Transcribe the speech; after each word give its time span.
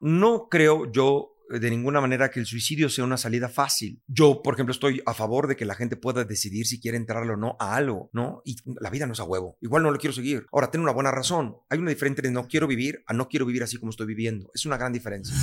no 0.00 0.48
creo 0.48 0.90
yo 0.90 1.34
de 1.48 1.70
ninguna 1.70 2.00
manera 2.00 2.30
que 2.30 2.40
el 2.40 2.46
suicidio 2.46 2.88
sea 2.88 3.04
una 3.04 3.16
salida 3.16 3.48
fácil. 3.48 4.02
Yo, 4.06 4.42
por 4.42 4.54
ejemplo, 4.54 4.72
estoy 4.72 5.02
a 5.06 5.14
favor 5.14 5.46
de 5.46 5.56
que 5.56 5.64
la 5.64 5.74
gente 5.74 5.96
pueda 5.96 6.24
decidir 6.24 6.66
si 6.66 6.80
quiere 6.80 6.96
entrarle 6.96 7.32
o 7.32 7.36
no 7.36 7.56
a 7.58 7.74
algo, 7.74 8.10
¿no? 8.12 8.42
Y 8.44 8.56
la 8.80 8.90
vida 8.90 9.06
no 9.06 9.14
es 9.14 9.20
a 9.20 9.24
huevo. 9.24 9.56
Igual 9.60 9.82
no 9.82 9.90
lo 9.90 9.98
quiero 9.98 10.12
seguir. 10.12 10.46
Ahora, 10.52 10.70
tengo 10.70 10.82
una 10.82 10.92
buena 10.92 11.10
razón. 11.10 11.56
Hay 11.70 11.78
una 11.78 11.90
diferencia 11.90 12.22
de 12.22 12.30
no 12.30 12.46
quiero 12.48 12.66
vivir 12.66 13.02
a 13.06 13.14
no 13.14 13.28
quiero 13.28 13.46
vivir 13.46 13.62
así 13.62 13.78
como 13.78 13.90
estoy 13.90 14.06
viviendo. 14.06 14.50
Es 14.54 14.66
una 14.66 14.76
gran 14.76 14.92
diferencia. 14.92 15.34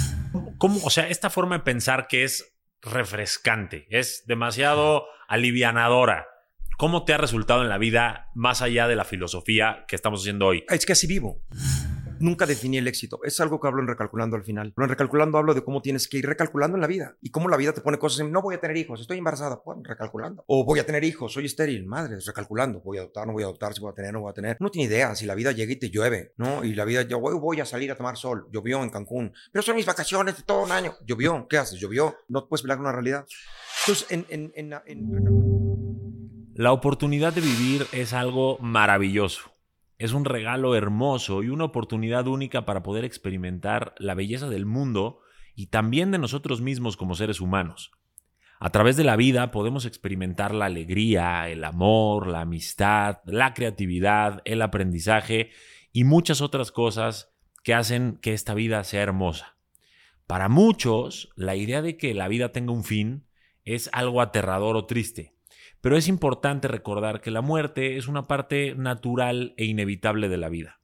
¿Cómo? 0.57 0.79
O 0.83 0.89
sea, 0.89 1.09
esta 1.09 1.29
forma 1.29 1.57
de 1.57 1.63
pensar 1.63 2.07
que 2.07 2.23
es 2.23 2.53
refrescante, 2.81 3.87
es 3.89 4.23
demasiado 4.27 5.05
alivianadora. 5.27 6.27
¿Cómo 6.77 7.05
te 7.05 7.13
ha 7.13 7.17
resultado 7.17 7.63
en 7.63 7.69
la 7.69 7.77
vida 7.77 8.29
más 8.35 8.61
allá 8.61 8.87
de 8.87 8.97
la 8.97 9.05
filosofía 9.05 9.85
que 9.87 9.95
estamos 9.95 10.21
haciendo 10.21 10.47
hoy? 10.47 10.65
Es 10.69 10.85
que 10.85 10.91
así 10.91 11.07
vivo 11.07 11.41
nunca 12.19 12.45
definí 12.45 12.77
el 12.77 12.87
éxito. 12.87 13.19
Es 13.23 13.39
algo 13.39 13.59
que 13.59 13.67
hablo 13.67 13.81
en 13.81 13.87
Recalculando 13.87 14.35
al 14.35 14.43
final. 14.43 14.73
Pero 14.75 14.85
en 14.85 14.89
Recalculando 14.89 15.37
hablo 15.37 15.53
de 15.53 15.63
cómo 15.63 15.81
tienes 15.81 16.07
que 16.07 16.17
ir 16.17 16.25
recalculando 16.25 16.77
en 16.77 16.81
la 16.81 16.87
vida 16.87 17.15
y 17.21 17.29
cómo 17.29 17.49
la 17.49 17.57
vida 17.57 17.73
te 17.73 17.81
pone 17.81 17.97
cosas 17.97 18.21
en, 18.21 18.31
no 18.31 18.41
voy 18.41 18.55
a 18.55 18.59
tener 18.59 18.77
hijos, 18.77 19.01
estoy 19.01 19.17
embarazada, 19.17 19.61
pues 19.63 19.77
recalculando. 19.83 20.43
O 20.47 20.65
voy 20.65 20.79
a 20.79 20.85
tener 20.85 21.03
hijos, 21.03 21.33
soy 21.33 21.45
estéril, 21.45 21.85
madre, 21.85 22.17
recalculando, 22.25 22.81
voy 22.81 22.97
a 22.97 23.01
adoptar, 23.01 23.27
no 23.27 23.33
voy 23.33 23.43
a 23.43 23.45
adoptar, 23.45 23.73
si 23.73 23.81
voy 23.81 23.91
a 23.91 23.95
tener, 23.95 24.13
no 24.13 24.21
voy 24.21 24.31
a 24.31 24.33
tener. 24.33 24.57
No 24.59 24.69
tiene 24.69 24.87
idea 24.87 25.15
si 25.15 25.25
la 25.25 25.35
vida 25.35 25.51
llega 25.51 25.71
y 25.73 25.77
te 25.77 25.89
llueve, 25.89 26.33
¿no? 26.37 26.63
Y 26.63 26.73
la 26.73 26.85
vida, 26.85 27.03
yo 27.03 27.19
voy, 27.19 27.35
voy 27.35 27.59
a 27.59 27.65
salir 27.65 27.91
a 27.91 27.95
tomar 27.95 28.17
sol, 28.17 28.47
llovió 28.51 28.83
en 28.83 28.89
Cancún, 28.89 29.33
pero 29.51 29.63
son 29.63 29.75
mis 29.75 29.85
vacaciones 29.85 30.37
de 30.37 30.43
todo 30.43 30.63
un 30.63 30.71
año, 30.71 30.95
llovió, 31.05 31.47
¿qué 31.49 31.57
haces? 31.57 31.79
Llovió, 31.79 32.15
no 32.27 32.47
puedes 32.47 32.61
pelear 32.61 32.77
con 32.77 32.85
una 32.85 32.93
realidad. 32.93 33.25
Entonces, 33.81 34.07
en, 34.09 34.25
en, 34.29 34.51
en, 34.55 34.73
en... 34.85 36.55
La 36.55 36.71
oportunidad 36.71 37.33
de 37.33 37.41
vivir 37.41 37.85
es 37.91 38.13
algo 38.13 38.57
maravilloso. 38.59 39.54
Es 39.97 40.13
un 40.13 40.25
regalo 40.25 40.75
hermoso 40.75 41.41
y 41.43 41.49
una 41.49 41.63
oportunidad 41.63 42.27
única 42.27 42.65
para 42.65 42.83
poder 42.83 43.05
experimentar 43.05 43.95
la 43.97 44.13
belleza 44.13 44.49
del 44.49 44.65
mundo 44.65 45.19
y 45.55 45.67
también 45.67 46.11
de 46.11 46.17
nosotros 46.17 46.61
mismos 46.61 46.97
como 46.97 47.15
seres 47.15 47.39
humanos. 47.39 47.91
A 48.59 48.71
través 48.71 48.97
de 48.97 49.03
la 49.03 49.15
vida 49.15 49.51
podemos 49.51 49.85
experimentar 49.85 50.53
la 50.53 50.65
alegría, 50.65 51.49
el 51.49 51.63
amor, 51.63 52.27
la 52.27 52.41
amistad, 52.41 53.19
la 53.25 53.53
creatividad, 53.53 54.41
el 54.45 54.61
aprendizaje 54.61 55.51
y 55.91 56.03
muchas 56.03 56.41
otras 56.41 56.71
cosas 56.71 57.33
que 57.63 57.73
hacen 57.73 58.17
que 58.21 58.33
esta 58.33 58.53
vida 58.53 58.83
sea 58.83 59.01
hermosa. 59.01 59.57
Para 60.27 60.49
muchos, 60.49 61.29
la 61.35 61.55
idea 61.55 61.81
de 61.81 61.97
que 61.97 62.13
la 62.13 62.27
vida 62.27 62.51
tenga 62.51 62.73
un 62.73 62.83
fin 62.83 63.27
es 63.63 63.89
algo 63.93 64.21
aterrador 64.21 64.75
o 64.75 64.85
triste. 64.85 65.34
Pero 65.85 65.97
es 65.97 66.07
importante 66.07 66.67
recordar 66.67 67.21
que 67.21 67.29
la 67.29 67.41
muerte 67.41 67.95
es 67.95 68.07
una 68.07 68.23
parte 68.23 68.73
natural 68.73 69.53
e 69.55 69.65
inevitable 69.65 70.29
de 70.29 70.37
la 70.37 70.49
vida. 70.49 70.79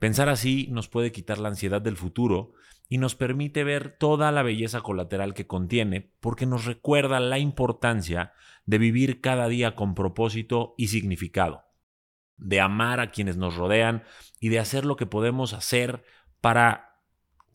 Pensar 0.00 0.28
así 0.28 0.66
nos 0.72 0.88
puede 0.88 1.12
quitar 1.12 1.38
la 1.38 1.50
ansiedad 1.50 1.80
del 1.80 1.96
futuro 1.96 2.50
y 2.88 2.98
nos 2.98 3.14
permite 3.14 3.62
ver 3.62 3.96
toda 3.96 4.32
la 4.32 4.42
belleza 4.42 4.80
colateral 4.80 5.34
que 5.34 5.46
contiene 5.46 6.10
porque 6.18 6.46
nos 6.46 6.64
recuerda 6.64 7.20
la 7.20 7.38
importancia 7.38 8.32
de 8.66 8.78
vivir 8.78 9.20
cada 9.20 9.46
día 9.46 9.76
con 9.76 9.94
propósito 9.94 10.74
y 10.76 10.88
significado, 10.88 11.66
de 12.36 12.60
amar 12.60 12.98
a 12.98 13.12
quienes 13.12 13.36
nos 13.36 13.54
rodean 13.54 14.02
y 14.40 14.48
de 14.48 14.58
hacer 14.58 14.84
lo 14.84 14.96
que 14.96 15.06
podemos 15.06 15.52
hacer 15.52 16.02
para 16.40 16.98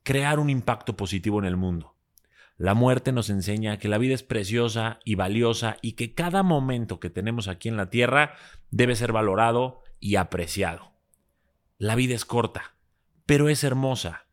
crear 0.03 0.39
un 0.39 0.49
impacto 0.49 0.95
positivo 0.95 1.39
en 1.39 1.45
el 1.45 1.57
mundo. 1.57 1.98
La 2.59 2.73
muerte 2.73 3.13
nos 3.13 3.29
enseña 3.29 3.79
que 3.79 3.87
la 3.87 3.97
vida 3.97 4.13
es 4.13 4.21
preciosa 4.21 4.99
y 5.05 5.15
valiosa 5.15 5.77
y 5.81 5.93
que 5.93 6.13
cada 6.13 6.43
momento 6.43 6.99
que 6.99 7.09
tenemos 7.09 7.47
aquí 7.47 7.69
en 7.69 7.77
la 7.77 7.89
tierra 7.89 8.33
debe 8.69 8.97
ser 8.97 9.13
valorado 9.13 9.81
y 10.01 10.17
apreciado. 10.17 10.91
La 11.77 11.95
vida 11.95 12.15
es 12.15 12.25
corta, 12.25 12.75
pero 13.25 13.47
es 13.47 13.63
hermosa. 13.63 14.25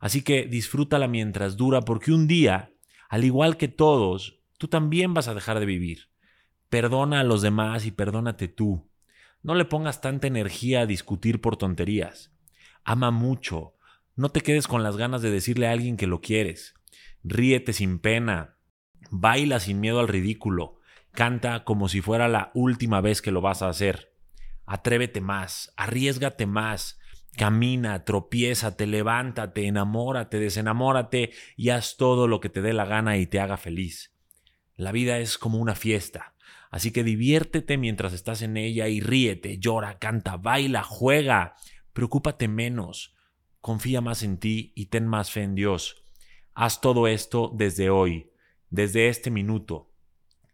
Así 0.00 0.22
que 0.22 0.46
disfrútala 0.46 1.08
mientras 1.08 1.58
dura 1.58 1.82
porque 1.82 2.10
un 2.10 2.26
día, 2.26 2.72
al 3.10 3.22
igual 3.22 3.58
que 3.58 3.68
todos, 3.68 4.40
tú 4.56 4.68
también 4.68 5.12
vas 5.12 5.28
a 5.28 5.34
dejar 5.34 5.60
de 5.60 5.66
vivir. 5.66 6.08
Perdona 6.70 7.20
a 7.20 7.24
los 7.24 7.42
demás 7.42 7.84
y 7.84 7.90
perdónate 7.90 8.48
tú. 8.48 8.88
No 9.42 9.54
le 9.54 9.66
pongas 9.66 10.00
tanta 10.00 10.26
energía 10.26 10.80
a 10.80 10.86
discutir 10.86 11.42
por 11.42 11.58
tonterías. 11.58 12.32
Ama 12.82 13.10
mucho. 13.10 13.74
No 14.16 14.30
te 14.30 14.40
quedes 14.40 14.68
con 14.68 14.82
las 14.82 14.96
ganas 14.96 15.20
de 15.20 15.30
decirle 15.30 15.66
a 15.66 15.72
alguien 15.72 15.98
que 15.98 16.06
lo 16.06 16.22
quieres. 16.22 16.72
Ríete 17.26 17.72
sin 17.72 18.00
pena, 18.00 18.58
baila 19.10 19.58
sin 19.58 19.80
miedo 19.80 19.98
al 19.98 20.08
ridículo, 20.08 20.78
canta 21.12 21.64
como 21.64 21.88
si 21.88 22.02
fuera 22.02 22.28
la 22.28 22.50
última 22.52 23.00
vez 23.00 23.22
que 23.22 23.30
lo 23.30 23.40
vas 23.40 23.62
a 23.62 23.70
hacer. 23.70 24.12
Atrévete 24.66 25.22
más, 25.22 25.72
arriesgate 25.78 26.44
más, 26.44 27.00
camina, 27.34 28.04
tropiézate, 28.04 28.86
levántate, 28.86 29.66
enamórate, 29.66 30.38
desenamórate 30.38 31.32
y 31.56 31.70
haz 31.70 31.96
todo 31.96 32.28
lo 32.28 32.40
que 32.40 32.50
te 32.50 32.60
dé 32.60 32.74
la 32.74 32.84
gana 32.84 33.16
y 33.16 33.26
te 33.26 33.40
haga 33.40 33.56
feliz. 33.56 34.14
La 34.76 34.92
vida 34.92 35.18
es 35.18 35.38
como 35.38 35.56
una 35.56 35.74
fiesta, 35.74 36.34
así 36.70 36.90
que 36.90 37.04
diviértete 37.04 37.78
mientras 37.78 38.12
estás 38.12 38.42
en 38.42 38.58
ella 38.58 38.88
y 38.88 39.00
ríete, 39.00 39.56
llora, 39.56 39.98
canta, 39.98 40.36
baila, 40.36 40.82
juega, 40.82 41.54
preocúpate 41.94 42.48
menos, 42.48 43.14
confía 43.62 44.02
más 44.02 44.22
en 44.22 44.36
ti 44.36 44.74
y 44.74 44.86
ten 44.86 45.06
más 45.06 45.30
fe 45.30 45.42
en 45.42 45.54
Dios. 45.54 46.03
Haz 46.54 46.80
todo 46.80 47.08
esto 47.08 47.50
desde 47.54 47.90
hoy, 47.90 48.30
desde 48.70 49.08
este 49.08 49.30
minuto, 49.30 49.90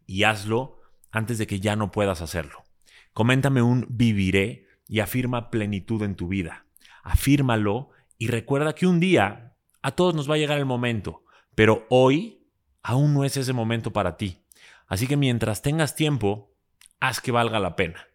y 0.06 0.24
hazlo 0.24 0.80
antes 1.10 1.38
de 1.38 1.46
que 1.46 1.60
ya 1.60 1.76
no 1.76 1.90
puedas 1.90 2.22
hacerlo. 2.22 2.64
Coméntame 3.12 3.62
un 3.62 3.86
viviré 3.90 4.66
y 4.88 5.00
afirma 5.00 5.50
plenitud 5.50 6.02
en 6.02 6.14
tu 6.14 6.28
vida. 6.28 6.66
Afírmalo 7.02 7.90
y 8.18 8.28
recuerda 8.28 8.74
que 8.74 8.86
un 8.86 9.00
día 9.00 9.56
a 9.82 9.90
todos 9.92 10.14
nos 10.14 10.28
va 10.30 10.34
a 10.34 10.38
llegar 10.38 10.58
el 10.58 10.66
momento, 10.66 11.24
pero 11.54 11.86
hoy 11.90 12.46
aún 12.82 13.14
no 13.14 13.24
es 13.24 13.36
ese 13.36 13.52
momento 13.52 13.92
para 13.92 14.16
ti. 14.16 14.44
Así 14.86 15.06
que 15.06 15.16
mientras 15.16 15.62
tengas 15.62 15.94
tiempo, 15.94 16.54
haz 16.98 17.20
que 17.20 17.32
valga 17.32 17.60
la 17.60 17.76
pena. 17.76 18.06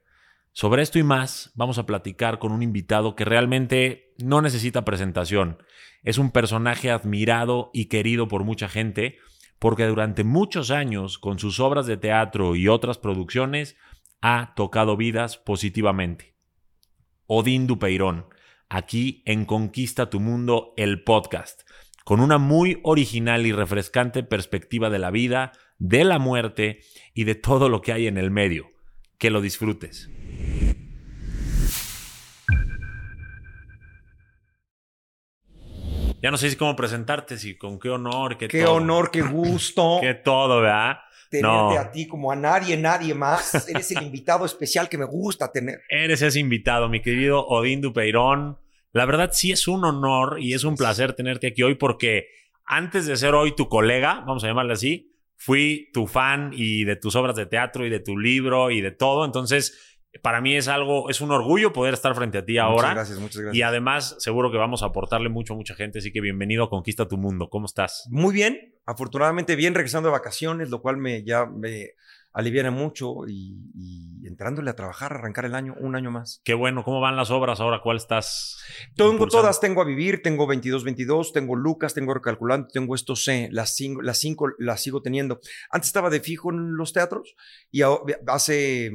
Sobre 0.52 0.81
esto 0.81 1.00
y 1.00 1.03
más 1.03 1.52
vamos 1.56 1.78
a 1.78 1.85
platicar 1.85 2.40
con 2.40 2.52
un 2.52 2.63
invitado 2.63 3.16
que 3.16 3.25
realmente 3.25 4.04
no 4.17 4.41
necesita 4.41 4.85
presentación. 4.85 5.57
Es 6.03 6.17
un 6.17 6.31
personaje 6.31 6.91
admirado 6.91 7.71
y 7.73 7.85
querido 7.85 8.27
por 8.27 8.43
mucha 8.43 8.67
gente 8.69 9.17
porque 9.59 9.85
durante 9.85 10.23
muchos 10.23 10.71
años 10.71 11.17
con 11.17 11.39
sus 11.39 11.59
obras 11.59 11.85
de 11.85 11.97
teatro 11.97 12.55
y 12.55 12.67
otras 12.67 12.97
producciones 12.97 13.75
ha 14.21 14.53
tocado 14.55 14.97
vidas 14.97 15.37
positivamente. 15.37 16.35
Odín 17.27 17.67
Dupeirón, 17.67 18.25
aquí 18.69 19.23
en 19.25 19.45
Conquista 19.45 20.09
tu 20.09 20.19
Mundo, 20.19 20.73
el 20.77 21.03
podcast, 21.03 21.61
con 22.03 22.19
una 22.19 22.37
muy 22.37 22.79
original 22.83 23.45
y 23.45 23.51
refrescante 23.51 24.23
perspectiva 24.23 24.89
de 24.89 24.99
la 24.99 25.11
vida, 25.11 25.51
de 25.79 26.03
la 26.03 26.19
muerte 26.19 26.81
y 27.13 27.23
de 27.23 27.35
todo 27.35 27.69
lo 27.69 27.81
que 27.81 27.93
hay 27.93 28.07
en 28.07 28.17
el 28.17 28.31
medio. 28.31 28.71
Que 29.17 29.31
lo 29.31 29.41
disfrutes. 29.41 30.09
Ya 36.25 36.31
no 36.31 36.37
sé 36.37 36.49
si 36.49 36.55
cómo 36.55 36.75
presentarte, 36.75 37.37
si 37.37 37.55
con 37.55 37.77
qué 37.77 37.91
honor, 37.91 38.35
qué, 38.35 38.47
qué 38.47 38.65
honor, 38.65 39.11
qué 39.11 39.21
gusto. 39.21 39.99
qué 40.01 40.15
todo, 40.15 40.59
¿verdad? 40.59 40.97
Tenerte 41.29 41.77
a 41.77 41.91
ti 41.91 42.07
como 42.07 42.31
a 42.31 42.35
nadie, 42.35 42.75
nadie 42.77 43.13
más. 43.13 43.69
Eres 43.69 43.91
el 43.91 44.01
invitado 44.01 44.43
especial 44.43 44.89
que 44.89 44.97
me 44.97 45.05
gusta 45.05 45.51
tener. 45.51 45.83
Eres 45.89 46.23
ese 46.23 46.39
invitado, 46.39 46.89
mi 46.89 46.99
querido 46.99 47.45
Odín 47.45 47.79
Dupeirón. 47.79 48.57
La 48.91 49.05
verdad 49.05 49.29
sí 49.33 49.51
es 49.51 49.67
un 49.67 49.85
honor 49.85 50.37
y 50.39 50.55
es 50.55 50.63
un 50.63 50.75
placer 50.75 51.13
tenerte 51.13 51.45
aquí 51.45 51.61
hoy 51.61 51.75
porque 51.75 52.25
antes 52.65 53.05
de 53.05 53.17
ser 53.17 53.35
hoy 53.35 53.55
tu 53.55 53.69
colega, 53.69 54.23
vamos 54.25 54.43
a 54.43 54.47
llamarle 54.47 54.73
así, 54.73 55.13
fui 55.37 55.91
tu 55.93 56.07
fan 56.07 56.53
y 56.55 56.85
de 56.85 56.95
tus 56.95 57.15
obras 57.15 57.35
de 57.35 57.45
teatro 57.45 57.85
y 57.85 57.91
de 57.91 57.99
tu 57.99 58.17
libro 58.17 58.71
y 58.71 58.81
de 58.81 58.89
todo. 58.89 59.25
Entonces, 59.25 59.94
para 60.21 60.41
mí 60.41 60.55
es 60.55 60.67
algo, 60.67 61.09
es 61.09 61.21
un 61.21 61.31
orgullo 61.31 61.73
poder 61.73 61.93
estar 61.93 62.15
frente 62.15 62.37
a 62.37 62.45
ti 62.45 62.57
ahora. 62.57 62.89
Muchas 62.89 62.95
gracias, 62.95 63.19
muchas 63.19 63.41
gracias. 63.41 63.55
Y 63.55 63.61
además, 63.61 64.15
seguro 64.19 64.51
que 64.51 64.57
vamos 64.57 64.83
a 64.83 64.87
aportarle 64.87 65.29
mucho 65.29 65.53
a 65.53 65.55
mucha 65.57 65.75
gente. 65.75 65.99
Así 65.99 66.11
que 66.11 66.22
bienvenido 66.22 66.63
a 66.63 66.69
Conquista 66.69 67.07
tu 67.07 67.17
Mundo. 67.17 67.49
¿Cómo 67.49 67.66
estás? 67.66 68.07
Muy 68.09 68.34
bien, 68.34 68.75
afortunadamente 68.85 69.55
bien, 69.55 69.73
regresando 69.73 70.09
de 70.09 70.13
vacaciones, 70.13 70.69
lo 70.69 70.81
cual 70.81 70.97
me 70.97 71.23
ya 71.23 71.45
me 71.45 71.91
aliviana 72.35 72.69
mucho 72.69 73.25
y, 73.28 74.28
entrándole 74.28 74.69
a 74.69 74.75
trabajar, 74.75 75.13
arrancar 75.13 75.45
el 75.45 75.55
año, 75.55 75.73
un 75.79 75.95
año 75.95 76.11
más. 76.11 76.41
Qué 76.43 76.53
bueno, 76.53 76.84
¿cómo 76.84 76.99
van 76.99 77.16
las 77.16 77.31
obras 77.31 77.61
ahora? 77.61 77.79
¿Cuál 77.81 77.95
estás? 77.95 78.57
Tengo 78.95 79.28
todas, 79.28 79.61
tengo 79.61 79.81
a 79.81 79.85
vivir, 79.85 80.22
tengo 80.22 80.45
22-22, 80.45 81.31
tengo 81.31 81.55
Lucas, 81.55 81.93
tengo 81.93 82.13
recalculando, 82.13 82.67
tengo 82.67 82.93
esto 82.93 83.16
C, 83.16 83.47
las 83.51 83.75
cinco, 83.75 84.01
las 84.01 84.17
cinco 84.17 84.49
las 84.59 84.81
sigo 84.81 85.01
teniendo. 85.01 85.40
Antes 85.69 85.87
estaba 85.87 86.09
de 86.09 86.19
fijo 86.19 86.51
en 86.51 86.75
los 86.75 86.91
teatros 86.91 87.35
y 87.72 87.84
hace, 88.28 88.91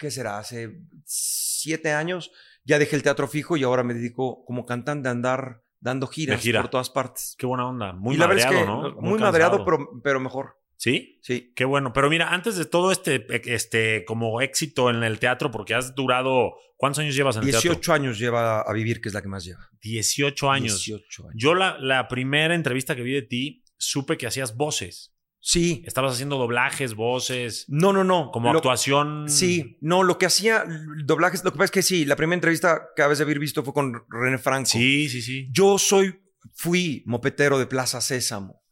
¿qué 0.00 0.10
será? 0.10 0.38
Hace 0.38 0.80
siete 1.04 1.92
años 1.92 2.32
ya 2.64 2.78
dejé 2.78 2.96
el 2.96 3.02
teatro 3.02 3.28
fijo 3.28 3.56
y 3.56 3.62
ahora 3.62 3.84
me 3.84 3.94
dedico 3.94 4.44
como 4.44 4.66
cantante 4.66 5.08
a 5.08 5.12
andar 5.12 5.62
dando 5.78 6.06
giras 6.06 6.42
por 6.44 6.68
todas 6.68 6.90
partes. 6.90 7.36
Qué 7.38 7.46
buena 7.46 7.68
onda. 7.68 7.92
Muy 7.92 8.16
madreado, 8.16 8.66
¿no? 8.66 9.00
Muy, 9.00 9.18
madreado, 9.18 9.64
pero, 9.64 9.88
pero 10.02 10.18
mejor. 10.18 10.56
¿Sí? 10.76 11.18
Sí. 11.22 11.52
Qué 11.54 11.64
bueno. 11.66 11.92
Pero 11.92 12.08
mira, 12.08 12.32
antes 12.32 12.56
de 12.56 12.64
todo 12.64 12.90
este, 12.90 13.26
este 13.52 14.04
como 14.06 14.40
éxito 14.40 14.88
en 14.88 15.02
el 15.02 15.18
teatro, 15.18 15.50
porque 15.50 15.74
has 15.74 15.94
durado. 15.94 16.54
¿Cuántos 16.76 17.00
años 17.00 17.14
llevas 17.14 17.36
en 17.36 17.42
el 17.42 17.50
18 17.50 17.74
teatro? 17.74 17.92
años 17.92 18.18
lleva 18.18 18.62
a 18.62 18.72
vivir, 18.72 19.02
que 19.02 19.10
es 19.10 19.14
la 19.14 19.20
que 19.20 19.28
más 19.28 19.44
lleva. 19.44 19.68
18 19.82 20.50
años. 20.50 20.82
18 20.82 21.22
años. 21.24 21.34
Yo 21.36 21.54
la, 21.54 21.76
la 21.78 22.08
primera 22.08 22.54
entrevista 22.54 22.96
que 22.96 23.02
vi 23.02 23.12
de 23.12 23.22
ti, 23.22 23.64
supe 23.76 24.16
que 24.16 24.26
hacías 24.26 24.56
voces. 24.56 25.09
Sí. 25.42 25.82
Estabas 25.86 26.12
haciendo 26.12 26.36
doblajes, 26.36 26.94
voces, 26.94 27.64
No, 27.68 27.92
no, 27.92 28.04
no. 28.04 28.30
como 28.30 28.52
Lo- 28.52 28.58
actuación. 28.58 29.28
Sí, 29.28 29.78
no, 29.80 30.02
lo 30.02 30.18
que 30.18 30.26
hacía, 30.26 30.64
doblajes, 31.04 31.42
lo 31.44 31.52
que 31.52 31.56
pasa 31.58 31.64
es 31.66 31.70
que 31.70 31.82
sí, 31.82 32.04
la 32.04 32.16
primera 32.16 32.34
entrevista 32.36 32.88
que 32.94 33.02
habéis 33.02 33.18
de 33.18 33.24
haber 33.24 33.38
visto 33.38 33.62
fue 33.64 33.72
con 33.72 34.04
René 34.10 34.36
Franco. 34.38 34.68
Sí, 34.68 35.08
sí, 35.08 35.22
sí. 35.22 35.48
Yo 35.50 35.78
soy, 35.78 36.20
fui 36.54 37.02
mopetero 37.06 37.58
de 37.58 37.66
Plaza 37.66 38.00
Sésamo. 38.00 38.62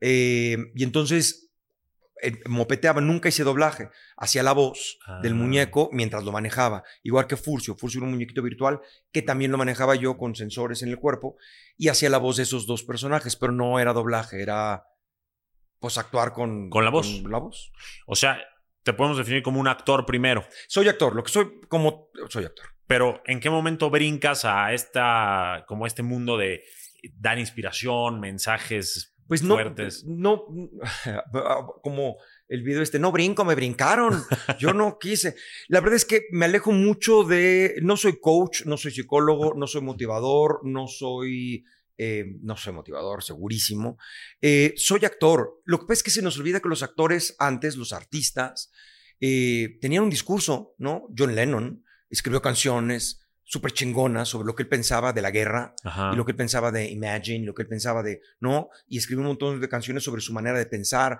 Eh, 0.00 0.56
y 0.74 0.84
entonces 0.84 1.46
eh, 2.22 2.32
mopeteaba, 2.46 3.00
nunca 3.00 3.28
hice 3.28 3.44
doblaje. 3.44 3.88
Hacía 4.16 4.42
la 4.42 4.52
voz 4.52 4.98
del 5.22 5.32
Ah. 5.32 5.36
muñeco 5.36 5.88
mientras 5.92 6.24
lo 6.24 6.32
manejaba. 6.32 6.82
Igual 7.04 7.26
que 7.28 7.36
Furcio. 7.36 7.76
Furcio 7.76 7.98
era 7.98 8.06
un 8.06 8.12
muñequito 8.12 8.42
virtual 8.42 8.80
que 9.12 9.22
también 9.22 9.50
lo 9.52 9.56
manejaba 9.58 9.94
yo 9.94 10.18
con 10.18 10.34
sensores 10.34 10.82
en 10.82 10.88
el 10.90 10.98
cuerpo 10.98 11.36
y 11.76 11.88
hacía 11.88 12.10
la 12.10 12.18
voz 12.18 12.36
de 12.36 12.42
esos 12.42 12.66
dos 12.66 12.82
personajes, 12.82 13.36
pero 13.36 13.52
no 13.52 13.78
era 13.78 13.92
doblaje, 13.92 14.42
era 14.42 14.82
pues 15.80 15.98
actuar 15.98 16.32
con, 16.32 16.70
Con 16.70 16.84
la 16.84 16.90
voz. 16.90 17.22
la 17.22 17.38
voz. 17.38 17.72
O 18.06 18.14
sea, 18.16 18.40
te 18.82 18.92
podemos 18.92 19.18
definir 19.18 19.42
como 19.42 19.60
un 19.60 19.68
actor 19.68 20.06
primero. 20.06 20.44
Soy 20.66 20.88
actor, 20.88 21.14
lo 21.14 21.22
que 21.22 21.30
soy 21.30 21.60
como 21.68 22.08
soy 22.28 22.44
actor. 22.44 22.66
Pero 22.86 23.22
¿en 23.26 23.38
qué 23.40 23.50
momento 23.50 23.90
brincas 23.90 24.44
a 24.44 24.72
esta, 24.72 25.64
como 25.68 25.86
este 25.86 26.02
mundo 26.02 26.38
de 26.38 26.62
dar 27.18 27.38
inspiración, 27.38 28.18
mensajes 28.18 29.14
Pues 29.26 29.42
no, 29.42 29.54
fuertes? 29.54 30.04
no, 30.06 30.46
como 31.82 32.16
el 32.48 32.62
video 32.62 32.80
este, 32.82 32.98
no 32.98 33.12
brinco, 33.12 33.44
me 33.44 33.54
brincaron, 33.54 34.22
yo 34.58 34.72
no 34.72 34.98
quise. 34.98 35.36
La 35.68 35.80
verdad 35.80 35.96
es 35.96 36.06
que 36.06 36.22
me 36.32 36.46
alejo 36.46 36.72
mucho 36.72 37.24
de, 37.24 37.74
no 37.82 37.96
soy 37.98 38.18
coach, 38.20 38.64
no 38.64 38.78
soy 38.78 38.90
psicólogo, 38.92 39.52
no 39.54 39.66
soy 39.66 39.82
motivador, 39.82 40.60
no 40.64 40.86
soy, 40.88 41.64
eh, 41.98 42.36
no 42.40 42.56
soy 42.56 42.72
motivador, 42.72 43.22
segurísimo. 43.22 43.98
Eh, 44.40 44.72
soy 44.76 45.04
actor. 45.04 45.60
Lo 45.64 45.80
que 45.80 45.86
pasa 45.86 45.98
es 45.98 46.02
que 46.04 46.10
se 46.10 46.22
nos 46.22 46.38
olvida 46.38 46.60
que 46.60 46.68
los 46.68 46.82
actores 46.82 47.34
antes, 47.38 47.76
los 47.76 47.92
artistas, 47.92 48.70
eh, 49.20 49.78
tenían 49.80 50.04
un 50.04 50.10
discurso, 50.10 50.74
¿no? 50.78 51.08
John 51.16 51.34
Lennon 51.34 51.84
escribió 52.08 52.40
canciones 52.40 53.20
súper 53.42 53.72
chingonas 53.72 54.28
sobre 54.28 54.46
lo 54.46 54.54
que 54.54 54.62
él 54.62 54.68
pensaba 54.68 55.12
de 55.12 55.22
la 55.22 55.30
guerra, 55.30 55.74
Ajá. 55.82 56.10
y 56.12 56.16
lo 56.16 56.24
que 56.24 56.32
él 56.32 56.36
pensaba 56.36 56.70
de 56.70 56.88
Imagine, 56.90 57.46
lo 57.46 57.54
que 57.54 57.62
él 57.62 57.68
pensaba 57.68 58.02
de, 58.02 58.20
¿no? 58.40 58.68
Y 58.86 58.98
escribió 58.98 59.22
un 59.22 59.28
montón 59.28 59.60
de 59.60 59.68
canciones 59.68 60.04
sobre 60.04 60.20
su 60.20 60.32
manera 60.32 60.58
de 60.58 60.66
pensar 60.66 61.18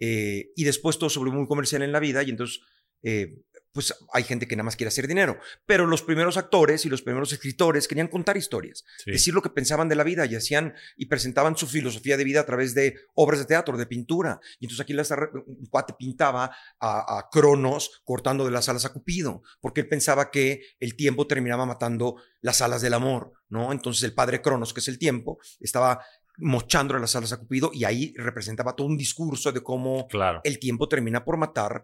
eh, 0.00 0.50
y 0.54 0.64
después 0.64 0.98
todo 0.98 1.08
sobre 1.08 1.30
muy 1.30 1.46
comercial 1.46 1.82
en 1.82 1.92
la 1.92 2.00
vida 2.00 2.22
y 2.22 2.30
entonces, 2.30 2.60
eh, 3.02 3.42
pues 3.72 3.94
hay 4.12 4.24
gente 4.24 4.46
que 4.48 4.56
nada 4.56 4.64
más 4.64 4.76
quiere 4.76 4.88
hacer 4.88 5.06
dinero, 5.06 5.38
pero 5.66 5.86
los 5.86 6.02
primeros 6.02 6.36
actores 6.36 6.84
y 6.86 6.88
los 6.88 7.02
primeros 7.02 7.32
escritores 7.32 7.86
querían 7.86 8.08
contar 8.08 8.36
historias, 8.36 8.84
Sí. 9.04 9.12
decir 9.12 9.34
lo 9.34 9.42
que 9.42 9.50
pensaban 9.50 9.88
de 9.88 9.94
la 9.94 10.04
vida 10.04 10.26
y 10.26 10.34
hacían 10.34 10.74
y 10.96 11.06
presentaban 11.06 11.56
su 11.56 11.66
filosofía 11.66 12.16
de 12.16 12.24
vida 12.24 12.40
a 12.40 12.46
través 12.46 12.74
de 12.74 12.96
obras 13.14 13.40
de 13.40 13.46
teatro, 13.46 13.76
de 13.76 13.86
pintura. 13.86 14.40
Y 14.58 14.64
entonces 14.66 14.80
aquí 14.82 14.92
las 14.94 15.10
un 15.10 15.66
cuate 15.70 15.94
pintaba 15.98 16.50
a, 16.80 17.18
a 17.18 17.28
Cronos 17.30 18.00
cortando 18.04 18.44
de 18.44 18.50
las 18.50 18.68
alas 18.68 18.84
a 18.84 18.92
Cupido, 18.92 19.42
porque 19.60 19.80
él 19.82 19.88
pensaba 19.88 20.30
que 20.30 20.62
el 20.80 20.96
tiempo 20.96 21.26
terminaba 21.26 21.66
matando 21.66 22.16
las 22.40 22.62
alas 22.62 22.82
del 22.82 22.94
amor, 22.94 23.32
¿no? 23.48 23.72
Entonces 23.72 24.02
el 24.04 24.14
padre 24.14 24.40
Cronos, 24.42 24.72
que 24.74 24.80
es 24.80 24.88
el 24.88 24.98
tiempo, 24.98 25.38
estaba 25.60 26.00
mochándole 26.40 27.00
las 27.00 27.16
alas 27.16 27.32
a 27.32 27.38
Cupido 27.38 27.70
y 27.74 27.84
ahí 27.84 28.14
representaba 28.16 28.74
todo 28.76 28.86
un 28.86 28.96
discurso 28.96 29.50
de 29.52 29.60
cómo 29.62 30.06
Claro. 30.08 30.40
el 30.44 30.58
tiempo 30.58 30.88
termina 30.88 31.24
por 31.24 31.36
matar 31.36 31.82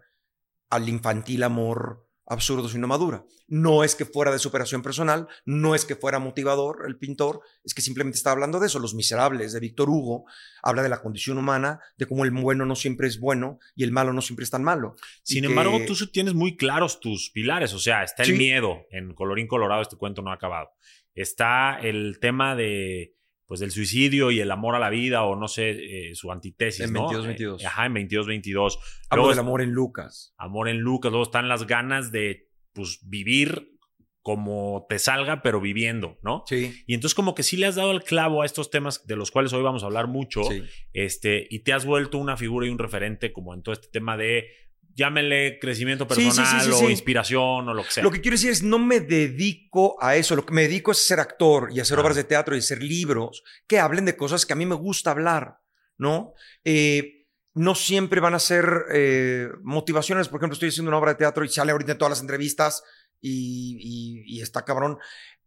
al 0.69 0.89
infantil 0.89 1.43
amor 1.43 2.01
absurdo 2.27 2.67
si 2.67 2.79
no 2.79 2.87
madura. 2.87 3.23
No 3.47 3.83
es 3.83 3.93
que 3.93 4.03
fuera 4.03 4.31
de 4.31 4.39
superación 4.39 4.81
personal, 4.81 5.27
no 5.45 5.75
es 5.75 5.85
que 5.85 5.95
fuera 5.95 6.17
motivador 6.17 6.85
el 6.87 6.97
pintor, 6.97 7.41
es 7.63 7.75
que 7.75 7.83
simplemente 7.83 8.17
está 8.17 8.31
hablando 8.31 8.59
de 8.59 8.65
eso. 8.65 8.79
Los 8.79 8.95
Miserables 8.95 9.53
de 9.53 9.59
Víctor 9.59 9.91
Hugo 9.91 10.25
habla 10.63 10.81
de 10.81 10.89
la 10.89 11.03
condición 11.03 11.37
humana, 11.37 11.79
de 11.97 12.07
cómo 12.07 12.23
el 12.25 12.31
bueno 12.31 12.65
no 12.65 12.75
siempre 12.75 13.07
es 13.07 13.19
bueno 13.19 13.59
y 13.75 13.83
el 13.83 13.91
malo 13.91 14.11
no 14.11 14.21
siempre 14.21 14.43
es 14.43 14.49
tan 14.49 14.63
malo. 14.63 14.95
Sin 15.21 15.43
Y 15.43 15.47
embargo, 15.47 15.77
que- 15.77 15.85
tú 15.85 15.95
tienes 16.07 16.33
muy 16.33 16.57
claros 16.57 16.99
tus 16.99 17.29
pilares. 17.29 17.73
O 17.75 17.79
sea, 17.79 18.03
está 18.03 18.23
el 18.23 18.29
Sí. 18.31 18.37
miedo. 18.37 18.87
En 18.89 19.13
Colorín 19.13 19.45
Colorado 19.45 19.83
este 19.83 19.95
cuento 19.97 20.23
no 20.23 20.31
ha 20.31 20.35
acabado. 20.35 20.71
Está 21.13 21.77
el 21.79 22.17
tema 22.19 22.55
de 22.55 23.13
pues 23.45 23.59
del 23.59 23.71
suicidio 23.71 24.31
y 24.31 24.39
el 24.39 24.51
amor 24.51 24.75
a 24.75 24.79
la 24.79 24.89
vida 24.89 25.23
o 25.23 25.35
no 25.35 25.47
sé, 25.47 26.09
eh, 26.09 26.15
su 26.15 26.31
antítesis, 26.31 26.85
En 26.85 26.93
¿no? 26.93 27.09
22-22. 27.09 27.61
Eh, 27.61 27.65
Ajá, 27.65 27.85
en 27.85 27.93
22-22. 27.93 28.77
Hablo 29.09 29.29
del 29.29 29.39
amor 29.39 29.61
en 29.61 29.71
Lucas. 29.71 30.33
amor 30.37 30.69
en 30.69 30.79
Lucas, 30.79 31.11
luego 31.11 31.23
están 31.23 31.47
las 31.47 31.67
ganas 31.67 32.11
de 32.11 32.49
pues 32.73 32.99
vivir 33.07 33.75
como 34.21 34.87
te 34.89 34.97
salga, 34.97 35.43
pero 35.43 35.61
viviendo, 35.61 36.17
¿no? 36.23 36.43
Sí. 36.47 36.83
Y 36.87 36.95
entonces 36.95 37.13
como 37.13 37.35
que 37.35 37.43
sí 37.43 37.57
le 37.57 37.67
has 37.67 37.75
dado 37.75 37.91
el 37.91 38.03
clavo 38.03 38.41
a 38.41 38.45
estos 38.47 38.71
temas 38.71 39.05
de 39.05 39.15
los 39.15 39.29
cuales 39.29 39.53
hoy 39.53 39.61
vamos 39.61 39.83
a 39.83 39.85
hablar 39.85 40.07
mucho, 40.07 40.43
sí. 40.45 40.63
este, 40.93 41.45
y 41.47 41.59
te 41.59 41.73
has 41.73 41.85
vuelto 41.85 42.17
una 42.17 42.35
figura 42.35 42.65
y 42.65 42.71
un 42.71 42.79
referente 42.79 43.31
como 43.31 43.53
en 43.53 43.61
todo 43.61 43.73
este 43.73 43.87
tema 43.87 44.17
de, 44.17 44.47
llámenle 44.95 45.59
crecimiento 45.59 46.07
Sí, 46.09 46.15
sí, 46.15 46.31
sí, 46.31 46.37
personal 46.37 46.63
sí, 46.65 46.85
o 46.85 46.89
inspiración 46.89 47.69
o 47.69 47.73
lo 47.73 47.83
que 47.83 47.91
sea. 47.91 48.03
Lo 48.03 48.11
que 48.11 48.21
quiero 48.21 48.35
decir 48.35 48.49
es, 48.51 48.63
no 48.63 48.79
me 48.79 49.01
dedico 49.01 49.97
a 50.01 50.15
eso. 50.15 50.35
Lo 50.35 50.45
que 50.45 50.53
me 50.53 50.63
dedico 50.63 50.91
es 50.91 50.99
a 50.99 51.07
ser 51.07 51.19
actor 51.19 51.69
y 51.73 51.79
hacer 51.81 51.97
Ah. 51.97 52.01
obras 52.01 52.15
de 52.15 52.23
teatro 52.23 52.55
y 52.55 52.59
hacer 52.59 52.81
libros 52.81 53.43
que 53.67 53.79
hablen 53.79 54.05
de 54.05 54.15
cosas 54.17 54.45
que 54.45 54.53
a 54.53 54.55
mí 54.55 54.65
me 54.65 54.75
gusta 54.75 55.11
hablar, 55.11 55.57
¿no? 55.97 56.33
Eh, 56.63 57.25
no 57.53 57.75
siempre 57.75 58.19
van 58.19 58.33
a 58.35 58.39
ser 58.39 58.65
eh, 58.93 59.47
motivaciones. 59.63 60.27
Por 60.29 60.39
ejemplo, 60.39 60.53
estoy 60.55 60.69
haciendo 60.69 60.89
una 60.89 60.97
obra 60.97 61.11
de 61.11 61.17
teatro 61.19 61.43
y 61.45 61.49
sale 61.49 61.71
ahorita 61.71 61.91
en 61.93 61.97
todas 61.97 62.11
las 62.11 62.21
entrevistas 62.21 62.83
y, 63.21 63.77
y- 63.79 64.37
y 64.37 64.41
está 64.41 64.63
cabrón. 64.65 64.97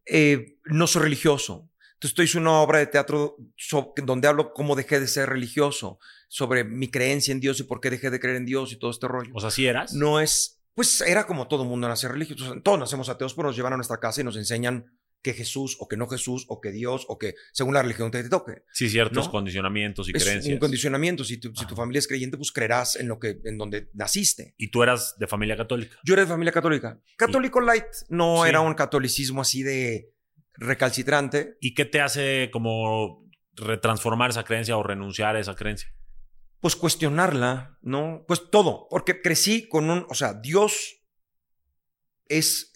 Eh, 0.06 0.56
no 0.64 0.86
soy 0.86 1.02
religioso. 1.02 1.70
Entonces 1.98 2.10
estoy 2.12 2.26
haciendo 2.26 2.50
una 2.50 2.60
obra 2.60 2.78
de 2.78 2.86
teatro 2.86 3.36
so- 3.56 3.92
donde 4.04 4.28
hablo 4.28 4.52
cómo 4.52 4.76
dejé 4.76 5.00
de 5.00 5.08
ser 5.08 5.28
religioso, 5.28 5.98
sobre 6.28 6.62
mi 6.62 6.90
creencia 6.90 7.32
en 7.32 7.40
Dios 7.40 7.58
y 7.58 7.64
por 7.64 7.80
qué 7.80 7.90
dejé 7.90 8.10
de 8.10 8.20
creer 8.20 8.36
en 8.36 8.44
Dios 8.46 8.72
y 8.72 8.76
todo 8.78 8.90
este 8.90 9.08
rollo 9.08 9.30
O 9.34 9.40
sea, 9.40 9.50
¿sí 9.50 9.66
eras? 9.66 9.94
no 9.94 10.20
es, 10.20 10.60
pues 10.74 11.00
era 11.00 11.26
como 11.26 11.48
todo 11.48 11.64
mundo 11.64 11.88
nace 11.88 12.06
religioso. 12.06 12.54
Todos 12.62 12.78
nacemos 12.78 13.08
ateos, 13.08 13.34
pero 13.34 13.48
nos 13.48 13.56
llevan 13.56 13.72
a 13.72 13.76
nuestra 13.76 13.98
casa 13.98 14.20
y 14.20 14.24
nos 14.24 14.36
enseñan 14.36 14.84
que 15.20 15.34
Jesús 15.34 15.76
o 15.80 15.88
que 15.88 15.96
no 15.96 16.06
Jesús 16.06 16.44
o 16.48 16.60
que 16.60 16.70
Dios 16.70 17.04
o 17.08 17.18
que 17.18 17.34
según 17.52 17.74
la 17.74 17.82
religión 17.82 18.12
te, 18.12 18.22
te 18.22 18.28
toque. 18.28 18.62
Sí, 18.72 18.88
ciertos 18.88 19.26
¿no? 19.26 19.32
condicionamientos 19.32 20.08
y 20.08 20.12
es 20.14 20.22
creencias. 20.22 20.52
un 20.52 20.60
condicionamiento. 20.60 21.24
Si 21.24 21.38
tu, 21.38 21.52
si 21.56 21.66
tu 21.66 21.74
familia 21.74 21.98
es 21.98 22.06
creyente, 22.06 22.36
pues 22.36 22.52
creerás 22.52 22.94
en 22.94 23.08
lo 23.08 23.18
que, 23.18 23.40
en 23.44 23.58
donde 23.58 23.88
naciste. 23.94 24.54
Y 24.56 24.70
tú 24.70 24.84
eras 24.84 25.16
de 25.18 25.26
familia 25.26 25.56
católica. 25.56 25.96
Yo 26.04 26.14
era 26.14 26.22
de 26.22 26.28
familia 26.28 26.52
católica. 26.52 27.00
Católico 27.16 27.60
light 27.60 27.86
no 28.10 28.44
Sí. 28.44 28.48
era 28.50 28.60
un 28.60 28.74
catolicismo 28.74 29.40
así 29.40 29.64
de 29.64 30.12
recalcitrante. 30.58 31.56
¿Y 31.60 31.74
qué 31.74 31.84
te 31.84 32.00
hace 32.00 32.50
como 32.52 33.26
retransformar 33.54 34.30
esa 34.30 34.44
creencia 34.44 34.76
o 34.76 34.82
renunciar 34.82 35.36
a 35.36 35.40
esa 35.40 35.54
creencia? 35.54 35.92
Pues 36.60 36.76
cuestionarla, 36.76 37.78
¿no? 37.82 38.24
Pues 38.26 38.50
todo, 38.50 38.88
porque 38.90 39.22
crecí 39.22 39.68
con 39.68 39.90
un, 39.90 40.06
o 40.08 40.14
sea, 40.14 40.34
Dios 40.34 40.96
es 42.26 42.72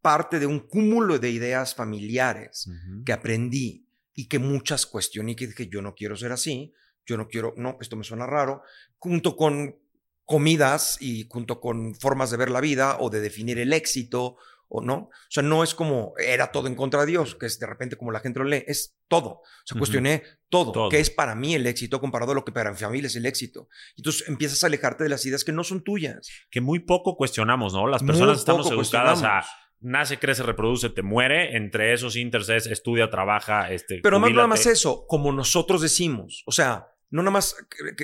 parte 0.00 0.38
de 0.38 0.46
un 0.46 0.60
cúmulo 0.60 1.18
de 1.18 1.30
ideas 1.30 1.74
familiares. 1.74 2.68
que 3.04 3.12
aprendí 3.12 3.88
y 4.14 4.28
que 4.28 4.38
muchas 4.38 4.84
cuestioné 4.84 5.32
y 5.32 5.36
que 5.36 5.46
dije, 5.46 5.68
yo 5.68 5.80
no 5.80 5.94
quiero 5.94 6.16
ser 6.16 6.32
así, 6.32 6.74
yo 7.06 7.16
no 7.16 7.28
quiero, 7.28 7.54
no, 7.56 7.78
esto 7.80 7.96
me 7.96 8.04
suena 8.04 8.26
raro, 8.26 8.62
junto 8.98 9.36
con 9.36 9.78
comidas 10.24 10.98
y 11.00 11.26
junto 11.28 11.60
con 11.60 11.94
formas 11.94 12.30
de 12.30 12.36
ver 12.36 12.50
la 12.50 12.60
vida 12.60 12.98
o 13.00 13.10
de 13.10 13.20
definir 13.20 13.58
el 13.58 13.72
éxito 13.72 14.36
o 14.74 14.80
no. 14.80 14.94
O 14.94 15.10
sea, 15.28 15.42
no 15.42 15.62
es 15.62 15.74
como 15.74 16.14
era 16.16 16.50
todo 16.50 16.66
en 16.66 16.74
contra 16.74 17.00
de 17.00 17.06
Dios, 17.06 17.34
que 17.34 17.44
es 17.44 17.58
de 17.58 17.66
repente 17.66 17.96
como 17.96 18.10
la 18.10 18.20
gente 18.20 18.38
lo 18.38 18.46
lee, 18.46 18.64
es 18.66 18.96
todo. 19.06 19.28
O 19.28 19.42
sea, 19.66 19.78
cuestioné 19.78 20.22
todo, 20.48 20.72
Todo. 20.72 20.88
que 20.88 20.98
es 20.98 21.10
para 21.10 21.34
mí 21.34 21.54
el 21.54 21.66
éxito 21.66 22.00
comparado 22.00 22.32
a 22.32 22.34
lo 22.34 22.44
que 22.44 22.52
para 22.52 22.70
mi 22.70 22.78
familia 22.78 23.08
es 23.08 23.16
el 23.16 23.26
éxito. 23.26 23.68
Y 23.96 24.00
entonces 24.00 24.28
empiezas 24.28 24.64
a 24.64 24.68
alejarte 24.68 25.04
de 25.04 25.10
las 25.10 25.24
ideas 25.26 25.44
que 25.44 25.52
no 25.52 25.62
son 25.62 25.84
tuyas. 25.84 26.26
Que 26.50 26.62
muy 26.62 26.78
poco 26.80 27.16
cuestionamos, 27.16 27.74
¿no? 27.74 27.86
Las 27.86 28.02
Muy 28.02 28.08
personas 28.08 28.38
estamos 28.38 28.68
poco 28.68 28.80
educadas 28.80 29.22
a 29.22 29.44
nace, 29.80 30.18
crece, 30.18 30.42
reproduce, 30.42 30.88
te 30.88 31.02
muere. 31.02 31.56
Entre 31.56 31.92
esos 31.92 32.16
inters 32.16 32.48
es 32.48 32.66
estudia, 32.66 33.10
trabaja, 33.10 33.70
este. 33.70 34.00
Pero 34.02 34.18
no 34.18 34.28
nada 34.30 34.46
más 34.46 34.64
eso, 34.66 35.06
como 35.06 35.32
nosotros 35.32 35.82
decimos. 35.82 36.42
O 36.46 36.52
sea, 36.52 36.88
no 37.12 37.22
nada 37.22 37.30
más 37.30 37.54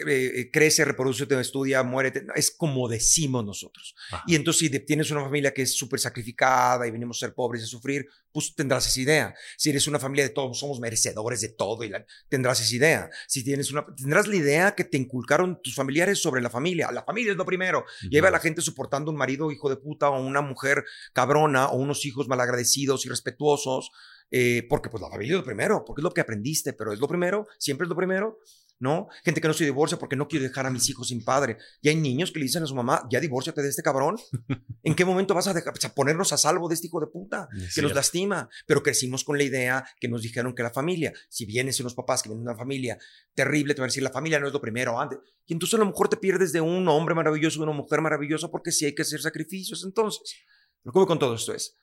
eh, 0.06 0.50
crece, 0.52 0.84
reproduce, 0.84 1.26
te 1.26 1.40
estudia, 1.40 1.82
muérete. 1.82 2.26
Es 2.36 2.50
como 2.50 2.88
decimos 2.88 3.44
nosotros. 3.44 3.94
Ajá. 4.12 4.22
Y 4.26 4.36
entonces, 4.36 4.60
si 4.70 4.80
tienes 4.80 5.10
una 5.10 5.22
familia 5.22 5.52
que 5.52 5.62
es 5.62 5.74
súper 5.76 5.98
sacrificada 5.98 6.86
y 6.86 6.90
venimos 6.90 7.16
a 7.18 7.26
ser 7.26 7.34
pobres 7.34 7.62
y 7.62 7.64
a 7.64 7.68
sufrir, 7.68 8.06
pues 8.30 8.54
tendrás 8.54 8.86
esa 8.86 9.00
idea. 9.00 9.34
Si 9.56 9.70
eres 9.70 9.86
una 9.86 9.98
familia 9.98 10.24
de 10.24 10.30
todos, 10.30 10.58
somos 10.58 10.78
merecedores 10.78 11.40
de 11.40 11.48
todo, 11.48 11.82
y 11.82 11.88
la- 11.88 12.04
tendrás 12.28 12.60
esa 12.60 12.76
idea. 12.76 13.10
Si 13.26 13.42
tienes 13.42 13.72
una, 13.72 13.84
tendrás 13.96 14.28
la 14.28 14.36
idea 14.36 14.74
que 14.74 14.84
te 14.84 14.98
inculcaron 14.98 15.60
tus 15.62 15.74
familiares 15.74 16.20
sobre 16.20 16.42
la 16.42 16.50
familia. 16.50 16.92
La 16.92 17.02
familia 17.02 17.32
es 17.32 17.38
lo 17.38 17.46
primero. 17.46 17.84
Y 18.02 18.14
ahí 18.16 18.20
va 18.20 18.30
la 18.30 18.38
gente 18.40 18.60
soportando 18.60 19.10
un 19.10 19.16
marido 19.16 19.50
hijo 19.50 19.68
de 19.70 19.76
puta 19.76 20.10
o 20.10 20.20
una 20.24 20.42
mujer 20.42 20.84
cabrona 21.14 21.68
o 21.68 21.76
unos 21.78 22.04
hijos 22.04 22.28
malagradecidos 22.28 23.06
y 23.06 23.08
respetuosos, 23.08 23.90
eh, 24.30 24.66
porque 24.68 24.90
pues 24.90 25.00
la 25.02 25.08
familia 25.08 25.32
es 25.32 25.38
lo 25.38 25.44
primero, 25.44 25.82
porque 25.86 26.00
es 26.00 26.04
lo 26.04 26.12
que 26.12 26.20
aprendiste, 26.20 26.74
pero 26.74 26.92
es 26.92 27.00
lo 27.00 27.08
primero, 27.08 27.46
siempre 27.58 27.86
es 27.86 27.88
lo 27.88 27.96
primero. 27.96 28.38
¿No? 28.80 29.08
Gente 29.24 29.40
que 29.40 29.48
no 29.48 29.54
se 29.54 29.64
divorcia 29.64 29.98
porque 29.98 30.16
no 30.16 30.28
quiere 30.28 30.48
dejar 30.48 30.66
a 30.66 30.70
mis 30.70 30.88
hijos 30.88 31.08
sin 31.08 31.24
padre. 31.24 31.58
Y 31.80 31.88
hay 31.88 31.96
niños 31.96 32.30
que 32.30 32.38
le 32.38 32.44
dicen 32.44 32.62
a 32.62 32.66
su 32.66 32.74
mamá, 32.74 33.06
ya 33.10 33.20
divórciate 33.20 33.62
de 33.62 33.68
este 33.68 33.82
cabrón. 33.82 34.16
¿En 34.82 34.94
qué 34.94 35.04
momento 35.04 35.34
vas 35.34 35.48
a, 35.48 35.54
dejar, 35.54 35.74
a 35.82 35.94
ponernos 35.94 36.32
a 36.32 36.36
salvo 36.36 36.68
de 36.68 36.74
este 36.74 36.86
hijo 36.86 37.00
de 37.00 37.08
puta 37.08 37.48
que 37.74 37.82
nos 37.82 37.94
lastima? 37.94 38.48
Pero 38.66 38.82
crecimos 38.82 39.24
con 39.24 39.38
la 39.38 39.44
idea 39.44 39.84
que 40.00 40.08
nos 40.08 40.22
dijeron 40.22 40.54
que 40.54 40.62
la 40.62 40.70
familia, 40.70 41.12
si 41.28 41.44
vienes 41.44 41.80
unos 41.80 41.94
papás 41.94 42.22
que 42.22 42.28
vienen 42.28 42.44
de 42.44 42.50
una 42.50 42.58
familia 42.58 42.98
terrible, 43.34 43.74
te 43.74 43.80
van 43.80 43.86
a 43.86 43.90
decir, 43.90 44.02
la 44.02 44.10
familia 44.10 44.38
no 44.38 44.46
es 44.46 44.52
lo 44.52 44.60
primero 44.60 44.98
antes. 45.00 45.18
Y 45.46 45.54
entonces 45.54 45.74
a 45.74 45.78
lo 45.78 45.86
mejor 45.86 46.08
te 46.08 46.16
pierdes 46.16 46.52
de 46.52 46.60
un 46.60 46.86
hombre 46.88 47.14
maravilloso, 47.14 47.58
de 47.58 47.64
una 47.64 47.72
mujer 47.72 48.00
maravillosa, 48.00 48.48
porque 48.48 48.70
sí 48.70 48.84
hay 48.84 48.94
que 48.94 49.02
hacer 49.02 49.20
sacrificios. 49.20 49.84
Entonces, 49.84 50.36
lo 50.84 50.92
que 50.92 50.98
voy 50.98 51.06
con 51.06 51.18
todo 51.18 51.34
esto 51.34 51.54
es, 51.54 51.76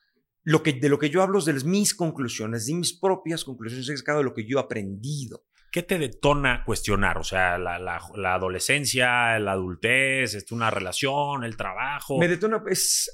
lo 0.44 0.62
que, 0.62 0.72
de 0.72 0.88
lo 0.88 0.98
que 0.98 1.10
yo 1.10 1.22
hablo 1.22 1.40
es 1.40 1.44
de 1.44 1.54
mis 1.54 1.92
conclusiones, 1.92 2.66
de 2.66 2.74
mis 2.74 2.92
propias 2.92 3.44
conclusiones, 3.44 3.88
es 3.88 4.04
de 4.04 4.22
lo 4.22 4.32
que 4.32 4.46
yo 4.46 4.58
he 4.58 4.62
aprendido. 4.62 5.44
¿Qué 5.76 5.82
te 5.82 5.98
detona 5.98 6.64
cuestionar? 6.64 7.18
O 7.18 7.22
sea, 7.22 7.58
la, 7.58 8.00
adolescencia, 8.32 9.38
la 9.38 9.52
adultez, 9.52 10.32
este, 10.32 10.54
una 10.54 10.70
relación, 10.70 11.44
el 11.44 11.58
trabajo. 11.58 12.16
Me 12.18 12.28
detona, 12.28 12.62
es 12.70 13.10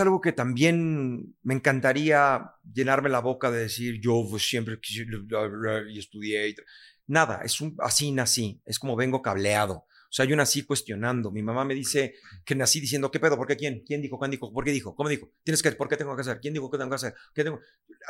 algo 0.00 0.20
que 0.20 0.32
también 0.32 1.36
me 1.44 1.54
encantaría 1.54 2.50
llenarme 2.64 3.10
la 3.10 3.20
boca 3.20 3.52
de 3.52 3.60
decir, 3.60 4.00
yo 4.00 4.26
pues, 4.28 4.42
siempre 4.42 4.76
y 5.88 5.98
estudié. 6.00 6.48
Y 6.48 6.56
Nada, 7.06 7.42
es 7.44 7.60
un, 7.60 7.76
así 7.78 8.10
nací, 8.10 8.60
es 8.66 8.80
como 8.80 8.96
vengo 8.96 9.22
cableado. 9.22 9.86
O 10.14 10.16
sea, 10.16 10.26
yo 10.26 10.36
nací 10.36 10.62
cuestionando. 10.62 11.32
Mi 11.32 11.42
mamá 11.42 11.64
me 11.64 11.74
dice 11.74 12.14
que 12.44 12.54
nací 12.54 12.78
diciendo, 12.80 13.10
¿qué 13.10 13.18
pedo? 13.18 13.36
¿Por 13.36 13.48
qué 13.48 13.56
quién? 13.56 13.82
¿Quién 13.84 14.00
dijo? 14.00 14.16
¿Cuándo 14.16 14.30
dijo? 14.30 14.52
¿Por 14.52 14.62
qué 14.62 14.70
dijo? 14.70 14.94
¿Cómo 14.94 15.08
dijo? 15.08 15.32
¿Tienes 15.42 15.60
que, 15.60 15.72
¿Por 15.72 15.88
qué 15.88 15.96
tengo 15.96 16.14
que 16.14 16.20
hacer? 16.20 16.38
¿Quién 16.40 16.54
dijo 16.54 16.70
qué 16.70 16.78
tengo 16.78 16.88
que 16.90 16.94
hacer? 16.94 17.14
¿Qué 17.34 17.42
tengo? 17.42 17.58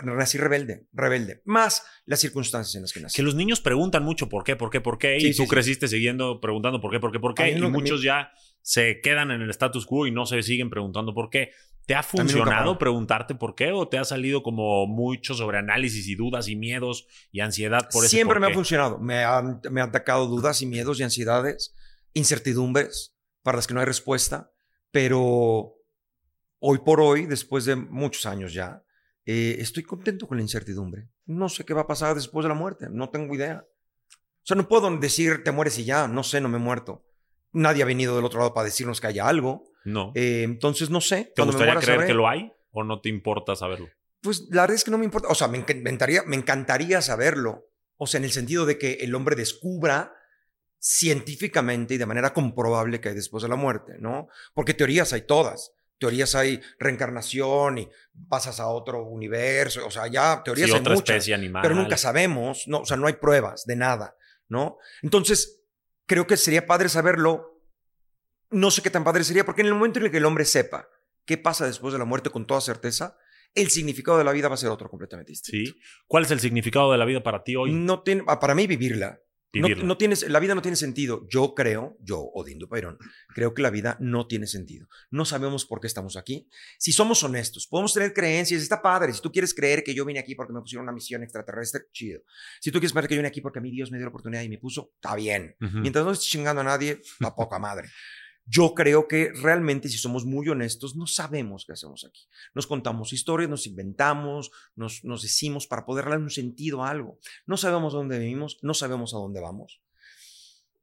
Nací 0.03 0.37
rebelde, 0.37 0.85
rebelde. 0.93 1.41
Más 1.47 1.83
las 2.05 2.21
circunstancias 2.21 2.75
en 2.75 2.83
las 2.83 2.93
que 2.93 3.01
nací. 3.01 3.17
Que 3.17 3.23
los 3.23 3.35
niños 3.35 3.63
preguntan 3.63 4.05
mucho 4.05 4.29
por 4.29 4.45
qué, 4.45 4.55
por 4.55 4.69
qué, 4.69 4.83
por 4.83 4.99
qué. 4.99 5.17
y 5.17 5.35
tú 5.35 5.47
creciste 5.47 5.89
siguiendo 5.89 6.43
preguntando 6.43 6.79
por 6.79 6.91
qué, 6.91 7.01
por 7.01 7.11
qué, 7.11 7.21
por 7.21 7.33
qué. 7.33 7.53
Y 7.53 7.61
muchos 7.63 8.03
ya 8.03 8.33
se 8.61 9.01
quedan 9.01 9.31
en 9.31 9.41
el 9.41 9.49
status 9.49 9.87
quo 9.87 10.07
y 10.07 10.11
no 10.11 10.27
se 10.27 10.43
siguen 10.43 10.69
preguntando 10.69 11.15
por 11.15 11.31
qué. 11.31 11.53
¿Te 11.87 11.95
ha 11.95 12.03
funcionado 12.03 12.77
preguntarte 12.77 13.35
por 13.35 13.55
qué 13.55 13.73
o 13.73 13.89
te 13.89 13.97
ha 13.97 14.05
salido 14.05 14.43
como 14.43 14.87
mucho 14.87 15.33
sobre 15.33 15.57
análisis 15.57 16.07
y 16.07 16.17
dudas 16.17 16.49
y 16.49 16.57
miedos 16.57 17.07
y 17.33 17.41
ansiedad 17.41 17.89
por 17.91 18.05
eso? 18.05 18.11
Siempre 18.11 18.41
me 18.41 18.49
ha 18.49 18.51
funcionado. 18.53 18.99
Me 18.99 19.25
han, 19.25 19.63
me 19.71 19.81
han 19.81 19.89
atacado 19.89 20.27
dudas 20.27 20.61
y 20.61 20.67
miedos 20.67 21.01
y 21.01 21.03
ansiedades 21.03 21.75
incertidumbres 22.15 23.15
para 23.43 23.57
las 23.57 23.67
que 23.67 23.75
no 23.75 23.81
hay 23.81 23.87
respuesta, 23.87 24.51
pero 24.91 25.75
hoy 26.61 26.79
por 26.79 27.01
hoy, 27.01 27.27
después 27.27 27.67
de 27.67 27.77
muchos 27.77 28.25
años 28.27 28.55
ya, 28.55 28.83
eh, 29.27 29.57
estoy 29.59 29.83
contento 29.83 30.27
con 30.27 30.39
la 30.39 30.43
incertidumbre. 30.43 31.09
No 31.27 31.49
sé 31.49 31.65
qué 31.65 31.75
va 31.75 31.83
a 31.83 31.87
pasar 31.87 32.15
después 32.15 32.45
de 32.45 32.49
la 32.49 32.55
muerte, 32.55 32.87
no 32.91 33.11
tengo 33.11 33.35
idea. 33.35 33.67
O 34.09 34.47
sea, 34.47 34.57
no 34.57 34.69
puedo 34.69 34.91
decir 34.99 35.43
te 35.43 35.53
mueres 35.53 35.79
y 35.79 35.85
ya, 35.85 36.09
no 36.09 36.23
sé, 36.23 36.41
no 36.41 36.49
me 36.49 36.57
he 36.57 36.61
muerto. 36.61 37.05
Nadie 37.53 37.83
ha 37.83 37.87
venido 37.87 38.17
del 38.17 38.25
otro 38.25 38.41
lado 38.41 38.53
para 38.53 38.67
decirnos 38.67 39.01
que 39.01 39.07
haya 39.07 39.27
algo. 39.27 39.65
No. 39.85 40.13
Eh, 40.15 40.43
entonces, 40.43 40.91
no 40.91 41.01
sé. 41.01 41.33
¿Te 41.35 41.43
gustaría 41.43 41.77
creer 41.77 42.07
que 42.07 42.15
lo 42.15 42.29
hay 42.29 42.53
o 42.71 42.85
no 42.85 43.01
te 43.01 43.09
importa 43.09 43.57
saberlo? 43.57 43.89
Pues 44.21 44.49
la 44.51 44.63
verdad 44.63 44.75
es 44.75 44.85
que 44.85 44.91
no 44.91 44.99
me 44.99 45.05
importa. 45.05 45.29
O 45.29 45.35
sea, 45.35 45.49
me 45.49 45.59
encantaría, 45.59 46.23
me 46.27 46.37
encantaría 46.37 47.01
saberlo. 47.01 47.69
O 47.97 48.07
sea, 48.07 48.19
en 48.19 48.25
el 48.25 48.33
sentido 48.33 48.67
de 48.67 48.77
que 48.77 48.95
el 49.01 49.15
hombre 49.15 49.37
descubra 49.37 50.13
científicamente 50.85 51.95
y 51.95 51.97
de 51.97 52.05
manera 52.05 52.35
comprobable 52.35 53.01
que 53.01 53.09
hay 53.09 53.15
después 53.15 53.43
de 53.43 53.49
la 53.49 53.57
muerte, 53.57 53.95
¿no? 54.01 54.29
Porque 54.53 54.75
teorías 54.75 55.15
hay 55.15 55.23
todas. 55.23 55.73
Teorías 55.97 56.35
hay 56.35 56.61
reencarnación 56.79 57.79
y 57.79 57.89
pasas 58.29 58.61
a 58.61 58.67
otro 58.67 59.03
universo, 59.03 59.87
o 59.87 59.91
sea, 59.91 60.09
ya 60.09 60.43
teorías 60.45 60.71
hay 60.71 60.81
otra 60.81 60.95
especie 60.95 61.33
animal. 61.33 61.63
pero 61.63 61.75
nunca 61.75 61.97
sabemos, 61.97 62.65
no, 62.67 62.81
o 62.81 62.85
sea, 62.85 62.99
no 62.99 63.07
hay 63.07 63.15
pruebas 63.15 63.65
de 63.65 63.77
nada, 63.77 64.15
¿no? 64.49 64.77
Entonces, 65.01 65.63
creo 66.05 66.27
que 66.27 66.37
sería 66.37 66.67
padre 66.67 66.91
saberlo. 66.91 67.63
No 68.51 68.71
sé 68.71 68.83
qué 68.83 68.91
tan 68.91 69.05
padre 69.05 69.25
sería, 69.25 69.47
porque 69.47 69.63
en 69.63 69.69
el 69.69 69.75
momento 69.75 70.01
en 70.01 70.05
el 70.05 70.11
que 70.11 70.19
el 70.19 70.27
hombre 70.27 70.45
sepa 70.45 70.87
qué 71.25 71.39
pasa 71.39 71.65
después 71.65 71.95
de 71.95 71.99
la 71.99 72.05
muerte 72.05 72.29
con 72.29 72.47
toda 72.47 72.61
certeza, 72.61 73.17
el 73.55 73.71
significado 73.71 74.19
de 74.19 74.25
la 74.25 74.33
vida 74.33 74.49
va 74.49 74.55
a 74.55 74.59
ser 74.59 74.69
otro 74.69 74.91
completamente 74.91 75.33
distinto. 75.33 75.73
Sí. 75.73 75.81
¿Cuál 76.07 76.25
es 76.25 76.31
el 76.31 76.41
significado 76.41 76.93
de 76.93 76.99
la 76.99 77.07
vida 77.07 77.23
para 77.23 77.43
ti 77.43 77.57
hoy? 77.57 77.73
No 77.73 78.03
tiene, 78.03 78.23
ah, 78.27 78.39
para 78.39 78.55
mí 78.55 78.67
vivirla. 78.67 79.21
No, 79.55 79.97
tienes, 79.97 80.29
la 80.29 80.41
vida 80.41 80.55
no 80.55 80.63
tiene 80.63 80.77
sentido. 80.77 81.27
Yo 81.29 81.55
creo, 81.55 81.97
yo, 82.01 82.21
Odindo 82.35 82.69
Pairón, 82.69 82.99
creo 83.29 83.55
que 83.55 83.63
la 83.63 83.71
vida 83.71 83.97
no 84.01 84.27
tiene 84.27 84.47
sentido. 84.47 84.89
No 85.11 85.25
sabemos 85.25 85.65
por 85.67 85.81
qué 85.81 85.87
estamos 85.87 86.17
aquí. 86.17 86.49
Si 86.79 86.93
somos 86.93 87.23
honestos, 87.23 87.67
podemos 87.67 87.93
tener 87.93 88.13
creencias, 88.13 88.63
está 88.63 88.83
padre. 88.83 89.13
Si 89.13 89.21
tú 89.21 89.31
quieres 89.31 89.55
creer 89.55 89.85
que 89.85 89.95
yo 89.95 90.05
vine 90.05 90.21
aquí 90.21 90.35
porque 90.35 90.53
me 90.53 90.61
pusieron 90.61 90.85
una 90.85 90.93
misión 90.93 91.23
extraterrestre, 91.23 91.83
chido. 91.93 92.23
Si 92.61 92.71
tú 92.71 92.79
quieres 92.79 92.93
creer 92.93 93.09
que 93.09 93.15
yo 93.15 93.19
vine 93.21 93.29
aquí 93.29 93.41
porque 93.41 93.59
a 93.59 93.63
mí 93.63 93.71
Dios 93.71 93.91
me 93.91 93.99
dio 93.99 94.07
la 94.07 94.11
oportunidad 94.11 94.43
y 94.43 94.49
me 94.49 94.59
puso, 94.59 94.93
está 94.95 95.15
bien. 95.15 95.57
Mientras 95.59 96.05
no 96.05 96.13
estés 96.13 96.29
chingando 96.29 96.61
a 96.61 96.65
nadie, 96.65 97.01
está 97.03 97.35
poca 97.35 97.59
madre. 97.59 97.89
Yo 98.47 98.75
creo 98.75 99.09
que 99.09 99.33
realmente, 99.33 99.89
si 99.89 99.99
somos 99.99 100.27
muy 100.27 100.49
honestos, 100.49 100.97
no 100.97 101.07
sabemos 101.07 101.65
qué 101.67 101.73
hacemos 101.73 102.05
aquí. 102.05 102.29
Nos 102.55 102.67
contamos 102.67 103.13
historias, 103.13 103.49
nos 103.49 103.67
inventamos, 103.67 104.51
nos, 104.77 105.05
nos 105.05 105.23
decimos 105.23 105.67
para 105.67 105.87
poder 105.87 106.05
darle 106.05 106.25
un 106.25 106.31
sentido 106.31 106.85
a 106.85 106.91
algo. 106.91 107.19
No 107.47 107.57
sabemos 107.57 107.93
dónde 107.93 108.19
vivimos, 108.19 108.59
no 108.63 108.75
sabemos 108.75 109.15
a 109.15 109.19
dónde 109.19 109.41
vamos 109.41 109.81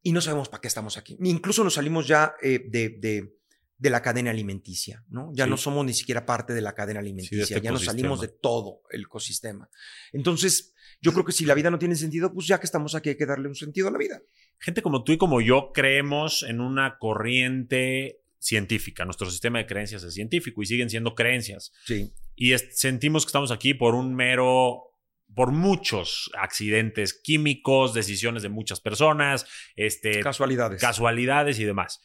y 0.02 0.12
no 0.12 0.20
sabemos 0.20 0.48
para 0.48 0.60
qué 0.60 0.68
estamos 0.68 0.96
aquí. 0.96 1.16
Incluso 1.22 1.62
nos 1.62 1.74
salimos 1.74 2.06
ya 2.06 2.34
eh, 2.42 2.64
de, 2.68 2.90
de, 2.90 3.36
de, 3.78 3.90
la 3.90 4.02
cadena 4.02 4.30
alimenticia, 4.30 5.04
¿no? 5.08 5.30
Ya 5.32 5.46
no 5.46 5.56
somos 5.56 5.86
ni 5.86 5.94
siquiera 5.94 6.26
parte 6.26 6.52
de 6.52 6.60
la 6.60 6.74
cadena 6.74 7.00
alimenticia, 7.00 7.42
este 7.42 7.60
ya 7.60 7.70
nos 7.70 7.84
salimos 7.84 8.20
de 8.20 8.28
todo 8.28 8.82
el 8.90 9.02
ecosistema. 9.02 9.70
Entonces, 10.12 10.71
yo 11.00 11.12
creo 11.12 11.24
que 11.24 11.32
si 11.32 11.44
la 11.44 11.54
vida 11.54 11.70
no 11.70 11.78
tiene 11.78 11.96
sentido, 11.96 12.32
pues 12.32 12.46
ya 12.46 12.58
que 12.60 12.66
estamos 12.66 12.94
aquí 12.94 13.10
hay 13.10 13.16
que 13.16 13.26
darle 13.26 13.48
un 13.48 13.54
sentido 13.54 13.88
a 13.88 13.90
la 13.90 13.98
vida. 13.98 14.22
Gente 14.58 14.82
como 14.82 15.04
tú 15.04 15.12
y 15.12 15.18
como 15.18 15.40
yo 15.40 15.70
creemos 15.72 16.42
en 16.42 16.60
una 16.60 16.98
corriente 16.98 18.20
científica. 18.38 19.04
Nuestro 19.04 19.30
sistema 19.30 19.58
de 19.58 19.66
creencias 19.66 20.02
es 20.02 20.14
científico 20.14 20.62
y 20.62 20.66
siguen 20.66 20.90
siendo 20.90 21.14
creencias. 21.14 21.72
Sí. 21.84 22.12
Y 22.34 22.56
sentimos 22.58 23.24
que 23.24 23.28
estamos 23.28 23.50
aquí 23.50 23.74
por 23.74 23.94
un 23.94 24.14
mero 24.14 24.88
por 25.34 25.52
muchos 25.52 26.30
accidentes 26.38 27.14
químicos, 27.14 27.94
decisiones 27.94 28.42
de 28.42 28.48
muchas 28.48 28.80
personas, 28.80 29.46
este, 29.76 30.20
casualidades. 30.20 30.80
Casualidades 30.80 31.58
y 31.58 31.64
demás. 31.64 32.02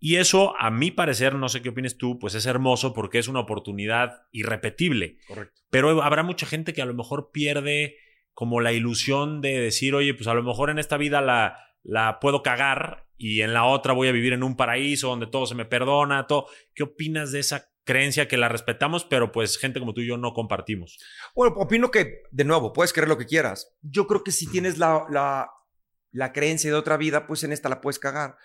Y 0.00 0.16
eso, 0.16 0.54
a 0.58 0.70
mi 0.70 0.90
parecer, 0.90 1.34
no 1.34 1.48
sé 1.48 1.60
qué 1.60 1.70
opinas 1.70 1.96
tú, 1.96 2.18
pues 2.18 2.34
es 2.34 2.46
hermoso 2.46 2.94
porque 2.94 3.18
es 3.18 3.26
una 3.26 3.40
oportunidad 3.40 4.22
irrepetible. 4.30 5.18
Correcto. 5.26 5.60
Pero 5.70 6.02
habrá 6.02 6.22
mucha 6.22 6.46
gente 6.46 6.72
que 6.72 6.82
a 6.82 6.86
lo 6.86 6.94
mejor 6.94 7.30
pierde 7.32 7.96
como 8.38 8.60
la 8.60 8.70
ilusión 8.70 9.40
de 9.40 9.58
decir, 9.58 9.96
oye, 9.96 10.14
pues 10.14 10.28
a 10.28 10.34
lo 10.34 10.44
mejor 10.44 10.70
en 10.70 10.78
esta 10.78 10.96
vida 10.96 11.20
la, 11.20 11.58
la 11.82 12.20
puedo 12.20 12.40
cagar 12.44 13.08
y 13.16 13.40
en 13.40 13.52
la 13.52 13.64
otra 13.64 13.94
voy 13.94 14.06
a 14.06 14.12
vivir 14.12 14.32
en 14.32 14.44
un 14.44 14.56
paraíso 14.56 15.08
donde 15.08 15.26
todo 15.26 15.44
se 15.44 15.56
me 15.56 15.64
perdona, 15.64 16.28
todo. 16.28 16.46
¿Qué 16.72 16.84
opinas 16.84 17.32
de 17.32 17.40
esa 17.40 17.68
creencia 17.82 18.28
que 18.28 18.36
la 18.36 18.48
respetamos, 18.48 19.04
pero 19.04 19.32
pues 19.32 19.58
gente 19.58 19.80
como 19.80 19.92
tú 19.92 20.02
y 20.02 20.06
yo 20.06 20.18
no 20.18 20.34
compartimos? 20.34 21.00
Bueno, 21.34 21.56
opino 21.56 21.90
que, 21.90 22.22
de 22.30 22.44
nuevo, 22.44 22.72
puedes 22.72 22.92
creer 22.92 23.08
lo 23.08 23.18
que 23.18 23.26
quieras. 23.26 23.74
Yo 23.82 24.06
creo 24.06 24.22
que 24.22 24.30
si 24.30 24.48
tienes 24.48 24.78
la, 24.78 25.04
la, 25.10 25.50
la 26.12 26.32
creencia 26.32 26.70
de 26.70 26.76
otra 26.76 26.96
vida, 26.96 27.26
pues 27.26 27.42
en 27.42 27.50
esta 27.50 27.68
la 27.68 27.80
puedes 27.80 27.98
cagar. 27.98 28.36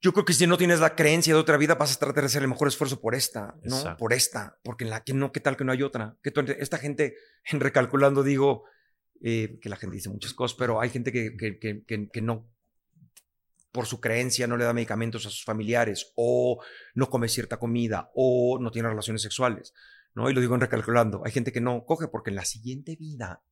Yo 0.00 0.12
creo 0.12 0.24
que 0.24 0.32
si 0.32 0.46
no 0.46 0.56
tienes 0.56 0.78
la 0.78 0.94
creencia 0.94 1.34
de 1.34 1.40
otra 1.40 1.56
vida, 1.56 1.74
vas 1.74 1.96
a 1.96 1.98
tratar 1.98 2.22
de 2.22 2.26
hacer 2.26 2.42
el 2.42 2.48
mejor 2.48 2.68
esfuerzo 2.68 3.00
por 3.00 3.16
esta, 3.16 3.56
¿no? 3.64 3.96
Por 3.96 4.12
esta, 4.12 4.60
porque 4.62 4.84
en 4.84 4.90
la 4.90 5.02
que 5.02 5.12
no, 5.12 5.32
¿qué 5.32 5.40
tal 5.40 5.56
que 5.56 5.64
no 5.64 5.72
hay 5.72 5.82
otra? 5.82 6.18
Que 6.22 6.32
esta 6.60 6.78
gente, 6.78 7.16
en 7.50 7.58
recalculando, 7.58 8.22
digo, 8.22 8.62
eh, 9.24 9.58
que 9.60 9.68
la 9.68 9.76
gente 9.76 9.94
dice 9.94 10.08
muchas 10.08 10.34
cosas, 10.34 10.56
pero 10.58 10.80
hay 10.80 10.90
gente 10.90 11.12
que, 11.12 11.36
que, 11.36 11.84
que, 12.10 12.20
no, 12.20 12.50
por 13.70 13.86
su 13.86 14.00
creencia, 14.00 14.48
no 14.48 14.56
le 14.56 14.64
da 14.64 14.72
medicamentos 14.72 15.24
a 15.26 15.30
sus 15.30 15.44
familiares, 15.44 16.12
o 16.16 16.60
no 16.94 17.08
come 17.08 17.28
cierta 17.28 17.58
comida, 17.58 18.10
o 18.14 18.58
no 18.60 18.72
tiene 18.72 18.88
relaciones 18.88 19.22
sexuales, 19.22 19.74
¿no? 20.14 20.28
Y 20.28 20.34
lo 20.34 20.40
digo 20.40 20.56
en 20.56 20.60
recalculando. 20.60 21.22
Hay 21.24 21.30
gente 21.30 21.52
que 21.52 21.60
no 21.60 21.84
coge 21.84 22.08
porque 22.08 22.30
en 22.30 22.36
la 22.36 22.44
siguiente 22.44 22.96
vida 22.96 23.44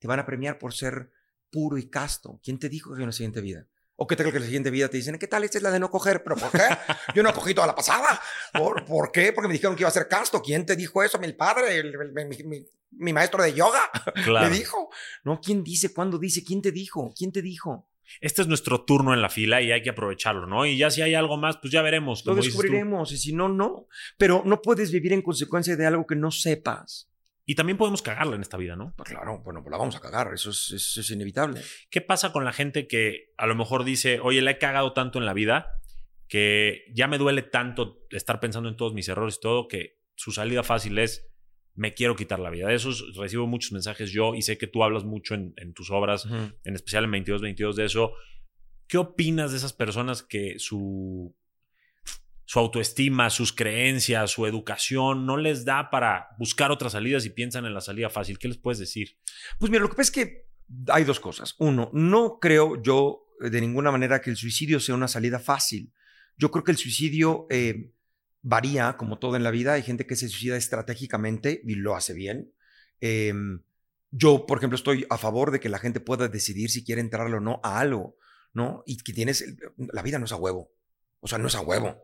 te 0.00 0.08
van 0.08 0.18
a 0.18 0.26
premiar 0.26 0.58
por 0.58 0.74
ser 0.74 1.12
puro 1.52 1.78
y 1.78 1.88
casto. 1.88 2.40
¿Quién 2.42 2.58
te 2.58 2.68
dijo 2.68 2.92
que 2.92 3.02
en 3.02 3.06
la 3.06 3.12
siguiente 3.12 3.40
vida? 3.40 3.68
O 3.94 4.08
que 4.08 4.16
tal 4.16 4.32
que 4.32 4.40
la 4.40 4.46
siguiente 4.46 4.70
vida 4.70 4.88
te 4.88 4.96
dicen, 4.96 5.18
¿qué 5.20 5.28
tal? 5.28 5.44
Esta 5.44 5.58
es 5.58 5.62
la 5.62 5.70
de 5.70 5.78
no 5.78 5.88
coger. 5.88 6.24
¿Pero 6.24 6.34
por 6.34 6.50
qué? 6.50 6.66
Yo 7.14 7.22
no 7.22 7.32
cogí 7.32 7.54
toda 7.54 7.68
la 7.68 7.76
pasada. 7.76 8.20
¿Por, 8.52 8.84
¿por 8.84 9.12
qué? 9.12 9.32
Porque 9.32 9.46
me 9.46 9.52
dijeron 9.52 9.76
que 9.76 9.82
iba 9.82 9.88
a 9.88 9.92
ser 9.92 10.08
casto. 10.08 10.42
¿Quién 10.42 10.66
te 10.66 10.74
dijo 10.74 11.00
eso? 11.04 11.20
Mi 11.20 11.32
padre, 11.32 11.84
mi 12.44 12.66
maestro 12.98 13.42
de 13.42 13.54
yoga 13.54 13.80
me 14.40 14.50
dijo. 14.50 14.90
No, 15.24 15.40
¿quién 15.40 15.64
dice? 15.64 15.92
¿Cuándo 15.92 16.18
dice? 16.18 16.44
¿Quién 16.44 16.62
te 16.62 16.72
dijo? 16.72 17.12
¿Quién 17.16 17.32
te 17.32 17.42
dijo? 17.42 17.88
Este 18.20 18.42
es 18.42 18.48
nuestro 18.48 18.84
turno 18.84 19.14
en 19.14 19.22
la 19.22 19.30
fila 19.30 19.62
y 19.62 19.72
hay 19.72 19.82
que 19.82 19.90
aprovecharlo, 19.90 20.46
¿no? 20.46 20.66
Y 20.66 20.76
ya 20.76 20.90
si 20.90 21.02
hay 21.02 21.14
algo 21.14 21.36
más, 21.36 21.56
pues 21.56 21.72
ya 21.72 21.82
veremos. 21.82 22.24
Lo 22.26 22.34
descubriremos 22.34 23.12
y 23.12 23.16
si 23.16 23.32
no, 23.32 23.48
no. 23.48 23.88
Pero 24.18 24.42
no 24.44 24.60
puedes 24.60 24.92
vivir 24.92 25.12
en 25.12 25.22
consecuencia 25.22 25.76
de 25.76 25.86
algo 25.86 26.06
que 26.06 26.16
no 26.16 26.30
sepas. 26.30 27.08
Y 27.44 27.54
también 27.54 27.76
podemos 27.76 28.02
cagarla 28.02 28.36
en 28.36 28.42
esta 28.42 28.56
vida, 28.56 28.76
¿no? 28.76 28.94
Pues 28.96 29.08
claro, 29.08 29.40
bueno, 29.40 29.62
pues 29.62 29.72
la 29.72 29.78
vamos 29.78 29.96
a 29.96 30.00
cagar, 30.00 30.32
eso 30.32 30.50
es, 30.50 30.96
es, 30.96 31.10
inevitable. 31.10 31.60
¿Qué 31.90 32.00
pasa 32.00 32.32
con 32.32 32.44
la 32.44 32.52
gente 32.52 32.86
que 32.86 33.32
a 33.36 33.46
lo 33.46 33.56
mejor 33.56 33.84
dice, 33.84 34.20
oye, 34.20 34.42
la 34.42 34.52
he 34.52 34.58
cagado 34.58 34.92
tanto 34.92 35.18
en 35.18 35.26
la 35.26 35.32
vida 35.32 35.80
que 36.28 36.84
ya 36.94 37.08
me 37.08 37.18
duele 37.18 37.42
tanto 37.42 38.06
estar 38.10 38.38
pensando 38.38 38.68
en 38.68 38.76
todos 38.76 38.94
mis 38.94 39.08
errores 39.08 39.36
y 39.36 39.40
todo 39.40 39.66
que 39.66 39.98
su 40.14 40.30
salida 40.30 40.62
fácil 40.62 40.98
es 40.98 41.31
me 41.74 41.94
quiero 41.94 42.16
quitar 42.16 42.38
la 42.38 42.50
vida. 42.50 42.68
De 42.68 42.74
esos 42.74 43.14
recibo 43.16 43.46
muchos 43.46 43.72
mensajes 43.72 44.10
yo 44.10 44.34
y 44.34 44.42
sé 44.42 44.58
que 44.58 44.66
tú 44.66 44.84
hablas 44.84 45.04
mucho 45.04 45.34
en, 45.34 45.72
tus 45.74 45.90
obras, 45.90 46.26
en 46.64 46.74
especial 46.74 47.04
en 47.04 47.10
2222 47.10 47.76
de 47.76 47.84
eso. 47.84 48.12
¿Qué 48.86 48.98
opinas 48.98 49.52
de 49.52 49.56
esas 49.56 49.72
personas 49.72 50.22
que 50.22 50.58
su, 50.58 51.34
su 52.44 52.58
autoestima, 52.58 53.30
sus 53.30 53.52
creencias, 53.52 54.30
su 54.30 54.46
educación 54.46 55.24
no 55.24 55.36
les 55.36 55.64
da 55.64 55.88
para 55.88 56.28
buscar 56.38 56.70
otras 56.70 56.92
salidas 56.92 57.24
y 57.24 57.30
piensan 57.30 57.64
en 57.64 57.74
la 57.74 57.80
salida 57.80 58.10
fácil? 58.10 58.38
¿Qué 58.38 58.48
les 58.48 58.58
puedes 58.58 58.78
decir? 58.78 59.16
Pues 59.58 59.70
mira, 59.70 59.82
lo 59.82 59.88
que 59.88 59.96
pasa 59.96 60.02
es 60.02 60.10
que 60.10 60.46
hay 60.88 61.04
dos 61.04 61.20
cosas. 61.20 61.54
Uno, 61.58 61.90
no 61.94 62.38
creo 62.38 62.82
yo 62.82 63.26
de 63.40 63.60
ninguna 63.60 63.90
manera 63.90 64.20
que 64.20 64.30
el 64.30 64.36
suicidio 64.36 64.78
sea 64.80 64.94
una 64.94 65.08
salida 65.08 65.38
fácil. 65.38 65.92
Yo 66.36 66.50
creo 66.50 66.64
que 66.64 66.72
el 66.72 66.78
suicidio 66.78 67.46
eh, 67.50 67.92
varía, 68.42 68.96
como 68.96 69.18
todo 69.18 69.36
en 69.36 69.44
la 69.44 69.50
vida. 69.50 69.74
Hay 69.74 69.82
gente 69.82 70.06
que 70.06 70.16
se 70.16 70.28
suicida 70.28 70.56
estratégicamente 70.56 71.62
y 71.64 71.76
lo 71.76 71.96
hace 71.96 72.12
bien. 72.12 72.52
Em, 73.00 73.62
yo, 74.10 74.46
por 74.46 74.58
ejemplo, 74.58 74.76
estoy 74.76 75.06
a 75.08 75.16
favor 75.16 75.50
de 75.50 75.60
que 75.60 75.68
la 75.68 75.78
gente 75.78 76.00
pueda 76.00 76.28
decidir 76.28 76.70
si 76.70 76.84
quiere 76.84 77.00
entrarle 77.00 77.36
o 77.36 77.40
no 77.40 77.60
a 77.62 77.80
algo, 77.80 78.16
¿no? 78.52 78.82
Y 78.84 78.98
que 78.98 79.12
tienes, 79.12 79.44
la 79.76 80.02
vida 80.02 80.18
no 80.18 80.26
es 80.26 80.32
a 80.32 80.36
huevo. 80.36 80.70
O 81.20 81.28
sea, 81.28 81.38
no 81.38 81.46
es 81.46 81.54
a 81.54 81.60
huevo. 81.60 81.96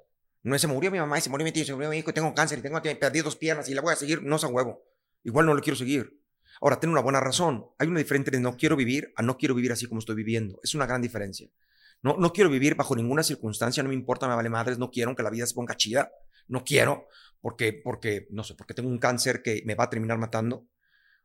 No 0.43 0.55
es 0.55 0.63
se 0.63 0.69
murió 0.69 0.91
mi 0.91 0.99
mamá 0.99 1.19
y 1.19 1.21
se 1.21 1.29
murió 1.29 1.45
mi 1.45 1.53
tío, 1.53 1.65
se 1.65 1.75
murió 1.75 1.91
mi 1.91 1.99
hijo, 1.99 2.15
tengo 2.15 2.33
cáncer 2.33 2.61
y 2.61 2.63
tengo 2.63 2.81
perdido 2.81 3.25
dos 3.25 3.37
piernas 3.37 3.69
y 3.69 3.75
la 3.75 3.83
voy 3.83 3.93
a 3.93 3.97
seguir, 3.97 4.23
no 4.23 4.37
es 4.37 4.45
a 4.45 4.49
huevo. 4.49 4.83
Igual 5.25 5.47
no 5.47 5.55
lo 5.55 5.61
quiero 5.61 5.77
seguir. 5.77 6.23
Ahora, 6.61 6.81
tengo 6.81 6.93
una 6.93 7.03
buena 7.03 7.21
razón. 7.21 7.67
Hay 7.79 7.89
una 7.89 7.99
diferencia 7.99 8.31
entre 8.31 8.41
no 8.41 8.57
quiero 8.57 8.77
vivir 8.77 9.13
a 9.17 9.23
no 9.23 9.37
quiero 9.37 9.55
vivir 9.55 9.73
así 9.73 9.87
como 9.87 9.99
estoy 9.99 10.17
viviendo. 10.17 10.61
Es 10.63 10.75
una 10.75 10.87
gran 10.87 11.03
diferencia. 11.03 11.49
No, 12.03 12.17
no 12.17 12.33
quiero 12.33 12.49
vivir 12.49 12.77
bajo 12.77 12.95
ninguna 12.95 13.23
circunstancia, 13.25 13.83
no 13.83 13.89
me 13.89 13.95
importa, 13.95 14.29
me 14.29 14.35
vale 14.35 14.49
madres, 14.49 14.79
no 14.79 14.91
quiero 14.91 15.15
que 15.17 15.23
la 15.23 15.31
vida 15.31 15.47
se 15.47 15.55
ponga 15.55 15.77
chida 15.77 16.11
no 16.49 16.65
quiero, 16.65 17.09
porque, 17.41 17.73
porque, 17.73 18.27
no 18.31 18.43
sé, 18.45 18.55
porque 18.55 18.75
tengo 18.75 18.89
un 18.89 18.99
cáncer 18.99 19.43
que 19.43 19.63
me 19.65 19.75
va 19.75 19.85
a 19.85 19.91
terminar 19.91 20.19
matando, 20.19 20.67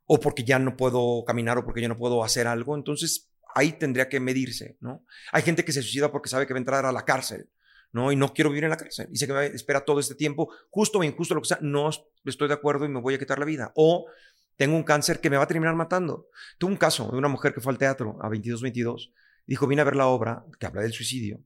o 0.06 0.20
porque 0.20 0.44
ya 0.44 0.60
no 0.60 0.77
puedo 0.77 1.24
caminar, 1.25 1.58
o 1.58 1.65
porque 1.65 1.82
ya 1.82 1.88
no 1.88 1.98
puedo 1.98 2.24
hacer 2.24 2.48
algo, 2.48 2.75
entonces 2.75 3.32
ahí 3.56 3.74
tendría 3.74 4.10
que 4.10 4.20
medirse, 4.20 4.77
¿no? 4.80 5.06
Hay 5.32 5.44
gente 5.44 5.63
que 5.63 5.72
se 5.72 5.82
suicida 5.82 6.12
porque 6.12 6.30
sabe 6.30 6.46
que 6.46 6.53
va 6.53 6.58
a 6.58 6.62
entrar 6.62 6.86
a 6.86 6.92
la 6.92 7.06
cárcel, 7.06 7.50
¿no? 7.92 8.12
Y 8.12 8.15
no 8.15 8.34
quiero 8.34 8.50
vivir 8.50 8.65
en 8.65 8.72
la 8.72 8.77
cárcel, 8.77 9.08
y 9.12 9.18
sé 9.18 9.27
que 9.27 9.34
me 9.34 9.46
espera 9.48 9.86
todo 9.86 10.00
este 10.00 10.15
tiempo, 10.15 10.51
justo 10.70 11.00
o 11.00 11.03
injusto, 11.03 11.36
lo 11.36 11.42
que 11.42 11.48
sea, 11.48 11.60
no 11.62 11.89
estoy 12.25 12.48
de 12.48 12.53
acuerdo 12.53 12.86
y 12.86 12.89
me 12.89 13.01
voy 13.01 13.15
a 13.15 13.20
quitar 13.20 13.39
la 13.39 13.46
vida, 13.46 13.72
o 13.75 14.08
tengo 14.56 14.75
un 14.75 14.84
cáncer 14.84 15.20
que 15.20 15.30
me 15.30 15.38
va 15.38 15.44
a 15.44 15.48
terminar 15.48 15.75
matando. 15.75 16.27
Tuve 16.58 16.72
un 16.72 16.77
caso 16.77 17.10
de 17.12 17.18
una 17.18 17.27
mujer 17.27 17.53
que 17.53 17.62
fue 17.62 17.72
al 17.72 17.80
teatro 17.80 18.18
a 18.22 18.30
22, 18.30 18.62
22, 18.62 19.12
dijo, 19.46 19.68
vine 19.68 19.82
a 19.82 19.86
ver 19.86 19.96
la 19.96 20.08
obra 20.08 20.46
que 20.60 20.65
habla 20.65 20.82
del 20.82 20.94
suicidio, 20.94 21.42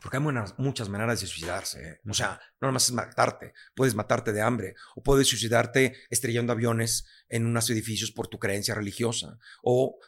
porque 0.00 0.16
hay 0.16 0.22
muchas 0.58 0.88
maneras 0.88 1.20
de 1.20 1.26
suicidarse. 1.26 1.82
¿eh? 1.82 2.00
O 2.08 2.14
sea, 2.14 2.40
no 2.60 2.66
nada 2.66 2.72
más 2.72 2.88
es 2.88 2.92
matarte. 2.92 3.52
Puedes 3.74 3.94
matarte 3.94 4.32
de 4.32 4.40
hambre. 4.40 4.74
O 4.94 5.02
puedes 5.02 5.28
suicidarte 5.28 5.96
estrellando 6.08 6.52
aviones 6.52 7.06
en 7.28 7.46
unos 7.46 7.68
edificios 7.70 8.10
por 8.10 8.28
tu 8.28 8.38
creencia 8.38 8.74
religiosa. 8.74 9.38
O, 9.62 9.98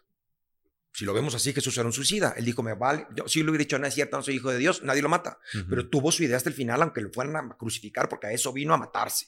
si 0.92 1.04
lo 1.04 1.12
vemos 1.12 1.34
así, 1.34 1.52
Jesús 1.52 1.76
era 1.76 1.87
un 1.87 1.92
suicida. 1.92 2.34
Él 2.37 2.44
dijo, 2.44 2.62
me 2.62 2.75
vale. 2.75 3.06
Yo 3.14 3.28
sí 3.28 3.42
lo 3.42 3.50
hubiera 3.50 3.64
dicho, 3.64 3.78
no 3.78 3.87
es 3.87 3.94
cierto, 3.94 4.16
no 4.16 4.22
soy 4.22 4.37
hijo 4.37 4.50
de 4.50 4.58
Dios. 4.58 4.82
Nadie 4.82 5.02
lo 5.02 5.08
mata. 5.08 5.38
Pero 5.68 5.88
tuvo 5.88 6.11
su 6.11 6.22
idea 6.22 6.37
hasta 6.37 6.49
el 6.49 6.54
final, 6.54 6.80
aunque 6.82 7.00
lo 7.00 7.11
fueran 7.12 7.37
a 7.37 7.56
crucificar, 7.56 8.08
porque 8.08 8.28
a 8.28 8.32
eso 8.32 8.52
vino 8.52 8.75
a 8.75 8.78
matarse. 8.78 9.26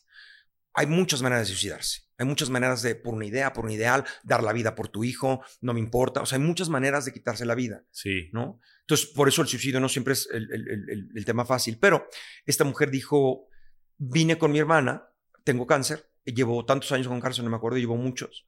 Hay 0.72 0.86
muchas 0.86 1.22
maneras 1.22 1.46
de 1.46 1.52
suicidarse. 1.52 2.02
Hay 2.16 2.26
muchas 2.26 2.48
maneras 2.48 2.82
de, 2.82 2.94
por 2.94 3.14
una 3.14 3.26
idea, 3.26 3.52
por 3.52 3.64
un 3.64 3.70
ideal, 3.70 4.04
dar 4.22 4.42
la 4.42 4.52
vida 4.52 4.74
por 4.74 4.88
tu 4.88 5.04
hijo, 5.04 5.44
no 5.60 5.74
me 5.74 5.80
importa. 5.80 6.20
O 6.22 6.26
sea, 6.26 6.38
hay 6.38 6.44
muchas 6.44 6.68
maneras 6.68 7.04
de 7.04 7.12
quitarse 7.12 7.44
la 7.44 7.54
vida. 7.54 7.84
Sí. 7.90 8.30
¿No? 8.32 8.60
Entonces, 8.86 9.06
por 9.14 9.28
eso 9.28 9.42
el 9.42 9.48
suicidio 9.48 9.80
no 9.80 9.88
siempre 9.88 10.12
es 10.12 10.28
el, 10.30 11.24
tema 11.24 11.44
fácil. 11.44 11.78
Pero 11.80 12.06
esta 12.44 12.64
mujer 12.64 12.90
dijo, 12.90 13.48
vine 13.96 14.36
con 14.38 14.52
mi 14.52 14.58
hermana, 14.58 15.08
tengo 15.42 15.66
cáncer, 15.66 16.10
llevo 16.24 16.64
tantos 16.64 16.92
años 16.92 17.08
con 17.08 17.20
cáncer, 17.20 17.44
no 17.44 17.50
me 17.50 17.56
acuerdo, 17.56 17.78
llevo 17.78 17.96
muchos, 17.96 18.46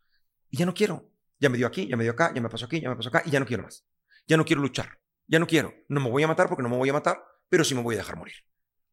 y 0.51 0.59
ya 0.59 0.67
no 0.67 0.75
quiero. 0.75 1.11
Ya 1.39 1.51
me 1.51 1.59
dio 1.59 1.67
aquí, 1.67 1.87
ya 1.87 1.97
me 1.97 2.05
dio 2.05 2.13
acá, 2.13 2.33
ya 2.35 2.41
me 2.41 2.49
pasó 2.49 2.65
aquí, 2.65 2.81
ya 2.81 2.89
me 2.89 2.97
pasó 2.97 3.11
acá, 3.11 3.23
y 3.27 3.31
ya 3.31 3.41
no 3.41 3.47
quiero 3.47 3.63
más. 3.63 3.87
Ya 4.27 4.37
no 4.37 4.45
quiero 4.45 4.63
luchar. 4.63 4.99
Ya 5.27 5.39
no 5.39 5.47
quiero. 5.47 5.75
No 5.89 6.01
me 6.01 6.11
voy 6.11 6.23
a 6.23 6.29
matar 6.29 6.49
porque 6.49 6.63
no 6.63 6.69
me 6.71 6.77
voy 6.77 6.89
a 6.89 6.95
matar, 6.95 7.23
pero 7.49 7.63
sí 7.63 7.75
me 7.75 7.83
voy 7.83 7.95
a 7.95 7.99
dejar 7.99 8.17
morir 8.17 8.35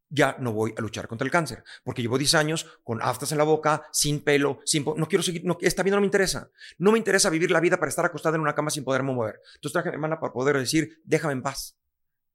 ya 0.08 0.36
no 0.38 0.52
voy 0.52 0.74
a 0.76 0.80
luchar 0.80 1.08
contra 1.08 1.24
el 1.24 1.30
cáncer, 1.30 1.64
porque 1.82 2.02
llevo 2.02 2.18
10 2.18 2.34
años 2.34 2.66
con 2.84 3.02
aftas 3.02 3.32
en 3.32 3.38
la 3.38 3.44
boca, 3.44 3.82
sin 3.92 4.22
pelo, 4.22 4.60
sin 4.64 4.84
no 4.96 5.08
quiero 5.08 5.22
seguir, 5.22 5.44
no, 5.44 5.56
esta 5.60 5.82
vida 5.82 5.96
no 5.96 6.00
me 6.00 6.06
interesa. 6.06 6.50
No 6.78 6.92
me 6.92 6.98
interesa 6.98 7.30
vivir 7.30 7.50
la 7.50 7.60
vida 7.60 7.78
para 7.78 7.88
estar 7.88 8.04
acostada 8.04 8.36
en 8.36 8.42
una 8.42 8.54
cama 8.54 8.70
sin 8.70 8.84
poderme 8.84 9.12
mover. 9.12 9.40
Entonces 9.56 9.72
traje 9.72 9.88
a 9.88 9.92
mi 9.92 9.96
hermana 9.96 10.20
para 10.20 10.32
poder 10.32 10.56
decir, 10.58 11.00
déjame 11.04 11.32
en 11.32 11.42
paz. 11.42 11.78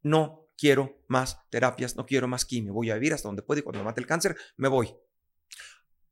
No 0.01 0.47
quiero 0.58 1.01
más 1.08 1.39
terapias, 1.49 1.95
no 1.95 2.05
quiero 2.05 2.27
más 2.27 2.45
quimio, 2.45 2.73
voy 2.73 2.89
a 2.89 2.95
vivir 2.95 3.13
hasta 3.13 3.29
donde 3.29 3.43
pueda 3.43 3.60
y 3.60 3.63
cuando 3.63 3.79
me 3.79 3.86
mate 3.86 4.01
el 4.01 4.08
cáncer, 4.08 4.36
me 4.58 4.67
voy. 4.67 4.93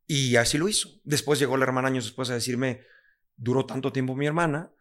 Y 0.05 0.37
así 0.37 0.57
lo 0.57 0.69
hizo. 0.69 0.89
Después 1.03 1.37
llegó 1.37 1.57
la 1.57 1.65
hermana 1.65 1.89
años 1.89 2.05
después 2.05 2.29
a 2.29 2.33
decirme, 2.33 2.81
duró 3.35 3.65
tanto 3.65 3.91
tiempo 3.91 4.15
mi 4.15 4.25
hermana, 4.25 4.71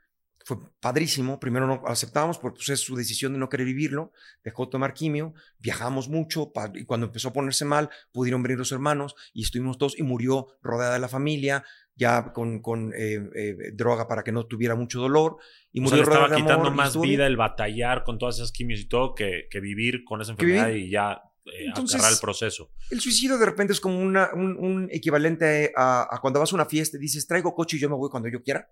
fue 0.45 0.59
padrísimo. 0.81 1.41
Primero 1.41 1.67
no 1.67 1.83
aceptábamos 1.87 2.39
porque 2.39 2.59
pues, 2.59 2.69
es 2.69 2.81
su 2.81 2.95
decisión 2.95 3.33
de 3.33 3.39
no 3.39 3.49
querer 3.49 3.67
vivirlo. 3.67 4.13
Dejó 4.45 4.67
de 4.67 4.71
tomar 4.71 4.95
quimio, 4.95 5.35
viajamos 5.59 6.09
mucho 6.09 6.53
y 6.75 6.85
cuando 6.85 7.07
empezó 7.07 7.29
a 7.29 7.33
ponerse 7.33 7.65
mal 7.65 7.91
pudieron 8.13 8.43
venir 8.43 8.59
los 8.59 8.73
hermanos 8.73 9.17
y 9.33 9.43
estuvimos 9.43 9.79
todos 9.79 9.99
y 9.99 10.03
murió 10.03 10.47
rodeada 10.63 10.95
de 10.95 11.01
la 11.01 11.09
familia 11.09 11.65
ya 11.97 12.33
con, 12.33 12.61
con 12.61 12.93
eh, 12.95 13.29
eh, 13.35 13.57
droga 13.73 14.07
para 14.07 14.23
que 14.23 14.31
no 14.31 14.47
tuviera 14.47 14.75
mucho 14.75 15.01
dolor. 15.01 15.39
Y 15.73 15.81
murió 15.81 16.03
estaba 16.03 16.35
quitando 16.35 16.71
más 16.71 17.01
vida 17.01 17.27
el 17.27 17.37
batallar 17.37 18.05
con 18.05 18.19
todas 18.19 18.37
esas 18.37 18.53
quimios 18.53 18.81
y 18.81 18.89
todo 18.89 19.15
que, 19.15 19.49
que 19.51 19.61
vivir 19.61 20.05
con 20.05 20.21
esa 20.21 20.33
enfermedad 20.33 20.71
y 20.71 20.91
ya 20.91 21.23
eh, 21.47 21.73
el 21.75 22.19
proceso. 22.21 22.71
El 22.91 23.01
suicidio 23.01 23.39
de 23.39 23.47
repente 23.47 23.73
es 23.73 23.81
como 23.81 23.99
una, 23.99 24.31
un, 24.35 24.89
equivalente 24.93 25.73
a, 25.75 26.07
a, 26.11 26.21
cuando 26.21 26.41
vas 26.41 26.53
a 26.53 26.57
una 26.57 26.67
fiesta 26.67 26.99
y 26.99 27.01
dices, 27.01 27.27
traigo 27.27 27.55
coche 27.55 27.77
y 27.77 27.81
yo 27.81 27.89
me 27.89 27.97
voy 27.97 28.11
cuando 28.11 28.29
yo 28.29 28.43
quiera. 28.43 28.69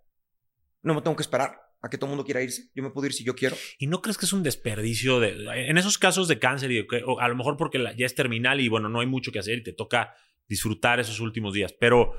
No 0.84 0.94
me 0.94 1.02
tengo 1.02 1.16
que 1.16 1.22
esperar 1.22 1.60
a 1.82 1.90
que 1.90 1.98
todo 1.98 2.06
el 2.06 2.10
mundo 2.10 2.24
quiera 2.24 2.42
irse. 2.42 2.70
Yo 2.74 2.82
me 2.82 2.90
puedo 2.90 3.06
ir 3.06 3.12
si 3.12 3.24
yo 3.24 3.34
quiero. 3.34 3.56
¿Y 3.78 3.88
no 3.88 4.00
crees 4.00 4.16
que 4.16 4.26
es 4.26 4.32
un 4.32 4.42
desperdicio 4.42 5.20
de, 5.20 5.68
en 5.68 5.76
esos 5.76 5.98
casos 5.98 6.28
de 6.28 6.38
cáncer 6.38 6.70
y 6.70 6.86
a 7.20 7.28
lo 7.28 7.36
mejor 7.36 7.56
porque 7.56 7.82
ya 7.96 8.06
es 8.06 8.14
terminal 8.14 8.60
y 8.60 8.68
bueno, 8.68 8.88
no 8.88 9.00
hay 9.00 9.06
mucho 9.06 9.32
que 9.32 9.38
hacer 9.38 9.58
y 9.58 9.62
te 9.62 9.72
toca 9.72 10.14
disfrutar 10.48 11.00
esos 11.00 11.20
últimos 11.20 11.54
días, 11.54 11.74
pero 11.78 12.14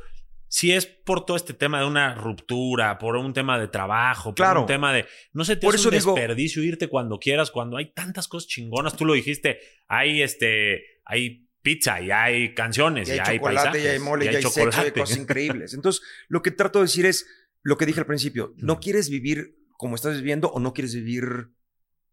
si 0.47 0.71
es 0.71 0.85
por 0.85 1.25
todo 1.25 1.37
este 1.37 1.53
tema 1.53 1.79
de 1.79 1.85
una 1.85 2.15
ruptura, 2.15 2.97
por 2.97 3.15
un 3.15 3.33
tema 3.33 3.59
de 3.59 3.67
trabajo, 3.67 4.33
por 4.33 4.57
un 4.57 4.65
tema 4.65 4.93
de 4.93 5.05
no 5.33 5.43
sé, 5.43 5.55
te 5.55 5.65
por 5.65 5.75
es 5.75 5.85
un 5.85 5.91
desperdicio 5.91 6.63
irte 6.63 6.87
cuando 6.87 7.19
quieras, 7.19 7.51
cuando 7.51 7.77
hay 7.77 7.91
tantas 7.93 8.27
cosas 8.27 8.47
chingonas, 8.47 8.95
tú 8.95 9.05
lo 9.05 9.13
dijiste, 9.13 9.59
hay 9.87 10.21
este 10.21 11.01
hay 11.05 11.49
pizza 11.61 11.99
y 11.99 12.11
hay 12.11 12.53
canciones 12.53 13.09
y, 13.09 13.13
hay, 13.13 13.37
y 13.37 13.39
chocolate 13.39 13.83
y 13.83 13.87
hay 13.87 13.99
mole 13.99 14.25
y, 14.25 14.27
hay, 14.27 14.43
sexo 14.43 14.81
y 14.81 14.85
hay 14.85 14.91
cosas 14.91 15.17
increíbles. 15.17 15.73
Entonces, 15.73 16.03
lo 16.27 16.43
que 16.43 16.51
trato 16.51 16.79
de 16.79 16.85
decir 16.85 17.07
es 17.07 17.25
lo 17.65 17.77
que 17.77 17.87
dije 17.87 17.99
al 17.99 18.05
principio, 18.05 18.53
no 18.57 18.79
quieres 18.79 19.09
vivir 19.09 19.57
como 19.71 19.95
estás 19.95 20.17
viviendo 20.17 20.49
o 20.49 20.59
no 20.59 20.71
quieres 20.71 20.93
vivir 20.93 21.49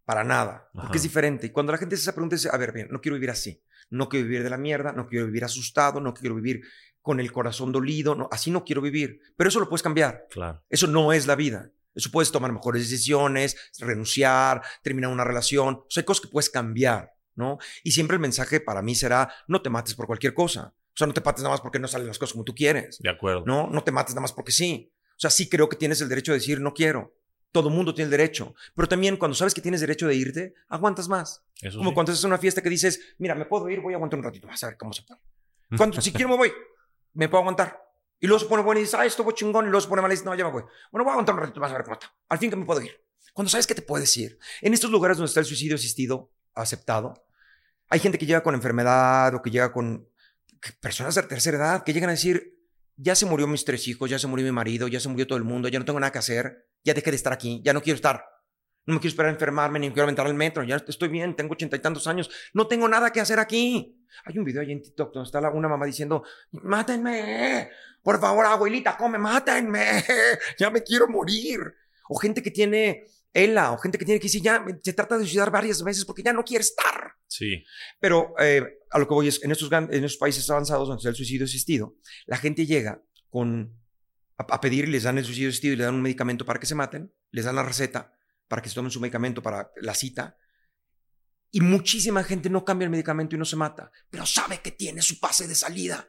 para 0.07 0.25
nada, 0.25 0.71
porque 0.73 0.97
es 0.97 1.03
diferente. 1.03 1.47
Y 1.47 1.51
cuando 1.51 1.73
la 1.73 1.79
gente 1.79 1.99
se 1.99 2.11
pregunta, 2.15 2.37
dice, 2.37 2.49
a 2.51 2.57
ver, 2.57 2.73
bien, 2.73 2.89
no 2.91 3.03
quiero 3.03 3.17
vivir 3.17 3.29
así, 3.29 3.63
no 3.91 4.09
quiero 4.09 4.25
vivir 4.27 4.43
de 4.43 4.49
la 4.49 4.57
mierda, 4.57 4.93
no 4.93 5.07
quiero 5.07 5.27
vivir 5.27 5.45
asustado, 5.45 6.01
no 6.01 6.15
quiero 6.15 6.35
vivir 6.35 6.63
con 7.03 7.21
el 7.21 7.31
corazón 7.33 7.71
dolido, 7.71 8.15
no, 8.15 8.31
así 8.33 8.51
no 8.51 8.65
quiero 8.65 8.81
vivir. 8.81 9.21
Pero 9.37 9.49
eso 9.49 9.61
lo 9.61 9.69
puedes 9.69 9.83
cambiar. 9.83 10.27
Claro. 10.31 10.65
Eso 10.71 10.87
no 10.87 11.13
es 11.13 11.27
la 11.27 11.37
vida. 11.37 11.71
Eso 11.95 12.11
puedes 12.11 12.33
tomar 12.33 12.51
mejores 12.51 12.89
decisiones, 12.89 13.55
renunciar, 13.79 14.63
terminar 14.83 15.11
una 15.11 15.25
relación. 15.25 15.75
O 15.75 15.87
sea, 15.91 16.01
hay 16.01 16.07
cosas 16.07 16.23
que 16.23 16.33
puedes 16.33 16.49
cambiar, 16.49 17.13
¿no? 17.35 17.59
Y 17.85 17.91
siempre 17.91 18.15
el 18.15 18.23
mensaje 18.23 18.61
para 18.61 18.81
mí 18.81 18.95
será, 18.95 19.31
no 19.49 19.61
te 19.61 19.69
mates 19.69 19.95
por 19.95 20.07
cualquier 20.07 20.33
cosa. 20.33 20.75
O 20.75 20.97
sea, 20.97 21.07
no 21.07 21.13
te 21.13 21.21
mates 21.21 21.43
nada 21.43 21.53
más 21.53 21.61
porque 21.61 21.79
no 21.79 21.89
salen 21.89 22.07
las 22.07 22.19
cosas 22.19 22.33
como 22.33 22.45
tú 22.45 22.55
quieres. 22.55 22.99
De 23.01 23.11
acuerdo. 23.11 23.45
No, 23.45 23.69
no 23.69 23.85
te 23.85 23.93
mates 23.93 24.15
nada 24.15 24.23
más 24.23 24.33
porque 24.33 24.53
sí. 24.53 24.91
O 25.23 25.29
sea, 25.29 25.31
sí 25.31 25.49
creo 25.49 25.69
que 25.69 25.77
tienes 25.77 26.01
el 26.01 26.09
derecho 26.09 26.33
de 26.33 26.39
decir 26.39 26.61
no 26.61 26.75
quiero. 26.75 27.15
Todo 27.53 27.71
mundo 27.71 27.95
tiene 27.95 28.07
el 28.07 28.11
derecho. 28.11 28.57
Pero 28.75 28.89
también 28.89 29.17
cuando 29.17 29.37
sabes 29.37 29.55
que 29.55 29.61
tienes 29.61 29.81
derecho 29.81 30.09
de 30.09 30.17
irte, 30.17 30.55
aguantas 30.69 31.09
más. 31.09 31.45
Como 31.77 31.95
cuando 31.95 32.11
estás 32.11 32.25
en 32.25 32.31
una 32.31 32.39
fiesta 32.39 32.61
que 32.61 32.69
dices, 32.69 33.15
mira, 33.19 33.37
me 33.37 33.45
puedo 33.45 33.69
ir, 33.69 33.81
voy 33.81 33.93
a 33.93 33.99
aguantar 33.99 34.19
un 34.19 34.25
ratito 34.25 34.49
más 34.49 34.61
a 34.65 34.67
ver 34.67 34.77
cómo 34.77 34.93
se 34.93 35.03
pone. 35.03 35.21
Cuando, 35.77 36.01
si 36.01 36.13
quiero 36.13 36.31
me 36.31 36.37
voy, 36.39 36.53
me 37.13 37.29
puedo 37.29 37.43
aguantar. 37.43 37.81
Y 38.19 38.27
luego 38.27 38.41
se 38.41 38.47
pone 38.47 38.65
bueno 38.65 38.81
y 38.81 38.83
dice, 38.83 38.97
ah, 38.99 39.07
esto 39.07 39.23
fue 39.23 39.33
chingón. 39.33 39.67
Y 39.67 39.69
luego 39.69 39.81
se 39.81 39.89
pone 39.89 40.03
mal 40.03 40.11
y 40.11 40.15
dice, 40.15 40.25
no, 40.25 40.35
ya 40.35 40.45
me 40.45 40.51
voy. 40.51 40.65
Bueno, 40.91 41.05
voy 41.05 41.11
a 41.11 41.13
aguantar 41.13 41.37
un 41.37 41.41
ratito 41.43 41.61
más 41.61 41.71
a 41.71 41.75
ver 41.75 41.85
cómo 41.85 41.95
está. 41.95 42.13
Al 42.29 42.39
fin 42.39 42.51
que 42.51 42.57
me 42.57 42.67
puedo 42.67 42.83
ir. 42.83 43.01
Cuando 43.33 43.49
sabes 43.49 43.69
que 43.69 43.77
te 43.77 43.83
puedes 43.83 44.17
ir. 44.17 44.41
En 44.61 44.75
estos 44.75 44.91
lugares 44.91 45.19
donde 45.19 45.29
está 45.29 45.39
el 45.39 45.47
suicidio 45.47 45.77
asistido, 45.77 46.33
aceptado, 46.53 47.15
hay 47.89 48.01
gente 48.01 48.19
que 48.19 48.27
llega 48.27 48.43
con 48.43 48.57
enfermedad 48.57 49.37
o 49.37 49.41
que 49.41 49.51
llega 49.51 49.73
con 49.73 50.09
personas 50.81 51.15
de 51.15 51.23
tercera 51.23 51.59
edad 51.59 51.85
que 51.85 51.93
llegan 51.93 52.11
a 52.11 52.15
decir, 52.15 52.62
ya 52.97 53.15
se 53.15 53.27
murió 53.27 53.47
mis 53.47 53.65
tres 53.65 53.87
hijos, 53.89 54.11
ya 54.11 54.19
se 54.19 54.27
murió 54.27 54.45
mi 54.45 54.53
marido, 54.53 54.89
ya 54.89 55.01
se 55.01 55.09
murió 55.09 55.27
todo 55.27 55.39
el 55.39 55.45
mundo, 55.45 55.69
ya 55.69 55.79
no 55.79 55.85
tengo 55.85 56.01
nada 56.01 56.13
que 56.13 56.19
hacer, 56.19 56.69
ya 56.85 56.95
dejé 56.95 57.11
de 57.11 57.17
estar 57.17 57.33
aquí, 57.33 57.63
ya 57.65 57.73
no 57.73 57.83
quiero 57.83 57.97
estar. 57.97 58.25
No 58.85 58.95
me 58.95 59.01
quiero 59.01 59.11
esperar 59.11 59.31
a 59.31 59.35
enfermarme, 59.35 59.79
ni 59.79 59.89
quiero 59.89 60.03
aventar 60.05 60.27
al 60.27 60.35
metro, 60.35 60.65
ya 60.65 60.77
estoy 60.77 61.09
bien, 61.09 61.37
tengo 61.37 61.53
ochenta 61.53 61.77
y 61.77 61.79
tantos 61.79 62.07
años, 62.09 62.29
no 62.53 62.67
tengo 62.67 62.89
nada 62.89 63.11
que 63.11 63.21
hacer 63.21 63.39
aquí. 63.39 64.05
Hay 64.25 64.39
un 64.39 64.45
video 64.45 64.63
ahí 64.63 64.73
en 64.73 64.83
TikTok 64.83 65.15
donde 65.15 65.27
está 65.27 65.39
una 65.51 65.69
mamá 65.69 65.87
diciendo, 65.87 66.25
mátenme, 66.51 67.71
por 68.03 68.21
favor, 68.21 68.45
abuelita, 68.45 68.97
come, 68.97 69.19
mátenme, 69.19 70.05
ya 70.59 70.71
me 70.71 70.83
quiero 70.83 71.09
morir. 71.09 71.61
O 72.09 72.19
gente 72.19 72.43
que 72.43 72.51
tiene 72.51 73.05
ELA, 73.33 73.73
o 73.73 73.79
gente 73.79 73.99
que 73.99 74.05
tiene 74.05 74.21
que 74.21 74.27
decir, 74.27 74.43
ya 74.43 74.65
se 74.83 74.93
trata 74.93 75.17
de 75.17 75.25
suicidar 75.25 75.51
varias 75.51 75.83
veces 75.83 76.05
porque 76.05 76.23
ya 76.23 76.33
no 76.33 76.45
quiere 76.45 76.63
estar. 76.63 77.15
Sí. 77.27 77.65
Pero 77.99 78.35
eh, 78.39 78.81
a 78.91 78.99
lo 78.99 79.09
que 79.09 79.15
voy 79.15 79.29
es, 79.29 79.43
en 79.43 79.51
estos, 79.53 79.71
gran- 79.71 79.89
en 79.93 80.05
estos 80.05 80.19
países 80.19 80.49
avanzados 80.51 80.87
donde 80.89 81.01
está 81.01 81.09
el 81.09 81.17
suicidio 81.17 81.45
asistido, 81.47 81.97
la 82.27 82.37
gente 82.37 82.67
llega 82.67 83.03
con, 83.31 83.75
a, 84.37 84.43
a 84.55 84.61
pedir 84.61 84.85
y 84.85 84.91
les 84.91 85.05
dan 85.05 85.17
el 85.19 85.25
suicidio 85.25 85.49
asistido 85.49 85.73
y 85.75 85.77
le 85.77 85.85
dan 85.85 85.95
un 85.95 86.03
medicamento 86.03 86.45
para 86.45 86.61
que 86.61 86.67
se 86.67 86.75
maten, 86.75 87.13
les 87.31 87.45
dan 87.47 87.57
la 87.57 87.63
receta 87.63 88.13
para 88.49 88.61
que 88.61 88.69
se 88.69 88.75
tomen 88.75 88.91
su 88.91 89.01
medicamento 89.01 89.43
para 89.43 89.71
la 89.77 89.95
cita. 89.95 90.37
Y 91.51 91.61
muchísima 91.63 92.23
gente 92.25 92.51
no 92.51 92.65
cambia 92.65 92.85
el 92.85 92.91
medicamento 92.91 93.35
y 93.35 93.39
no 93.39 93.45
se 93.47 93.57
mata, 93.57 93.91
pero 94.11 94.27
sabe 94.27 94.61
que 94.61 94.73
tiene 94.73 95.01
su 95.03 95.19
pase 95.21 95.47
de 95.49 95.55
salida. 95.55 96.07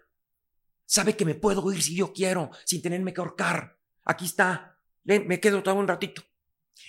Sabe 0.85 1.15
que 1.15 1.23
me 1.25 1.35
puedo 1.35 1.71
ir 1.71 1.81
si 1.81 1.95
yo 1.95 2.11
quiero, 2.11 2.51
sin 2.65 2.81
tenerme 2.81 3.13
que 3.13 3.21
ahorcar. 3.21 3.77
Aquí 4.03 4.25
está. 4.25 4.77
Ven, 5.03 5.25
me 5.27 5.39
quedo 5.39 5.63
todo 5.63 5.75
un 5.75 5.87
ratito. 5.87 6.21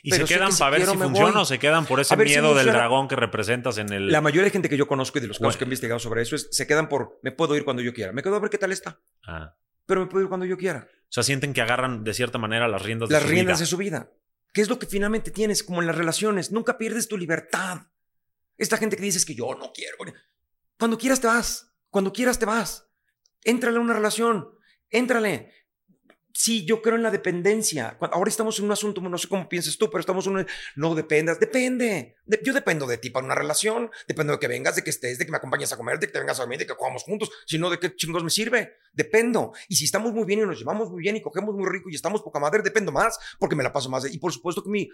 ¿Y 0.02 0.10
Pero 0.10 0.26
se 0.26 0.34
quedan 0.34 0.50
que 0.50 0.56
para 0.58 0.70
ver 0.76 0.86
si 0.86 0.96
funciona 0.96 1.40
o 1.40 1.44
se 1.44 1.58
quedan 1.58 1.86
por 1.86 2.00
ese 2.00 2.14
si 2.14 2.22
miedo 2.22 2.54
del 2.54 2.66
dragón 2.66 3.08
que 3.08 3.16
representas 3.16 3.78
en 3.78 3.92
el. 3.92 4.08
La 4.10 4.20
mayoría 4.20 4.44
de 4.44 4.50
gente 4.50 4.68
que 4.68 4.76
yo 4.76 4.86
conozco 4.86 5.18
y 5.18 5.20
de 5.22 5.28
los 5.28 5.36
casos 5.38 5.46
Bueno. 5.46 5.58
que 5.58 5.64
he 5.64 5.66
investigado 5.66 5.98
sobre 5.98 6.22
eso 6.22 6.36
es, 6.36 6.48
se 6.50 6.66
quedan 6.66 6.88
por, 6.88 7.18
me 7.22 7.32
puedo 7.32 7.56
ir 7.56 7.64
cuando 7.64 7.82
yo 7.82 7.92
quiera. 7.94 8.12
Me 8.12 8.22
quedo 8.22 8.36
a 8.36 8.40
ver 8.40 8.50
qué 8.50 8.58
tal 8.58 8.72
está, 8.72 9.00
Ah. 9.26 9.56
pero 9.86 10.00
me 10.02 10.06
puedo 10.06 10.22
ir 10.24 10.28
cuando 10.28 10.44
yo 10.46 10.56
quiera. 10.58 10.88
O 10.90 11.06
sea, 11.14 11.22
sienten 11.22 11.52
que 11.54 11.60
agarran 11.62 12.02
de 12.04 12.12
cierta 12.12 12.38
manera 12.38 12.66
las 12.68 12.82
riendas 12.82 13.08
Las 13.10 13.22
de 13.22 13.28
su 13.28 13.32
riendas 13.32 13.58
vida. 13.58 13.62
de 13.64 13.66
su 13.70 13.76
vida. 13.76 14.10
¿Qué 14.52 14.60
es 14.60 14.68
lo 14.68 14.78
que 14.78 14.86
finalmente 14.86 15.30
tienes? 15.30 15.62
Como 15.62 15.80
en 15.80 15.86
las 15.86 15.96
relaciones, 15.96 16.52
nunca 16.52 16.76
pierdes 16.78 17.08
tu 17.08 17.16
libertad. 17.16 17.82
Esta 18.56 18.76
gente 18.76 18.96
que 18.96 19.02
dices 19.02 19.24
que 19.24 19.34
yo 19.34 19.54
no 19.54 19.72
quiero. 19.72 19.96
Cuando 20.78 20.98
quieras 20.98 21.20
te 21.20 21.26
vas. 21.26 21.72
Cuando 21.90 22.12
quieras 22.12 22.38
te 22.38 22.46
vas. 22.46 22.88
Éntrale 23.42 23.78
a 23.78 23.80
una 23.80 23.94
relación. 23.94 24.48
Éntrale. 24.90 25.52
Sí, 26.36 26.64
yo 26.66 26.82
creo 26.82 26.96
en 26.96 27.04
la 27.04 27.12
dependencia. 27.12 27.96
Ahora 28.10 28.28
estamos 28.28 28.58
en 28.58 28.64
un 28.64 28.72
asunto, 28.72 29.00
no 29.00 29.16
sé 29.18 29.28
cómo 29.28 29.48
piensas 29.48 29.78
tú, 29.78 29.88
pero 29.88 30.00
estamos 30.00 30.26
en 30.26 30.36
un... 30.38 30.46
No 30.74 30.96
dependas. 30.96 31.38
Depende. 31.38 32.16
De- 32.26 32.40
yo 32.44 32.52
dependo 32.52 32.88
de 32.88 32.98
ti 32.98 33.10
para 33.10 33.24
una 33.24 33.36
relación. 33.36 33.88
Dependo 34.08 34.32
de 34.32 34.40
que 34.40 34.48
vengas, 34.48 34.74
de 34.74 34.82
que 34.82 34.90
estés, 34.90 35.16
de 35.16 35.26
que 35.26 35.30
me 35.30 35.36
acompañes 35.36 35.72
a 35.72 35.76
comer, 35.76 36.00
de 36.00 36.08
que 36.08 36.12
te 36.12 36.18
vengas 36.18 36.40
a 36.40 36.42
dormir, 36.42 36.58
de 36.58 36.66
que 36.66 36.74
comamos 36.74 37.04
juntos. 37.04 37.30
Si 37.46 37.56
no, 37.56 37.70
¿de 37.70 37.78
qué 37.78 37.94
chingos 37.94 38.24
me 38.24 38.30
sirve? 38.30 38.78
Dependo. 38.92 39.52
Y 39.68 39.76
si 39.76 39.84
estamos 39.84 40.12
muy 40.12 40.24
bien 40.24 40.40
y 40.40 40.42
nos 40.42 40.58
llevamos 40.58 40.90
muy 40.90 41.02
bien 41.02 41.14
y 41.14 41.22
cogemos 41.22 41.54
muy 41.54 41.70
rico 41.70 41.88
y 41.88 41.94
estamos 41.94 42.20
poca 42.20 42.40
madre, 42.40 42.62
dependo 42.62 42.90
más 42.90 43.16
porque 43.38 43.54
me 43.54 43.62
la 43.62 43.72
paso 43.72 43.88
más. 43.88 44.12
Y 44.12 44.18
por 44.18 44.32
supuesto 44.32 44.64
que 44.64 44.70
mi, 44.70 44.88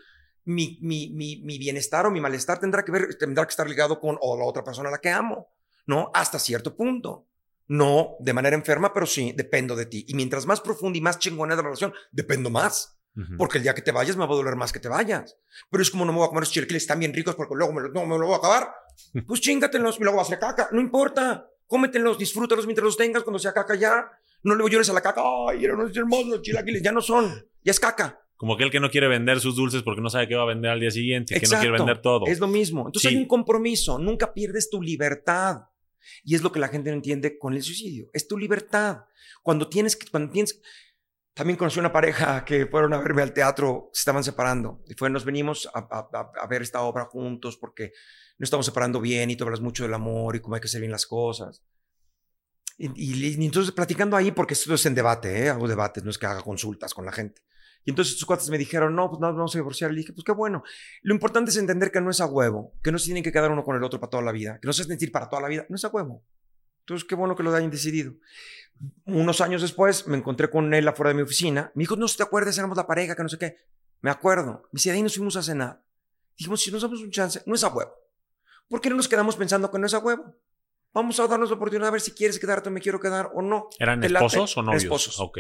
mi, 0.45 0.79
mi, 0.83 1.09
mi, 1.09 1.37
mi 1.39 1.57
bienestar 1.59 2.05
o 2.05 2.11
mi 2.11 2.21
malestar 2.21 2.61
tendrá 2.61 2.85
que 2.85 2.93
ver, 2.93 3.15
tendrá 3.15 3.47
que 3.47 3.53
estar 3.53 3.67
ligado 3.67 3.99
con 3.99 4.19
o 4.21 4.37
la 4.37 4.45
otra 4.45 4.63
persona 4.63 4.91
a 4.91 4.93
la 4.93 4.99
que 4.99 5.09
amo, 5.09 5.49
¿no? 5.87 6.11
Hasta 6.13 6.39
cierto 6.39 6.77
punto. 6.77 7.29
No 7.73 8.17
de 8.19 8.33
manera 8.33 8.57
enferma, 8.57 8.93
pero 8.93 9.07
sí, 9.07 9.33
dependo 9.37 9.77
de 9.77 9.87
ti. 9.87 10.05
Y 10.09 10.15
mientras 10.15 10.45
más 10.45 10.61
profunda 10.61 10.99
y 10.99 11.01
más 11.01 11.21
chingona 11.21 11.53
es 11.55 11.57
la 11.59 11.63
relación, 11.63 11.93
dependo 12.11 12.51
más. 12.51 12.97
Porque 13.39 13.59
el 13.59 13.65
día 13.65 13.75
que 13.75 13.83
te 13.83 13.93
vayas 13.93 14.17
me 14.17 14.27
va 14.27 14.33
a 14.33 14.37
doler 14.37 14.57
más 14.57 14.73
que 14.73 14.81
te 14.81 14.89
vayas. 14.89 15.37
Pero 15.71 15.83
es 15.83 15.91
como 15.91 16.05
no 16.05 16.13
me 16.13 16.19
voy 16.19 16.27
a 16.27 16.29
comer 16.31 16.43
esos 16.45 16.55
chilaquiles 16.55 16.87
tan 16.87 16.99
bien 16.99 17.13
ricos 17.13 17.35
porque 17.35 17.55
luego 17.55 17.73
me, 17.73 17.83
lo- 17.83 17.89
no 17.91 18.07
me 18.07 18.19
lo 18.19 18.27
voy 18.27 18.35
a 18.35 18.39
acabar. 18.39 18.71
Pues 19.27 19.41
chingatelos 19.41 19.99
y 19.99 20.03
luego 20.03 20.17
vas 20.19 20.27
a 20.27 20.35
hacer 20.35 20.39
caca. 20.41 20.69
No 20.73 20.81
importa. 20.81 21.49
Cómetelos, 21.67 22.19
disfrútalos 22.19 22.67
mientras 22.67 22.85
los 22.85 22.97
tengas. 22.97 23.23
Cuando 23.23 23.39
sea 23.39 23.53
caca 23.53 23.75
ya. 23.77 24.11
No 24.43 24.55
le 24.55 24.69
llores 24.71 24.89
a 24.91 24.93
la 24.93 25.01
caca. 25.01 25.23
Ay, 25.49 25.65
eran 25.65 25.81
unos 25.81 25.97
hermosos 25.97 26.27
los 26.29 26.43
chilaquiles. 26.43 26.83
Ya 26.83 26.93
no 26.93 27.01
son. 27.01 27.47
Ya 27.63 27.71
es 27.73 27.79
caca. 27.81 28.21
Como 28.37 28.55
aquel 28.55 28.71
que 28.71 28.81
no 28.81 28.91
quiere 28.91 29.07
vender 29.09 29.39
sus 29.41 29.55
dulces 29.57 29.83
porque 29.83 30.01
no 30.01 30.09
sabe 30.09 30.27
qué 30.29 30.35
va 30.35 30.43
a 30.43 30.47
vender 30.47 30.71
al 30.71 30.81
día 30.81 30.91
siguiente, 30.91 31.39
que 31.39 31.47
no 31.47 31.59
quiere 31.59 31.73
vender 31.77 32.01
todo. 32.01 32.27
Es 32.27 32.39
lo 32.41 32.47
mismo. 32.49 32.87
Entonces 32.87 33.03
Sí. 33.11 33.17
hay 33.17 33.23
un 33.23 33.29
compromiso. 33.29 33.99
Nunca 33.99 34.33
pierdes 34.33 34.71
tu 34.71 34.81
libertad. 34.81 35.63
Y 36.25 36.35
es 36.35 36.43
lo 36.43 36.53
que 36.53 36.61
la 36.61 36.69
gente 36.69 36.91
no 36.91 36.97
entiende 36.97 37.39
con 37.39 37.55
el 37.55 37.63
suicidio. 37.63 38.09
Es 38.13 38.27
tu 38.27 38.39
libertad. 38.39 39.05
Cuando 39.43 39.69
tienes 39.69 39.97
que, 39.97 40.09
cuando 40.11 40.33
tienes. 40.33 40.61
También 41.33 41.57
conocí 41.57 41.79
una 41.79 41.93
pareja 41.93 42.45
que 42.45 42.67
fueron 42.67 42.93
a 42.93 42.99
verme 42.99 43.23
al 43.23 43.33
teatro, 43.33 43.91
se 43.93 44.01
estaban 44.01 44.25
separando. 44.25 44.83
Y 44.87 44.95
fue, 44.95 45.11
nos 45.11 45.25
venimos 45.25 45.69
a, 45.73 46.47
ver 46.49 46.63
esta 46.63 46.83
obra 46.83 47.05
juntos 47.05 47.57
porque 47.57 47.93
nos 48.39 48.49
estamos 48.49 48.67
separando 48.67 49.01
bien 49.01 49.31
y 49.31 49.37
tú 49.37 49.45
hablas 49.45 49.61
mucho 49.61 49.85
del 49.85 49.95
amor 49.95 50.37
y 50.37 50.41
cómo 50.41 50.55
hay 50.55 50.61
que 50.61 50.67
hacer 50.67 50.81
bien 50.81 50.93
las 50.93 51.07
cosas. 51.07 51.63
Y- 52.79 52.91
y 52.97 53.45
entonces 53.45 53.73
platicando 53.73 54.17
ahí, 54.17 54.33
porque 54.33 54.55
esto 54.55 54.75
es 54.75 54.87
en 54.87 54.95
debate, 54.95 55.45
¿eh? 55.45 55.49
hago 55.51 55.69
debates, 55.69 56.03
no 56.03 56.11
es 56.11 56.17
que 56.19 56.27
haga 56.27 56.43
consultas 56.43 56.95
con 56.95 57.05
la 57.05 57.13
gente. 57.13 57.43
Y 57.85 57.91
entonces 57.91 58.15
sus 58.15 58.27
cuates 58.27 58.51
me 58.51 58.59
dijeron, 58.59 58.95
no, 58.95 59.09
pues 59.09 59.21
no, 59.21 59.33
vamos 59.33 59.55
a 59.55 59.59
divorciar. 59.59 59.91
Le 59.91 59.99
dije, 59.99 60.13
pues 60.13 60.25
qué 60.25 60.33
bueno. 60.33 60.63
Lo 61.03 61.15
importante 61.15 61.51
es 61.51 61.57
entender 61.57 61.91
que 61.91 62.01
no 62.01 62.11
es 62.11 62.21
a 62.21 62.27
huevo, 62.27 62.75
que 62.83 62.93
no 62.93 62.99
se 62.99 63.07
tienen 63.07 63.23
que 63.23 63.33
quedar 63.33 63.51
uno 63.51 63.65
con 63.65 63.77
el 63.77 63.83
otro 63.83 64.01
para 64.01 64.11
toda 64.11 64.23
la 64.23 64.33
vida, 64.33 64.59
que 64.61 64.67
no 64.67 64.73
se 64.73 64.85
sentir 64.85 65.11
para 65.11 65.29
toda 65.29 65.43
la 65.43 65.49
vida, 65.49 65.67
no 65.69 65.77
es 65.77 65.85
a 65.85 65.89
huevo. 65.89 66.23
Entonces, 66.81 67.07
qué 67.07 67.15
bueno 67.15 67.37
que 67.37 67.43
lo 67.43 67.55
hayan 67.55 67.71
decidido. 67.71 68.15
Unos 69.05 69.41
años 69.41 69.63
después 69.63 70.07
me 70.07 70.17
encontré 70.17 70.51
con 70.51 70.73
él 70.75 70.89
afuera 70.89 71.11
de 71.11 71.15
mi 71.15 71.23
oficina. 71.23 71.71
Me 71.75 71.83
dijo, 71.83 71.97
no 71.97 72.09
si 72.09 72.17
te 72.17 72.23
acuerdas, 72.23 72.57
éramos 72.59 72.77
la 72.77 72.87
pareja, 72.87 73.15
que 73.15 73.23
no 73.23 73.29
sé 73.29 73.39
qué. 73.39 73.57
Me 74.01 74.11
acuerdo. 74.11 74.63
Me 74.73 74.79
dice, 74.79 74.91
de 74.91 74.97
ahí 74.97 75.03
nos 75.03 75.15
fuimos 75.15 75.37
a 75.37 75.43
cenar. 75.43 75.83
Dijimos, 76.37 76.61
si 76.61 76.71
nos 76.71 76.83
damos 76.83 77.01
un 77.01 77.11
chance, 77.11 77.43
no 77.47 77.55
es 77.55 77.65
a 77.65 77.69
huevo. 77.69 77.93
¿Por 78.69 78.81
qué 78.81 78.91
no 78.91 78.97
nos 78.97 79.09
quedamos 79.09 79.37
pensando 79.37 79.71
que 79.71 79.79
no 79.79 79.87
es 79.87 79.95
a 79.95 79.99
huevo? 79.99 80.35
Vamos 80.93 81.21
a 81.21 81.27
darnos 81.29 81.51
la 81.51 81.57
oportunidad 81.57 81.89
a 81.89 81.93
ver 81.93 82.01
si 82.01 82.13
quieres 82.13 82.39
quedarte 82.39 82.69
o 82.69 82.73
me 82.73 82.81
quiero 82.81 82.99
quedar 82.99 83.31
o 83.35 83.43
no. 83.43 83.69
¿Eran 83.79 84.03
esposos 84.03 84.57
o 84.57 84.63
novios? 84.63 84.83
Esposos. 84.83 85.21
Ok. 85.21 85.39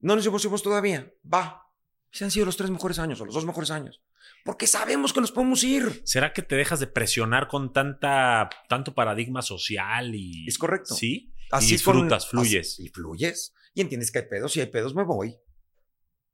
No 0.00 0.14
nos 0.14 0.24
divorciamos 0.24 0.62
todavía. 0.62 1.12
Va. 1.32 1.62
Se 2.10 2.24
han 2.24 2.30
sido 2.30 2.46
los 2.46 2.56
tres 2.56 2.70
mejores 2.70 2.98
años 2.98 3.20
o 3.20 3.24
los 3.26 3.34
dos 3.34 3.44
mejores 3.46 3.70
años. 3.70 4.00
Porque 4.44 4.66
sabemos 4.66 5.12
que 5.12 5.20
nos 5.20 5.32
podemos 5.32 5.62
ir. 5.64 6.02
¿Será 6.04 6.32
que 6.32 6.42
te 6.42 6.54
dejas 6.56 6.78
de 6.80 6.86
presionar 6.86 7.48
con 7.48 7.72
tanta, 7.72 8.48
tanto 8.68 8.94
paradigma 8.94 9.42
social 9.42 10.14
y. 10.14 10.46
Es 10.46 10.58
correcto. 10.58 10.94
Sí. 10.94 11.32
Así 11.50 11.68
y 11.68 11.72
disfrutas, 11.72 12.24
con- 12.24 12.40
fluyes. 12.42 12.72
así- 12.74 12.84
y 12.86 12.88
fluyes. 12.88 13.54
Y 13.74 13.80
entiendes 13.80 14.10
que 14.10 14.18
hay 14.20 14.26
pedos. 14.28 14.52
Si 14.52 14.60
hay 14.60 14.66
pedos, 14.66 14.94
me 14.94 15.04
voy. 15.04 15.36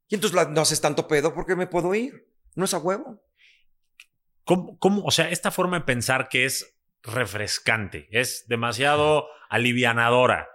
Y 0.09 0.15
entonces 0.15 0.35
la- 0.35 0.47
no 0.49 0.61
haces 0.61 0.81
tanto 0.81 1.09
pedo 1.09 1.35
porque 1.35 1.57
me 1.57 1.67
puedo 1.67 1.95
ir. 1.95 2.29
No 2.55 2.65
es 2.67 2.75
a 2.75 2.79
huevo. 2.79 3.23
¿Cómo, 4.45 4.79
cómo- 4.79 5.05
o 5.05 5.11
sea, 5.11 5.31
esta 5.31 5.51
forma 5.51 5.79
de 5.79 5.85
pensar 5.85 6.29
que 6.29 6.45
es 6.45 6.75
refrescante, 7.03 8.09
es 8.11 8.45
demasiado 8.49 9.27
alivianadora. 9.49 10.49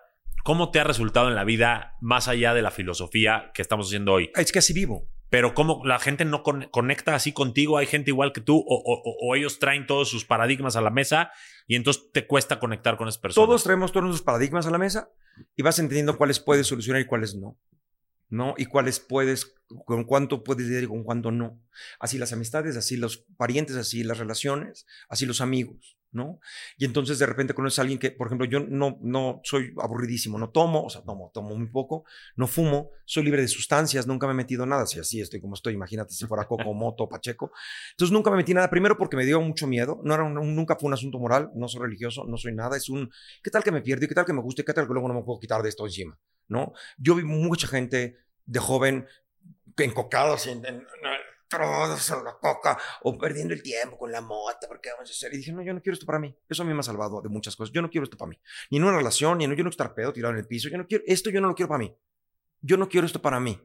¿Cómo 0.47 0.71
te 0.71 0.79
ha 0.79 0.85
resultado 0.85 1.27
en 1.27 1.35
la 1.35 1.43
vida 1.43 1.97
más 1.99 2.29
allá 2.29 2.53
de 2.53 2.61
la 2.61 2.71
filosofía 2.71 3.51
que 3.53 3.61
estamos 3.61 3.87
haciendo 3.87 4.13
hoy? 4.13 4.31
Es 4.33 4.53
que 4.53 4.59
así 4.59 4.71
vivo. 4.71 5.09
Pero 5.29 5.53
cómo 5.53 5.81
la 5.83 5.99
gente 5.99 6.23
no 6.23 6.41
con- 6.41 6.69
conecta 6.71 7.15
así 7.15 7.33
contigo, 7.33 7.77
hay 7.77 7.85
gente 7.85 8.11
igual 8.11 8.31
que 8.31 8.39
tú, 8.39 8.55
o, 8.55 8.63
o- 8.65 9.01
o- 9.03 9.17
o 9.27 9.35
ellos 9.35 9.59
traen 9.59 9.85
todos 9.85 10.07
sus 10.09 10.23
paradigmas 10.23 10.77
a 10.77 10.81
la 10.81 10.89
mesa 10.89 11.31
y 11.67 11.75
entonces 11.75 12.13
te 12.13 12.25
cuesta 12.25 12.59
conectar 12.61 12.95
con 12.95 13.09
esas 13.09 13.19
personas. 13.19 13.45
Todos 13.45 13.63
traemos 13.65 13.91
todos 13.91 14.05
nuestros 14.05 14.23
paradigmas 14.23 14.65
a 14.65 14.71
la 14.71 14.77
mesa 14.77 15.09
y 15.53 15.63
vas 15.63 15.79
entendiendo 15.79 16.17
cuáles 16.17 16.39
puedes 16.39 16.65
solucionar 16.65 17.01
y 17.01 17.05
cuáles 17.07 17.35
no. 17.35 17.59
¿No? 18.29 18.53
Y 18.57 18.67
cuáles 18.67 19.01
puedes, 19.01 19.53
con 19.85 20.05
cuánto 20.05 20.45
puedes 20.45 20.65
lidiar 20.65 20.83
y 20.83 20.87
con 20.87 21.03
cuánto 21.03 21.29
no. 21.29 21.61
Así 21.99 22.17
las 22.17 22.31
amistades, 22.31 22.77
así 22.77 22.95
los 22.95 23.25
parientes, 23.35 23.75
así 23.75 24.01
las 24.05 24.17
relaciones, 24.17 24.85
así 25.09 25.25
los 25.25 25.41
amigos, 25.41 25.96
¿no? 26.11 26.39
Y 26.77 26.85
entonces 26.85 27.19
de 27.19 27.25
repente 27.25 27.53
conoces 27.53 27.79
a 27.79 27.81
alguien 27.83 27.99
que, 27.99 28.11
por 28.11 28.27
ejemplo, 28.27 28.47
yo 28.47 28.59
no, 28.61 28.97
no 29.01 29.41
soy 29.43 29.73
aburridísimo, 29.81 30.37
no 30.39 30.49
tomo, 30.49 30.83
o 30.85 30.89
sea, 30.89 31.01
tomo, 31.03 31.31
tomo 31.33 31.55
muy 31.55 31.67
poco, 31.67 32.05
no 32.35 32.47
fumo, 32.47 32.91
soy 33.05 33.23
libre 33.23 33.41
de 33.41 33.47
sustancias, 33.47 34.07
nunca 34.07 34.25
me 34.27 34.33
he 34.33 34.35
metido 34.35 34.65
nada, 34.65 34.85
si 34.87 34.99
así 34.99 35.19
estoy 35.21 35.41
como 35.41 35.53
estoy, 35.55 35.73
imagínate 35.73 36.13
si 36.13 36.25
fuera 36.25 36.45
Coco, 36.45 36.73
Moto, 36.73 37.07
Pacheco. 37.09 37.51
Entonces 37.91 38.11
nunca 38.13 38.31
me 38.31 38.37
metí 38.37 38.53
nada, 38.53 38.69
primero 38.69 38.97
porque 38.97 39.17
me 39.17 39.25
dio 39.25 39.39
mucho 39.41 39.67
miedo, 39.67 39.99
no 40.03 40.13
era 40.13 40.23
un- 40.23 40.55
nunca 40.55 40.75
fue 40.77 40.87
un 40.87 40.93
asunto 40.93 41.19
moral, 41.19 41.51
no 41.55 41.67
soy 41.67 41.81
religioso, 41.81 42.23
no 42.25 42.37
soy 42.37 42.53
nada, 42.55 42.77
es 42.77 42.89
un, 42.89 43.09
¿qué 43.43 43.51
tal 43.51 43.63
que 43.63 43.71
me 43.71 43.81
pierdo? 43.81 44.05
¿Y 44.05 44.07
qué 44.07 44.15
tal 44.15 44.25
que 44.25 44.33
me 44.33 44.41
guste? 44.41 44.63
¿Qué 44.63 44.73
tal 44.73 44.87
que 44.87 44.93
luego 44.93 45.07
no 45.07 45.13
me 45.13 45.23
puedo 45.23 45.39
quitar 45.39 45.61
de 45.61 45.69
esto 45.69 45.85
encima? 45.85 46.17
¿No? 46.47 46.73
Yo 46.97 47.15
vi 47.15 47.23
mucha 47.23 47.67
gente 47.67 48.17
de 48.45 48.59
joven 48.59 49.05
encocados 49.77 50.47
en, 50.47 50.65
en- 50.65 50.75
en- 50.75 50.85
todos 51.49 52.09
en 52.11 52.23
la 52.23 52.33
coca 52.37 52.77
o 53.03 53.17
perdiendo 53.17 53.53
el 53.53 53.61
tiempo 53.63 53.97
con 53.97 54.11
la 54.11 54.21
mota, 54.21 54.67
porque 54.67 54.89
vamos 54.91 55.09
a 55.09 55.11
hacer? 55.11 55.33
Y 55.33 55.37
dije, 55.37 55.51
no, 55.51 55.61
yo 55.63 55.73
no 55.73 55.81
quiero 55.81 55.93
esto 55.93 56.05
para 56.05 56.19
mí. 56.19 56.35
Eso 56.49 56.63
a 56.63 56.65
mí 56.65 56.73
me 56.73 56.79
ha 56.79 56.83
salvado 56.83 57.21
de 57.21 57.29
muchas 57.29 57.55
cosas. 57.55 57.73
Yo 57.73 57.81
no 57.81 57.89
quiero 57.89 58.03
esto 58.03 58.17
para 58.17 58.29
mí. 58.29 58.39
Ni 58.71 58.77
en 58.77 58.83
una 58.83 58.97
relación, 58.97 59.37
ni 59.37 59.45
en, 59.45 59.55
yo 59.55 59.63
no 59.63 59.69
estar 59.69 59.93
pedo 59.93 60.11
tirado 60.13 60.33
en 60.33 60.39
el 60.39 60.47
piso. 60.47 60.69
Yo 60.69 60.77
no 60.77 60.85
quiero, 60.87 61.03
esto 61.07 61.29
yo 61.29 61.41
no 61.41 61.47
lo 61.47 61.55
quiero 61.55 61.69
para 61.69 61.79
mí. 61.79 61.95
Yo 62.61 62.77
no 62.77 62.89
quiero 62.89 63.05
esto 63.07 63.21
para 63.21 63.39
mí. 63.39 63.59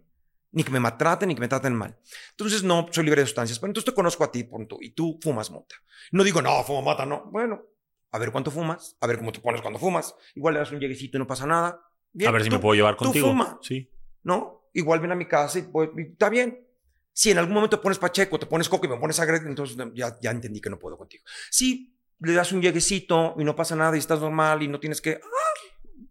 Ni 0.54 0.64
que 0.64 0.70
me 0.70 0.80
maltraten, 0.80 1.28
ni 1.28 1.34
que 1.34 1.40
me 1.40 1.48
traten 1.48 1.74
mal. 1.74 1.98
Entonces, 2.32 2.62
no, 2.62 2.86
soy 2.90 3.04
libre 3.04 3.22
de 3.22 3.26
sustancias. 3.26 3.58
Pero 3.58 3.70
entonces 3.70 3.86
te 3.90 3.94
conozco 3.94 4.22
a 4.24 4.30
ti, 4.30 4.44
punto. 4.44 4.76
Y 4.80 4.90
tú 4.90 5.18
fumas 5.22 5.50
mota. 5.50 5.74
No 6.10 6.22
digo, 6.24 6.42
no, 6.42 6.62
fumo 6.62 6.82
mota, 6.82 7.06
no. 7.06 7.24
Bueno, 7.30 7.62
a 8.10 8.18
ver 8.18 8.30
cuánto 8.30 8.50
fumas, 8.50 8.96
a 9.00 9.06
ver 9.06 9.16
cómo 9.18 9.32
te 9.32 9.40
pones 9.40 9.62
cuando 9.62 9.78
fumas. 9.78 10.14
Igual 10.34 10.54
le 10.54 10.60
das 10.60 10.70
un 10.72 10.78
lleguecito 10.78 11.16
y 11.16 11.20
no 11.20 11.26
pasa 11.26 11.46
nada. 11.46 11.80
Bien, 12.12 12.28
a 12.28 12.32
ver 12.32 12.42
si 12.42 12.50
tú- 12.50 12.56
me 12.56 12.60
puedo 12.60 12.74
llevar 12.74 12.96
tú 12.98 13.04
contigo. 13.04 13.28
fuma. 13.28 13.58
Sí. 13.62 13.90
¿no? 14.24 14.68
Igual 14.74 15.00
ven 15.00 15.12
a 15.12 15.14
mi 15.14 15.26
casa 15.26 15.58
y, 15.58 15.62
pues, 15.62 15.88
y 15.96 16.02
está 16.12 16.28
bien. 16.28 16.66
Si 17.12 17.30
en 17.30 17.38
algún 17.38 17.54
momento 17.54 17.80
pones 17.80 17.98
pacheco, 17.98 18.38
te 18.38 18.46
pones 18.46 18.68
coco 18.68 18.86
y 18.86 18.88
me 18.88 18.96
pones 18.96 19.20
agre, 19.20 19.38
entonces 19.38 19.76
ya, 19.94 20.18
ya 20.20 20.30
entendí 20.30 20.60
que 20.60 20.70
no 20.70 20.78
puedo 20.78 20.96
contigo. 20.96 21.24
Si 21.50 21.94
le 22.20 22.32
das 22.32 22.52
un 22.52 22.62
lleguecito 22.62 23.34
y 23.38 23.44
no 23.44 23.54
pasa 23.54 23.76
nada 23.76 23.96
y 23.96 23.98
estás 23.98 24.20
normal 24.20 24.62
y 24.62 24.68
no 24.68 24.80
tienes 24.80 25.00
que... 25.00 25.20
Ah, 25.22 25.52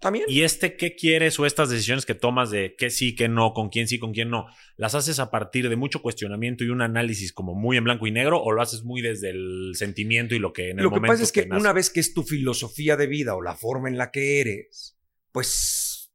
también. 0.02 0.26
¿Y 0.28 0.42
este 0.42 0.76
qué 0.76 0.96
quieres 0.96 1.40
o 1.40 1.46
estas 1.46 1.70
decisiones 1.70 2.06
que 2.06 2.16
tomas 2.16 2.50
de 2.50 2.76
qué 2.76 2.90
sí, 2.90 3.16
qué 3.16 3.30
no, 3.30 3.54
con 3.54 3.70
quién 3.70 3.88
sí, 3.88 4.00
con 4.00 4.14
quién 4.14 4.30
no, 4.30 4.48
las 4.76 4.96
haces 4.96 5.20
a 5.20 5.30
partir 5.30 5.70
de 5.70 5.76
mucho 5.76 6.02
cuestionamiento 6.02 6.64
y 6.64 6.70
un 6.70 6.82
análisis 6.82 7.32
como 7.32 7.54
muy 7.54 7.78
en 7.78 7.84
blanco 7.84 8.08
y 8.08 8.12
negro 8.12 8.42
o 8.42 8.52
lo 8.52 8.62
haces 8.62 8.84
muy 8.84 9.02
desde 9.02 9.30
el 9.30 9.74
sentimiento 9.76 10.34
y 10.34 10.40
lo 10.40 10.54
que 10.54 10.72
en 10.72 10.80
el 10.80 10.84
Lo 10.84 10.90
que 10.90 10.96
momento 10.96 11.14
pasa 11.14 11.24
es 11.24 11.32
que 11.32 11.48
una 11.52 11.72
vez 11.72 11.92
que 11.92 12.00
es 12.00 12.14
tu 12.14 12.24
filosofía 12.24 12.98
de 12.98 13.08
vida 13.08 13.36
o 13.36 13.42
la 13.42 13.56
forma 13.56 13.90
en 13.90 13.98
la 13.98 14.12
que 14.12 14.42
eres, 14.42 14.98
pues 15.32 16.12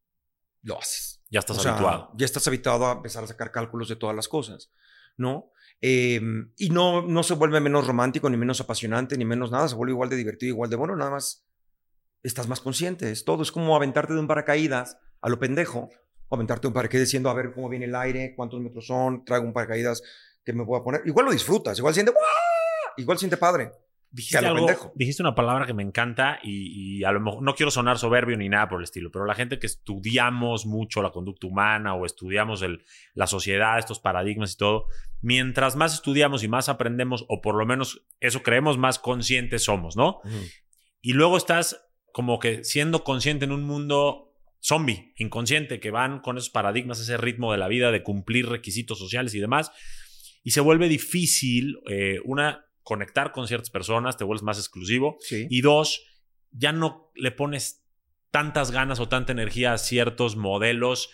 lo 0.62 0.78
haces. 0.78 1.15
Ya 1.36 1.40
estás 1.40 1.58
O 1.58 1.60
sea, 1.60 1.72
habituado. 1.72 2.10
Ya 2.16 2.24
estás 2.24 2.46
habituado 2.48 2.86
a 2.86 2.92
empezar 2.92 3.22
a 3.22 3.26
sacar 3.26 3.50
cálculos 3.52 3.88
de 3.88 3.96
todas 3.96 4.16
las 4.16 4.26
cosas. 4.26 4.70
¿no? 5.16 5.50
Em, 5.80 6.50
y 6.56 6.70
no, 6.70 7.02
no 7.02 7.22
se 7.22 7.34
vuelve 7.34 7.60
menos 7.60 7.86
romántico, 7.86 8.30
ni 8.30 8.36
menos 8.36 8.60
apasionante, 8.60 9.18
ni 9.18 9.24
menos 9.24 9.50
nada, 9.50 9.68
se 9.68 9.74
vuelve 9.74 9.92
igual 9.92 10.08
de 10.08 10.16
divertido, 10.16 10.50
igual 10.50 10.70
de 10.70 10.76
bueno, 10.76 10.96
nada 10.96 11.10
más 11.10 11.44
estás 12.22 12.48
más 12.48 12.60
consciente, 12.60 13.10
es 13.10 13.24
todo, 13.24 13.42
es 13.42 13.52
como 13.52 13.76
aventarte 13.76 14.14
de 14.14 14.20
un 14.20 14.26
paracaídas 14.26 14.98
a 15.20 15.28
lo 15.28 15.38
pendejo, 15.38 15.90
o 16.28 16.34
aventarte 16.34 16.62
de 16.62 16.68
un 16.68 16.74
paracaídas 16.74 17.08
diciendo 17.08 17.28
a 17.28 17.34
ver 17.34 17.52
cómo 17.52 17.68
viene 17.68 17.84
el 17.84 17.94
aire, 17.94 18.34
cuántos 18.34 18.60
metros 18.60 18.86
son, 18.86 19.24
traigo 19.24 19.46
un 19.46 19.52
paracaídas 19.52 20.02
que 20.44 20.52
me 20.52 20.64
voy 20.64 20.80
a 20.80 20.82
poner, 20.82 21.02
igual 21.04 21.26
lo 21.26 21.32
disfrutas, 21.32 21.78
igual 21.78 21.94
siente, 21.94 22.12
igual 22.96 23.18
siente 23.18 23.36
padre. 23.36 23.72
Dijiste, 24.10 24.46
dijiste 24.94 25.22
una 25.22 25.34
palabra 25.34 25.66
que 25.66 25.74
me 25.74 25.82
encanta 25.82 26.38
y, 26.42 27.04
a 27.04 27.12
lo 27.12 27.20
mejor 27.20 27.42
no 27.42 27.54
quiero 27.54 27.70
sonar 27.70 27.98
soberbio 27.98 28.36
ni 28.36 28.48
nada 28.48 28.68
por 28.68 28.80
el 28.80 28.84
estilo, 28.84 29.10
pero 29.10 29.26
la 29.26 29.34
gente 29.34 29.58
que 29.58 29.66
estudiamos 29.66 30.64
mucho 30.64 31.02
la 31.02 31.10
conducta 31.10 31.46
humana 31.46 31.94
o 31.94 32.06
estudiamos 32.06 32.62
el, 32.62 32.84
la 33.14 33.26
sociedad, 33.26 33.78
estos 33.78 34.00
paradigmas 34.00 34.54
y 34.54 34.56
todo, 34.56 34.86
mientras 35.20 35.76
más 35.76 35.92
estudiamos 35.92 36.44
y 36.44 36.48
más 36.48 36.68
aprendemos, 36.68 37.26
o 37.28 37.40
por 37.40 37.56
lo 37.56 37.66
menos 37.66 38.06
eso 38.20 38.42
creemos, 38.42 38.78
más 38.78 38.98
conscientes 38.98 39.64
somos, 39.64 39.96
¿no? 39.96 40.20
Y 41.02 41.12
luego 41.12 41.36
estás 41.36 41.86
como 42.12 42.38
que 42.38 42.64
siendo 42.64 43.04
consciente 43.04 43.44
en 43.44 43.52
un 43.52 43.64
mundo 43.64 44.26
zombie, 44.62 45.12
inconsciente, 45.16 45.80
que 45.80 45.90
van 45.90 46.20
con 46.20 46.38
esos 46.38 46.50
paradigmas, 46.50 47.00
ese 47.00 47.16
ritmo 47.16 47.52
de 47.52 47.58
la 47.58 47.68
vida 47.68 47.92
de 47.92 48.02
cumplir 48.02 48.48
requisitos 48.48 48.98
sociales 48.98 49.34
y 49.34 49.40
demás, 49.40 49.70
y 50.42 50.52
se 50.52 50.60
vuelve 50.60 50.88
difícil, 50.88 51.78
eh, 51.88 52.20
una, 52.24 52.65
conectar 52.86 53.32
con 53.32 53.48
ciertas 53.48 53.70
personas, 53.70 54.16
te 54.16 54.22
vuelves 54.22 54.44
más 54.44 54.58
exclusivo. 54.58 55.18
Y 55.28 55.60
dos, 55.60 56.06
ya 56.52 56.70
no 56.70 57.10
le 57.16 57.32
pones 57.32 57.84
tantas 58.30 58.70
ganas 58.70 59.00
o 59.00 59.08
tanta 59.08 59.32
energía 59.32 59.72
a 59.72 59.78
ciertos 59.78 60.36
modelos 60.36 61.10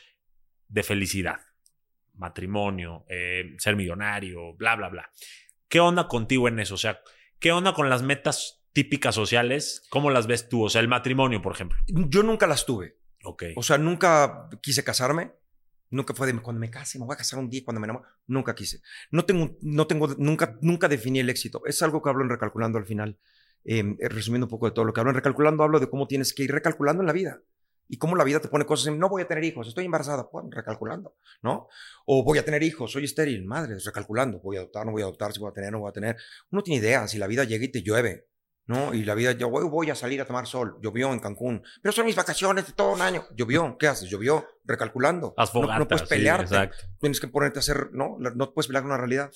de 0.68 0.82
felicidad. 0.82 1.40
Matrimonio, 2.12 3.06
eh, 3.08 3.54
ser 3.56 3.74
millonario, 3.74 4.54
bla, 4.54 4.76
bla, 4.76 4.90
bla. 4.90 5.10
¿Qué 5.66 5.80
onda 5.80 6.08
contigo 6.08 6.46
en 6.46 6.60
eso? 6.60 6.74
O 6.74 6.78
sea, 6.78 7.00
¿qué 7.38 7.52
onda 7.52 7.72
con 7.72 7.88
las 7.88 8.02
metas 8.02 8.66
típicas 8.74 9.14
sociales? 9.14 9.86
¿Cómo 9.88 10.10
las 10.10 10.26
ves 10.26 10.50
tú? 10.50 10.64
O 10.64 10.68
sea, 10.68 10.82
el 10.82 10.88
matrimonio, 10.88 11.40
por 11.40 11.54
ejemplo. 11.54 11.78
Yo 11.86 12.22
nunca 12.22 12.46
las 12.46 12.66
tuve. 12.66 12.98
Ok. 13.24 13.44
O 13.56 13.62
sea, 13.62 13.78
nunca 13.78 14.50
quise 14.60 14.84
casarme. 14.84 15.32
Nunca 15.92 16.14
fue 16.14 16.26
de 16.26 16.40
cuando 16.40 16.58
me 16.58 16.70
case, 16.70 16.98
me 16.98 17.04
voy 17.04 17.12
a 17.12 17.18
casar 17.18 17.38
un 17.38 17.50
día, 17.50 17.62
cuando 17.64 17.78
me 17.78 17.84
enamoro. 17.84 18.06
Nunca 18.26 18.54
quise. 18.54 18.80
No 19.10 19.26
tengo, 19.26 19.58
no 19.60 19.86
tengo, 19.86 20.08
nunca, 20.16 20.56
nunca 20.62 20.88
definí 20.88 21.20
el 21.20 21.28
éxito. 21.28 21.62
Es 21.66 21.82
algo 21.82 22.00
que 22.00 22.08
hablo 22.08 22.24
en 22.24 22.30
Recalculando 22.30 22.78
al 22.78 22.86
final. 22.86 23.18
Em, 23.62 23.96
eh, 24.00 24.08
resumiendo 24.08 24.46
un 24.46 24.50
poco 24.50 24.66
de 24.66 24.72
todo 24.72 24.86
lo 24.86 24.94
que 24.94 25.00
hablo 25.00 25.10
en 25.10 25.16
Recalculando, 25.16 25.62
hablo 25.62 25.80
de 25.80 25.90
cómo 25.90 26.06
tienes 26.08 26.32
que 26.32 26.44
ir 26.44 26.50
recalculando 26.50 27.02
en 27.02 27.06
la 27.08 27.12
vida. 27.12 27.42
Y 27.88 27.98
cómo 27.98 28.16
la 28.16 28.24
vida 28.24 28.40
te 28.40 28.48
pone 28.48 28.64
cosas 28.64 28.86
en, 28.86 28.98
no 28.98 29.10
voy 29.10 29.20
a 29.20 29.28
tener 29.28 29.44
hijos, 29.44 29.68
estoy 29.68 29.84
embarazada, 29.84 30.30
pues 30.30 30.46
recalculando, 30.48 31.14
¿no? 31.42 31.68
O 32.06 32.24
voy 32.24 32.38
a 32.38 32.44
tener 32.44 32.62
hijos, 32.62 32.90
soy 32.90 33.04
estéril, 33.04 33.44
madre, 33.44 33.76
recalculando, 33.84 34.40
voy 34.40 34.56
a 34.56 34.60
adoptar, 34.60 34.86
no 34.86 34.92
voy 34.92 35.02
a 35.02 35.04
adoptar, 35.04 35.34
si 35.34 35.40
voy 35.40 35.50
a 35.50 35.52
tener, 35.52 35.72
no 35.72 35.80
voy 35.80 35.90
a 35.90 35.92
tener. 35.92 36.16
Uno 36.50 36.62
tiene 36.62 36.80
idea, 36.80 37.06
si 37.06 37.18
la 37.18 37.26
vida 37.26 37.44
llega 37.44 37.66
y 37.66 37.68
te 37.68 37.82
llueve, 37.82 38.28
¿no? 38.66 38.94
Y 38.94 39.04
la 39.04 39.14
vida, 39.14 39.32
yo 39.32 39.50
voy, 39.50 39.90
a 39.90 39.94
salir 39.94 40.20
a 40.20 40.24
tomar 40.24 40.46
sol, 40.46 40.78
llovió 40.82 41.12
en 41.12 41.18
Cancún, 41.18 41.62
pero 41.82 41.92
son 41.92 42.06
mis 42.06 42.16
vacaciones 42.16 42.66
de 42.66 42.72
todo 42.72 42.92
un 42.92 43.02
año, 43.02 43.24
llovió, 43.34 43.76
¿qué 43.78 43.88
haces? 43.88 44.08
Llovió, 44.08 44.46
recalculando. 44.64 45.34
no, 45.36 45.78
no, 45.78 45.88
puedes 45.88 46.08
pelearte, 46.08 46.70
tienes 47.00 47.20
que 47.20 47.28
ponerte 47.28 47.58
a 47.58 47.60
hacer, 47.60 47.90
¿no? 47.92 48.16
No 48.18 48.52
puedes 48.52 48.68
pelear 48.68 48.82
con 48.82 48.92
una 48.92 48.98
realidad. 48.98 49.30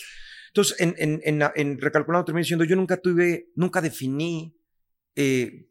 Entonces, 0.49 0.81
en, 0.81 0.95
en, 0.99 1.21
en, 1.25 1.51
en 1.55 1.81
recalculando 1.81 2.25
termino 2.25 2.43
diciendo, 2.43 2.65
yo 2.65 2.77
nunca 2.77 2.97
tuve, 2.97 3.51
nunca 3.57 3.81
definí, 3.83 4.57
eh, 5.15 5.67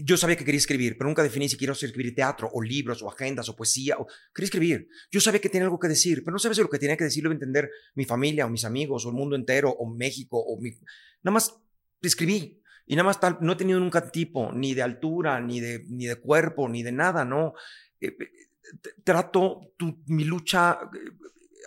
yo 0.00 0.16
sabía 0.16 0.36
que 0.36 0.44
quería 0.44 0.58
escribir, 0.58 0.96
pero 0.96 1.08
nunca 1.08 1.22
definí 1.22 1.48
si 1.48 1.56
quiero 1.56 1.72
escribir 1.72 2.14
teatro, 2.14 2.48
o 2.52 2.62
libros, 2.62 3.02
o 3.02 3.10
agendas, 3.10 3.48
o 3.48 3.56
poesía, 3.56 3.96
o 3.98 4.06
quería 4.32 4.46
escribir. 4.46 4.88
Yo 5.10 5.20
sabía 5.20 5.40
que 5.40 5.48
tenía 5.48 5.64
algo 5.64 5.78
que 5.78 5.88
decir, 5.88 6.22
pero 6.24 6.32
no 6.32 6.38
sabía 6.38 6.54
si 6.54 6.60
lo 6.62 6.70
que 6.70 6.78
tenía 6.78 6.96
que 6.96 7.04
decir 7.04 7.24
lo 7.24 7.28
iba 7.28 7.34
a 7.34 7.38
entender 7.38 7.70
mi 7.94 8.04
familia, 8.04 8.46
o 8.46 8.50
mis 8.50 8.64
amigos, 8.64 9.04
o 9.04 9.08
el 9.08 9.16
mundo 9.16 9.34
entero, 9.34 9.70
o 9.70 9.92
México, 9.92 10.38
o 10.38 10.60
mi... 10.60 10.70
Nada 11.22 11.34
más 11.34 11.60
escribí, 12.00 12.57
y 12.88 12.96
nada 12.96 13.06
más 13.06 13.20
tal, 13.20 13.38
no 13.40 13.52
he 13.52 13.56
tenido 13.56 13.78
nunca 13.78 14.10
tipo, 14.10 14.50
ni 14.52 14.74
de 14.74 14.82
altura, 14.82 15.40
ni 15.40 15.60
de, 15.60 15.84
ni 15.88 16.06
de 16.06 16.16
cuerpo, 16.16 16.68
ni 16.68 16.82
de 16.82 16.90
nada, 16.90 17.24
¿no? 17.24 17.52
Eh, 18.00 18.16
eh, 18.18 18.28
trato 19.04 19.60
mi 20.06 20.24
lucha, 20.24 20.78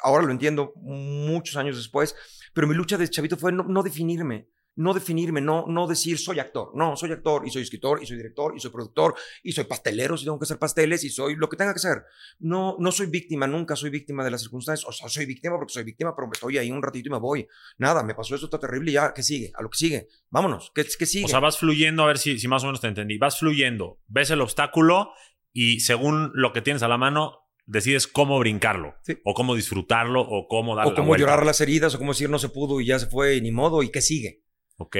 ahora 0.03 0.25
lo 0.25 0.31
entiendo 0.31 0.73
muchos 0.77 1.55
años 1.55 1.77
después, 1.77 2.15
pero 2.53 2.67
mi 2.67 2.73
lucha 2.73 2.97
de 2.97 3.07
chavito 3.07 3.37
fue 3.37 3.51
no 3.51 3.83
definirme 3.83 4.47
no 4.75 4.93
definirme, 4.93 5.41
no, 5.41 5.65
no 5.67 5.87
decir 5.87 6.17
soy 6.17 6.39
actor. 6.39 6.71
No, 6.75 6.95
soy 6.95 7.11
actor 7.11 7.45
y 7.45 7.51
soy 7.51 7.63
escritor 7.63 8.01
y 8.01 8.05
soy 8.05 8.17
director 8.17 8.53
y 8.55 8.59
soy 8.59 8.71
productor 8.71 9.15
y 9.43 9.51
soy 9.51 9.65
pastelero 9.65 10.17
si 10.17 10.25
tengo 10.25 10.39
que 10.39 10.43
hacer 10.43 10.57
pasteles 10.57 11.03
y 11.03 11.09
soy 11.09 11.35
lo 11.35 11.49
que 11.49 11.57
tenga 11.57 11.73
que 11.73 11.79
ser. 11.79 12.03
No, 12.39 12.77
no 12.79 12.91
soy 12.91 13.07
víctima, 13.07 13.47
nunca 13.47 13.75
soy 13.75 13.89
víctima 13.89 14.23
de 14.23 14.31
las 14.31 14.41
circunstancias. 14.41 14.87
O 14.87 14.91
sea, 14.91 15.09
soy 15.09 15.25
víctima 15.25 15.57
porque 15.57 15.73
soy 15.73 15.83
víctima, 15.83 16.15
pero 16.15 16.29
estoy 16.31 16.57
ahí 16.57 16.71
un 16.71 16.81
ratito 16.81 17.09
y 17.09 17.11
me 17.11 17.19
voy. 17.19 17.47
Nada, 17.77 18.03
me 18.03 18.15
pasó 18.15 18.35
esto, 18.35 18.47
está 18.47 18.59
terrible 18.59 18.91
y 18.91 18.93
ya, 18.93 19.13
¿qué 19.13 19.23
sigue? 19.23 19.51
A 19.55 19.61
lo 19.61 19.69
que 19.69 19.77
sigue. 19.77 20.07
Vámonos, 20.29 20.71
¿qué, 20.73 20.85
qué 20.97 21.05
sigue? 21.05 21.25
O 21.25 21.27
sea, 21.27 21.39
vas 21.39 21.57
fluyendo, 21.57 22.03
a 22.03 22.07
ver 22.07 22.17
si, 22.17 22.39
si 22.39 22.47
más 22.47 22.63
o 22.63 22.67
menos 22.67 22.81
te 22.81 22.87
entendí. 22.87 23.17
Vas 23.17 23.39
fluyendo, 23.39 23.99
ves 24.07 24.29
el 24.29 24.41
obstáculo 24.41 25.11
y 25.53 25.81
según 25.81 26.31
lo 26.33 26.53
que 26.53 26.61
tienes 26.61 26.81
a 26.83 26.87
la 26.87 26.97
mano, 26.97 27.41
decides 27.65 28.07
cómo 28.07 28.39
brincarlo, 28.39 28.95
o 29.23 29.33
cómo 29.33 29.55
disfrutarlo, 29.55 30.21
o 30.21 30.47
cómo 30.47 30.75
darle 30.75 30.93
O 30.93 30.95
cómo 30.95 31.15
llorar 31.15 31.45
las 31.45 31.61
heridas, 31.61 31.95
o 31.95 31.97
cómo 31.97 32.11
decir 32.11 32.29
no 32.29 32.39
se 32.39 32.49
pudo 32.49 32.81
y 32.81 32.85
ya 32.85 32.99
se 32.99 33.07
fue, 33.07 33.39
ni 33.41 33.51
modo, 33.51 33.83
y 33.83 33.89
qué 33.89 34.01
sigue. 34.01 34.43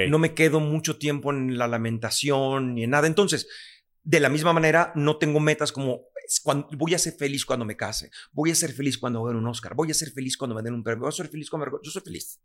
No 0.08 0.18
me 0.18 0.34
quedo 0.34 0.60
mucho 0.60 0.98
tiempo 0.98 1.30
en 1.30 1.58
la 1.58 1.68
lamentación 1.68 2.74
ni 2.74 2.84
en 2.84 2.90
nada. 2.90 3.06
Entonces, 3.06 3.48
de 4.02 4.20
la 4.20 4.28
misma 4.28 4.52
manera, 4.52 4.92
no 4.94 5.18
tengo 5.18 5.40
metas 5.40 5.72
como 5.72 6.06
voy 6.78 6.94
a 6.94 6.98
ser 6.98 7.14
feliz 7.14 7.44
cuando 7.44 7.64
me 7.64 7.76
case, 7.76 8.10
voy 8.32 8.50
a 8.50 8.54
ser 8.54 8.72
feliz 8.72 8.96
cuando 8.96 9.22
gane 9.22 9.38
un 9.38 9.46
Oscar, 9.46 9.74
voy 9.74 9.90
a 9.90 9.94
ser 9.94 10.10
feliz 10.12 10.36
cuando 10.36 10.54
me 10.54 10.62
den 10.62 10.74
un 10.74 10.82
premio, 10.82 11.02
voy 11.02 11.08
a 11.08 11.12
ser 11.12 11.28
feliz 11.28 11.50
cuando 11.50 11.66
me... 11.66 11.72
Yo 11.82 11.90
soy 11.90 12.02
feliz, 12.02 12.40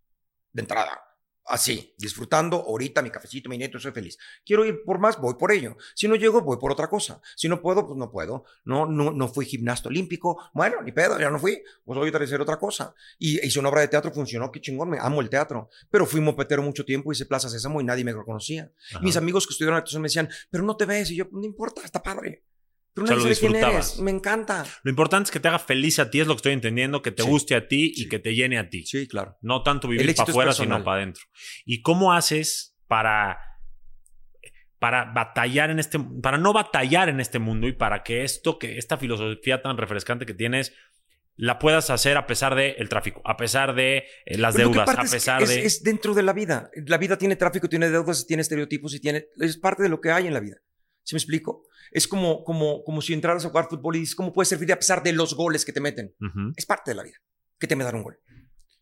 de 0.51 0.61
entrada 0.61 0.99
así, 1.47 1.93
disfrutando 1.97 2.57
ahorita 2.57 3.01
mi 3.01 3.09
cafecito, 3.09 3.49
mi 3.49 3.57
nieto, 3.57 3.79
soy 3.79 3.91
feliz. 3.91 4.17
Quiero 4.45 4.65
ir 4.65 4.83
por 4.83 4.99
más, 4.99 5.19
voy 5.19 5.35
por 5.35 5.51
ello. 5.51 5.77
Si 5.95 6.07
no 6.07 6.15
llego, 6.15 6.41
voy 6.41 6.57
por 6.57 6.71
otra 6.71 6.89
cosa. 6.89 7.21
Si 7.35 7.47
no 7.47 7.61
puedo, 7.61 7.85
pues 7.85 7.97
no 7.97 8.11
puedo. 8.11 8.45
No, 8.65 8.85
no, 8.85 9.11
no 9.11 9.27
fui 9.27 9.45
gimnasta 9.45 9.89
olímpico. 9.89 10.37
Bueno, 10.53 10.81
ni 10.81 10.91
pedo, 10.91 11.19
ya 11.19 11.29
no 11.29 11.39
fui. 11.39 11.61
Pues 11.85 11.97
voy 11.97 12.11
a 12.13 12.17
hacer 12.17 12.41
otra 12.41 12.57
cosa. 12.57 12.93
Y 13.17 13.45
hice 13.45 13.59
una 13.59 13.69
obra 13.69 13.81
de 13.81 13.87
teatro, 13.87 14.11
funcionó, 14.11 14.51
qué 14.51 14.61
chingón, 14.61 14.89
me 14.89 14.99
amo 14.99 15.21
el 15.21 15.29
teatro. 15.29 15.69
Pero 15.89 16.05
fui 16.05 16.21
mopetero 16.21 16.61
mucho 16.61 16.85
tiempo, 16.85 17.11
hice 17.11 17.25
Plaza 17.25 17.49
Sésamo 17.49 17.81
y 17.81 17.83
nadie 17.83 18.03
me 18.03 18.13
reconocía. 18.13 18.71
Mis 19.01 19.17
amigos 19.17 19.47
que 19.47 19.51
estudiaron 19.51 19.77
actuación 19.77 20.01
me 20.01 20.07
decían, 20.07 20.29
pero 20.49 20.63
no 20.63 20.75
te 20.75 20.85
ves. 20.85 21.11
Y 21.11 21.15
yo, 21.15 21.27
no 21.31 21.43
importa, 21.45 21.81
está 21.83 22.01
padre. 22.01 22.43
No 22.97 23.05
quién 23.05 23.55
eres. 23.55 23.99
Me 23.99 24.11
encanta. 24.11 24.65
Lo 24.83 24.89
importante 24.89 25.27
es 25.27 25.31
que 25.31 25.39
te 25.39 25.47
haga 25.47 25.59
feliz 25.59 25.99
a 25.99 26.09
ti, 26.09 26.19
es 26.19 26.27
lo 26.27 26.33
que 26.33 26.37
estoy 26.37 26.53
entendiendo, 26.53 27.01
que 27.01 27.11
te 27.11 27.23
guste 27.23 27.55
a 27.55 27.67
ti 27.67 27.93
y 27.95 28.07
que 28.09 28.19
te 28.19 28.33
llene 28.33 28.57
a 28.57 28.69
ti. 28.69 28.85
Sí, 28.85 29.07
claro. 29.07 29.37
No 29.41 29.63
tanto 29.63 29.87
vivir 29.87 30.15
para 30.15 30.29
afuera, 30.29 30.53
sino 30.53 30.83
para 30.83 31.01
adentro. 31.01 31.23
¿Y 31.65 31.81
cómo 31.81 32.13
haces 32.13 32.75
para, 32.87 33.39
para 34.79 35.05
batallar 35.05 35.69
en 35.69 35.79
este, 35.79 35.99
para 35.99 36.37
no 36.37 36.53
batallar 36.53 37.09
en 37.09 37.19
este 37.19 37.39
mundo 37.39 37.67
y 37.67 37.73
para 37.73 38.03
que 38.03 38.23
esto, 38.23 38.57
que 38.57 38.77
esta 38.77 38.97
filosofía 38.97 39.61
tan 39.61 39.77
refrescante 39.77 40.25
que 40.25 40.33
tienes, 40.33 40.73
la 41.37 41.59
puedas 41.59 41.91
hacer 41.91 42.17
a 42.17 42.25
pesar 42.25 42.55
del 42.55 42.73
el 42.77 42.89
tráfico, 42.89 43.21
a 43.23 43.37
pesar 43.37 43.75
de 43.75 44.05
eh, 44.25 44.37
las 44.37 44.55
deudas, 44.55 44.89
a 44.89 45.03
pesar 45.03 45.43
es, 45.43 45.49
de... 45.49 45.65
Es 45.65 45.83
dentro 45.83 46.15
de 46.15 46.23
la 46.23 46.33
vida. 46.33 46.71
La 46.87 46.97
vida 46.97 47.17
tiene 47.17 47.35
tráfico, 47.35 47.69
tiene 47.69 47.89
deudas, 47.89 48.25
tiene 48.25 48.41
estereotipos 48.41 48.93
y 48.95 48.99
tiene... 48.99 49.27
Es 49.37 49.57
parte 49.57 49.83
de 49.83 49.89
lo 49.89 50.01
que 50.01 50.11
hay 50.11 50.25
en 50.25 50.33
la 50.33 50.39
vida. 50.39 50.57
¿Sí 51.03 51.13
me 51.13 51.19
explico? 51.19 51.66
Es 51.91 52.07
como, 52.07 52.43
como, 52.43 52.83
como 52.83 53.01
si 53.01 53.13
entraras 53.13 53.45
a 53.45 53.49
jugar 53.49 53.67
fútbol 53.69 53.95
y 53.95 53.99
dices, 53.99 54.15
¿cómo 54.15 54.33
puedes 54.33 54.49
servir 54.49 54.71
a 54.73 54.79
pesar 54.79 55.03
de 55.03 55.13
los 55.13 55.35
goles 55.35 55.65
que 55.65 55.73
te 55.73 55.81
meten? 55.81 56.15
Es 56.55 56.65
parte 56.65 56.91
de 56.91 56.95
la 56.95 57.03
vida, 57.03 57.17
que 57.59 57.67
te 57.67 57.75
me 57.75 57.83
dan 57.83 57.95
un 57.95 58.03
gol. 58.03 58.19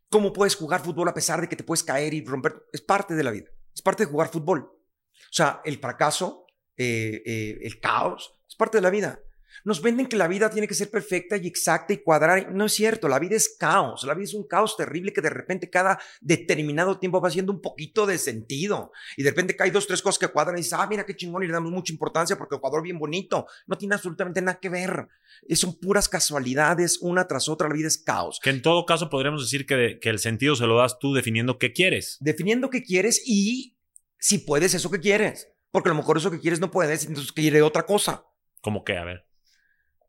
¿Cómo 0.09 0.33
puedes 0.33 0.55
jugar 0.55 0.81
fútbol 0.81 1.09
a 1.09 1.13
pesar 1.13 1.41
de 1.41 1.49
que 1.49 1.55
te 1.55 1.63
puedes 1.63 1.83
caer 1.83 2.13
y 2.13 2.23
romper? 2.23 2.53
Es 2.71 2.81
parte 2.81 3.15
de 3.15 3.23
la 3.23 3.31
vida, 3.31 3.49
es 3.73 3.81
parte 3.81 4.05
de 4.05 4.11
jugar 4.11 4.29
fútbol. 4.29 4.61
O 4.61 5.33
sea, 5.33 5.61
el 5.65 5.79
fracaso, 5.79 6.45
eh, 6.77 7.21
eh, 7.25 7.59
el 7.61 7.79
caos, 7.79 8.39
es 8.47 8.55
parte 8.55 8.77
de 8.77 8.81
la 8.81 8.89
vida. 8.89 9.19
Nos 9.65 9.81
venden 9.81 10.05
que 10.05 10.15
la 10.15 10.27
vida 10.27 10.51
tiene 10.51 10.67
que 10.67 10.75
ser 10.75 10.91
perfecta 10.91 11.37
y 11.37 11.47
exacta 11.47 11.91
y 11.91 11.97
cuadrada. 11.97 12.49
No 12.51 12.65
es 12.65 12.73
cierto, 12.73 13.07
la 13.07 13.17
vida 13.17 13.35
es 13.35 13.57
caos. 13.59 14.03
La 14.03 14.13
vida 14.13 14.25
es 14.25 14.35
un 14.35 14.47
caos 14.47 14.77
terrible 14.77 15.11
que 15.11 15.21
de 15.21 15.31
repente 15.31 15.71
cada 15.71 15.99
determinado 16.21 16.99
tiempo 16.99 17.19
va 17.19 17.29
haciendo 17.29 17.51
un 17.51 17.61
poquito 17.61 18.05
de 18.05 18.19
sentido. 18.19 18.91
Y 19.17 19.23
de 19.23 19.31
repente 19.31 19.55
cae 19.55 19.71
dos, 19.71 19.87
tres 19.87 20.03
cosas 20.03 20.19
que 20.19 20.27
cuadran 20.27 20.57
y 20.57 20.61
dices, 20.61 20.73
ah, 20.73 20.85
mira 20.87 21.03
qué 21.03 21.15
chingón 21.15 21.43
y 21.43 21.47
le 21.47 21.53
damos 21.53 21.71
mucha 21.71 21.91
importancia 21.91 22.37
porque 22.37 22.53
el 22.53 22.61
cuadro 22.61 22.83
bien 22.83 22.99
bonito. 22.99 23.47
No 23.65 23.75
tiene 23.75 23.95
absolutamente 23.95 24.39
nada 24.39 24.59
que 24.59 24.69
ver. 24.69 25.07
Son 25.55 25.79
puras 25.79 26.07
casualidades, 26.07 26.99
una 27.01 27.27
tras 27.27 27.49
otra. 27.49 27.67
La 27.67 27.73
vida 27.73 27.87
es 27.87 27.97
caos. 27.97 28.39
Que 28.43 28.51
en 28.51 28.61
todo 28.61 28.85
caso 28.85 29.09
podríamos 29.09 29.41
decir 29.41 29.65
que, 29.65 29.97
que 29.99 30.09
el 30.09 30.19
sentido 30.19 30.55
se 30.55 30.67
lo 30.67 30.77
das 30.77 30.99
tú 30.99 31.15
definiendo 31.15 31.57
qué 31.57 31.73
quieres. 31.73 32.17
Definiendo 32.19 32.69
qué 32.69 32.83
quieres 32.83 33.23
y 33.25 33.75
si 34.19 34.37
puedes 34.37 34.75
eso 34.75 34.91
que 34.91 34.99
quieres. 34.99 35.49
Porque 35.71 35.89
a 35.89 35.93
lo 35.93 35.97
mejor 35.97 36.17
eso 36.17 36.29
que 36.29 36.39
quieres 36.39 36.59
no 36.59 36.69
puedes, 36.69 37.05
entonces 37.05 37.31
quiere 37.33 37.63
otra 37.63 37.87
cosa. 37.87 38.25
¿Cómo 38.61 38.83
qué? 38.83 38.97
A 38.97 39.03
ver. 39.03 39.24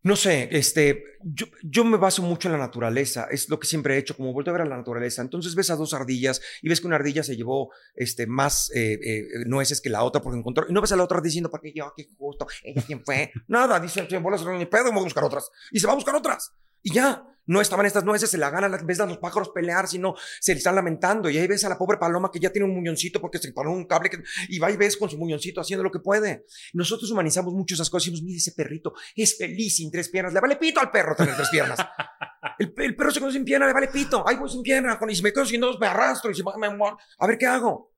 No 0.07 0.15
sé, 0.15 0.49
este, 0.53 1.03
yo, 1.25 1.47
yo, 1.65 1.85
me 1.85 1.97
baso 1.97 2.23
mucho 2.23 2.47
en 2.47 2.53
la 2.53 2.59
naturaleza, 2.59 3.27
es 3.29 3.49
lo 3.49 3.59
que 3.59 3.67
siempre 3.67 3.97
he 3.97 3.99
hecho, 3.99 4.17
como 4.17 4.33
vuelto 4.33 4.53
a 4.53 4.53
ver 4.53 4.63
a 4.63 4.65
la 4.65 4.77
naturaleza. 4.77 5.21
Entonces 5.21 5.57
ves 5.57 5.69
a 5.71 5.75
dos 5.75 5.95
ardillas 5.95 6.41
y 6.63 6.69
ves 6.69 6.81
que 6.81 6.87
una 6.87 6.95
ardilla 6.95 7.25
se 7.25 7.37
llevó 7.37 7.73
este, 7.97 8.29
más 8.29 8.71
eh, 8.73 9.01
eh, 9.03 9.25
nueces 9.47 9.81
que 9.81 9.91
la 9.91 10.05
otra 10.05 10.23
porque 10.23 10.39
encontró, 10.39 10.65
y 10.69 10.73
no 10.73 10.81
ves 10.81 10.93
a 10.93 10.97
la 10.97 11.03
otra 11.03 11.21
diciendo, 11.21 11.51
¿para 11.51 11.61
qué 11.61 11.73
yo? 11.75 11.93
¿Qué 11.97 12.07
justo? 12.17 12.47
¿Ella 12.63 12.85
quién 12.87 13.05
fue? 13.05 13.33
Nada, 13.49 13.81
dice, 13.81 14.07
bolas 14.21 14.47
ni 14.47 14.67
pedo, 14.67 14.85
vamos 14.85 15.01
a 15.01 15.07
buscar 15.07 15.25
otras. 15.25 15.51
Y 15.73 15.81
se 15.81 15.89
va 15.89 15.95
a 15.95 15.97
buscar 15.97 16.15
otras. 16.15 16.53
Y 16.83 16.93
ya, 16.93 17.27
no 17.47 17.61
estaban 17.61 17.87
estas 17.87 18.05
nueces, 18.05 18.29
se 18.29 18.39
la 18.39 18.51
ganan, 18.51 18.77
ves 18.85 19.01
a 19.01 19.07
los 19.07 19.19
pájaros 19.19 19.51
pelear, 19.51 19.87
sino 19.87 20.15
se 20.41 20.53
están 20.53 20.75
lamentando. 20.75 21.31
Y 21.31 21.39
ahí 21.39 21.47
ves 21.47 21.65
a 21.65 21.69
la 21.69 21.79
pobre 21.79 21.97
paloma 21.97 22.31
que 22.33 22.41
ya 22.41 22.51
tiene 22.51 22.67
un 22.67 22.75
muñoncito 22.75 23.21
porque 23.21 23.39
se 23.39 23.53
paró 23.53 23.73
un 23.73 23.87
cable 23.87 24.11
y 24.49 24.59
va 24.59 24.71
y 24.71 24.77
ves 24.77 24.97
con 24.97 25.09
su 25.09 25.17
muñoncito 25.17 25.61
haciendo 25.61 25.85
lo 25.85 25.91
que 25.91 26.01
puede. 26.01 26.45
Nosotros 26.73 27.11
humanizamos 27.11 27.55
mucho 27.55 27.75
esas 27.75 27.89
cosas 27.89 28.09
y 28.09 28.11
decimos, 28.11 28.27
mire 28.27 28.39
ese 28.39 28.53
perrito, 28.53 28.95
es 29.15 29.37
feliz 29.39 29.77
sin 29.77 29.91
tres 29.91 30.09
piernas, 30.09 30.35
le 30.35 30.41
vale 30.41 30.57
pito 30.57 30.81
al 30.81 30.91
perro 30.91 31.15
tener 31.15 31.37
tres 31.37 31.49
piernas. 31.51 31.79
el, 32.59 32.73
perro 32.73 33.11
se 33.11 33.21
quedó 33.21 33.31
sin 33.31 33.45
pierna, 33.45 33.67
le 33.67 33.73
vale 33.73 33.89
pito, 33.89 34.25
ay 34.27 34.37
voy 34.37 34.51
sin 34.51 34.63
pierna, 34.63 34.99
y 35.09 35.15
si 35.15 35.23
me 35.23 35.33
quedo 35.33 35.47
sin 35.47 35.61
dos 35.61 35.79
me 35.79 35.87
arrastro 35.87 36.31
y 36.31 36.35
si 36.35 36.43
me, 36.43 36.67
a 37.19 37.27
ver 37.27 37.39
qué 37.39 37.47
hago. 37.47 37.93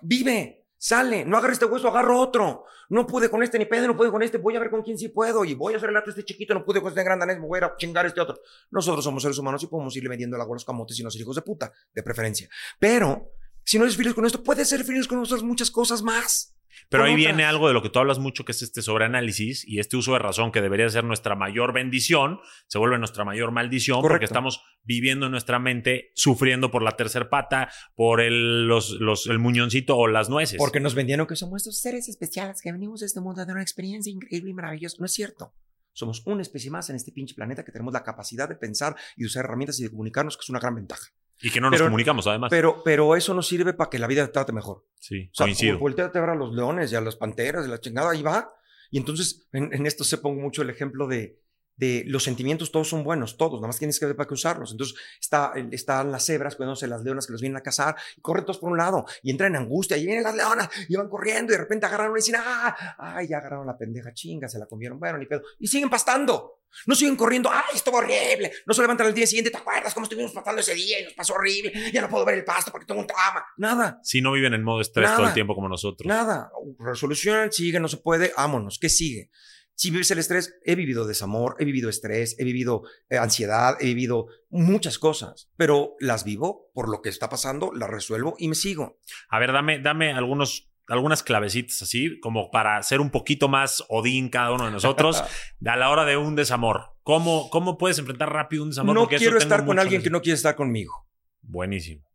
Vive, 0.00 0.57
Sale, 0.78 1.24
no 1.24 1.36
agarre 1.36 1.54
este 1.54 1.64
hueso, 1.64 1.88
agarro 1.88 2.20
otro. 2.20 2.64
No 2.88 3.06
pude 3.06 3.28
con 3.28 3.42
este 3.42 3.58
ni 3.58 3.66
pedo, 3.66 3.86
no 3.88 3.96
pude 3.96 4.10
con 4.10 4.22
este, 4.22 4.38
voy 4.38 4.56
a 4.56 4.60
ver 4.60 4.70
con 4.70 4.82
quién 4.82 4.96
sí 4.96 5.08
puedo. 5.08 5.44
Y 5.44 5.54
voy 5.54 5.74
a 5.74 5.76
hacer 5.76 5.90
el 5.90 5.96
este 5.96 6.24
chiquito, 6.24 6.54
no 6.54 6.64
pude 6.64 6.80
con 6.80 6.90
este 6.90 7.02
grande, 7.02 7.26
me 7.26 7.46
voy 7.46 7.60
a 7.60 7.74
chingar 7.76 8.06
este 8.06 8.20
otro. 8.20 8.40
Nosotros 8.70 9.04
somos 9.04 9.22
seres 9.22 9.38
humanos 9.38 9.62
y 9.64 9.66
podemos 9.66 9.94
irle 9.96 10.08
vendiendo 10.08 10.36
el 10.36 10.42
agua 10.42 10.54
a 10.54 10.56
los 10.56 10.64
camotes 10.64 10.98
y 10.98 11.02
los 11.02 11.14
hijos 11.16 11.36
de 11.36 11.42
puta, 11.42 11.72
de 11.92 12.02
preferencia. 12.02 12.48
Pero, 12.78 13.32
si 13.64 13.78
no 13.78 13.84
eres 13.84 13.96
feliz 13.96 14.14
con 14.14 14.24
esto, 14.24 14.42
puedes 14.42 14.68
ser 14.68 14.84
feliz 14.84 15.08
con 15.08 15.18
otras 15.18 15.42
muchas 15.42 15.70
cosas 15.70 16.00
más. 16.02 16.54
Pero 16.88 17.04
ahí 17.04 17.16
viene 17.16 17.44
algo 17.44 17.68
de 17.68 17.74
lo 17.74 17.82
que 17.82 17.90
tú 17.90 17.98
hablas 17.98 18.18
mucho, 18.18 18.44
que 18.44 18.52
es 18.52 18.62
este 18.62 18.82
sobreanálisis 18.82 19.66
y 19.66 19.78
este 19.78 19.96
uso 19.96 20.12
de 20.12 20.18
razón 20.18 20.52
que 20.52 20.60
debería 20.60 20.88
ser 20.88 21.04
nuestra 21.04 21.34
mayor 21.34 21.72
bendición, 21.72 22.40
se 22.66 22.78
vuelve 22.78 22.98
nuestra 22.98 23.24
mayor 23.24 23.52
maldición 23.52 24.02
porque 24.02 24.24
estamos 24.24 24.62
viviendo 24.82 25.26
en 25.26 25.32
nuestra 25.32 25.58
mente 25.58 26.12
sufriendo 26.14 26.70
por 26.70 26.82
la 26.82 26.92
tercera 26.92 27.28
pata, 27.28 27.70
por 27.94 28.20
el, 28.20 28.66
los, 28.66 28.92
los, 29.00 29.26
el 29.26 29.38
muñoncito 29.38 29.96
o 29.96 30.08
las 30.08 30.28
nueces. 30.30 30.58
Porque 30.58 30.80
nos 30.80 30.94
vendieron 30.94 31.26
que 31.26 31.36
somos 31.36 31.62
estos 31.62 31.80
seres 31.80 32.08
especiales 32.08 32.60
que 32.62 32.72
venimos 32.72 33.00
de 33.00 33.06
este 33.06 33.20
mundo 33.20 33.42
a 33.42 33.44
dar 33.44 33.54
una 33.54 33.62
experiencia 33.62 34.10
increíble 34.12 34.50
y 34.50 34.54
maravillosa. 34.54 34.96
No 34.98 35.06
es 35.06 35.12
cierto. 35.12 35.54
Somos 35.92 36.22
una 36.26 36.42
especie 36.42 36.70
más 36.70 36.88
en 36.90 36.96
este 36.96 37.10
pinche 37.10 37.34
planeta 37.34 37.64
que 37.64 37.72
tenemos 37.72 37.92
la 37.92 38.04
capacidad 38.04 38.48
de 38.48 38.54
pensar 38.54 38.94
y 39.16 39.24
usar 39.24 39.44
herramientas 39.44 39.80
y 39.80 39.82
de 39.82 39.90
comunicarnos, 39.90 40.36
que 40.36 40.42
es 40.42 40.48
una 40.48 40.60
gran 40.60 40.76
ventaja. 40.76 41.08
Y 41.40 41.50
que 41.50 41.60
no 41.60 41.70
nos 41.70 41.80
comunicamos, 41.80 42.26
además. 42.26 42.50
Pero, 42.50 42.82
pero 42.84 43.14
eso 43.16 43.34
nos 43.34 43.46
sirve 43.46 43.72
para 43.72 43.90
que 43.90 43.98
la 43.98 44.06
vida 44.06 44.26
te 44.26 44.32
trate 44.32 44.52
mejor. 44.52 44.84
Sí, 44.98 45.28
o 45.32 45.34
sea, 45.34 45.46
coincido. 45.46 45.78
Volteate 45.78 46.18
a 46.18 46.20
ver 46.20 46.30
a 46.30 46.34
los 46.34 46.52
leones 46.52 46.90
y 46.92 46.96
a 46.96 47.00
las 47.00 47.16
panteras 47.16 47.66
y 47.66 47.70
la 47.70 47.80
chingada, 47.80 48.10
ahí 48.10 48.22
va. 48.22 48.52
Y 48.90 48.98
entonces, 48.98 49.46
en, 49.52 49.72
en 49.72 49.86
esto 49.86 50.04
se 50.04 50.18
pongo 50.18 50.40
mucho 50.40 50.62
el 50.62 50.70
ejemplo 50.70 51.06
de, 51.06 51.38
de 51.78 52.02
los 52.06 52.24
sentimientos 52.24 52.72
todos 52.72 52.88
son 52.88 53.04
buenos, 53.04 53.36
todos, 53.36 53.60
nada 53.60 53.68
más 53.68 53.78
tienes 53.78 53.98
que 54.00 54.06
ver 54.06 54.16
para 54.16 54.26
qué 54.26 54.34
usarlos. 54.34 54.72
Entonces 54.72 54.98
está, 55.20 55.52
están 55.70 56.10
las 56.10 56.26
cebras, 56.26 56.56
cuidándose 56.56 56.88
las 56.88 57.02
leonas 57.02 57.26
que 57.26 57.32
los 57.32 57.40
vienen 57.40 57.56
a 57.56 57.62
cazar, 57.62 57.96
y 58.16 58.20
corren 58.20 58.44
todos 58.44 58.58
por 58.58 58.72
un 58.72 58.78
lado, 58.78 59.06
y 59.22 59.30
entran 59.30 59.54
en 59.54 59.62
angustia, 59.62 59.96
y 59.96 60.04
vienen 60.04 60.24
las 60.24 60.34
leonas, 60.34 60.68
y 60.88 60.96
van 60.96 61.08
corriendo, 61.08 61.52
y 61.52 61.56
de 61.56 61.62
repente 61.62 61.86
agarran 61.86 62.10
una 62.10 62.18
y 62.18 62.22
dicen, 62.22 62.40
ah, 62.44 62.96
ay, 62.98 63.28
ya 63.28 63.38
agarraron 63.38 63.66
la 63.66 63.78
pendeja 63.78 64.12
chinga, 64.12 64.48
se 64.48 64.58
la 64.58 64.66
comieron, 64.66 64.98
bueno, 64.98 65.18
ni 65.18 65.26
pedo, 65.26 65.42
y 65.60 65.68
siguen 65.68 65.88
pastando. 65.88 66.57
No 66.86 66.94
siguen 66.94 67.16
corriendo, 67.16 67.50
ay, 67.50 67.74
esto 67.74 67.90
horrible. 67.90 68.52
No 68.66 68.74
se 68.74 68.80
levantan 68.82 69.06
al 69.06 69.14
día 69.14 69.26
siguiente, 69.26 69.50
¿te 69.50 69.56
acuerdas 69.56 69.94
cómo 69.94 70.04
estuvimos 70.04 70.32
pastando 70.32 70.60
ese 70.60 70.74
día 70.74 71.00
y 71.00 71.04
nos 71.04 71.14
pasó 71.14 71.34
horrible? 71.34 71.72
Ya 71.92 72.00
no 72.00 72.08
puedo 72.08 72.24
ver 72.24 72.38
el 72.38 72.44
pasto 72.44 72.70
porque 72.70 72.86
tengo 72.86 73.00
un 73.00 73.06
trauma. 73.06 73.44
Nada. 73.56 73.98
Si 74.02 74.20
no 74.20 74.32
viven 74.32 74.54
en 74.54 74.62
modo 74.62 74.80
estrés 74.80 75.14
todo 75.14 75.26
el 75.26 75.34
tiempo 75.34 75.54
como 75.54 75.68
nosotros. 75.68 76.06
Nada. 76.06 76.50
Resolucionan, 76.78 77.52
sigue, 77.52 77.80
no 77.80 77.88
se 77.88 77.98
puede, 77.98 78.32
vámonos. 78.36 78.78
¿Qué 78.78 78.88
sigue? 78.88 79.30
Si 79.78 79.92
vives 79.92 80.10
el 80.10 80.18
estrés, 80.18 80.58
he 80.64 80.74
vivido 80.74 81.06
desamor, 81.06 81.54
he 81.60 81.64
vivido 81.64 81.88
estrés, 81.88 82.34
he 82.40 82.44
vivido 82.44 82.82
eh, 83.10 83.16
ansiedad, 83.16 83.76
he 83.78 83.84
vivido 83.84 84.26
muchas 84.50 84.98
cosas, 84.98 85.52
pero 85.56 85.94
las 86.00 86.24
vivo 86.24 86.72
por 86.74 86.88
lo 86.88 87.00
que 87.00 87.10
está 87.10 87.28
pasando, 87.28 87.70
las 87.72 87.88
resuelvo 87.88 88.34
y 88.38 88.48
me 88.48 88.56
sigo. 88.56 88.98
A 89.28 89.38
ver, 89.38 89.52
dame, 89.52 89.78
dame 89.78 90.12
algunos, 90.12 90.68
algunas 90.88 91.22
clavecitas 91.22 91.82
así, 91.82 92.18
como 92.20 92.50
para 92.50 92.82
ser 92.82 93.00
un 93.00 93.10
poquito 93.10 93.48
más 93.48 93.84
Odín 93.88 94.28
cada 94.28 94.52
uno 94.52 94.66
de 94.66 94.70
nosotros 94.70 95.22
a 95.66 95.76
la 95.76 95.90
hora 95.90 96.04
de 96.04 96.16
un 96.16 96.34
desamor. 96.34 96.96
¿Cómo, 97.02 97.50
cómo 97.50 97.78
puedes 97.78 97.98
enfrentar 97.98 98.32
rápido 98.32 98.62
un 98.62 98.70
desamor? 98.70 98.94
No 98.94 99.08
quiero 99.08 99.38
estar 99.38 99.64
con 99.64 99.78
alguien 99.78 100.02
que 100.02 100.10
no 100.10 100.20
quiere 100.20 100.36
estar 100.36 100.56
conmigo. 100.56 101.06
Buenísimo. 101.42 102.06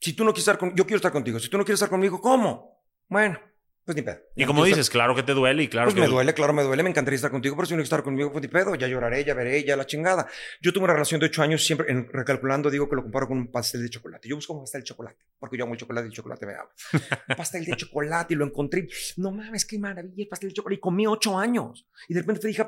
Si 0.00 0.12
tú 0.12 0.24
no 0.24 0.32
quieres 0.32 0.48
estar 0.48 0.58
con, 0.58 0.74
yo 0.74 0.84
quiero 0.84 0.96
estar 0.96 1.12
contigo. 1.12 1.38
Si 1.38 1.48
tú 1.48 1.58
no 1.58 1.64
quieres 1.64 1.78
estar 1.78 1.90
conmigo, 1.90 2.20
¿cómo? 2.20 2.82
Bueno, 3.08 3.38
pues 3.86 3.94
ni 3.94 4.02
pedo. 4.02 4.18
Y 4.34 4.44
como 4.46 4.64
dices, 4.64 4.90
claro 4.90 5.14
que 5.14 5.22
te 5.22 5.32
duele 5.32 5.62
y 5.62 5.68
claro 5.68 5.86
pues 5.86 5.94
que... 5.94 6.00
me 6.00 6.08
duele, 6.08 6.34
claro 6.34 6.52
me 6.52 6.64
duele, 6.64 6.82
me 6.82 6.90
encantaría 6.90 7.14
estar 7.14 7.30
contigo, 7.30 7.54
pero 7.54 7.66
si 7.66 7.76
no 7.76 7.82
estar 7.82 8.02
conmigo, 8.02 8.32
pues 8.32 8.42
ni 8.42 8.48
pedo, 8.48 8.74
ya 8.74 8.88
lloraré, 8.88 9.24
ya 9.24 9.32
veré, 9.32 9.62
ya 9.62 9.76
la 9.76 9.86
chingada. 9.86 10.26
Yo 10.60 10.72
tuve 10.72 10.84
una 10.84 10.94
relación 10.94 11.20
de 11.20 11.26
ocho 11.26 11.40
años, 11.40 11.64
siempre 11.64 11.88
en, 11.88 12.08
recalculando 12.12 12.68
digo 12.68 12.88
que 12.88 12.96
lo 12.96 13.04
comparo 13.04 13.28
con 13.28 13.38
un 13.38 13.52
pastel 13.52 13.82
de 13.82 13.90
chocolate. 13.90 14.28
Yo 14.28 14.34
busco 14.34 14.54
un 14.54 14.62
pastel 14.62 14.80
de 14.80 14.86
chocolate, 14.86 15.24
porque 15.38 15.56
yo 15.56 15.62
amo 15.62 15.74
el 15.74 15.78
chocolate 15.78 16.08
y 16.08 16.10
el 16.10 16.14
chocolate 16.14 16.46
me 16.46 16.54
un 16.54 17.36
pastel 17.36 17.64
de 17.64 17.76
chocolate 17.76 18.34
y 18.34 18.36
lo 18.36 18.44
encontré. 18.44 18.88
No 19.18 19.30
mames, 19.30 19.64
qué 19.64 19.78
maravilla 19.78 20.24
el 20.24 20.28
pastel 20.28 20.48
de 20.48 20.54
chocolate. 20.54 20.78
Y 20.78 20.80
comí 20.80 21.06
ocho 21.06 21.38
años. 21.38 21.86
Y 22.08 22.14
de 22.14 22.20
repente 22.22 22.40
te 22.40 22.48
dije, 22.48 22.66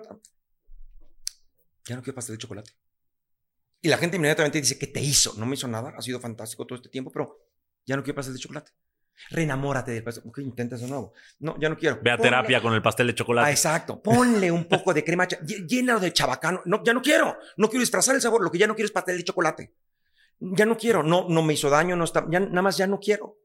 ya 1.85 1.97
no 1.97 2.03
quiero 2.03 2.15
pastel 2.15 2.37
de 2.37 2.39
chocolate. 2.39 2.71
Y 3.81 3.89
la 3.89 3.99
gente 3.99 4.19
inmediatamente 4.19 4.61
dice, 4.61 4.79
¿qué 4.79 4.87
te 4.87 5.01
hizo? 5.01 5.35
No 5.37 5.47
me 5.47 5.55
hizo 5.55 5.67
nada, 5.67 5.95
ha 5.97 6.01
sido 6.01 6.21
fantástico 6.21 6.65
todo 6.65 6.77
este 6.77 6.91
tiempo, 6.91 7.11
pero 7.11 7.45
ya 7.85 7.97
no 7.97 8.05
quiero 8.05 8.15
pastel 8.15 8.35
de 8.35 8.41
chocolate. 8.41 8.71
Renamórate 9.31 9.93
del 9.93 10.03
pastel. 10.03 10.25
Ok, 10.27 10.39
intentas 10.39 10.81
de 10.81 10.89
nuevo. 10.89 11.13
No, 11.41 11.59
ya 11.59 11.69
no 11.69 11.77
quiero. 11.77 11.99
Ve 12.03 12.11
a 12.11 12.19
terapia 12.19 12.61
con 12.61 12.73
el 12.75 12.83
pastel 12.83 13.09
de 13.09 13.15
chocolate. 13.15 13.49
Ah, 13.49 13.51
exacto. 13.51 14.01
Ponle 14.01 14.51
un 14.51 14.65
poco 14.65 14.95
de 14.95 15.05
crema. 15.05 15.27
Llénalo 15.27 16.01
de 16.01 16.13
chabacano. 16.13 16.63
No, 16.65 16.83
ya 16.85 16.95
no 16.95 17.03
quiero. 17.03 17.37
No 17.57 17.69
quiero 17.69 17.81
disfrazar 17.81 18.15
el 18.15 18.21
sabor. 18.21 18.43
Lo 18.43 18.51
que 18.51 18.59
ya 18.59 18.67
no 18.67 18.75
quiero 18.75 18.87
es 18.87 18.93
pastel 18.93 19.17
de 19.17 19.25
chocolate. 19.25 19.75
Ya 20.41 20.65
no 20.65 20.77
quiero. 20.77 21.03
No, 21.03 21.27
no 21.29 21.43
me 21.43 21.55
hizo 21.55 21.69
daño. 21.69 21.97
No 21.97 22.05
está, 22.05 22.27
ya, 22.31 22.41
nada 22.41 22.63
más 22.63 22.77
ya 22.77 22.87
no 22.87 23.01
quiero. 23.01 23.39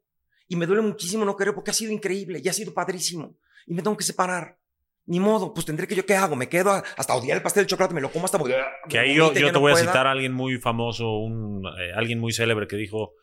Y 0.48 0.56
me 0.56 0.66
duele 0.66 0.82
muchísimo 0.82 1.26
no 1.26 1.36
querer 1.36 1.54
porque 1.54 1.72
ha 1.72 1.74
sido 1.74 1.92
increíble. 1.92 2.42
Y 2.44 2.48
ha 2.48 2.54
sido 2.54 2.74
padrísimo. 2.74 3.38
Y 3.66 3.74
me 3.74 3.82
tengo 3.82 3.98
que 3.98 4.04
separar. 4.04 4.58
Ni 5.06 5.20
modo, 5.20 5.54
pues 5.54 5.66
tendré 5.66 5.86
que 5.86 5.96
yo, 5.96 6.06
¿qué 6.06 6.16
hago? 6.16 6.38
Me 6.38 6.48
quedo 6.48 6.72
hasta 6.72 7.14
odiar 7.14 7.36
el 7.36 7.44
pastel 7.44 7.64
de 7.64 7.68
chocolate, 7.68 7.94
me 7.94 8.00
lo 8.00 8.10
como 8.10 8.24
hasta... 8.24 8.40
Que 8.88 9.00
ahí 9.00 9.16
yo, 9.16 9.34
yo 9.34 9.52
te 9.52 9.60
voy 9.60 9.74
a 9.74 9.76
citar 9.76 10.08
a 10.08 10.12
alguien 10.12 10.32
muy 10.32 10.60
famoso, 10.60 11.18
un, 11.18 11.66
eh, 11.78 11.92
alguien 11.94 12.20
muy 12.20 12.32
célebre 12.32 12.68
que 12.68 12.78
dijo, 12.78 13.14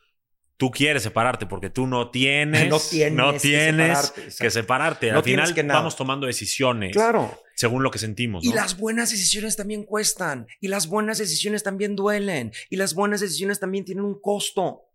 tú 0.61 0.70
quieres 0.70 1.03
separarte 1.03 1.46
porque 1.46 1.70
tú 1.70 1.87
no 1.87 2.11
tienes, 2.11 2.68
no 2.68 2.79
tienes, 2.79 3.12
no 3.14 3.33
tienes 3.33 4.12
que 4.38 4.51
separarte. 4.51 5.11
Al 5.11 5.25
final 5.25 5.55
vamos 5.66 5.96
tomando 5.96 6.27
decisiones. 6.27 6.92
Claro. 6.92 7.42
Según 7.55 7.83
lo 7.83 7.90
que 7.90 7.99
sentimos. 7.99 8.44
Y 8.44 8.53
las 8.53 8.77
buenas 8.77 9.11
decisiones 9.11 9.57
también 9.57 9.85
cuestan. 9.85 10.46
Y 10.61 10.68
las 10.68 10.87
buenas 10.87 11.16
decisiones 11.16 11.62
también 11.62 11.96
duelen. 11.96 12.53
Y 12.68 12.77
las 12.77 12.94
buenas 12.94 13.20
decisiones 13.20 13.59
también 13.59 13.87
tienen 13.87 14.05
un 14.05 14.20
costo. 14.20 14.90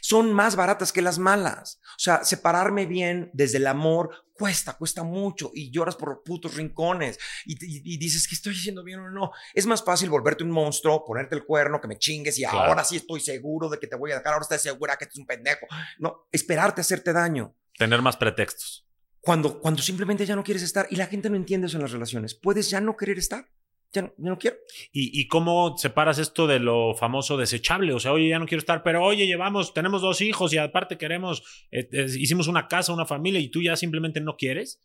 Son 0.00 0.32
más 0.32 0.54
baratas 0.54 0.92
que 0.92 1.02
las 1.02 1.18
malas. 1.18 1.80
O 1.96 1.98
sea, 1.98 2.22
separarme 2.22 2.86
bien 2.86 3.30
desde 3.32 3.58
el 3.58 3.66
amor 3.66 4.10
cuesta, 4.38 4.74
cuesta 4.74 5.02
mucho 5.02 5.50
y 5.52 5.70
lloras 5.70 5.96
por 5.96 6.22
putos 6.22 6.54
rincones 6.54 7.18
y, 7.44 7.98
dices 7.98 8.28
que 8.28 8.34
estoy 8.34 8.54
haciendo 8.54 8.84
bien 8.84 9.00
o 9.00 9.10
no. 9.10 9.32
Es 9.52 9.66
más 9.66 9.84
fácil 9.84 10.08
volverte 10.08 10.44
un 10.44 10.50
monstruo, 10.50 11.04
ponerte 11.04 11.34
el 11.34 11.44
cuerno, 11.44 11.80
que 11.80 11.88
me 11.88 11.98
chingues 11.98 12.38
y 12.38 12.44
ahora 12.44 12.84
sí 12.84 12.96
estoy 12.96 13.20
seguro 13.20 13.68
de 13.68 13.78
que 13.78 13.86
te 13.86 13.96
voy 13.96 14.12
a 14.12 14.18
dejar, 14.18 14.34
ahora 14.34 14.44
estás 14.44 14.62
segura 14.62 14.96
que 14.96 15.04
eres 15.04 15.18
un 15.18 15.26
pendejo. 15.26 15.66
No, 15.98 16.28
esperarte 16.30 16.80
a 16.80 16.82
hacerte 16.82 17.12
daño. 17.12 17.54
Tener 17.76 18.00
más 18.00 18.16
pretextos. 18.16 18.86
Cuando, 19.20 19.60
cuando 19.60 19.82
simplemente 19.82 20.24
ya 20.24 20.36
no 20.36 20.44
quieres 20.44 20.62
estar 20.62 20.86
y 20.90 20.96
la 20.96 21.06
gente 21.06 21.28
no 21.28 21.36
entiende 21.36 21.66
eso 21.66 21.76
en 21.76 21.82
las 21.82 21.92
relaciones, 21.92 22.34
puedes 22.34 22.70
ya 22.70 22.80
no 22.80 22.96
querer 22.96 23.18
estar 23.18 23.50
ya 23.92 24.12
no, 24.18 24.38
quiero. 24.38 24.56
¿Y, 24.92 25.18
¿Y, 25.18 25.28
cómo 25.28 25.76
separas 25.78 26.18
esto 26.18 26.46
de 26.46 26.58
lo 26.58 26.94
famoso 26.94 27.36
desechable? 27.36 27.94
O 27.94 28.00
sea, 28.00 28.12
oye, 28.12 28.28
ya 28.28 28.38
no 28.38 28.46
quiero 28.46 28.60
estar, 28.60 28.82
pero 28.82 29.02
oye, 29.02 29.26
llevamos, 29.26 29.72
tenemos 29.72 30.02
dos 30.02 30.20
hijos 30.20 30.52
y 30.52 30.58
aparte 30.58 30.98
queremos, 30.98 31.66
eh, 31.70 31.88
hicimos 32.18 32.48
una 32.48 32.68
casa, 32.68 32.92
una 32.92 33.06
familia 33.06 33.40
y 33.40 33.48
tú 33.48 33.62
ya 33.62 33.76
simplemente 33.76 34.20
no 34.20 34.36
quieres. 34.36 34.80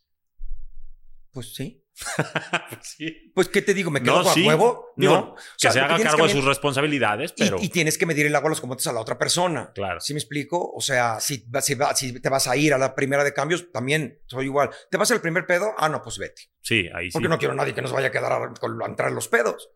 Pues 1.32 1.54
sí. 1.54 1.83
Pues, 3.34 3.50
¿qué 3.50 3.62
te 3.62 3.74
digo? 3.74 3.92
¿Me 3.92 4.02
quedo 4.02 4.20
a 4.20 4.34
huevo? 4.34 4.94
no. 4.98 5.36
que 5.60 5.72
se 5.72 5.80
haga 5.80 5.98
cargo 6.00 6.28
de 6.28 6.34
sus 6.34 6.46
responsabilidades, 6.46 7.34
pero. 7.34 7.58
Y, 7.62 7.70
tienes 7.70 7.98
que 7.98 8.06
medir 8.06 8.26
el 8.26 8.36
agua 8.36 8.48
a 8.48 8.52
los 8.52 8.62
comotes 8.62 8.88
a 8.88 8.94
la 8.94 9.00
otra 9.00 9.18
persona. 9.18 9.72
Claro. 9.74 10.00
¿Sí 10.00 10.14
me 10.14 10.20
explico? 10.20 10.72
O 10.72 10.82
sea, 10.82 11.20
si, 11.20 11.46
si, 11.62 11.78
si, 11.96 12.20
te 12.20 12.30
vas 12.30 12.48
a 12.48 12.56
ir 12.56 12.74
a 12.74 12.78
la 12.78 12.96
primera 12.96 13.24
de 13.24 13.34
cambios, 13.34 13.72
también 13.72 14.20
soy 14.28 14.46
igual. 14.46 14.70
¿Te 14.90 14.98
vas 14.98 15.12
al 15.12 15.22
primer 15.22 15.46
pedo? 15.46 15.74
Ah, 15.78 15.90
no, 15.90 16.02
pues 16.02 16.18
vete. 16.18 16.44
Sí, 16.62 16.90
ahí 16.94 17.08
sí. 17.08 17.14
Porque 17.14 17.28
no 17.28 17.38
quiero 17.38 17.54
a 17.54 17.58
nadie 17.58 17.74
que 17.74 17.82
nos 17.82 17.92
vaya 17.92 18.08
a 18.08 18.12
quedar 18.12 18.32
a, 18.32 18.86
entrar 18.86 19.12
los 19.12 19.28
pedos. 19.28 19.70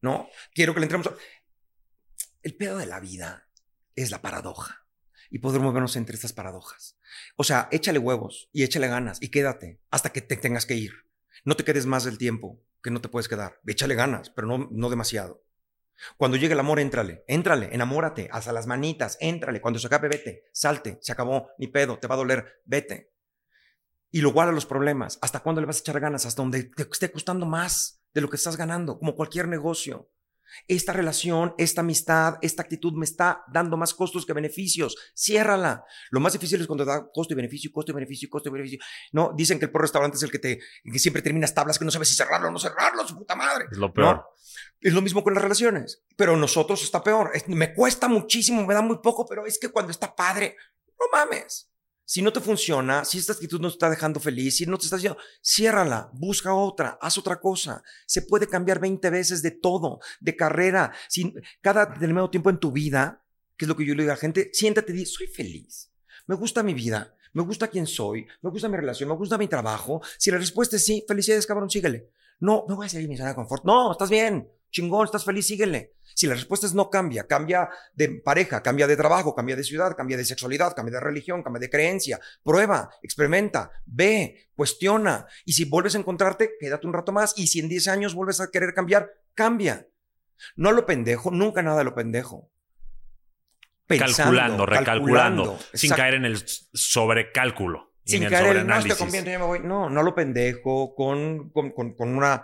¿No? 0.00 0.28
Quiero 0.54 0.74
que 0.74 0.80
le 0.80 0.84
entremos. 0.86 1.10
El 2.42 2.56
pedo 2.56 2.78
de 2.78 2.86
la 2.86 3.00
vida 3.00 3.48
es 3.94 4.10
la 4.10 4.22
paradoja. 4.22 4.86
Y 5.30 5.40
poder 5.40 5.60
movernos 5.60 5.96
entre 5.96 6.14
estas 6.14 6.32
paradojas. 6.32 6.98
O 7.36 7.44
sea, 7.44 7.68
échale 7.70 7.98
huevos 7.98 8.48
y 8.50 8.62
échale 8.62 8.88
ganas 8.88 9.20
y 9.20 9.28
quédate 9.28 9.80
hasta 9.90 10.10
que 10.10 10.22
te 10.22 10.36
tengas 10.36 10.64
que 10.64 10.74
ir. 10.74 11.07
No 11.44 11.56
te 11.56 11.64
quedes 11.64 11.86
más 11.86 12.04
del 12.04 12.18
tiempo 12.18 12.62
que 12.82 12.90
no 12.90 13.00
te 13.00 13.08
puedes 13.08 13.28
quedar. 13.28 13.60
Échale 13.66 13.94
ganas, 13.94 14.30
pero 14.30 14.46
no, 14.46 14.68
no 14.70 14.90
demasiado. 14.90 15.44
Cuando 16.16 16.36
llegue 16.36 16.54
el 16.54 16.60
amor, 16.60 16.78
éntrale, 16.78 17.24
éntrale, 17.26 17.70
enamórate, 17.72 18.28
hasta 18.30 18.52
las 18.52 18.66
manitas, 18.66 19.16
éntrale. 19.20 19.60
Cuando 19.60 19.80
se 19.80 19.86
acabe, 19.86 20.08
vete, 20.08 20.44
salte, 20.52 20.98
se 21.00 21.12
acabó, 21.12 21.50
ni 21.58 21.66
pedo, 21.68 21.98
te 21.98 22.06
va 22.06 22.14
a 22.14 22.18
doler, 22.18 22.62
vete. 22.64 23.12
Y 24.10 24.20
lo 24.20 24.30
igual 24.30 24.48
a 24.48 24.52
los 24.52 24.66
problemas. 24.66 25.18
¿Hasta 25.20 25.40
cuándo 25.40 25.60
le 25.60 25.66
vas 25.66 25.78
a 25.78 25.80
echar 25.80 26.00
ganas? 26.00 26.24
Hasta 26.24 26.42
donde 26.42 26.64
te 26.64 26.82
esté 26.82 27.10
costando 27.10 27.46
más 27.46 28.02
de 28.14 28.20
lo 28.20 28.30
que 28.30 28.36
estás 28.36 28.56
ganando, 28.56 28.98
como 28.98 29.14
cualquier 29.14 29.48
negocio. 29.48 30.10
Esta 30.66 30.92
relación, 30.92 31.54
esta 31.58 31.80
amistad, 31.80 32.38
esta 32.42 32.62
actitud 32.62 32.92
me 32.94 33.04
está 33.04 33.44
dando 33.52 33.76
más 33.76 33.94
costos 33.94 34.26
que 34.26 34.32
beneficios. 34.32 34.96
Ciérrala. 35.16 35.84
Lo 36.10 36.20
más 36.20 36.32
difícil 36.32 36.60
es 36.60 36.66
cuando 36.66 36.84
da 36.84 37.10
costo 37.12 37.34
y 37.34 37.36
beneficio, 37.36 37.70
costo 37.72 37.92
y 37.92 37.94
beneficio, 37.94 38.28
costo 38.28 38.48
y 38.48 38.52
beneficio. 38.52 38.78
No, 39.12 39.32
dicen 39.36 39.58
que 39.58 39.66
el 39.66 39.70
por 39.70 39.82
restaurante 39.82 40.16
es 40.16 40.22
el 40.22 40.30
que 40.30 40.38
te 40.38 40.60
que 40.84 40.98
siempre 40.98 41.22
terminas 41.22 41.54
tablas 41.54 41.78
que 41.78 41.84
no 41.84 41.90
sabes 41.90 42.08
si 42.08 42.14
cerrarlo 42.14 42.48
o 42.48 42.50
no 42.50 42.58
cerrarlo, 42.58 43.06
su 43.06 43.16
puta 43.16 43.34
madre. 43.34 43.66
Es 43.70 43.78
lo 43.78 43.92
peor. 43.92 44.24
Es 44.80 44.92
lo 44.92 45.02
mismo 45.02 45.24
con 45.24 45.34
las 45.34 45.42
relaciones, 45.42 46.02
pero 46.16 46.36
nosotros 46.36 46.82
está 46.82 47.02
peor. 47.02 47.32
me 47.48 47.74
cuesta 47.74 48.08
muchísimo, 48.08 48.64
me 48.66 48.74
da 48.74 48.82
muy 48.82 48.98
poco, 48.98 49.26
pero 49.26 49.46
es 49.46 49.58
que 49.58 49.68
cuando 49.68 49.90
está 49.90 50.14
padre, 50.14 50.56
no 50.98 51.06
mames. 51.12 51.70
Si 52.10 52.22
no 52.22 52.32
te 52.32 52.40
funciona, 52.40 53.04
si 53.04 53.18
esta 53.18 53.34
actitud 53.34 53.60
no 53.60 53.68
te 53.68 53.74
está 53.74 53.90
dejando 53.90 54.18
feliz, 54.18 54.56
si 54.56 54.64
no 54.64 54.78
te 54.78 54.84
está 54.84 54.96
diciendo, 54.96 55.18
ciérrala, 55.44 56.08
busca 56.14 56.54
otra, 56.54 56.98
haz 57.02 57.18
otra 57.18 57.38
cosa. 57.38 57.82
Se 58.06 58.22
puede 58.22 58.46
cambiar 58.46 58.80
20 58.80 59.10
veces 59.10 59.42
de 59.42 59.50
todo, 59.50 60.00
de 60.18 60.34
carrera. 60.34 60.90
Si 61.06 61.34
cada 61.60 61.84
determinado 61.84 62.30
tiempo 62.30 62.48
en 62.48 62.56
tu 62.56 62.72
vida, 62.72 63.26
que 63.58 63.66
es 63.66 63.68
lo 63.68 63.76
que 63.76 63.84
yo 63.84 63.94
le 63.94 64.04
digo 64.04 64.12
a 64.12 64.14
la 64.14 64.20
gente, 64.20 64.48
siéntate 64.54 64.92
y 64.92 64.96
di, 64.96 65.04
soy 65.04 65.26
feliz. 65.26 65.92
Me 66.26 66.34
gusta 66.34 66.62
mi 66.62 66.72
vida, 66.72 67.14
me 67.34 67.42
gusta 67.42 67.68
quién 67.68 67.86
soy, 67.86 68.26
me 68.40 68.48
gusta 68.48 68.70
mi 68.70 68.78
relación, 68.78 69.10
me 69.10 69.14
gusta 69.14 69.36
mi 69.36 69.46
trabajo. 69.46 70.00
Si 70.16 70.30
la 70.30 70.38
respuesta 70.38 70.76
es 70.76 70.86
sí, 70.86 71.04
felicidades, 71.06 71.46
cabrón, 71.46 71.68
síguele. 71.68 72.08
No, 72.40 72.64
me 72.66 72.74
voy 72.74 72.86
a 72.86 72.88
seguir 72.88 73.10
mi 73.10 73.18
zona 73.18 73.28
de 73.28 73.34
confort. 73.34 73.66
No, 73.66 73.92
estás 73.92 74.08
bien, 74.08 74.50
chingón, 74.70 75.04
estás 75.04 75.24
feliz, 75.24 75.46
síguele. 75.46 75.94
Si 76.18 76.26
la 76.26 76.34
respuesta 76.34 76.66
es 76.66 76.74
no 76.74 76.90
cambia, 76.90 77.28
cambia 77.28 77.68
de 77.94 78.08
pareja, 78.08 78.60
cambia 78.60 78.88
de 78.88 78.96
trabajo, 78.96 79.36
cambia 79.36 79.54
de 79.54 79.62
ciudad, 79.62 79.96
cambia 79.96 80.16
de 80.16 80.24
sexualidad, 80.24 80.74
cambia 80.74 80.94
de 80.94 81.00
religión, 81.00 81.44
cambia 81.44 81.60
de 81.60 81.70
creencia, 81.70 82.18
prueba, 82.42 82.90
experimenta, 83.02 83.70
ve, 83.86 84.48
cuestiona. 84.56 85.26
Y 85.44 85.52
si 85.52 85.64
vuelves 85.66 85.94
a 85.94 85.98
encontrarte, 85.98 86.54
quédate 86.58 86.88
un 86.88 86.92
rato 86.92 87.12
más. 87.12 87.34
Y 87.36 87.46
si 87.46 87.60
en 87.60 87.68
10 87.68 87.86
años 87.86 88.14
vuelves 88.14 88.40
a 88.40 88.50
querer 88.50 88.74
cambiar, 88.74 89.12
cambia. 89.34 89.86
No 90.56 90.72
lo 90.72 90.86
pendejo, 90.86 91.30
nunca 91.30 91.62
nada 91.62 91.84
lo 91.84 91.94
pendejo. 91.94 92.50
calculando, 93.86 94.66
recalculando, 94.66 95.58
sin 95.72 95.92
caer 95.92 96.14
en 96.14 96.24
el 96.24 96.42
sobrecálculo. 96.72 97.92
Sin 98.04 98.24
caer 98.24 98.56
en 98.56 98.62
el 98.62 98.66
no 98.66 98.82
te 98.82 98.96
conviene, 98.96 99.34
yo 99.34 99.38
me 99.38 99.44
voy. 99.44 99.60
No, 99.60 99.88
no 99.88 100.02
lo 100.02 100.16
pendejo, 100.16 100.96
con, 100.96 101.50
con, 101.50 101.70
con, 101.70 101.94
con 101.94 102.16
una, 102.16 102.42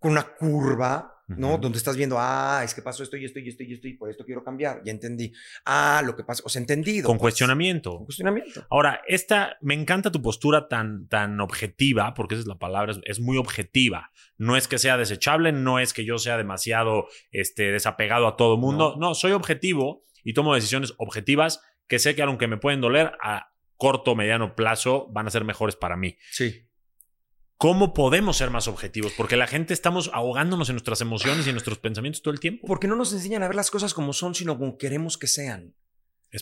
con 0.00 0.10
una 0.10 0.24
curva 0.24 1.21
¿no? 1.36 1.58
Donde 1.58 1.78
estás 1.78 1.96
viendo, 1.96 2.16
ah, 2.18 2.62
es 2.64 2.74
que 2.74 2.82
pasó 2.82 3.02
esto 3.02 3.16
y 3.16 3.24
esto 3.24 3.38
y 3.38 3.48
esto 3.48 3.62
y 3.62 3.72
esto 3.72 3.88
y 3.88 3.94
por 3.94 4.10
esto 4.10 4.24
quiero 4.24 4.42
cambiar. 4.42 4.82
Ya 4.84 4.92
entendí. 4.92 5.32
Ah, 5.64 6.02
lo 6.04 6.16
que 6.16 6.24
pasó, 6.24 6.42
o 6.46 6.48
sea, 6.48 6.60
entendido. 6.60 7.06
Con 7.06 7.16
pues. 7.16 7.22
cuestionamiento. 7.22 7.96
Con 7.96 8.04
cuestionamiento. 8.04 8.66
Ahora, 8.70 9.02
esta, 9.06 9.56
me 9.60 9.74
encanta 9.74 10.10
tu 10.10 10.22
postura 10.22 10.68
tan, 10.68 11.08
tan 11.08 11.40
objetiva, 11.40 12.14
porque 12.14 12.34
esa 12.34 12.42
es 12.42 12.48
la 12.48 12.58
palabra, 12.58 12.94
es, 13.04 13.20
muy 13.20 13.36
objetiva. 13.36 14.10
No 14.36 14.56
es 14.56 14.68
que 14.68 14.78
sea 14.78 14.96
desechable, 14.96 15.52
no 15.52 15.78
es 15.78 15.92
que 15.92 16.04
yo 16.04 16.18
sea 16.18 16.36
demasiado 16.36 17.06
este, 17.30 17.72
desapegado 17.72 18.26
a 18.26 18.36
todo 18.36 18.56
mundo. 18.56 18.96
No. 18.98 19.08
no, 19.08 19.14
soy 19.14 19.32
objetivo 19.32 20.04
y 20.24 20.34
tomo 20.34 20.54
decisiones 20.54 20.94
objetivas 20.98 21.60
que 21.86 21.98
sé 21.98 22.14
que 22.14 22.22
aunque 22.22 22.48
me 22.48 22.56
pueden 22.56 22.80
doler, 22.80 23.12
a 23.22 23.52
corto 23.76 24.12
o 24.12 24.14
mediano 24.14 24.54
plazo 24.54 25.08
van 25.10 25.26
a 25.26 25.30
ser 25.30 25.44
mejores 25.44 25.76
para 25.76 25.96
mí. 25.96 26.16
Sí. 26.30 26.68
¿Cómo 27.62 27.94
podemos 27.94 28.38
ser 28.38 28.50
más 28.50 28.66
objetivos? 28.66 29.12
Porque 29.16 29.36
la 29.36 29.46
gente 29.46 29.72
estamos 29.72 30.10
ahogándonos 30.12 30.68
en 30.68 30.74
nuestras 30.74 31.00
emociones 31.00 31.46
y 31.46 31.50
en 31.50 31.54
nuestros 31.54 31.78
pensamientos 31.78 32.20
todo 32.20 32.34
el 32.34 32.40
tiempo. 32.40 32.66
Porque 32.66 32.88
no 32.88 32.96
nos 32.96 33.12
enseñan 33.12 33.44
a 33.44 33.46
ver 33.46 33.54
las 33.54 33.70
cosas 33.70 33.94
como 33.94 34.12
son, 34.12 34.34
sino 34.34 34.58
como 34.58 34.76
queremos 34.76 35.16
que 35.16 35.28
sean. 35.28 35.72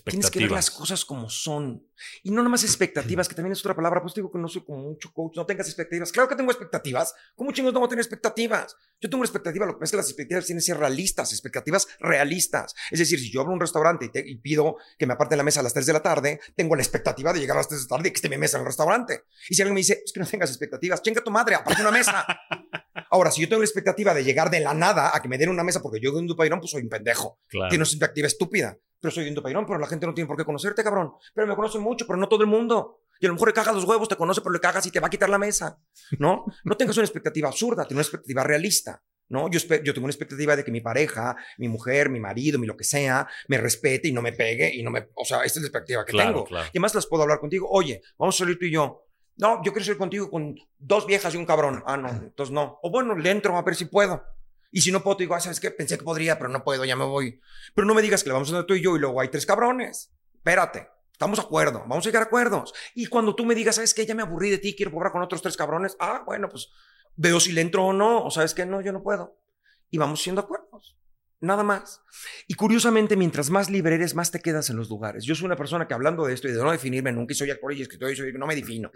Tienes 0.05 0.31
que 0.31 0.39
ver 0.39 0.53
las 0.53 0.71
cosas 0.71 1.05
como 1.05 1.29
son. 1.29 1.85
Y 2.23 2.31
no 2.31 2.37
nada 2.37 2.49
más 2.49 2.63
expectativas, 2.63 3.29
que 3.29 3.35
también 3.35 3.53
es 3.53 3.61
otra 3.61 3.75
palabra. 3.75 4.01
Pues 4.01 4.15
digo 4.15 4.31
que 4.31 4.39
no 4.39 4.47
soy 4.47 4.63
como 4.63 4.79
mucho 4.85 5.13
coach, 5.13 5.37
no 5.37 5.45
tengas 5.45 5.67
expectativas. 5.67 6.13
Claro 6.13 6.29
que 6.29 6.37
tengo 6.37 6.53
expectativas. 6.53 7.13
¿Cómo 7.35 7.51
chingos 7.51 7.73
no 7.73 7.81
voy 7.81 7.89
a 7.89 7.91
tener 7.91 8.05
expectativas? 8.05 8.77
Yo 9.01 9.11
tengo 9.11 9.21
una 9.23 9.27
expectativa, 9.27 9.67
lo 9.67 9.73
que 9.73 9.81
pasa 9.81 9.85
es 9.87 9.91
que 9.91 9.97
las 9.97 10.07
expectativas 10.07 10.47
tienen 10.47 10.61
que 10.61 10.67
ser 10.67 10.77
realistas, 10.77 11.33
expectativas 11.33 11.89
realistas. 11.99 12.75
Es 12.93 13.01
decir, 13.01 13.19
si 13.19 13.33
yo 13.33 13.41
abro 13.41 13.53
un 13.53 13.59
restaurante 13.59 14.11
y, 14.15 14.37
pido 14.37 14.77
que 14.97 15.07
me 15.07 15.15
aparten 15.15 15.39
la 15.39 15.45
mesa 15.45 15.59
a 15.59 15.63
las 15.65 15.75
3 15.75 15.87
de 15.87 15.93
la 15.93 16.03
tarde, 16.03 16.41
tengo 16.55 16.77
la 16.77 16.83
expectativa 16.83 17.33
de 17.33 17.41
llegar 17.41 17.57
a 17.57 17.61
las 17.61 17.69
3 17.69 17.81
de 17.81 17.85
la 17.85 17.97
tarde 17.97 18.09
y 18.09 18.13
que 18.13 18.17
esté 18.17 18.29
mi 18.29 18.39
mesa 18.39 18.59
en 18.59 18.61
el 18.63 18.67
restaurante. 18.67 19.25
Y 19.49 19.55
si 19.57 19.63
alguien 19.63 19.75
me 19.75 19.81
dice, 19.81 20.03
es 20.05 20.13
que 20.13 20.21
no 20.21 20.27
tengas 20.27 20.51
expectativas, 20.51 21.03
chinga 21.03 21.23
tu 21.23 21.33
madre, 21.33 21.57
aparte 21.57 21.83
una 21.83 21.91
mesa. 21.91 22.25
Ahora, 23.11 23.33
si 23.33 23.41
yo 23.41 23.49
tengo 23.49 23.63
la 23.63 23.67
expectativa 23.67 24.15
de 24.15 24.23
llegar 24.23 24.51
de 24.51 24.61
la 24.61 24.73
nada 24.73 25.11
a 25.13 25.21
que 25.21 25.29
me 25.29 25.37
den 25.37 25.49
una 25.49 25.65
mesa 25.65 25.83
porque 25.83 25.99
yo 25.99 26.13
soy 26.13 26.21
un 26.21 26.29
dupairón, 26.29 26.61
pues 26.61 26.71
soy 26.71 26.83
un 26.83 26.89
pendejo. 26.89 27.41
Claro. 27.49 27.71
Tienes 27.71 27.89
expectativa 27.89 28.29
estúpida 28.29 28.79
pero 29.01 29.11
soy 29.11 29.29
un 29.29 29.43
pairón, 29.43 29.67
pero 29.67 29.79
la 29.79 29.87
gente 29.87 30.07
no 30.07 30.15
tiene 30.15 30.29
por 30.29 30.37
qué 30.37 30.45
conocerte, 30.45 30.85
cabrón. 30.85 31.13
Pero 31.35 31.47
me 31.47 31.57
conocen 31.57 31.81
mucho, 31.81 32.07
pero 32.07 32.19
no 32.19 32.29
todo 32.29 32.43
el 32.43 32.49
mundo. 32.49 33.01
Y 33.19 33.27
a 33.27 33.29
lo 33.29 33.35
mejor 33.35 33.49
le 33.49 33.55
cagas 33.55 33.75
los 33.75 33.85
huevos, 33.85 34.09
te 34.09 34.17
conoce, 34.17 34.41
pero 34.41 34.53
le 34.53 34.61
cagas 34.61 34.87
y 34.87 34.91
te 34.91 35.01
va 35.01 35.09
a 35.09 35.11
quitar 35.11 35.29
la 35.29 35.39
mesa, 35.39 35.79
¿no? 36.19 36.45
No 36.65 36.77
tengas 36.77 36.97
una 36.97 37.05
expectativa 37.05 37.49
absurda, 37.49 37.87
ten 37.87 37.97
una 37.97 38.03
expectativa 38.03 38.43
realista, 38.43 39.03
¿no? 39.29 39.51
Yo, 39.51 39.59
yo 39.59 39.93
tengo 39.95 40.07
una 40.07 40.13
expectativa 40.13 40.57
de 40.57 40.65
que 40.65 40.71
mi 40.71 40.81
pareja, 40.81 41.37
mi 41.59 41.69
mujer, 41.69 42.09
mi 42.09 42.19
marido, 42.19 42.59
mi 42.59 42.67
lo 42.67 42.77
que 42.77 42.85
sea, 42.85 43.29
me 43.49 43.59
respete 43.59 44.09
y 44.09 44.13
no 44.13 44.23
me 44.23 44.33
pegue 44.33 44.75
y 44.75 44.83
no 44.83 44.91
me... 44.91 45.09
O 45.15 45.25
sea, 45.25 45.45
esta 45.45 45.59
es 45.59 45.63
la 45.63 45.69
expectativa 45.69 46.05
que 46.05 46.13
tengo. 46.17 46.47
Y 46.51 46.55
además 46.55 46.95
las 46.95 47.07
puedo 47.07 47.23
hablar 47.23 47.41
contigo. 47.41 47.69
Oye, 47.71 48.01
vamos 48.19 48.37
a 48.37 48.39
salir 48.39 48.59
tú 48.59 48.65
y 48.65 48.73
yo. 48.73 49.07
No, 49.37 49.63
yo 49.63 49.73
quiero 49.73 49.85
salir 49.85 49.99
contigo 49.99 50.31
con 50.31 50.55
dos 50.79 51.07
viejas 51.07 51.35
y 51.35 51.37
un 51.39 51.47
cabrón. 51.47 51.83
Ah, 51.87 51.97
no, 51.97 52.09
entonces 52.09 52.53
no. 52.53 52.79
O 52.83 52.91
bueno, 52.91 53.17
le 53.17 53.31
entro 53.31 53.57
a 53.57 53.63
ver 53.63 53.75
si 53.75 53.87
puedo. 53.87 54.23
Y 54.71 54.83
si 54.83 54.93
no 54.93 55.03
puedo, 55.03 55.17
te 55.17 55.25
digo, 55.25 55.35
ah, 55.35 55.41
¿sabes 55.41 55.59
qué? 55.59 55.71
Pensé 55.71 55.99
que 55.99 56.05
podría, 56.05 56.39
pero 56.39 56.49
no 56.49 56.63
puedo, 56.63 56.85
ya 56.85 56.97
me 56.97 57.05
voy. 57.05 57.41
Pero 57.75 57.87
no 57.87 57.95
me 57.95 58.03
digas 58.03 58.23
que 58.23 58.29
le 58.29 58.35
vamos 58.35 58.51
a 58.51 58.57
hacer 58.57 58.67
tú 58.67 58.75
y 58.75 58.83
yo 58.83 58.97
y 58.97 59.01
luego 59.01 59.21
hay 59.21 59.29
tres 59.29 59.47
cabrones. 59.47 60.13
Espérate, 60.35 60.89
estamos 61.13 61.39
de 61.39 61.45
acuerdo, 61.45 61.81
vamos 61.81 62.07
a 62.07 62.09
llegar 62.09 62.23
a 62.23 62.27
acuerdos. 62.27 62.73
Y 62.95 63.07
cuando 63.07 63.35
tú 63.35 63.45
me 63.45 63.55
digas, 63.55 63.77
¿sabes 63.77 63.95
qué? 63.95 64.07
Ya 64.07 64.15
me 64.15 64.23
aburrí 64.23 64.51
de 64.51 64.59
ti, 64.59 64.77
quiero 64.77 64.93
cobrar 64.93 65.13
con 65.13 65.23
otros 65.23 65.43
tres 65.43 65.57
cabrones. 65.57 65.97
Ah, 65.99 66.23
bueno, 66.25 66.49
pues 66.49 66.71
veo 67.17 67.41
si 67.41 67.53
le 67.53 67.61
entro 67.61 67.85
o 67.85 67.93
no, 67.93 68.25
o 68.25 68.31
sabes 68.31 68.55
qué, 68.55 68.65
no, 68.65 68.81
yo 68.81 68.93
no 68.93 69.03
puedo. 69.03 69.39
Y 69.91 69.99
vamos 69.99 70.23
siendo 70.23 70.41
acuerdos. 70.41 70.97
Nada 71.41 71.63
más. 71.63 72.03
Y 72.47 72.55
curiosamente, 72.55 73.17
mientras 73.17 73.49
más 73.51 73.71
libre 73.71 73.95
eres, 73.95 74.15
más 74.15 74.31
te 74.31 74.41
quedas 74.41 74.69
en 74.71 74.77
los 74.77 74.91
lugares. 74.91 75.25
Yo 75.25 75.35
soy 75.35 75.47
una 75.47 75.57
persona 75.57 75.89
que 75.89 75.95
hablando 75.95 76.27
de 76.27 76.35
esto 76.35 76.49
y 76.49 76.53
de 76.53 76.63
no 76.63 76.71
definirme, 76.71 77.13
nunca 77.13 77.35
soy 77.35 77.51
actor 77.51 77.73
y 77.73 77.83
escritor, 77.83 78.11
y 78.11 78.17
soy, 78.17 78.33
no 78.35 78.47
me 78.47 78.55
defino. 78.55 78.91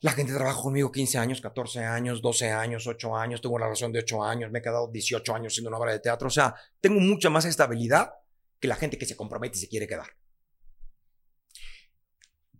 La 0.00 0.12
gente 0.12 0.34
trabaja 0.34 0.60
conmigo 0.60 0.92
15 0.92 1.18
años, 1.18 1.40
14 1.40 1.84
años, 1.84 2.20
12 2.20 2.50
años, 2.50 2.86
8 2.86 3.16
años, 3.16 3.40
tengo 3.40 3.54
una 3.54 3.64
relación 3.64 3.92
de 3.92 4.00
8 4.00 4.22
años, 4.22 4.50
me 4.50 4.58
he 4.58 4.62
quedado 4.62 4.90
18 4.90 5.34
años 5.34 5.54
siendo 5.54 5.70
una 5.70 5.78
obra 5.78 5.92
de 5.92 6.00
teatro, 6.00 6.28
o 6.28 6.30
sea, 6.30 6.54
tengo 6.80 7.00
mucha 7.00 7.30
más 7.30 7.44
estabilidad 7.46 8.10
que 8.60 8.68
la 8.68 8.76
gente 8.76 8.98
que 8.98 9.06
se 9.06 9.16
compromete 9.16 9.56
y 9.56 9.60
se 9.60 9.68
quiere 9.68 9.86
quedar. 9.86 10.08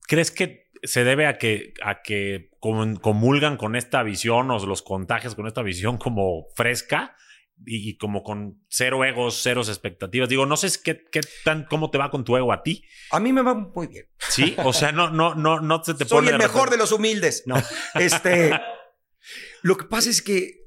¿Crees 0.07 0.31
que 0.31 0.71
se 0.83 1.05
debe 1.05 1.27
a 1.27 1.37
que, 1.37 1.75
a 1.83 2.03
que 2.03 2.51
comulgan 2.61 3.57
con 3.57 3.77
esta 3.77 4.03
visión 4.03 4.51
o 4.51 4.65
los 4.65 4.83
contagios 4.83 5.35
con 5.35 5.47
esta 5.47 5.63
visión 5.63 5.99
como 5.99 6.49
fresca? 6.55 7.17
Y, 7.65 7.97
como 7.97 8.23
con 8.23 8.63
cero 8.69 9.05
egos, 9.05 9.43
ceros 9.43 9.69
expectativas. 9.69 10.29
Digo, 10.29 10.47
no 10.47 10.57
sé 10.57 10.71
qué, 10.83 11.05
qué 11.11 11.21
tan, 11.45 11.65
cómo 11.65 11.91
te 11.91 11.99
va 11.99 12.11
con 12.11 12.25
tu 12.25 12.37
ego 12.37 12.53
a 12.53 12.63
ti. 12.63 12.85
A 13.11 13.21
mí 13.21 13.33
me 13.33 13.43
va 13.43 13.55
muy 13.55 13.87
bien. 13.87 14.07
Sí, 14.29 14.55
o 14.59 14.73
sea, 14.73 14.93
no, 14.93 15.11
no, 15.11 15.35
no, 15.35 15.61
no 15.61 15.83
se 15.83 15.95
te 15.95 16.05
Soy 16.05 16.29
el 16.29 16.39
mejor 16.39 16.71
de 16.71 16.77
los 16.77 16.93
humildes. 16.93 17.45
No, 17.47 17.57
este, 17.95 18.53
lo 19.63 19.77
que 19.77 19.87
pasa 19.87 20.11
es 20.11 20.23
que 20.23 20.67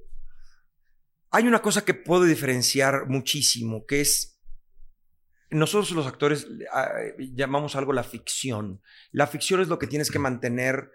hay 1.32 1.48
una 1.48 1.62
cosa 1.62 1.86
que 1.86 1.94
puedo 1.94 2.24
diferenciar 2.24 3.08
muchísimo, 3.08 3.86
que 3.86 4.02
es 4.02 4.40
nosotros 5.52 5.92
los 5.92 6.08
actores 6.08 6.48
ah, 6.72 6.92
llamamos 7.18 7.76
algo 7.76 7.94
la 7.94 8.04
ficción. 8.04 8.82
La 9.12 9.28
ficción 9.28 9.62
es 9.62 9.68
lo 9.68 9.80
que 9.80 9.88
tienes 9.88 10.12
que 10.12 10.20
mantener, 10.20 10.92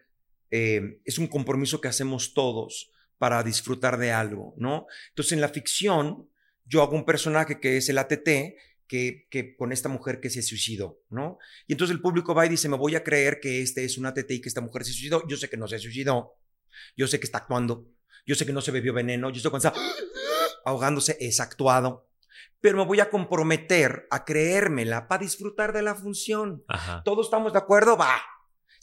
eh, 0.50 1.00
es 1.04 1.18
un 1.18 1.26
compromiso 1.26 1.80
que 1.80 1.88
hacemos 1.88 2.34
todos 2.34 2.90
para 3.24 3.42
disfrutar 3.42 3.96
de 3.96 4.12
algo, 4.12 4.52
¿no? 4.58 4.86
Entonces 5.08 5.32
en 5.32 5.40
la 5.40 5.48
ficción 5.48 6.28
yo 6.66 6.82
hago 6.82 6.94
un 6.94 7.06
personaje 7.06 7.58
que 7.58 7.78
es 7.78 7.88
el 7.88 7.96
ATT, 7.96 8.28
que, 8.86 9.26
que, 9.30 9.56
con 9.56 9.72
esta 9.72 9.88
mujer 9.88 10.20
que 10.20 10.28
se 10.28 10.42
suicidó, 10.42 11.00
¿no? 11.08 11.38
Y 11.66 11.72
entonces 11.72 11.96
el 11.96 12.02
público 12.02 12.34
va 12.34 12.44
y 12.44 12.50
dice, 12.50 12.68
me 12.68 12.76
voy 12.76 12.96
a 12.96 13.02
creer 13.02 13.40
que 13.40 13.62
este 13.62 13.82
es 13.82 13.96
un 13.96 14.04
ATT 14.04 14.30
y 14.30 14.40
que 14.42 14.50
esta 14.50 14.60
mujer 14.60 14.84
se 14.84 14.92
suicidó. 14.92 15.26
Yo 15.26 15.38
sé 15.38 15.48
que 15.48 15.56
no 15.56 15.66
se 15.66 15.78
suicidó, 15.78 16.34
yo 16.98 17.06
sé 17.06 17.18
que 17.18 17.24
está 17.24 17.38
actuando, 17.38 17.88
yo 18.26 18.34
sé 18.34 18.44
que 18.44 18.52
no 18.52 18.60
se 18.60 18.72
bebió 18.72 18.92
veneno, 18.92 19.30
yo 19.30 19.40
sé 19.40 19.48
que 19.48 19.56
está 19.56 19.72
ahogándose, 20.66 21.16
es 21.18 21.40
actuado. 21.40 22.06
Pero 22.60 22.76
me 22.76 22.84
voy 22.84 23.00
a 23.00 23.08
comprometer 23.08 24.06
a 24.10 24.26
creérmela 24.26 25.08
para 25.08 25.22
disfrutar 25.22 25.72
de 25.72 25.80
la 25.80 25.94
función. 25.94 26.62
Todos 27.06 27.28
estamos 27.28 27.54
de 27.54 27.58
acuerdo, 27.58 27.96
va, 27.96 28.20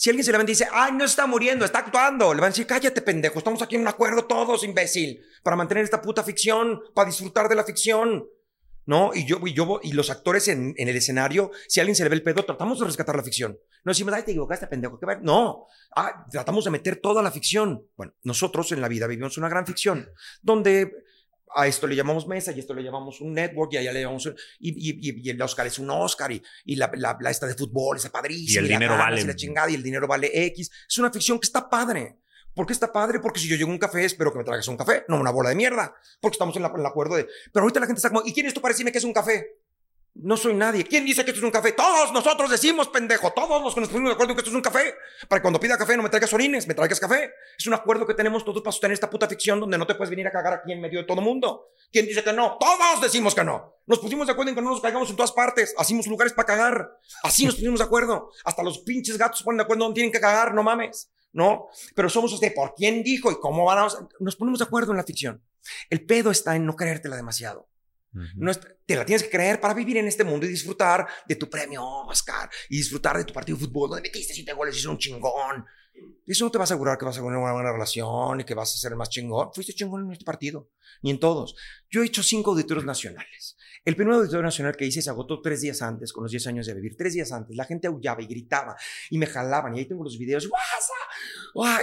si 0.02 0.10
alguien 0.10 0.26
se 0.26 0.32
levanta 0.32 0.50
y 0.52 0.56
dice, 0.56 0.68
ay, 0.72 0.94
no 0.94 1.06
está 1.06 1.28
muriendo, 1.28 1.64
está 1.64 1.78
actuando, 1.78 2.34
le 2.34 2.42
van 2.42 2.48
a 2.48 2.50
decir, 2.50 2.66
cállate, 2.66 3.04
pendejo, 3.04 3.38
estamos 3.38 3.62
aquí 3.62 3.76
en 3.76 3.82
un 3.82 3.88
acuerdo 3.88 4.26
todos, 4.26 4.64
imbécil, 4.64 5.24
para 5.44 5.56
mantener 5.56 5.84
esta 5.84 6.02
puta 6.02 6.24
ficción, 6.24 6.82
para 6.96 7.08
disfrutar 7.08 7.48
de 7.48 7.54
la 7.54 7.64
ficción. 7.64 8.28
¿No? 8.88 9.12
Y 9.14 9.28
yo, 9.28 9.38
y 9.46 9.54
yo, 9.54 9.80
y 9.84 9.94
los 9.94 10.10
actores 10.10 10.48
en, 10.48 10.74
el 10.76 10.96
escenario, 10.96 11.52
si 11.68 11.80
alguien 11.80 11.96
se 11.96 12.02
le 12.02 12.10
ve 12.10 12.16
el 12.16 12.24
pedo, 12.24 12.44
tratamos 12.44 12.80
de 12.80 12.88
rescatar 12.88 13.16
la 13.16 13.22
ficción. 13.22 13.60
No 13.84 13.92
decimos, 13.92 14.12
ay, 14.16 14.24
te 14.24 14.32
equivocaste, 14.32 14.66
pendejo, 14.66 15.00
¿qué 15.00 15.06
va? 15.06 15.18
No. 15.18 15.68
Ah, 15.96 16.26
tratamos 16.32 16.66
de 16.66 16.72
meter 16.72 16.96
toda 16.96 17.22
la 17.22 17.30
ficción. 17.30 17.86
Bueno, 17.96 18.16
nosotros 18.24 18.72
en 18.72 18.82
la 18.82 18.88
vida 18.88 19.06
vivimos 19.06 19.38
una 19.38 19.50
gran 19.50 19.68
ficción, 19.68 20.10
donde 20.42 21.06
a 21.56 21.68
esto 21.68 21.88
le 21.88 21.96
llamamos 21.96 22.28
mesa 22.28 22.52
y 22.52 22.60
esto 22.60 22.74
le 22.74 22.84
llamamos 22.84 23.22
un 23.22 23.34
network 23.34 23.74
y 23.74 23.78
allá 23.78 23.94
le 23.94 24.02
llamamos 24.02 24.32
y, 24.60 25.22
y, 25.24 25.30
el 25.30 25.42
Oscar 25.42 25.68
es 25.68 25.80
un 25.80 25.90
Oscar 25.90 26.32
y, 26.32 26.42
y 26.66 26.76
la, 26.76 26.92
la, 26.96 27.32
esta 27.32 27.48
de 27.48 27.56
fútbol 27.56 27.98
es 27.98 28.10
padrísima 28.10 28.62
y 28.62 28.64
el 28.64 28.68
dinero 28.68 28.98
vale 28.98 29.24
la 29.24 29.36
chingada 29.36 29.70
y 29.70 29.76
el 29.76 29.84
dinero 29.84 30.08
vale 30.08 30.30
X 30.48 30.72
es 30.90 30.98
una 30.98 31.12
ficción 31.12 31.40
que 31.40 31.46
está 31.46 31.70
padre 31.70 32.18
¿Por 32.54 32.66
qué 32.66 32.74
está 32.74 32.92
padre? 32.92 33.20
Porque 33.20 33.40
si 33.40 33.48
yo 33.48 33.56
llego 33.56 33.70
a 33.70 33.74
un 33.74 33.80
café, 33.80 34.04
espero 34.04 34.32
que 34.32 34.38
me 34.38 34.44
traigas 34.44 34.68
un 34.68 34.76
café, 34.76 35.06
no 35.08 35.20
una 35.20 35.32
bola 35.32 35.50
de 35.50 35.56
mierda. 35.56 35.96
Porque 36.20 36.36
estamos 36.36 36.56
en, 36.58 36.66
el 36.66 36.86
acuerdo 36.86 37.16
de. 37.16 37.28
Pero 37.54 37.64
ahorita 37.64 37.80
la 37.80 37.86
gente 37.86 38.00
está 38.00 38.10
como, 38.10 38.24
¿y 38.26 38.34
quién 38.34 38.46
es 38.46 38.54
tú 38.54 38.62
para 38.62 38.74
decirme 38.74 38.92
que 38.92 38.98
es 38.98 39.04
un 39.04 39.14
café? 39.14 39.61
No 40.14 40.36
soy 40.36 40.54
nadie. 40.54 40.84
¿Quién 40.84 41.06
dice 41.06 41.24
que 41.24 41.32
esto 41.32 41.40
es 41.40 41.46
un 41.46 41.52
café? 41.52 41.72
Todos 41.72 42.12
nosotros 42.12 42.52
decimos, 42.52 42.90
pendejo. 42.90 43.32
Todos 43.32 43.64
los 43.64 43.74
que 43.74 43.80
nos 43.80 43.90
ponemos 43.90 44.10
de 44.10 44.14
acuerdo 44.14 44.32
en 44.32 44.36
que 44.36 44.42
esto 44.42 44.50
es 44.50 44.56
un 44.56 44.62
café. 44.62 44.94
Para 45.30 45.40
que 45.40 45.42
cuando 45.42 45.60
pida 45.60 45.78
café 45.78 45.96
no 45.96 46.04
me 46.04 46.10
traigas 46.10 46.34
orines, 46.34 46.68
me 46.68 46.74
traigas 46.74 47.00
café. 47.00 47.32
Es 47.58 47.66
un 47.66 47.74
acuerdo 47.74 48.06
que 48.06 48.14
tenemos 48.14 48.44
todos 48.44 48.62
para 48.62 48.74
sostener 48.74 48.94
esta 48.94 49.10
puta 49.10 49.28
ficción 49.28 49.62
donde 49.62 49.78
no 49.78 49.88
te 49.88 49.96
puedes 49.96 50.10
venir 50.10 50.28
a 50.28 50.32
cagar 50.32 50.54
aquí 50.54 50.74
en 50.74 50.82
medio 50.82 51.00
de 51.00 51.06
todo 51.06 51.22
mundo. 51.22 51.70
¿Quién 51.92 52.06
dice 52.06 52.24
que 52.24 52.34
no? 52.34 52.58
Todos 52.60 53.02
decimos 53.02 53.34
que 53.34 53.46
no. 53.46 53.78
Nos 53.88 54.00
pusimos 54.00 54.28
de 54.28 54.34
acuerdo 54.34 54.50
en 54.50 54.56
que 54.56 54.62
no 54.62 54.72
nos 54.72 54.82
caigamos 54.82 55.10
en 55.10 55.16
todas 55.16 55.32
partes. 55.32 55.74
Hacimos 55.78 56.06
lugares 56.08 56.34
para 56.34 56.46
cagar. 56.46 56.92
Así 57.24 57.46
nos 57.46 57.56
pusimos 57.56 57.80
de 57.80 57.86
acuerdo. 57.86 58.32
Hasta 58.44 58.64
los 58.64 58.80
pinches 58.80 59.18
gatos 59.18 59.40
se 59.40 59.46
ponen 59.46 59.60
de 59.60 59.64
acuerdo 59.64 59.86
donde 59.86 59.96
tienen 59.96 60.12
que 60.12 60.20
cagar, 60.20 60.54
no 60.54 60.62
mames. 60.62 61.10
¿No? 61.34 61.70
Pero 61.96 62.10
somos 62.10 62.34
usted, 62.34 62.54
¿por 62.54 62.76
quién 62.76 63.02
dijo 63.04 63.32
y 63.32 63.40
cómo 63.40 63.64
van 63.64 63.80
a... 63.80 63.88
Nos 64.20 64.36
ponemos 64.36 64.60
de 64.60 64.66
acuerdo 64.66 64.92
en 64.92 64.98
la 64.98 65.04
ficción. 65.06 65.42
El 65.90 66.06
pedo 66.06 66.30
está 66.32 66.58
en 66.58 66.66
no 66.66 66.76
creértela 66.76 67.16
demasiado. 67.16 67.71
No 68.36 68.52
te 68.54 68.96
la 68.96 69.06
tienes 69.06 69.24
que 69.24 69.30
creer 69.30 69.60
para 69.60 69.74
vivir 69.74 69.98
en 69.98 70.08
este 70.08 70.24
mundo 70.24 70.46
y 70.46 70.50
disfrutar 70.50 71.08
de 71.28 71.36
tu 71.36 71.50
premio 71.50 71.84
Oscar 71.84 72.50
y 72.70 72.78
disfrutar 72.78 73.18
de 73.18 73.24
tu 73.24 73.34
partido 73.34 73.58
de 73.58 73.66
fútbol 73.66 73.90
donde 73.90 74.02
metiste 74.02 74.34
siete 74.34 74.54
goles 74.54 74.76
y 74.76 74.80
es 74.80 74.86
un 74.86 74.98
chingón. 74.98 75.66
Eso 76.26 76.46
no 76.46 76.52
te 76.52 76.58
va 76.58 76.64
a 76.64 76.66
asegurar 76.66 76.98
que 76.98 77.06
vas 77.06 77.18
a 77.18 77.22
tener 77.22 77.38
una 77.38 77.54
buena 77.54 77.72
relación 77.72 78.42
y 78.42 78.44
que 78.44 78.54
vas 78.54 78.74
a 78.74 78.78
ser 78.78 78.92
el 78.92 78.98
más 78.98 79.10
chingón. 79.10 79.52
Fuiste 79.54 79.74
chingón 79.74 80.06
en 80.06 80.12
este 80.12 80.26
partido, 80.26 80.70
ni 81.02 81.12
en 81.12 81.20
todos. 81.20 81.56
Yo 81.90 82.02
he 82.02 82.06
hecho 82.06 82.24
cinco 82.24 82.52
auditorios 82.52 82.86
nacionales. 82.86 83.58
El 83.84 83.96
primer 83.96 84.14
auditorio 84.14 84.44
nacional 84.44 84.76
que 84.78 84.86
hice 84.86 85.02
se 85.02 85.10
agotó 85.10 85.42
tres 85.42 85.62
días 85.62 85.82
antes, 85.82 86.14
con 86.14 86.24
los 86.24 86.32
10 86.32 86.48
años 86.48 86.68
de 86.68 86.76
vivir. 86.76 86.96
Tres 86.96 87.14
días 87.14 87.32
antes. 87.32 87.56
La 87.56 87.66
gente 87.66 87.88
aullaba 87.88 88.22
y 88.22 88.28
gritaba 88.28 88.76
y 89.10 89.18
me 89.18 89.26
jalaban. 89.26 89.76
Y 89.76 89.80
ahí 89.80 89.86
tengo 89.88 90.04
los 90.04 90.20
videos. 90.20 90.48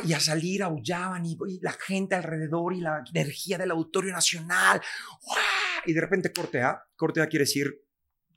Y 0.05 0.13
a 0.13 0.21
salir 0.21 0.63
aullaban 0.63 1.27
y, 1.27 1.37
la 1.61 1.73
gente 1.73 2.15
alrededor 2.15 2.73
y 2.75 2.81
la 2.81 3.03
energía 3.13 3.59
del 3.59 3.73
auditorio 3.73 4.13
nacional. 4.13 4.81
Y 5.89 5.95
de 5.95 6.03
repente 6.03 6.31
corte 6.35 6.61
A. 6.61 6.85
Corte 6.97 7.23
A 7.23 7.29
quiere 7.29 7.45
decir, 7.45 7.83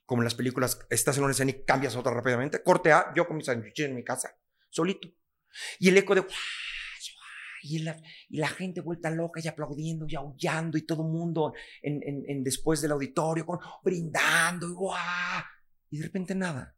como 0.06 0.22
en 0.22 0.24
las 0.24 0.36
películas, 0.36 0.80
estás 0.90 1.18
en 1.18 1.26
una 1.26 1.34
escena 1.34 1.52
y 1.52 1.66
cambias 1.66 1.98
otra 1.98 2.14
rápidamente. 2.14 2.64
Corte 2.64 2.94
A, 2.94 3.12
yo 3.14 3.28
con 3.28 3.36
mis 3.36 3.46
sándwiches 3.46 3.88
en 3.88 3.96
mi 3.96 4.06
casa, 4.06 4.38
solito. 4.70 5.10
Y 5.78 5.90
el 5.90 5.98
eco 5.98 6.16
de... 6.16 6.26
Y 7.64 7.80
la, 7.80 8.02
y 8.30 8.38
la, 8.38 8.48
gente 8.48 8.80
vuelta 8.80 9.12
loca 9.12 9.42
y 9.44 9.50
aplaudiendo 9.50 10.06
y 10.08 10.16
aullando 10.16 10.78
y 10.78 10.86
todo 10.86 11.04
el 11.04 11.10
mundo 11.10 11.54
en, 11.82 12.02
en, 12.04 12.44
después 12.44 12.82
del 12.82 12.94
auditorio 12.94 13.46
con, 13.46 13.60
brindando 13.84 14.68
y 14.68 14.74
¡guau! 14.74 15.44
Y 15.90 15.98
de 15.98 16.04
repente 16.06 16.34
nada. 16.34 16.76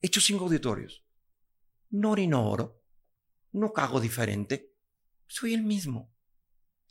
He 0.00 0.06
hecho 0.06 0.20
cinco 0.20 0.44
auditorios. 0.44 1.04
No 1.90 2.12
oro. 2.12 2.80
No 3.50 3.72
cago 3.72 4.00
diferente. 4.00 4.72
Soy 5.26 5.52
el 5.52 5.64
mismo. 5.64 6.14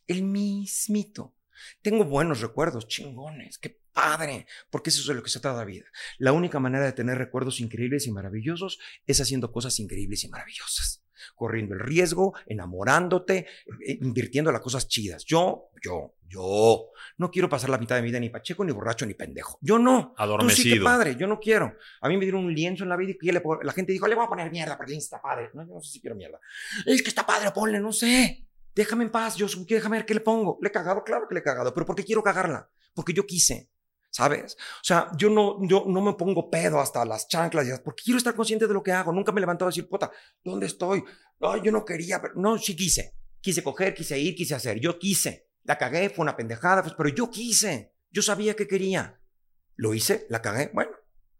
El 0.05 0.23
mismito. 0.23 1.37
Tengo 1.81 2.05
buenos 2.05 2.41
recuerdos, 2.41 2.87
chingones, 2.87 3.57
qué 3.57 3.81
padre, 3.93 4.47
porque 4.69 4.89
eso 4.89 5.01
es 5.01 5.07
de 5.07 5.13
lo 5.13 5.23
que 5.23 5.29
se 5.29 5.39
trata 5.39 5.57
la 5.57 5.65
vida. 5.65 5.85
La 6.17 6.31
única 6.31 6.59
manera 6.59 6.85
de 6.85 6.93
tener 6.93 7.17
recuerdos 7.17 7.59
increíbles 7.59 8.07
y 8.07 8.11
maravillosos 8.11 8.79
es 9.05 9.19
haciendo 9.21 9.51
cosas 9.51 9.79
increíbles 9.79 10.23
y 10.23 10.29
maravillosas. 10.29 11.03
Corriendo 11.35 11.75
el 11.75 11.79
riesgo, 11.79 12.33
enamorándote, 12.47 13.47
eh, 13.85 13.99
invirtiendo 14.01 14.51
las 14.51 14.61
cosas 14.61 14.87
chidas. 14.87 15.23
Yo, 15.23 15.69
yo, 15.83 16.15
yo 16.27 16.89
no 17.17 17.29
quiero 17.29 17.47
pasar 17.47 17.69
la 17.69 17.77
mitad 17.77 17.95
de 17.95 18.01
mi 18.01 18.07
vida 18.07 18.19
ni 18.19 18.29
pacheco, 18.29 18.65
ni 18.65 18.71
borracho, 18.71 19.05
ni 19.05 19.13
pendejo. 19.13 19.59
Yo 19.61 19.77
no. 19.77 20.15
Adormecido. 20.17 20.63
Tú 20.63 20.69
sí, 20.69 20.73
qué 20.79 20.83
padre, 20.83 21.15
yo 21.15 21.27
no 21.27 21.39
quiero. 21.39 21.75
A 22.01 22.09
mí 22.09 22.17
me 22.17 22.25
dieron 22.25 22.45
un 22.45 22.53
lienzo 22.53 22.83
en 22.83 22.89
la 22.89 22.97
vida 22.97 23.13
y 23.21 23.31
la 23.31 23.73
gente 23.73 23.91
dijo, 23.91 24.07
le 24.07 24.15
voy 24.15 24.25
a 24.25 24.29
poner 24.29 24.51
mierda 24.51 24.77
porque 24.77 24.95
está 24.95 25.21
padre. 25.21 25.51
No, 25.53 25.67
yo 25.67 25.75
no 25.75 25.81
sé 25.81 25.91
si 25.91 26.01
quiero 26.01 26.15
mierda. 26.15 26.39
Es 26.87 27.03
que 27.03 27.09
está 27.09 27.25
padre, 27.25 27.51
ponle, 27.51 27.79
no 27.79 27.93
sé. 27.93 28.47
Déjame 28.73 29.03
en 29.03 29.11
paz, 29.11 29.35
yo 29.35 29.47
déjame 29.67 29.97
ver 29.97 30.05
qué 30.05 30.13
le 30.13 30.21
pongo. 30.21 30.57
¿Le 30.61 30.69
he 30.69 30.71
cagado? 30.71 31.03
Claro 31.03 31.27
que 31.27 31.35
le 31.35 31.41
he 31.41 31.43
cagado, 31.43 31.73
pero 31.73 31.85
¿por 31.85 31.95
qué 31.95 32.03
quiero 32.03 32.23
cagarla? 32.23 32.69
Porque 32.93 33.13
yo 33.13 33.25
quise, 33.25 33.69
¿sabes? 34.09 34.55
O 34.55 34.83
sea, 34.83 35.11
yo 35.17 35.29
no, 35.29 35.57
yo 35.67 35.85
no 35.87 36.01
me 36.01 36.13
pongo 36.13 36.49
pedo 36.49 36.79
hasta 36.79 37.03
las 37.05 37.27
chanclas, 37.27 37.81
porque 37.83 38.03
quiero 38.03 38.17
estar 38.17 38.33
consciente 38.33 38.67
de 38.67 38.73
lo 38.73 38.81
que 38.81 38.91
hago. 38.91 39.11
Nunca 39.11 39.31
me 39.31 39.39
he 39.39 39.41
levantado 39.41 39.67
a 39.67 39.71
decir, 39.71 39.89
puta, 39.89 40.11
¿dónde 40.43 40.67
estoy? 40.67 41.03
No, 41.39 41.57
yo 41.57 41.71
no 41.71 41.83
quería, 41.83 42.21
pero 42.21 42.35
no, 42.35 42.57
sí 42.57 42.75
quise. 42.75 43.15
Quise 43.41 43.63
coger, 43.63 43.93
quise 43.93 44.17
ir, 44.19 44.35
quise 44.35 44.55
hacer. 44.55 44.79
Yo 44.79 44.97
quise. 44.99 45.49
La 45.63 45.77
cagué, 45.77 46.09
fue 46.09 46.23
una 46.23 46.37
pendejada, 46.37 46.81
pues, 46.81 46.95
pero 46.97 47.09
yo 47.09 47.29
quise. 47.29 47.93
Yo 48.09 48.21
sabía 48.21 48.55
que 48.55 48.67
quería. 48.67 49.19
Lo 49.75 49.93
hice, 49.93 50.27
la 50.29 50.41
cagué, 50.41 50.69
bueno, 50.73 50.91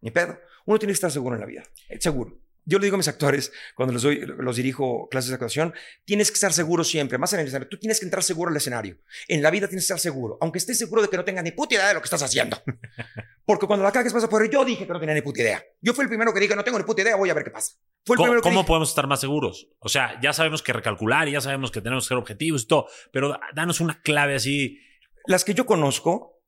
ni 0.02 0.12
pedo. 0.12 0.38
Uno 0.66 0.80
tiene 0.80 0.92
que 0.92 0.96
estar 0.96 1.12
seguro 1.12 1.36
en 1.36 1.42
la 1.42 1.48
vida, 1.48 1.64
seguro 2.00 2.42
yo 2.66 2.80
le 2.80 2.86
digo 2.86 2.95
a 2.95 2.97
mis 2.97 3.07
actores, 3.07 3.51
cuando 3.76 3.93
los, 3.93 4.03
doy, 4.03 4.22
los 4.26 4.55
dirijo 4.55 5.07
clases 5.09 5.30
de 5.30 5.36
actuación, 5.36 5.74
tienes 6.05 6.30
que 6.30 6.36
estar 6.36 6.53
seguro 6.53 6.84
siempre, 6.84 7.18
más 7.18 7.34
en 7.34 7.39
el 7.39 7.47
escenario, 7.47 7.70
tú 7.70 7.78
tienes 7.78 7.99
que 7.99 8.05
entrar 8.05 8.24
seguro 8.24 8.51
al 8.51 8.57
escenario. 8.57 8.97
En 9.28 9.41
la 9.41 9.49
vida 9.49 9.68
tienes 9.68 9.84
que 9.84 9.93
estar 9.93 9.99
seguro, 9.99 10.38
aunque 10.41 10.59
estés 10.59 10.78
seguro 10.78 11.01
de 11.01 11.09
que 11.09 11.18
no 11.18 11.24
tengas 11.24 11.43
ni 11.43 11.51
puta 11.51 11.76
idea 11.76 11.88
de 11.88 11.95
lo 11.95 12.01
que 12.01 12.05
estás 12.05 12.24
haciendo. 12.24 12.62
Porque 13.45 13.68
cuando 13.68 13.84
la 13.84 13.91
cagues 13.91 14.14
vas 14.14 14.24
a 14.24 14.30
poder, 14.30 14.49
yo 14.49 14.64
dije 14.64 14.86
que 14.86 14.93
no 14.93 14.99
tenía 14.99 15.16
ni 15.16 15.22
puta 15.22 15.41
idea. 15.41 15.64
Yo 15.82 15.93
fui 15.93 16.03
el 16.03 16.09
primero 16.09 16.34
que 16.34 16.39
dije, 16.39 16.55
no 16.55 16.64
tengo 16.64 16.78
ni 16.78 16.84
puta 16.84 17.01
idea, 17.01 17.16
voy 17.16 17.30
a 17.30 17.34
ver 17.34 17.43
qué 17.43 17.51
pasa. 17.51 17.74
Fue 18.05 18.16
el 18.16 18.18
¿Cómo, 18.18 18.26
primero 18.28 18.41
¿cómo 18.41 18.66
podemos 18.66 18.89
estar 18.89 19.07
más 19.07 19.20
seguros? 19.20 19.68
O 19.80 19.89
sea, 19.89 20.20
ya 20.22 20.34
sabemos 20.34 20.62
que 20.62 20.74
recalcular 20.74 21.28
y 21.28 21.32
ya 21.32 21.41
sabemos 21.41 21.72
que 21.72 21.82
tenemos 21.82 22.05
que 22.05 22.09
ser 22.09 22.18
objetivos 22.18 22.64
y 22.64 22.68
todo, 22.68 22.88
pero 23.12 23.39
danos 23.53 23.80
una 23.80 24.01
clave 24.01 24.36
así. 24.36 24.80
Las 25.26 25.43
que 25.43 25.53
yo 25.53 25.66
conozco, 25.66 26.41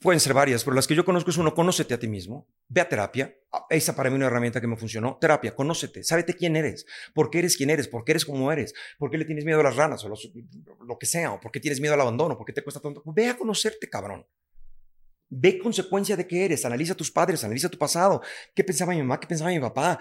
Pueden 0.00 0.18
ser 0.18 0.32
varias, 0.32 0.64
pero 0.64 0.74
las 0.74 0.86
que 0.86 0.94
yo 0.94 1.04
conozco 1.04 1.28
es 1.28 1.36
uno, 1.36 1.52
conócete 1.52 1.92
a 1.92 1.98
ti 1.98 2.08
mismo, 2.08 2.48
ve 2.68 2.80
a 2.80 2.88
terapia. 2.88 3.36
Ah, 3.52 3.66
esa 3.68 3.94
para 3.94 4.08
mí 4.08 4.16
una 4.16 4.28
herramienta 4.28 4.58
que 4.58 4.66
me 4.66 4.78
funcionó. 4.78 5.18
Terapia, 5.20 5.54
conócete, 5.54 6.02
sábete 6.02 6.32
quién 6.32 6.56
eres, 6.56 6.86
por 7.12 7.28
qué 7.28 7.40
eres 7.40 7.54
quien 7.54 7.68
eres, 7.68 7.86
por 7.86 8.02
qué 8.02 8.12
eres 8.12 8.24
como 8.24 8.50
eres, 8.50 8.72
por 8.98 9.10
qué 9.10 9.18
le 9.18 9.26
tienes 9.26 9.44
miedo 9.44 9.60
a 9.60 9.62
las 9.62 9.76
ranas 9.76 10.02
o 10.02 10.08
lo 10.08 10.98
que 10.98 11.04
sea, 11.04 11.32
o 11.32 11.40
por 11.40 11.52
qué 11.52 11.60
tienes 11.60 11.82
miedo 11.82 11.92
al 11.92 12.00
abandono, 12.00 12.38
por 12.38 12.46
qué 12.46 12.54
te 12.54 12.62
cuesta 12.62 12.80
tanto. 12.80 13.02
Ve 13.04 13.28
a 13.28 13.36
conocerte, 13.36 13.90
cabrón. 13.90 14.26
Ve 15.28 15.58
consecuencia 15.58 16.16
de 16.16 16.26
qué 16.26 16.46
eres, 16.46 16.64
analiza 16.64 16.94
a 16.94 16.96
tus 16.96 17.10
padres, 17.10 17.44
analiza 17.44 17.68
tu 17.68 17.76
pasado. 17.76 18.22
¿Qué 18.54 18.64
pensaba 18.64 18.92
mi 18.92 18.98
mamá? 19.00 19.20
¿Qué 19.20 19.26
pensaba 19.26 19.50
mi 19.50 19.60
papá? 19.60 19.98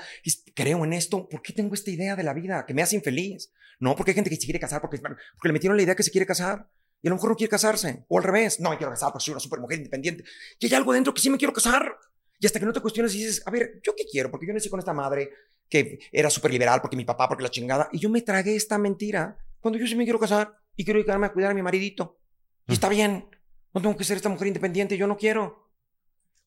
Creo 0.55 0.85
en 0.85 0.93
esto. 0.93 1.27
¿Por 1.27 1.41
qué 1.41 1.51
tengo 1.51 1.73
esta 1.73 1.91
idea 1.91 2.15
de 2.15 2.23
la 2.23 2.33
vida 2.33 2.65
que 2.65 2.73
me 2.73 2.81
hace 2.81 2.95
infeliz? 2.95 3.51
No, 3.81 3.97
porque 3.97 4.11
hay 4.11 4.15
gente 4.15 4.29
que 4.29 4.37
se 4.37 4.45
quiere 4.45 4.61
casar 4.61 4.79
porque, 4.79 4.97
porque 4.97 5.19
le 5.43 5.53
metieron 5.53 5.75
la 5.75 5.83
idea 5.83 5.95
que 5.95 6.03
se 6.03 6.11
quiere 6.11 6.25
casar. 6.25 6.69
Y 7.01 7.07
a 7.07 7.09
lo 7.09 7.15
mejor 7.15 7.29
no 7.29 7.35
quiere 7.35 7.49
casarse. 7.49 8.05
O 8.07 8.17
al 8.17 8.23
revés, 8.23 8.59
no 8.59 8.69
me 8.69 8.77
quiero 8.77 8.91
casar 8.91 9.11
porque 9.11 9.25
soy 9.25 9.31
una 9.31 9.39
super 9.39 9.59
mujer 9.59 9.77
independiente. 9.77 10.23
Y 10.59 10.65
hay 10.65 10.73
algo 10.73 10.93
dentro 10.93 11.13
que 11.13 11.21
sí 11.21 11.29
me 11.29 11.37
quiero 11.37 11.53
casar. 11.53 11.97
Y 12.39 12.45
hasta 12.45 12.59
que 12.59 12.65
no 12.65 12.73
te 12.73 12.81
cuestiones 12.81 13.13
y 13.15 13.19
dices, 13.19 13.43
a 13.45 13.51
ver, 13.51 13.81
¿yo 13.83 13.93
qué 13.95 14.05
quiero? 14.09 14.31
Porque 14.31 14.47
yo 14.47 14.53
nací 14.53 14.69
con 14.69 14.79
esta 14.79 14.93
madre 14.93 15.29
que 15.69 15.99
era 16.11 16.29
súper 16.29 16.51
liberal, 16.51 16.81
porque 16.81 16.97
mi 16.97 17.05
papá, 17.05 17.27
porque 17.27 17.43
la 17.43 17.49
chingada. 17.49 17.89
Y 17.91 17.99
yo 17.99 18.09
me 18.09 18.21
tragué 18.21 18.55
esta 18.55 18.77
mentira 18.77 19.37
cuando 19.59 19.77
yo 19.77 19.87
sí 19.87 19.95
me 19.95 20.03
quiero 20.03 20.19
casar 20.19 20.57
y 20.75 20.83
quiero 20.83 20.97
dedicarme 20.97 21.27
a 21.27 21.33
cuidar 21.33 21.51
a 21.51 21.53
mi 21.53 21.61
maridito. 21.61 22.19
Y 22.67 22.73
está 22.73 22.89
bien. 22.89 23.29
No 23.73 23.81
tengo 23.81 23.95
que 23.95 24.03
ser 24.03 24.17
esta 24.17 24.29
mujer 24.29 24.47
independiente, 24.47 24.97
yo 24.97 25.05
no 25.05 25.17
quiero. 25.17 25.69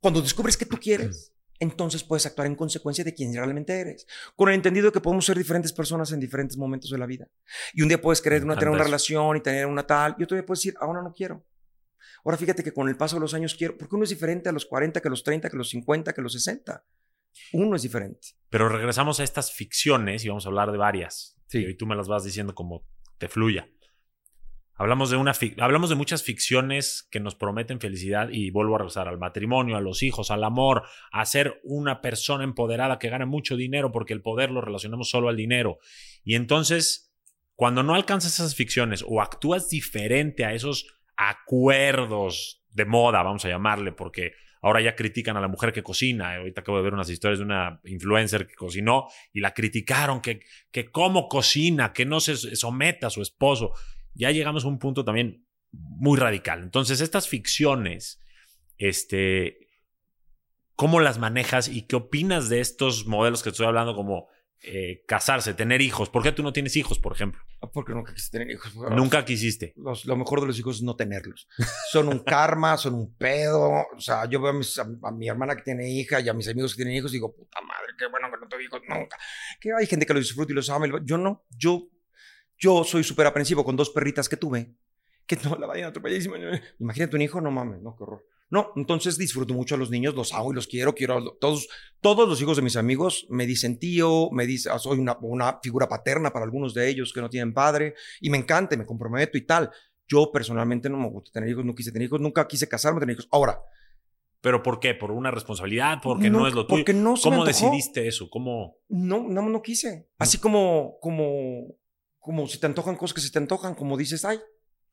Cuando 0.01 0.21
descubres 0.21 0.57
que 0.57 0.67
tú 0.67 0.79
quieres, 0.79 1.33
entonces 1.63 2.03
puedes 2.03 2.27
actuar 2.27 2.49
en 2.49 2.57
consecuencia 2.57 3.05
de 3.05 3.15
quien 3.15 3.33
realmente 3.33 3.73
eres. 3.73 4.07
Con 4.35 4.49
el 4.49 4.57
entendido 4.57 4.87
de 4.87 4.93
que 4.93 5.01
podemos 5.01 5.25
ser 5.25 5.39
diferentes 5.39 5.73
personas 5.73 6.11
en 6.11 6.19
diferentes 6.19 6.57
momentos 6.57 6.91
de 6.91 6.99
la 6.99 7.07
vida. 7.07 7.29
Y 7.73 7.83
un 7.83 7.89
día 7.89 8.01
puedes 8.01 8.21
querer 8.21 8.43
una, 8.43 8.57
tener 8.57 8.71
una 8.75 8.83
relación 8.83 9.37
y 9.37 9.41
tener 9.41 9.67
una 9.67 9.87
tal, 9.87 10.17
y 10.19 10.25
otro 10.25 10.37
día 10.37 10.45
puedes 10.45 10.59
decir, 10.59 10.75
ahora 10.81 11.03
no 11.03 11.13
quiero. 11.13 11.47
Ahora 12.25 12.37
fíjate 12.37 12.65
que 12.65 12.73
con 12.73 12.89
el 12.89 12.97
paso 12.97 13.15
de 13.17 13.21
los 13.21 13.33
años 13.33 13.55
quiero, 13.55 13.79
porque 13.79 13.95
uno 13.95 14.03
es 14.03 14.11
diferente 14.11 14.49
a 14.49 14.53
los 14.53 14.67
40, 14.67 15.01
que 15.01 15.07
a 15.07 15.11
los 15.11 15.23
30, 15.23 15.49
que 15.49 15.57
a 15.57 15.59
los 15.59 15.71
50, 15.71 16.13
que 16.13 16.21
a 16.21 16.25
los 16.25 16.33
60. 16.33 16.85
Uno 17.53 17.77
es 17.77 17.83
diferente. 17.83 18.29
Pero 18.51 18.69
regresamos 18.69 19.21
a 19.21 19.25
estas 19.25 19.53
ficciones 19.53 20.25
y 20.25 20.29
vamos 20.29 20.45
a 20.45 20.49
hablar 20.49 20.73
de 20.73 20.79
varias. 20.79 21.39
Sí. 21.47 21.65
Y 21.65 21.77
tú 21.77 21.87
me 21.87 21.95
las 21.95 22.09
vas 22.09 22.25
diciendo 22.25 22.57
como 22.57 22.85
te 23.19 23.29
fluya. 23.29 23.69
Hablamos 24.75 25.11
de, 25.11 25.17
una 25.17 25.33
hablamos 25.59 25.91
de 25.91 25.97
muchas 25.97 26.23
ficciones 26.23 27.07
que 27.11 27.21
nos 27.21 27.35
prometen 27.35 27.79
felicidad 27.79 28.31
y 28.33 28.51
vuelvo 28.51 28.75
a 28.75 28.79
regresar 28.79 29.07
al 29.07 29.19
matrimonio, 29.19 29.77
a 29.77 29.81
los 29.81 30.03
hijos, 30.03 30.31
al 30.31 30.43
amor, 30.45 30.85
a 31.13 31.25
ser 31.27 31.61
una 31.63 32.01
persona 32.01 32.45
empoderada 32.45 32.99
que 32.99 33.11
gane 33.11 33.27
mucho 33.27 33.57
dinero 33.57 33.93
porque 33.93 34.15
el 34.15 34.23
poder 34.23 34.51
lo 34.51 34.63
relacionamos 34.63 35.11
solo 35.11 35.29
al 35.29 35.37
dinero. 35.37 35.79
Y 36.25 36.37
entonces, 36.37 37.13
cuando 37.55 37.83
no 37.83 37.95
alcanzas 37.95 38.35
esas 38.35 38.55
ficciones 38.55 39.05
o 39.07 39.21
actúas 39.21 39.69
diferente 39.69 40.47
a 40.47 40.55
esos 40.55 40.87
acuerdos 41.17 42.65
de 42.71 42.87
moda, 42.87 43.23
vamos 43.23 43.45
a 43.45 43.51
llamarle, 43.51 43.93
porque 43.93 44.33
ahora 44.63 44.81
ya 44.81 44.97
critican 44.97 45.37
a 45.37 45.41
la 45.41 45.49
mujer 45.49 45.73
que 45.73 45.83
cocina. 45.83 46.37
Ahorita 46.37 46.63
acabo 46.63 46.79
de 46.79 46.85
ver 46.85 46.95
unas 46.95 47.11
historias 47.11 47.41
de 47.41 47.45
una 47.45 47.81
influencer 47.85 48.47
que 48.47 48.55
cocinó 48.55 49.09
y 49.35 49.41
la 49.41 49.53
criticaron, 49.53 50.23
que, 50.23 50.41
que 50.71 50.91
cómo 50.91 51.29
cocina, 51.29 51.93
que 51.93 52.07
no 52.07 52.21
se 52.21 52.37
someta 52.57 53.09
a 53.09 53.11
su 53.11 53.21
esposo 53.21 53.75
ya 54.15 54.31
llegamos 54.31 54.65
a 54.65 54.69
un 54.69 54.79
punto 54.79 55.05
también 55.05 55.47
muy 55.73 56.19
radical. 56.19 56.63
Entonces, 56.63 57.01
estas 57.01 57.29
ficciones, 57.29 58.21
este, 58.79 59.69
¿cómo 60.75 61.01
las 61.01 61.19
manejas 61.19 61.69
y 61.69 61.87
qué 61.87 61.97
opinas 61.97 62.49
de 62.49 62.61
estos 62.61 63.07
modelos 63.07 63.43
que 63.43 63.51
estoy 63.51 63.67
hablando 63.67 63.95
como 63.95 64.29
eh, 64.63 65.05
casarse, 65.07 65.55
tener 65.55 65.81
hijos? 65.81 66.11
¿Por 66.11 66.23
qué 66.23 66.33
tú 66.33 66.43
no 66.43 66.53
tienes 66.53 66.77
hijos, 66.77 66.99
por 66.99 67.13
ejemplo? 67.13 67.43
Ah, 67.63 67.71
porque 67.73 67.93
nunca 67.93 68.13
quisiste 68.13 68.39
tener 68.39 68.55
hijos. 68.55 68.75
Nunca 68.91 69.25
quisiste. 69.25 69.73
lo 69.77 70.17
mejor 70.17 70.41
de 70.41 70.49
los 70.49 70.59
hijos 70.59 70.77
es 70.77 70.83
no 70.83 70.97
tenerlos. 70.97 71.49
Son 71.93 72.09
un 72.09 72.19
karma, 72.19 72.77
son 72.77 72.95
un 72.95 73.15
pedo. 73.17 73.71
O 73.97 74.01
sea, 74.01 74.29
yo 74.29 74.43
veo 74.43 74.53
a, 74.53 75.09
a, 75.09 75.13
mi 75.13 75.29
hermana 75.29 75.55
que 75.55 75.63
tiene 75.63 75.89
hija 75.89 76.21
y 76.21 76.29
a 76.29 76.35
mis 76.35 76.49
amigos 76.49 76.73
que 76.73 76.83
tienen 76.83 76.97
hijos 76.97 77.13
y 77.13 77.15
digo, 77.15 77.33
puta 77.33 77.61
madre, 77.61 77.93
qué 77.97 78.07
bueno 78.07 78.29
que 78.33 78.41
no 78.41 78.49
tuve 78.49 78.65
hijos 78.65 78.81
nunca. 78.89 79.17
Que 79.61 79.71
hay 79.73 79.87
gente 79.87 80.07
que 80.07 80.13
lo 80.13 80.19
disfruta 80.19 80.51
y 80.51 80.57
los 80.57 80.69
ama. 80.71 80.87
Yo 81.05 81.19
no, 81.19 81.45
yo, 81.51 81.89
yo 82.63 82.85
soy 82.85 83.03
súper 83.03 83.27
aprensivo 83.27 83.65
con 83.65 83.75
dos 83.75 83.91
perritas 83.91 84.29
que 84.29 84.37
tuve. 84.37 84.73
Que 85.27 85.37
no, 85.45 85.57
la 85.57 85.67
vayan 85.67 85.89
atropelladísima. 85.89 86.37
Imagínate 86.79 87.17
un 87.17 87.23
hijo, 87.23 87.41
no 87.41 87.51
mames, 87.51 87.83
no, 87.83 87.97
qué 87.97 88.05
horror. 88.05 88.25
No, 88.51 88.71
entonces 88.77 89.19
disfruto 89.19 89.53
mucho 89.53 89.75
a 89.75 89.79
los 89.79 89.91
niños, 89.91 90.15
los 90.15 90.33
amo 90.33 90.53
y 90.53 90.55
los 90.55 90.67
quiero, 90.67 90.95
quiero 90.95 91.19
a 91.19 91.23
todos, 91.41 91.69
todos 92.01 92.29
los 92.29 92.41
hijos 92.41 92.57
de 92.57 92.63
mis 92.63 92.77
amigos 92.77 93.27
me 93.31 93.47
dicen 93.47 93.79
tío, 93.79 94.31
me 94.31 94.47
dicen, 94.47 94.79
soy 94.79 94.99
una, 94.99 95.17
una 95.23 95.59
figura 95.63 95.89
paterna 95.89 96.33
para 96.33 96.45
algunos 96.45 96.75
de 96.75 96.89
ellos 96.89 97.13
que 97.13 97.21
no 97.21 97.31
tienen 97.31 97.55
padre 97.55 97.95
y 98.21 98.31
me 98.31 98.37
encanta, 98.37 98.77
me 98.77 98.87
comprometo 98.87 99.39
y 99.39 99.47
tal. 99.47 99.71
Yo 100.07 100.31
personalmente 100.31 100.89
no 100.89 100.99
me 100.99 101.09
gusta 101.09 101.33
tener 101.33 101.49
hijos, 101.49 101.65
no 101.65 101.75
quise 101.75 101.91
tener 101.91 102.07
hijos, 102.07 102.21
nunca 102.21 102.47
quise 102.47 102.69
casarme, 102.69 103.01
tener 103.01 103.15
hijos. 103.15 103.29
Ahora. 103.33 103.61
¿Pero 104.43 104.61
por 104.61 104.81
qué? 104.81 104.93
¿Por 104.93 105.13
una 105.13 105.31
responsabilidad? 105.31 105.99
¿Porque 106.03 106.29
no, 106.29 106.49
es 106.49 106.55
lo 106.55 106.67
tuyo? 106.67 106.81
Porque 106.81 106.93
no 106.93 107.15
¿Cómo 107.23 107.45
decidiste 107.45 108.09
eso? 108.09 108.29
¿Cómo? 108.29 108.79
No, 108.89 109.29
no, 109.29 109.49
no 109.49 109.63
quise. 109.63 110.09
Así 110.19 110.39
como, 110.39 110.99
como, 111.01 111.77
como 112.23 112.47
si 112.47 112.59
te 112.59 112.67
antojan 112.67 112.97
cosas 112.97 113.15
que 113.15 113.21
se 113.21 113.33
te 113.33 113.39
antojan, 113.39 113.75
como 113.75 113.97
dices, 113.97 114.25
ay, 114.25 114.41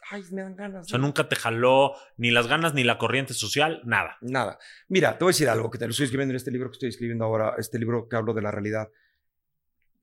ay, 0.10 0.24
me 0.32 0.42
dan 0.42 0.56
ganas. 0.56 0.88
O 0.88 0.90
sea, 0.90 0.98
nunca 0.98 1.30
te 1.30 1.36
jaló 1.36 1.94
ni 2.18 2.32
las 2.32 2.48
ganas 2.48 2.74
ni 2.74 2.84
la 2.84 2.98
corriente 2.98 3.36
social, 3.36 3.82
nada. 3.86 4.18
Nada. 4.22 4.58
Mira, 4.88 5.16
te 5.16 5.24
voy 5.24 5.30
a 5.30 5.34
decir 5.34 5.48
algo 5.48 5.70
que 5.70 5.78
te 5.78 5.86
lo 5.86 5.92
estoy 5.92 6.06
escribiendo 6.06 6.32
en 6.32 6.38
este 6.38 6.50
libro 6.50 6.70
que 6.72 6.78
estoy 6.78 6.90
escribiendo 6.90 7.26
ahora, 7.26 7.54
este 7.60 7.78
libro 7.78 8.10
que 8.10 8.16
hablo 8.16 8.34
de 8.34 8.42
la 8.42 8.50
realidad. 8.50 8.90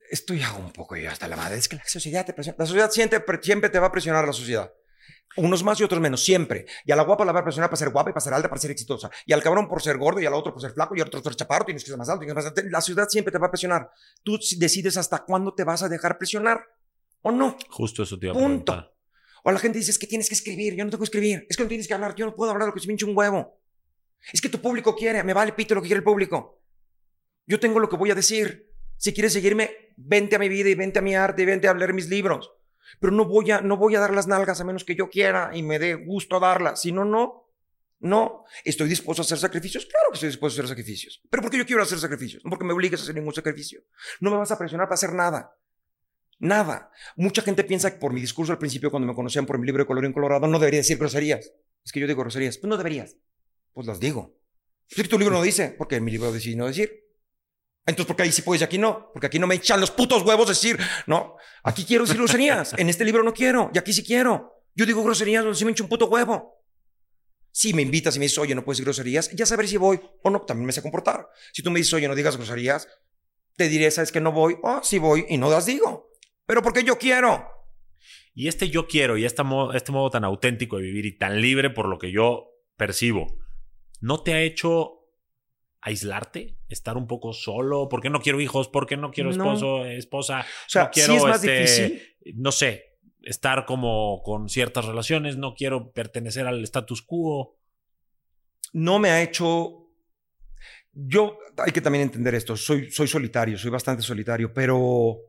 Estoy 0.09 0.41
hago 0.41 0.59
un 0.59 0.71
poco 0.71 0.95
yo 0.95 1.11
hasta 1.11 1.27
la 1.27 1.35
madre. 1.35 1.57
Es 1.57 1.67
que 1.67 1.75
la 1.75 1.83
sociedad 1.85 2.25
te 2.25 2.31
presiona. 2.31 2.55
La 2.59 2.65
sociedad 2.65 2.89
siempre, 2.89 3.21
siempre 3.41 3.69
te 3.69 3.77
va 3.77 3.87
a 3.87 3.91
presionar 3.91 4.23
a 4.23 4.27
la 4.27 4.33
sociedad. 4.33 4.71
Unos 5.35 5.65
más 5.65 5.77
y 5.81 5.83
otros 5.83 5.99
menos, 5.99 6.23
siempre. 6.23 6.65
Y 6.85 6.93
a 6.93 6.95
la 6.95 7.03
guapa 7.03 7.25
la 7.25 7.33
va 7.33 7.41
a 7.41 7.43
presionar 7.43 7.69
para 7.69 7.77
ser 7.77 7.89
guapa 7.89 8.11
y 8.11 8.13
para 8.13 8.23
ser 8.23 8.33
alta, 8.33 8.47
para 8.47 8.61
ser 8.61 8.71
exitosa. 8.71 9.11
Y 9.25 9.33
al 9.33 9.43
cabrón 9.43 9.67
por 9.67 9.81
ser 9.81 9.97
gordo 9.97 10.21
y 10.21 10.25
al 10.25 10.33
otro 10.33 10.53
por 10.53 10.61
ser 10.61 10.71
flaco 10.71 10.95
y 10.95 11.01
al 11.01 11.07
otro 11.07 11.21
por 11.21 11.33
ser 11.33 11.39
chaparro, 11.39 11.65
tienes 11.65 11.83
que 11.83 11.89
ser 11.89 11.97
más 11.97 12.07
alto, 12.07 12.21
tienes 12.21 12.35
más 12.35 12.45
alto. 12.45 12.61
La 12.69 12.79
sociedad 12.79 13.09
siempre 13.09 13.33
te 13.33 13.37
va 13.37 13.47
a 13.47 13.51
presionar. 13.51 13.91
Tú 14.23 14.39
decides 14.55 14.95
hasta 14.95 15.25
cuándo 15.25 15.53
te 15.53 15.65
vas 15.65 15.83
a 15.83 15.89
dejar 15.89 16.17
presionar 16.17 16.76
o 17.27 17.31
no. 17.31 17.57
Justo 17.69 18.03
eso 18.03 18.17
te 18.19 18.25
iba 18.27 18.33
a 18.33 18.37
Punto. 18.37 18.73
preguntar. 18.73 18.93
O 19.43 19.51
la 19.51 19.59
gente 19.59 19.77
dice, 19.77 19.91
es 19.91 19.99
que 19.99 20.07
tienes 20.07 20.27
que 20.27 20.35
escribir, 20.35 20.75
yo 20.75 20.83
no 20.83 20.91
tengo 20.91 21.01
que 21.01 21.05
escribir, 21.05 21.45
es 21.49 21.55
que 21.55 21.63
no 21.63 21.69
tienes 21.69 21.87
que 21.87 21.93
hablar, 21.93 22.15
yo 22.15 22.25
no 22.25 22.35
puedo 22.35 22.51
hablar 22.51 22.67
lo 22.67 22.73
que 22.73 22.79
se 22.79 22.87
me 22.87 22.93
hincha 22.93 23.05
un 23.05 23.15
huevo. 23.17 23.61
Es 24.33 24.41
que 24.41 24.49
tu 24.49 24.59
público 24.59 24.95
quiere, 24.95 25.23
me 25.23 25.33
vale 25.33 25.53
pito 25.53 25.75
lo 25.75 25.81
que 25.81 25.87
quiere 25.87 25.99
el 25.99 26.03
público. 26.03 26.61
Yo 27.45 27.59
tengo 27.59 27.79
lo 27.79 27.87
que 27.87 27.95
voy 27.95 28.11
a 28.11 28.15
decir. 28.15 28.73
Si 28.97 29.13
quieres 29.13 29.31
seguirme, 29.31 29.93
vente 29.95 30.35
a 30.35 30.39
mi 30.39 30.49
vida 30.49 30.69
y 30.69 30.75
vente 30.75 30.99
a 30.99 31.01
mi 31.01 31.15
arte 31.15 31.43
y 31.43 31.45
vente 31.45 31.67
a 31.67 31.73
leer 31.73 31.93
mis 31.93 32.09
libros. 32.09 32.51
Pero 32.99 33.13
no 33.13 33.25
voy 33.25 33.51
a, 33.51 33.61
no 33.61 33.77
voy 33.77 33.95
a 33.95 33.99
dar 33.99 34.13
las 34.13 34.27
nalgas 34.27 34.59
a 34.59 34.63
menos 34.63 34.83
que 34.83 34.95
yo 34.95 35.09
quiera 35.09 35.51
y 35.53 35.61
me 35.63 35.79
dé 35.79 35.93
gusto 35.93 36.39
darlas. 36.39 36.81
Si 36.81 36.91
no, 36.91 37.05
no. 37.05 37.45
No. 37.99 38.43
¿Estoy 38.63 38.89
dispuesto 38.89 39.21
a 39.21 39.25
hacer 39.25 39.37
sacrificios? 39.37 39.85
Claro 39.85 40.07
que 40.09 40.15
estoy 40.15 40.29
dispuesto 40.29 40.59
a 40.61 40.63
hacer 40.63 40.69
sacrificios. 40.69 41.21
Pero 41.29 41.41
¿por 41.41 41.51
qué 41.51 41.57
yo 41.57 41.65
quiero 41.65 41.81
hacer 41.81 41.99
sacrificios? 41.99 42.43
No 42.43 42.49
porque 42.49 42.65
me 42.65 42.73
obligues 42.73 42.99
a 42.99 43.03
hacer 43.03 43.15
ningún 43.15 43.33
sacrificio. 43.33 43.81
No 44.19 44.29
me 44.31 44.37
vas 44.37 44.51
a 44.51 44.57
presionar 44.57 44.87
para 44.87 44.95
hacer 44.95 45.13
nada. 45.13 45.55
Nada. 46.39 46.91
Mucha 47.15 47.41
gente 47.41 47.63
piensa 47.63 47.91
que 47.91 47.99
por 47.99 48.13
mi 48.13 48.21
discurso 48.21 48.51
al 48.51 48.59
principio, 48.59 48.91
cuando 48.91 49.07
me 49.07 49.15
conocían 49.15 49.45
por 49.45 49.57
mi 49.57 49.65
libro 49.65 49.83
de 49.83 49.87
color 49.87 50.05
en 50.05 50.13
colorado, 50.13 50.47
no 50.47 50.59
debería 50.59 50.79
decir 50.79 50.97
groserías. 50.97 51.51
Es 51.83 51.91
que 51.91 51.99
yo 51.99 52.07
digo 52.07 52.21
groserías. 52.21 52.57
Pues 52.57 52.69
no 52.69 52.77
deberías. 52.77 53.15
Pues 53.73 53.87
las 53.87 53.99
digo. 53.99 54.37
Es 54.89 54.97
que 54.97 55.03
tu 55.03 55.17
libro 55.17 55.35
no 55.35 55.41
dice, 55.41 55.75
porque 55.77 55.99
mi 55.99 56.11
libro 56.11 56.31
decidí 56.31 56.55
no 56.55 56.67
decir. 56.67 56.91
Entonces, 57.85 58.07
¿por 58.07 58.15
qué 58.15 58.23
ahí 58.23 58.31
sí 58.31 58.41
puedes 58.41 58.61
y 58.61 58.65
aquí 58.65 58.77
no? 58.77 59.11
Porque 59.13 59.27
aquí 59.27 59.39
no 59.39 59.47
me 59.47 59.55
echan 59.55 59.79
los 59.79 59.91
putos 59.91 60.23
huevos 60.23 60.47
decir, 60.47 60.77
no, 61.07 61.37
aquí 61.63 61.85
quiero 61.85 62.03
decir 62.03 62.17
groserías. 62.17 62.73
En 62.77 62.89
este 62.89 63.05
libro 63.05 63.23
no 63.23 63.33
quiero, 63.33 63.71
y 63.73 63.77
aquí 63.77 63.93
sí 63.93 64.03
quiero. 64.03 64.65
Yo 64.75 64.85
digo 64.85 65.03
groserías 65.03 65.43
donde 65.43 65.57
sí 65.57 65.63
me 65.63 65.71
echo 65.71 65.83
un 65.83 65.89
puto 65.89 66.07
huevo. 66.07 66.65
Si 67.51 67.73
me 67.73 67.81
invitas 67.81 68.15
y 68.15 68.19
me 68.19 68.25
dices, 68.25 68.37
oye, 68.39 68.53
no 68.53 68.63
puedes 68.63 68.77
decir 68.77 68.85
groserías, 68.85 69.31
ya 69.31 69.45
saber 69.45 69.67
si 69.67 69.77
voy 69.77 69.99
o 70.21 70.29
no, 70.29 70.41
también 70.41 70.65
me 70.65 70.73
sé 70.73 70.81
comportar. 70.81 71.27
Si 71.53 71.63
tú 71.63 71.71
me 71.71 71.79
dices, 71.79 71.93
oye, 71.93 72.07
no 72.07 72.15
digas 72.15 72.35
groserías, 72.35 72.87
te 73.55 73.69
diré, 73.69 73.89
sabes 73.89 74.11
que 74.11 74.19
no 74.19 74.33
voy, 74.33 74.57
o 74.61 74.81
sí 74.83 74.99
voy 74.99 75.25
y 75.29 75.37
no 75.37 75.49
las 75.49 75.65
digo 75.65 76.06
pero 76.47 76.63
porque 76.63 76.83
yo 76.83 76.97
quiero. 76.97 77.45
Y 78.33 78.47
este 78.47 78.69
yo 78.69 78.87
quiero 78.87 79.17
y 79.17 79.25
este 79.25 79.43
modo, 79.43 79.73
este 79.73 79.91
modo 79.91 80.09
tan 80.09 80.23
auténtico 80.23 80.77
de 80.77 80.83
vivir 80.83 81.05
y 81.05 81.17
tan 81.17 81.41
libre 81.41 81.69
por 81.69 81.87
lo 81.87 81.99
que 81.99 82.11
yo 82.11 82.51
percibo, 82.75 83.37
¿no 83.99 84.23
te 84.23 84.33
ha 84.33 84.41
hecho 84.41 84.97
aislarte? 85.81 86.57
¿Estar 86.69 86.97
un 86.97 87.07
poco 87.07 87.33
solo? 87.33 87.89
¿Por 87.89 88.01
qué 88.01 88.09
no 88.09 88.21
quiero 88.21 88.39
hijos? 88.39 88.69
¿Por 88.69 88.87
qué 88.87 88.95
no 88.97 89.11
quiero 89.11 89.31
esposo, 89.31 89.85
esposa? 89.85 90.41
O 90.41 90.69
sea, 90.69 90.83
no 90.85 90.91
quiero, 90.91 91.13
sí 91.13 91.17
es 91.17 91.23
más 91.23 91.43
este, 91.43 91.59
difícil. 91.59 92.01
No 92.35 92.51
sé, 92.51 92.97
estar 93.23 93.65
como 93.65 94.21
con 94.23 94.49
ciertas 94.49 94.85
relaciones, 94.85 95.37
no 95.37 95.53
quiero 95.53 95.91
pertenecer 95.91 96.47
al 96.47 96.63
status 96.63 97.01
quo. 97.01 97.57
No 98.71 98.99
me 98.99 99.09
ha 99.09 99.21
hecho... 99.21 99.89
Yo, 100.93 101.37
hay 101.57 101.71
que 101.71 101.81
también 101.81 102.03
entender 102.03 102.33
esto, 102.35 102.55
soy, 102.55 102.89
soy 102.89 103.07
solitario, 103.07 103.57
soy 103.57 103.69
bastante 103.69 104.01
solitario, 104.01 104.51
pero 104.51 105.26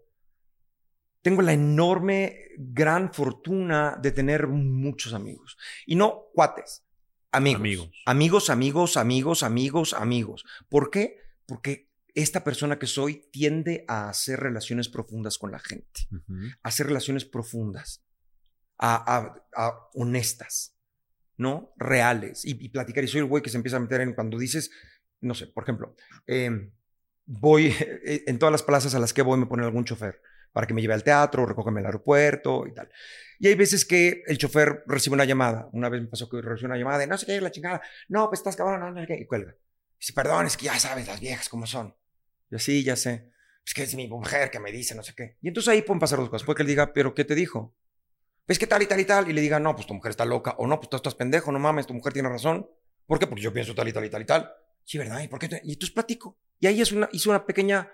tengo 1.22 1.42
la 1.42 1.52
enorme, 1.52 2.48
gran 2.58 3.12
fortuna 3.12 3.98
de 4.00 4.12
tener 4.12 4.46
muchos 4.46 5.12
amigos. 5.12 5.56
Y 5.86 5.96
no 5.96 6.26
cuates, 6.32 6.84
amigos. 7.32 7.60
Amigos. 7.60 7.90
Amigos, 8.06 8.50
amigos, 8.50 8.96
amigos, 8.96 9.42
amigos, 9.42 9.94
amigos. 9.94 10.44
¿Por 10.68 10.90
qué? 10.90 11.18
Porque 11.46 11.88
esta 12.14 12.42
persona 12.44 12.78
que 12.78 12.86
soy 12.86 13.28
tiende 13.30 13.84
a 13.88 14.08
hacer 14.08 14.40
relaciones 14.40 14.88
profundas 14.88 15.38
con 15.38 15.52
la 15.52 15.58
gente, 15.60 16.08
a 16.62 16.68
hacer 16.68 16.86
relaciones 16.86 17.24
profundas, 17.24 18.02
a, 18.78 19.16
a- 19.16 19.44
a 19.56 19.88
honestas, 19.94 20.76
¿no? 21.36 21.72
Reales 21.76 22.44
y, 22.44 22.56
y 22.64 22.68
platicar. 22.70 23.04
Y 23.04 23.08
soy 23.08 23.20
el 23.20 23.26
güey 23.26 23.42
que 23.42 23.50
se 23.50 23.56
empieza 23.56 23.76
a 23.76 23.80
meter 23.80 24.00
en 24.00 24.14
cuando 24.14 24.38
dices, 24.38 24.70
no 25.20 25.34
sé, 25.34 25.46
por 25.48 25.64
ejemplo, 25.64 25.94
eh, 26.26 26.70
voy 27.26 27.74
en 28.04 28.38
todas 28.38 28.52
las 28.52 28.62
plazas 28.62 28.94
a 28.94 28.98
las 28.98 29.12
que 29.12 29.22
voy 29.22 29.38
me 29.38 29.46
ponen 29.46 29.66
algún 29.66 29.84
chofer 29.84 30.20
para 30.52 30.66
que 30.66 30.74
me 30.74 30.80
lleve 30.80 30.94
al 30.94 31.04
teatro, 31.04 31.46
recógeme 31.46 31.80
al 31.80 31.86
aeropuerto 31.86 32.66
y 32.66 32.74
tal. 32.74 32.90
Y 33.38 33.48
hay 33.48 33.54
veces 33.54 33.84
que 33.84 34.22
el 34.26 34.38
chofer 34.38 34.82
recibe 34.86 35.14
una 35.14 35.24
llamada. 35.24 35.68
Una 35.72 35.88
vez 35.88 36.00
me 36.02 36.08
pasó 36.08 36.28
que 36.28 36.40
recibió 36.40 36.66
una 36.66 36.76
llamada 36.76 36.98
de 36.98 37.06
no 37.06 37.16
sé 37.16 37.26
qué, 37.26 37.40
la 37.40 37.50
chingada. 37.50 37.80
No, 38.08 38.28
pues 38.28 38.40
estás 38.40 38.56
cabrón, 38.56 38.80
no, 38.80 38.90
no 38.90 39.06
qué. 39.06 39.16
Y 39.16 39.26
cuelga. 39.26 39.54
Dice, 39.98 40.12
perdón, 40.12 40.46
es 40.46 40.56
que 40.56 40.66
ya 40.66 40.78
sabes 40.78 41.06
las 41.06 41.20
viejas 41.20 41.48
cómo 41.48 41.66
son. 41.66 41.94
Yo 42.50 42.58
sí, 42.58 42.82
ya 42.82 42.96
sé. 42.96 43.30
Es 43.64 43.74
que 43.74 43.82
es 43.82 43.94
mi 43.94 44.08
mujer 44.08 44.50
que 44.50 44.58
me 44.58 44.72
dice 44.72 44.94
no 44.94 45.02
sé 45.02 45.14
qué. 45.14 45.36
Y 45.42 45.48
entonces 45.48 45.68
ahí 45.68 45.82
pueden 45.82 46.00
pasar 46.00 46.18
dos 46.18 46.30
cosas. 46.30 46.44
Puede 46.44 46.56
que 46.56 46.62
él 46.62 46.68
diga, 46.68 46.92
¿pero 46.92 47.14
qué 47.14 47.24
te 47.24 47.34
dijo? 47.34 47.76
Es 48.46 48.58
que 48.58 48.66
tal 48.66 48.82
y 48.82 48.86
tal 48.86 48.98
y 48.98 49.04
tal. 49.04 49.28
Y 49.28 49.32
le 49.32 49.40
diga, 49.40 49.60
no, 49.60 49.74
pues 49.74 49.86
tu 49.86 49.94
mujer 49.94 50.10
está 50.10 50.24
loca. 50.24 50.54
O 50.58 50.66
no, 50.66 50.80
pues 50.80 50.88
tú 50.88 50.96
estás 50.96 51.14
pendejo, 51.14 51.52
no 51.52 51.58
mames, 51.58 51.86
tu 51.86 51.94
mujer 51.94 52.12
tiene 52.12 52.28
razón. 52.28 52.68
¿Por 53.06 53.18
qué? 53.18 53.26
Porque 53.26 53.42
yo 53.42 53.52
pienso 53.52 53.74
tal 53.74 53.88
y 53.88 53.92
tal 53.92 54.04
y 54.04 54.10
tal 54.10 54.22
y 54.22 54.24
tal. 54.24 54.50
Sí, 54.84 54.98
¿verdad? 54.98 55.20
¿Y 55.22 55.28
por 55.28 55.38
qué? 55.38 55.60
Y 55.64 55.74
entonces 55.74 55.90
platico. 55.90 56.38
Y 56.58 56.66
ahí 56.66 56.80
es 56.80 56.92
una, 56.92 57.08
hizo 57.12 57.30
una 57.30 57.44
pequeña 57.44 57.92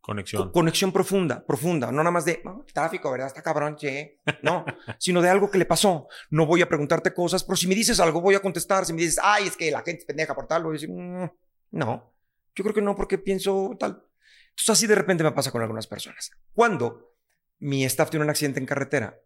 Conexión. 0.00 0.44
co- 0.46 0.52
conexión 0.52 0.92
profunda, 0.92 1.44
profunda, 1.46 1.88
no 1.92 1.98
nada 1.98 2.10
más 2.10 2.24
de 2.24 2.40
"Ah, 2.44 2.56
tráfico, 2.72 3.10
¿verdad? 3.10 3.26
Está 3.28 3.42
cabrón, 3.42 3.76
che. 3.76 4.18
No, 4.42 4.64
sino 4.98 5.20
de 5.22 5.28
algo 5.28 5.50
que 5.50 5.58
le 5.58 5.66
pasó. 5.66 6.08
No 6.30 6.46
voy 6.46 6.62
a 6.62 6.68
preguntarte 6.68 7.12
cosas, 7.12 7.44
pero 7.44 7.56
si 7.56 7.66
me 7.66 7.74
dices 7.74 8.00
algo, 8.00 8.20
voy 8.20 8.34
a 8.34 8.40
contestar. 8.40 8.84
Si 8.86 8.92
me 8.92 9.00
dices, 9.02 9.18
ay, 9.22 9.46
es 9.46 9.56
que 9.56 9.70
la 9.70 9.82
gente 9.82 10.00
es 10.00 10.04
pendeja 10.06 10.34
por 10.34 10.46
tal, 10.46 10.62
voy 10.62 10.70
a 10.72 10.74
decir, 10.80 10.90
"Mm, 10.90 11.30
no. 11.72 12.12
Yo 12.54 12.64
creo 12.64 12.74
que 12.74 12.82
no, 12.82 12.96
porque 12.96 13.18
pienso 13.18 13.76
tal. 13.78 14.02
Entonces, 14.50 14.70
así 14.70 14.86
de 14.86 14.94
repente 14.94 15.22
me 15.22 15.32
pasa 15.32 15.50
con 15.52 15.62
algunas 15.62 15.86
personas. 15.86 16.30
Cuando 16.54 17.14
mi 17.60 17.84
staff 17.84 18.10
tiene 18.10 18.24
un 18.24 18.30
accidente 18.30 18.58
en 18.58 18.66
carretera, 18.66 19.18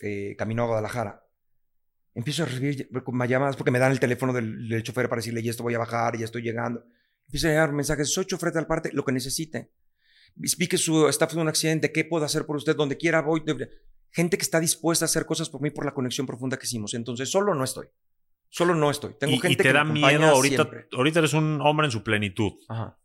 eh, 0.00 0.34
camino 0.38 0.62
a 0.62 0.66
Guadalajara, 0.66 1.24
empiezo 2.14 2.42
a 2.44 2.46
recibir 2.46 2.88
ll- 2.90 3.26
llamadas 3.28 3.56
porque 3.56 3.70
me 3.70 3.78
dan 3.78 3.92
el 3.92 4.00
teléfono 4.00 4.32
del, 4.32 4.68
del 4.68 4.82
chofer 4.82 5.08
para 5.08 5.18
decirle, 5.20 5.42
ya 5.42 5.50
esto 5.50 5.62
voy 5.62 5.74
a 5.74 5.78
bajar, 5.78 6.16
ya 6.16 6.24
estoy 6.24 6.42
llegando. 6.42 6.84
Empiezo 7.26 7.46
a 7.48 7.50
llegar 7.50 7.72
mensajes, 7.72 8.12
soy 8.12 8.24
chofer 8.24 8.50
de 8.50 8.54
tal 8.54 8.66
parte, 8.66 8.90
lo 8.92 9.04
que 9.04 9.12
necesite. 9.12 9.70
Vi 10.34 10.66
que 10.68 10.76
su 10.78 11.08
staff 11.08 11.30
tuvo 11.32 11.40
un 11.42 11.48
accidente, 11.48 11.92
¿qué 11.92 12.04
puedo 12.04 12.24
hacer 12.24 12.44
por 12.46 12.56
usted? 12.56 12.76
Donde 12.76 12.96
quiera 12.96 13.22
voy. 13.22 13.40
de- 13.44 13.68
Gente 14.12 14.38
que 14.38 14.42
está 14.42 14.60
dispuesta 14.60 15.04
a 15.04 15.06
hacer 15.06 15.26
cosas 15.26 15.50
por 15.50 15.60
mí 15.60 15.70
por 15.70 15.84
la 15.84 15.92
conexión 15.92 16.26
profunda 16.26 16.56
que 16.58 16.64
hicimos. 16.66 16.94
Entonces, 16.94 17.30
solo 17.30 17.54
no 17.54 17.64
estoy. 17.64 17.88
Solo 18.48 18.74
no 18.74 18.90
estoy. 18.90 19.14
Tengo 19.18 19.34
y, 19.34 19.38
gente 19.40 19.52
y 19.52 19.56
te 19.56 19.62
que 19.64 19.72
da 19.72 19.84
me 19.84 19.94
miedo 19.94 20.24
ahorita. 20.26 20.54
siempre. 20.62 20.86
Ahorita 20.92 21.18
eres 21.18 21.34
un 21.34 21.60
hombre 21.60 21.86
en 21.86 21.90
su 21.90 22.02
plenitud. 22.02 22.52
Ajá. 22.68 22.98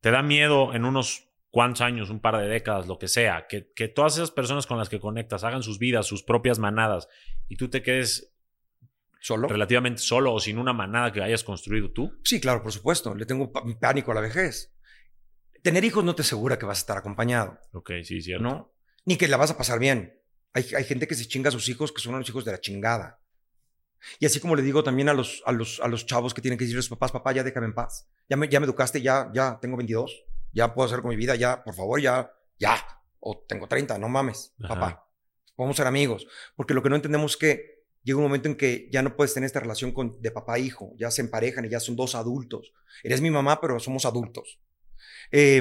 ¿Te 0.00 0.10
da 0.10 0.22
miedo 0.22 0.72
en 0.74 0.84
unos 0.84 1.28
cuantos 1.50 1.80
años, 1.82 2.08
un 2.10 2.20
par 2.20 2.36
de 2.38 2.46
décadas, 2.48 2.86
lo 2.86 2.98
que 2.98 3.08
sea, 3.08 3.46
que, 3.48 3.72
que 3.74 3.88
todas 3.88 4.14
esas 4.16 4.30
personas 4.30 4.66
con 4.66 4.78
las 4.78 4.88
que 4.88 5.00
conectas 5.00 5.42
hagan 5.44 5.62
sus 5.62 5.78
vidas, 5.78 6.06
sus 6.06 6.22
propias 6.22 6.58
manadas, 6.58 7.08
y 7.48 7.56
tú 7.56 7.68
te 7.68 7.82
quedes 7.82 8.34
¿Solo? 9.26 9.48
relativamente 9.48 10.00
solo 10.02 10.32
o 10.32 10.38
sin 10.38 10.56
una 10.56 10.72
manada 10.72 11.10
que 11.12 11.20
hayas 11.20 11.42
construido 11.42 11.90
tú? 11.90 12.16
Sí, 12.22 12.40
claro, 12.40 12.62
por 12.62 12.70
supuesto. 12.70 13.12
Le 13.12 13.26
tengo 13.26 13.50
pánico 13.80 14.12
a 14.12 14.14
la 14.14 14.20
vejez. 14.20 14.72
Tener 15.64 15.84
hijos 15.84 16.04
no 16.04 16.14
te 16.14 16.22
asegura 16.22 16.60
que 16.60 16.64
vas 16.64 16.78
a 16.78 16.82
estar 16.82 16.96
acompañado, 16.96 17.58
Ok, 17.72 17.90
sí, 18.04 18.22
cierto. 18.22 18.44
¿no? 18.44 18.72
Ni 19.04 19.16
que 19.16 19.26
la 19.26 19.36
vas 19.36 19.50
a 19.50 19.56
pasar 19.58 19.80
bien. 19.80 20.22
Hay, 20.52 20.64
hay 20.76 20.84
gente 20.84 21.08
que 21.08 21.16
se 21.16 21.26
chinga 21.26 21.48
a 21.48 21.52
sus 21.52 21.68
hijos 21.68 21.90
que 21.90 22.00
son 22.00 22.14
unos 22.14 22.28
hijos 22.28 22.44
de 22.44 22.52
la 22.52 22.60
chingada. 22.60 23.20
Y 24.20 24.26
así 24.26 24.38
como 24.38 24.54
le 24.54 24.62
digo 24.62 24.84
también 24.84 25.08
a 25.08 25.12
los, 25.12 25.42
a 25.44 25.50
los, 25.50 25.80
a 25.80 25.88
los 25.88 26.06
chavos 26.06 26.32
que 26.32 26.40
tienen 26.40 26.56
que 26.56 26.62
decirle 26.64 26.78
a 26.78 26.82
sus 26.82 26.90
papás, 26.90 27.10
papá, 27.10 27.32
ya 27.32 27.42
déjame 27.42 27.66
en 27.66 27.74
paz. 27.74 28.08
Ya 28.28 28.36
me, 28.36 28.48
ya 28.48 28.60
me 28.60 28.66
educaste, 28.66 29.02
ya, 29.02 29.28
ya 29.34 29.58
tengo 29.60 29.76
22. 29.76 30.24
Ya 30.52 30.72
puedo 30.72 30.86
hacer 30.86 31.00
con 31.00 31.08
mi 31.08 31.16
vida, 31.16 31.34
ya, 31.34 31.64
por 31.64 31.74
favor, 31.74 32.00
ya, 32.00 32.30
ya. 32.60 32.76
O 33.18 33.44
tengo 33.48 33.66
30, 33.66 33.98
no 33.98 34.08
mames, 34.08 34.54
Ajá. 34.62 34.74
papá. 34.74 35.08
Podemos 35.56 35.76
ser 35.76 35.88
amigos. 35.88 36.28
Porque 36.54 36.74
lo 36.74 36.82
que 36.84 36.90
no 36.90 36.94
entendemos 36.94 37.32
es 37.32 37.36
que 37.38 37.75
llega 38.06 38.18
un 38.18 38.22
momento 38.22 38.48
en 38.48 38.54
que 38.54 38.88
ya 38.92 39.02
no 39.02 39.16
puedes 39.16 39.34
tener 39.34 39.46
esta 39.46 39.58
relación 39.58 39.92
de 40.20 40.30
papá 40.30 40.58
e 40.58 40.60
hijo. 40.60 40.94
Ya 40.96 41.10
se 41.10 41.22
emparejan 41.22 41.64
y 41.64 41.68
ya 41.68 41.80
son 41.80 41.96
dos 41.96 42.14
adultos. 42.14 42.72
Eres 43.02 43.20
mi 43.20 43.32
mamá, 43.32 43.60
pero 43.60 43.80
somos 43.80 44.04
adultos. 44.04 44.60
Eh, 45.32 45.60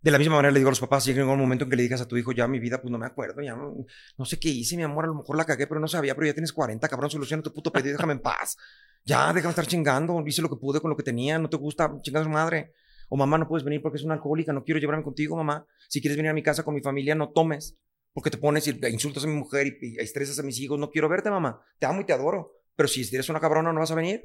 de 0.00 0.10
la 0.10 0.18
misma 0.18 0.34
manera 0.34 0.50
le 0.50 0.58
digo 0.58 0.68
a 0.68 0.72
los 0.72 0.80
papás, 0.80 1.04
llega 1.04 1.24
un 1.24 1.38
momento 1.38 1.64
en 1.64 1.70
que 1.70 1.76
le 1.76 1.84
digas 1.84 2.00
a 2.00 2.08
tu 2.08 2.16
hijo, 2.16 2.32
ya 2.32 2.48
mi 2.48 2.58
vida, 2.58 2.82
pues 2.82 2.90
no 2.90 2.98
me 2.98 3.06
acuerdo, 3.06 3.40
ya 3.40 3.56
no, 3.56 4.24
sé 4.24 4.38
qué 4.38 4.48
hice, 4.48 4.76
mi 4.76 4.82
amor, 4.82 5.04
a 5.04 5.08
lo 5.08 5.14
mejor 5.14 5.36
la 5.36 5.44
cagué, 5.44 5.66
pero 5.66 5.80
no 5.80 5.88
sabía, 5.88 6.14
pero 6.14 6.26
ya 6.26 6.34
tienes 6.34 6.52
40, 6.52 6.86
cabrón, 6.88 7.08
soluciona 7.08 7.42
tu 7.42 7.54
puto 7.54 7.72
pedido, 7.72 7.92
déjame 7.92 8.14
en 8.14 8.18
paz. 8.18 8.58
Ya, 9.04 9.32
déjame 9.32 9.50
estar 9.50 9.66
chingando, 9.66 10.22
hice 10.26 10.42
lo 10.42 10.50
que 10.50 10.56
pude 10.56 10.80
con 10.80 10.90
lo 10.90 10.96
que 10.96 11.04
tenía, 11.04 11.38
no 11.38 11.48
te 11.48 11.56
gusta, 11.56 11.90
chingada 12.02 12.28
madre. 12.28 12.72
O 13.08 13.16
mamá, 13.16 13.38
no 13.38 13.46
puedes 13.48 13.64
venir 13.64 13.80
porque 13.80 13.96
es 13.96 14.04
una 14.04 14.14
alcohólica, 14.14 14.52
no 14.52 14.64
quiero 14.64 14.80
llevarme 14.80 15.04
contigo, 15.04 15.36
mamá. 15.36 15.66
Si 15.88 16.00
quieres 16.00 16.16
venir 16.16 16.30
a 16.30 16.34
mi 16.34 16.42
casa 16.42 16.64
con 16.64 16.74
mi 16.74 16.82
familia, 16.82 17.14
no 17.14 17.30
tomes. 17.30 17.78
Porque 18.14 18.30
te 18.30 18.38
pones 18.38 18.66
y 18.68 18.78
insultas 18.90 19.24
a 19.24 19.26
mi 19.26 19.34
mujer 19.34 19.66
y, 19.66 19.76
y 19.82 19.96
estresas 19.98 20.38
a 20.38 20.42
mis 20.42 20.58
hijos. 20.60 20.78
No 20.78 20.90
quiero 20.90 21.08
verte, 21.10 21.30
mamá. 21.30 21.60
Te 21.78 21.84
amo 21.86 22.00
y 22.00 22.04
te 22.06 22.12
adoro. 22.14 22.62
Pero 22.76 22.88
si 22.88 23.02
eres 23.14 23.28
una 23.28 23.40
cabrona, 23.40 23.72
no 23.72 23.80
vas 23.80 23.90
a 23.90 23.94
venir. 23.96 24.24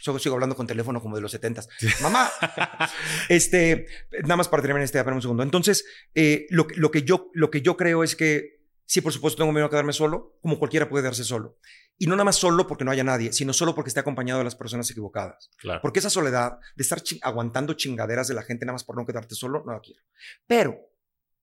Sigo, 0.00 0.18
sigo 0.20 0.34
hablando 0.36 0.54
con 0.54 0.66
teléfono 0.66 1.00
como 1.02 1.16
de 1.16 1.22
los 1.22 1.32
setentas. 1.32 1.68
Mamá, 2.02 2.30
este, 3.28 3.86
nada 4.22 4.36
más 4.36 4.48
para 4.48 4.62
terminar 4.62 4.84
este, 4.84 4.98
espera 4.98 5.14
un 5.16 5.22
segundo. 5.22 5.42
Entonces, 5.42 5.84
eh, 6.14 6.46
lo, 6.50 6.66
que- 6.66 6.76
lo, 6.76 6.90
que 6.90 7.02
yo, 7.02 7.30
lo 7.34 7.50
que 7.50 7.62
yo 7.62 7.76
creo 7.76 8.04
es 8.04 8.14
que, 8.16 8.60
sí, 8.86 9.00
por 9.00 9.12
supuesto, 9.12 9.38
tengo 9.38 9.52
miedo 9.52 9.66
a 9.66 9.70
quedarme 9.70 9.92
solo, 9.92 10.38
como 10.40 10.58
cualquiera 10.58 10.88
puede 10.88 11.02
quedarse 11.02 11.24
solo. 11.24 11.58
Y 11.98 12.06
no 12.06 12.14
nada 12.16 12.24
más 12.24 12.36
solo 12.36 12.66
porque 12.66 12.84
no 12.84 12.90
haya 12.90 13.04
nadie, 13.04 13.32
sino 13.32 13.52
solo 13.52 13.74
porque 13.74 13.88
esté 13.88 14.00
acompañado 14.00 14.38
de 14.38 14.44
las 14.44 14.56
personas 14.56 14.90
equivocadas. 14.90 15.50
Claro. 15.58 15.80
Porque 15.82 15.98
esa 16.00 16.10
soledad 16.10 16.58
de 16.76 16.82
estar 16.82 17.00
chi- 17.02 17.20
aguantando 17.22 17.74
chingaderas 17.74 18.28
de 18.28 18.34
la 18.34 18.42
gente 18.42 18.64
nada 18.64 18.74
más 18.74 18.84
por 18.84 18.96
no 18.96 19.04
quedarte 19.06 19.34
solo, 19.34 19.62
no 19.66 19.72
la 19.72 19.80
quiero. 19.80 20.00
Pero, 20.46 20.76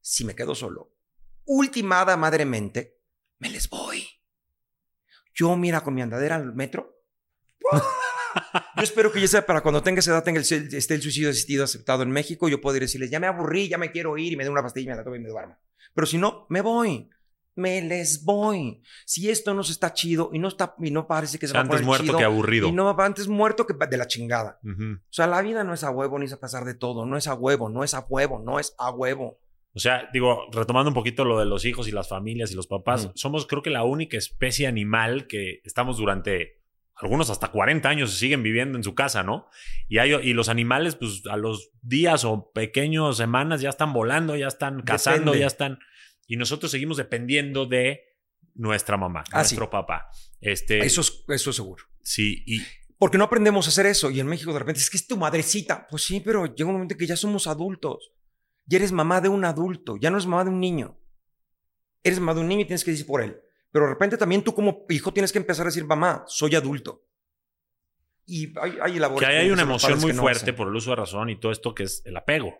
si 0.01 0.25
me 0.25 0.35
quedo 0.35 0.55
solo, 0.55 0.93
ultimada 1.49 2.15
madremente, 2.15 2.99
me 3.39 3.49
les 3.49 3.67
voy. 3.69 4.07
Yo, 5.33 5.55
mira, 5.57 5.81
con 5.81 5.95
mi 5.95 6.01
andadera 6.03 6.35
al 6.35 6.53
metro. 6.53 6.95
Yo 8.75 8.83
espero 8.83 9.11
que 9.11 9.19
ya 9.19 9.27
sea 9.27 9.45
para 9.45 9.61
cuando 9.61 9.81
tenga 9.81 9.99
esa 9.99 10.11
edad, 10.11 10.23
tenga 10.23 10.39
el, 10.39 10.45
esté 10.45 10.93
el 10.93 11.01
suicidio 11.01 11.31
asistido 11.31 11.63
aceptado 11.63 12.03
en 12.03 12.11
México, 12.11 12.47
yo 12.47 12.61
puedo 12.61 12.79
decirles, 12.79 13.09
ya 13.09 13.19
me 13.19 13.25
aburrí, 13.27 13.67
ya 13.67 13.77
me 13.79 13.91
quiero 13.91 14.15
ir 14.17 14.33
y 14.33 14.35
me 14.35 14.43
dé 14.43 14.49
una 14.51 14.61
pastilla 14.61 14.85
y 14.85 14.89
me 14.89 14.95
la 14.97 15.03
tomo 15.03 15.15
y 15.15 15.19
me 15.19 15.29
duermo. 15.29 15.57
Pero 15.95 16.05
si 16.05 16.17
no, 16.19 16.45
me 16.49 16.61
voy. 16.61 17.09
Me 17.55 17.81
les 17.81 18.23
voy. 18.23 18.81
Si 19.05 19.29
esto 19.29 19.53
no 19.55 19.63
se 19.63 19.71
está 19.71 19.93
chido 19.93 20.29
y 20.31 20.39
no 20.39 20.47
está 20.49 20.75
y 20.79 20.91
no 20.91 21.07
parece 21.07 21.39
que 21.39 21.47
se 21.47 21.53
va 21.53 21.59
a 21.59 21.63
Antes 21.63 21.77
poner 21.77 21.85
muerto 21.87 22.05
chido, 22.05 22.17
que 22.17 22.23
aburrido. 22.23 22.67
y 22.67 22.71
no 22.71 22.89
antes 22.99 23.27
muerto 23.27 23.65
que 23.65 23.73
de 23.73 23.97
la 23.97 24.07
chingada. 24.07 24.59
Ujú. 24.63 24.93
O 25.01 25.11
sea, 25.13 25.25
la 25.25 25.41
vida 25.41 25.63
no 25.63 25.73
es 25.73 25.83
a 25.83 25.89
huevo 25.89 26.19
ni 26.19 26.25
es 26.25 26.33
a 26.33 26.39
pasar 26.39 26.63
de 26.63 26.75
todo, 26.75 27.05
no 27.07 27.17
es 27.17 27.27
a 27.27 27.33
huevo, 27.33 27.67
no 27.69 27.83
es 27.83 27.95
a 27.95 28.05
huevo, 28.07 28.39
no 28.39 28.59
es 28.59 28.75
a 28.77 28.91
huevo. 28.91 29.39
O 29.73 29.79
sea, 29.79 30.09
digo, 30.11 30.47
retomando 30.51 30.89
un 30.89 30.93
poquito 30.95 31.25
lo 31.25 31.39
de 31.39 31.45
los 31.45 31.63
hijos 31.65 31.87
y 31.87 31.91
las 31.91 32.09
familias 32.09 32.51
y 32.51 32.55
los 32.55 32.67
papás, 32.67 33.11
somos 33.15 33.45
creo 33.45 33.61
que 33.61 33.69
la 33.69 33.83
única 33.83 34.17
especie 34.17 34.67
animal 34.67 35.27
que 35.27 35.61
estamos 35.63 35.97
durante 35.97 36.59
algunos 36.95 37.29
hasta 37.29 37.49
40 37.49 37.87
años 37.87 38.11
siguen 38.17 38.43
viviendo 38.43 38.77
en 38.77 38.83
su 38.83 38.93
casa, 38.93 39.23
¿no? 39.23 39.47
Y, 39.87 39.99
hay, 39.99 40.11
y 40.13 40.33
los 40.33 40.49
animales, 40.49 40.95
pues 40.95 41.21
a 41.29 41.37
los 41.37 41.69
días 41.81 42.25
o 42.25 42.51
pequeños 42.51 43.15
semanas 43.17 43.61
ya 43.61 43.69
están 43.69 43.93
volando, 43.93 44.35
ya 44.35 44.47
están 44.47 44.81
cazando, 44.81 45.31
Depende. 45.31 45.39
ya 45.39 45.47
están... 45.47 45.79
Y 46.27 46.35
nosotros 46.35 46.71
seguimos 46.71 46.97
dependiendo 46.97 47.65
de 47.65 48.01
nuestra 48.55 48.97
mamá, 48.97 49.23
Ah, 49.31 49.43
sí. 49.45 49.55
nuestro 49.55 49.69
papá. 49.69 50.09
Este, 50.41 50.79
Eso 50.79 51.01
es, 51.01 51.23
eso 51.29 51.49
es 51.51 51.55
seguro. 51.55 51.85
Sí, 52.01 52.43
y 52.45 52.61
Porque 52.97 53.17
no 53.17 53.23
aprendemos 53.25 53.65
a 53.67 53.69
hacer 53.69 53.85
eso. 53.85 54.11
Y 54.11 54.19
en 54.19 54.27
México 54.27 54.51
de 54.51 54.59
repente 54.59 54.81
es 54.81 54.89
que 54.89 54.97
es 54.97 55.07
tu 55.07 55.15
madrecita. 55.15 55.87
Pues 55.89 56.03
sí, 56.03 56.19
pero 56.19 56.53
llega 56.53 56.67
un 56.67 56.73
momento 56.73 56.95
en 56.95 56.97
que 56.97 57.07
ya 57.07 57.15
somos 57.15 57.47
adultos. 57.47 58.11
Ya 58.69 58.77
eres 58.77 58.91
mamá 58.91 59.19
de 59.19 59.29
un 59.29 59.43
adulto, 59.45 59.97
ya 59.97 60.11
no 60.11 60.17
eres 60.17 60.27
mamá 60.27 60.43
de 60.43 60.51
un 60.51 60.59
niño. 60.59 60.95
Eres 62.03 62.19
mamá 62.19 62.35
de 62.35 62.41
un 62.41 62.47
niño 62.47 62.61
y 62.61 62.65
tienes 62.65 62.83
que 62.83 62.91
decir 62.91 63.07
por 63.07 63.23
él. 63.23 63.41
Pero 63.71 63.85
de 63.85 63.91
repente 63.91 64.15
también 64.15 64.43
tú 64.43 64.53
como 64.53 64.85
hijo 64.89 65.11
tienes 65.11 65.31
que 65.31 65.39
empezar 65.39 65.65
a 65.65 65.69
decir, 65.69 65.85
mamá, 65.85 66.23
soy 66.27 66.53
adulto. 66.55 67.03
Y 68.27 68.53
hay, 68.59 68.77
hay 68.79 68.99
labores 68.99 69.27
que 69.27 69.33
ahí 69.33 69.41
hay 69.41 69.47
que 69.47 69.53
una 69.53 69.63
emoción 69.63 69.99
muy 69.99 70.13
no 70.13 70.21
fuerte 70.21 70.43
hacen. 70.43 70.55
por 70.55 70.67
el 70.67 70.75
uso 70.75 70.91
de 70.91 70.97
razón 70.97 71.31
y 71.31 71.39
todo 71.39 71.51
esto 71.51 71.73
que 71.73 71.83
es 71.83 72.03
el 72.05 72.15
apego. 72.15 72.55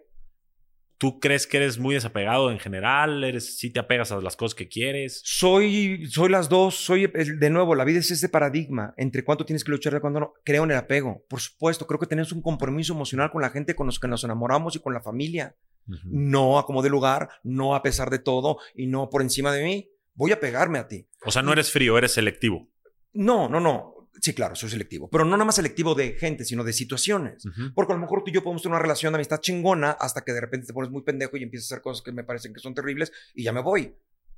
¿Tú 1.00 1.22
crees 1.22 1.48
que 1.48 1.56
eres 1.56 1.80
muy 1.80 1.96
desapegado 1.96 2.52
en 2.52 2.60
general? 2.60 3.24
¿Eres, 3.24 3.58
sí 3.58 3.72
te 3.72 3.80
apegas 3.80 4.12
a 4.12 4.20
las 4.20 4.36
cosas 4.36 4.54
que 4.54 4.68
quieres? 4.68 5.22
Soy, 5.24 6.06
soy 6.08 6.28
las 6.28 6.50
dos, 6.50 6.76
soy, 6.76 7.08
de 7.08 7.50
nuevo, 7.50 7.74
la 7.74 7.86
vida 7.86 8.00
es 8.00 8.12
ese 8.12 8.28
paradigma 8.28 8.94
entre 8.98 9.24
cuánto 9.24 9.46
tienes 9.46 9.64
que 9.64 9.72
luchar 9.72 9.94
y 9.94 10.02
cuánto 10.02 10.20
no. 10.20 10.34
Creo 10.44 10.66
en 10.66 10.72
el 10.72 10.78
apego, 10.78 11.24
por 11.30 11.40
supuesto, 11.40 11.88
creo 11.88 12.02
que 12.02 12.06
tenemos 12.06 12.34
un 12.34 12.42
compromiso 12.42 12.92
emocional 12.92 13.32
con 13.32 13.42
la 13.42 13.50
gente 13.50 13.76
con 13.76 13.86
los 13.86 13.98
que 13.98 14.10
nos 14.10 14.26
enamoramos 14.26 14.76
y 14.76 14.80
con 14.80 14.94
la 14.94 15.00
familia. 15.00 15.56
No 16.04 16.60
a 16.60 16.66
como 16.66 16.84
de 16.84 16.90
lugar, 16.90 17.30
no 17.44 17.76
a 17.76 17.82
pesar 17.82 18.10
de 18.10 18.20
todo 18.20 18.58
y 18.76 18.88
no 18.88 19.10
por 19.10 19.22
encima 19.22 19.54
de 19.54 19.64
mí. 19.64 19.90
Voy 20.16 20.34
a 20.34 20.40
pegarme 20.42 20.80
a 20.80 20.90
ti. 20.90 21.08
O 21.26 21.32
sea, 21.32 21.42
no 21.42 21.54
eres 21.54 21.72
frío, 21.72 21.98
eres 21.98 22.12
selectivo. 22.12 22.68
No, 23.14 23.48
no, 23.48 23.62
no. 23.62 23.99
Sí, 24.22 24.34
claro, 24.34 24.56
soy 24.56 24.70
selectivo, 24.70 25.10
pero 25.10 25.24
no 25.24 25.32
nada 25.32 25.46
más 25.46 25.56
selectivo 25.56 25.96
de 25.96 26.14
gente, 26.14 26.44
sino 26.44 26.64
de 26.64 26.74
situaciones. 26.74 27.46
Ujú. 27.46 27.74
Porque 27.74 27.94
a 27.94 27.96
lo 27.96 28.02
mejor 28.02 28.24
tú 28.24 28.32
y 28.32 28.34
yo 28.34 28.44
podemos 28.44 28.62
tener 28.62 28.74
una 28.74 28.82
relación 28.82 29.14
de 29.14 29.18
amistad 29.18 29.40
chingona 29.40 29.92
hasta 29.92 30.22
que 30.22 30.34
de 30.34 30.42
repente 30.42 30.68
te 30.68 30.74
pones 30.74 30.92
muy 30.92 31.04
pendejo 31.04 31.38
y 31.38 31.44
empiezas 31.44 31.72
a 31.72 31.76
hacer 31.76 31.84
cosas 31.84 32.04
que 32.04 32.12
me 32.12 32.24
parecen 32.24 32.54
que 32.54 32.60
son 32.60 32.74
terribles 32.74 33.12
y 33.34 33.44
ya 33.44 33.54
me 33.54 33.62
voy. 33.62 33.96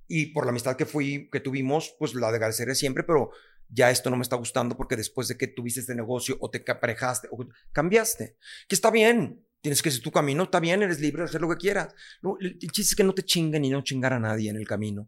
Y 0.08 0.28
por 0.28 0.46
la 0.46 0.52
amistad 0.52 0.76
que 0.76 0.86
fui, 0.86 1.30
que 1.32 1.40
tuvimos, 1.40 1.96
pues 1.98 2.14
la 2.14 2.28
agradeceré 2.28 2.76
siempre, 2.76 3.04
pero 3.04 3.32
ya 3.70 3.90
esto 3.90 4.10
no 4.10 4.18
me 4.18 4.24
está 4.24 4.36
gustando 4.36 4.76
porque 4.76 4.98
después 4.98 5.28
de 5.30 5.38
que 5.38 5.48
tuviste 5.48 5.80
este 5.80 5.96
negocio 5.96 6.38
o 6.42 6.50
te 6.50 6.64
aparejaste 6.70 7.30
o 7.32 7.48
cambiaste, 7.72 8.36
que 8.68 8.76
está 8.76 8.92
bien. 8.92 9.46
Tienes 9.62 9.82
que 9.84 9.90
hacer 9.90 10.02
tu 10.02 10.12
camino, 10.12 10.44
está 10.44 10.60
bien, 10.60 10.82
eres 10.82 11.00
libre 11.00 11.22
de 11.22 11.30
hacer 11.30 11.40
lo 11.40 11.50
que 11.50 11.58
quieras. 11.58 11.94
No, 12.24 12.36
el, 12.40 12.58
el 12.60 12.72
chiste 12.72 12.94
es 12.94 12.96
que 12.96 13.04
no 13.04 13.14
te 13.14 13.24
chinguen 13.24 13.64
y 13.64 13.70
no 13.70 13.84
chingar 13.84 14.12
a 14.12 14.20
nadie 14.20 14.50
en 14.50 14.56
el 14.56 14.68
camino. 14.68 15.08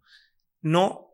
No 0.61 1.12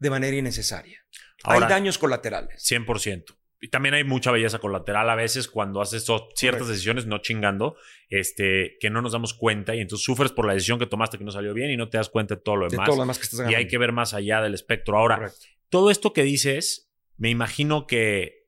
de 0.00 0.10
manera 0.10 0.36
innecesaria. 0.36 0.98
Ahora- 1.44 1.66
Hay 1.66 1.70
daños 1.70 1.96
colaterales. 1.98 2.62
100%. 2.68 3.36
Y 3.62 3.68
también 3.68 3.94
hay 3.94 4.04
mucha 4.04 4.30
belleza 4.32 4.58
colateral 4.58 5.08
a 5.10 5.14
veces 5.14 5.46
cuando 5.46 5.82
haces 5.82 6.06
ciertas 6.34 6.66
decisiones 6.66 7.04
no 7.06 7.18
chingando, 7.18 7.76
este, 8.08 8.78
que 8.80 8.88
no 8.88 9.02
nos 9.02 9.12
damos 9.12 9.34
cuenta 9.34 9.74
y 9.74 9.80
entonces 9.80 10.02
sufres 10.04 10.32
por 10.32 10.46
la 10.46 10.54
decisión 10.54 10.78
que 10.78 10.86
tomaste 10.86 11.18
que 11.18 11.24
no 11.24 11.30
salió 11.30 11.52
bien 11.52 11.70
y 11.70 11.76
no 11.76 11.90
te 11.90 11.98
das 11.98 12.08
cuenta 12.08 12.36
de 12.36 12.40
todo 12.40 12.56
lo 12.56 12.64
De 12.66 12.70
demás. 12.72 12.86
todo 12.86 12.96
lo 12.96 13.02
demás 13.02 13.18
que 13.18 13.24
estás 13.24 13.50
y 13.50 13.54
hay 13.54 13.68
que 13.68 13.76
ver 13.76 13.92
más 13.92 14.14
allá 14.14 14.40
del 14.40 14.54
espectro. 14.54 14.96
Ahora, 14.96 15.16
Correcto. 15.16 15.38
todo 15.68 15.90
esto 15.90 16.14
que 16.14 16.22
dices, 16.22 16.90
me 17.18 17.28
imagino 17.28 17.86
que 17.86 18.46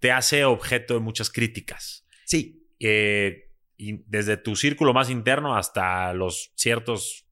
te 0.00 0.10
hace 0.10 0.44
objeto 0.44 0.94
de 0.94 1.00
muchas 1.00 1.30
críticas. 1.30 2.06
Sí, 2.24 2.58
Eh, 2.84 3.48
y 3.76 4.02
desde 4.08 4.36
tu 4.36 4.56
círculo 4.56 4.92
más 4.92 5.08
interno 5.08 5.56
hasta 5.56 6.12
los 6.14 6.52
ciertos, 6.56 7.28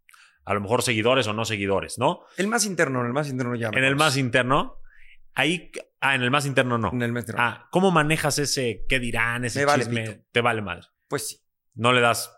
a 0.50 0.54
lo 0.54 0.60
mejor 0.60 0.82
seguidores 0.82 1.26
o 1.28 1.32
no 1.32 1.44
seguidores, 1.44 1.96
¿no? 1.98 2.24
el 2.36 2.48
más 2.48 2.64
interno, 2.66 3.00
en 3.00 3.06
el 3.06 3.12
más 3.12 3.28
interno 3.28 3.54
ya. 3.54 3.68
En 3.68 3.84
el 3.84 3.94
más 3.94 4.16
interno, 4.16 4.78
ahí, 5.34 5.70
ah, 6.00 6.14
en 6.16 6.22
el 6.22 6.30
más 6.30 6.44
interno 6.46 6.76
no. 6.76 6.90
En 6.92 7.02
el 7.02 7.12
más 7.12 7.22
interno. 7.22 7.40
Ah, 7.42 7.68
¿cómo 7.70 7.90
manejas 7.90 8.38
ese 8.38 8.84
qué 8.88 8.98
dirán, 8.98 9.44
ese 9.44 9.60
Me 9.60 9.64
vale 9.66 9.84
chisme? 9.84 10.02
pito. 10.10 10.24
Te 10.32 10.40
vale 10.40 10.60
madre. 10.62 10.86
Pues 11.08 11.28
sí. 11.28 11.36
No 11.74 11.92
le 11.92 12.00
das 12.00 12.32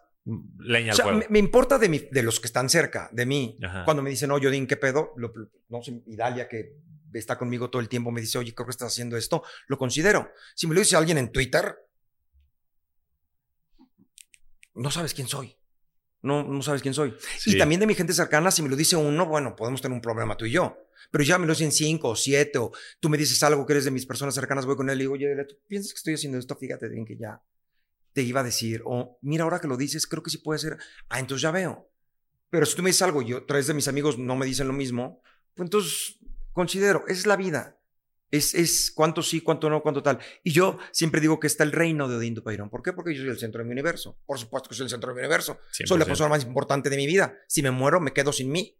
leña 0.58 0.92
O 0.92 0.96
sea, 0.96 1.06
al 1.06 1.10
fuego. 1.12 1.26
me 1.30 1.38
importa 1.38 1.78
de, 1.78 1.88
mi- 1.88 2.08
de 2.10 2.22
los 2.22 2.38
que 2.38 2.46
están 2.46 2.68
cerca 2.68 3.08
de 3.12 3.24
mí. 3.26 3.58
Ajá. 3.64 3.84
Cuando 3.84 4.02
me 4.02 4.10
dicen, 4.10 4.30
oye, 4.30 4.46
Odín, 4.46 4.66
¿qué 4.66 4.76
pedo? 4.76 5.12
Lo- 5.16 5.32
lo- 5.34 5.48
no 5.68 5.82
sé, 5.82 6.02
Idalia, 6.06 6.48
que 6.48 6.76
está 7.14 7.36
conmigo 7.38 7.70
todo 7.70 7.80
el 7.80 7.88
tiempo, 7.88 8.10
me 8.12 8.20
dice, 8.20 8.36
oye, 8.38 8.54
creo 8.54 8.66
que 8.66 8.70
estás 8.72 8.92
haciendo 8.92 9.16
esto. 9.16 9.42
Lo 9.68 9.78
considero. 9.78 10.30
Si 10.54 10.66
me 10.66 10.74
lo 10.74 10.80
dice 10.80 10.96
alguien 10.96 11.18
en 11.18 11.32
Twitter, 11.32 11.74
no 14.74 14.90
sabes 14.90 15.14
quién 15.14 15.28
soy. 15.28 15.56
No, 16.23 16.45
no 16.45 16.62
sabes 16.62 16.83
quién 16.83 16.95
soy. 16.95 17.14
Sí. 17.39 17.55
Y 17.55 17.59
también 17.59 17.81
de 17.81 17.87
mi 17.87 17.95
gente 17.95 18.12
cercana, 18.12 18.51
si 18.51 18.62
me 18.62 18.68
lo 18.68 18.77
dice 18.77 18.97
uno, 18.97 19.27
bueno, 19.27 19.57
podemos 19.57 19.83
tener 19.83 19.95
un 19.95 20.01
problema 20.01 20.37
tú 20.37 20.45
y 20.47 20.53
yo. 20.53 20.77
Pero 21.11 21.25
ya 21.25 21.39
me 21.39 21.47
lo 21.47 21.53
dicen 21.53 21.73
cinco 21.73 22.11
o 22.11 22.16
siete, 22.16 22.59
o 22.59 22.73
tú 23.01 23.09
me 23.09 23.18
dices 23.18 23.43
algo 23.43 23.66
que 23.66 23.73
eres 23.73 23.85
de 23.85 23.91
mis 23.91 24.07
personas 24.07 24.35
cercanas, 24.35 24.64
voy 24.64 24.77
con 24.77 24.89
él 24.89 24.99
y 24.99 25.03
digo, 25.03 25.14
oye, 25.14 25.35
¿tú 25.45 25.57
piensas 25.66 25.93
que 25.93 25.99
estoy 25.99 26.14
haciendo 26.14 26.39
esto? 26.39 26.57
Fíjate 26.57 26.89
bien 26.89 27.05
que 27.05 27.16
ya 27.16 27.43
te 28.12 28.23
iba 28.23 28.41
a 28.41 28.45
decir. 28.45 28.83
O 28.85 29.18
mira, 29.23 29.45
ahora 29.45 29.61
que 29.61 29.68
lo 29.68 29.77
dices, 29.77 30.07
creo 30.07 30.23
que 30.23 30.31
sí 30.31 30.39
puede 30.39 30.59
ser. 30.59 30.79
Ah, 31.09 31.18
entonces 31.18 31.43
ya 31.43 31.51
veo. 31.51 31.89
Pero 32.51 32.66
si 32.66 32.77
tú 32.77 32.83
me 32.83 32.91
dices 32.91 33.03
algo 33.03 33.23
y 33.23 33.27
yo, 33.27 33.45
tres 33.45 33.66
de 33.66 33.75
mis 33.75 33.89
amigos 33.89 34.18
no 34.18 34.37
me 34.37 34.47
dicen 34.47 34.68
lo 34.68 34.75
mismo, 34.75 35.23
pues 35.55 35.66
entonces 35.66 36.18
considero, 36.53 37.05
esa 37.09 37.20
es 37.20 37.27
la 37.27 37.37
vida. 37.37 37.79
Es, 38.33 38.55
es 38.55 38.91
cuánto 38.91 39.22
sí, 39.22 39.43
cuánto 39.43 39.68
no, 39.68 39.83
cuánto 39.83 40.03
tal. 40.03 40.18
Y 40.43 40.53
yo 40.53 40.78
siempre 40.91 41.20
digo 41.20 41.39
que 41.39 41.47
está 41.47 41.64
el 41.64 41.70
reino 41.70 42.09
de 42.09 42.16
Odín 42.16 42.35
Dupeirón. 42.35 42.70
¿Por 42.70 42.83
qué? 42.83 42.93
Porque 42.95 43.14
yo 43.14 43.20
soy 43.20 43.30
el 43.30 43.39
centro 43.39 43.59
de 43.61 43.66
mi 43.66 43.72
universo. 43.72 44.18
Por 44.26 44.39
supuesto 44.39 44.70
que 44.70 44.74
soy 44.74 44.85
el 44.85 44.91
centro 44.91 45.11
de 45.11 45.14
mi 45.16 45.20
universo. 45.20 45.61
Soy 45.70 45.99
la 45.99 46.07
100%. 46.07 46.09
persona 46.09 46.28
más 46.30 46.43
importante 46.45 46.89
de 46.89 46.97
mi 46.97 47.07
vida. 47.07 47.37
Si 47.47 47.62
me 47.62 47.70
muero, 47.70 48.01
me 48.01 48.12
quedo 48.14 48.33
sin 48.33 48.51
mí. 48.51 48.76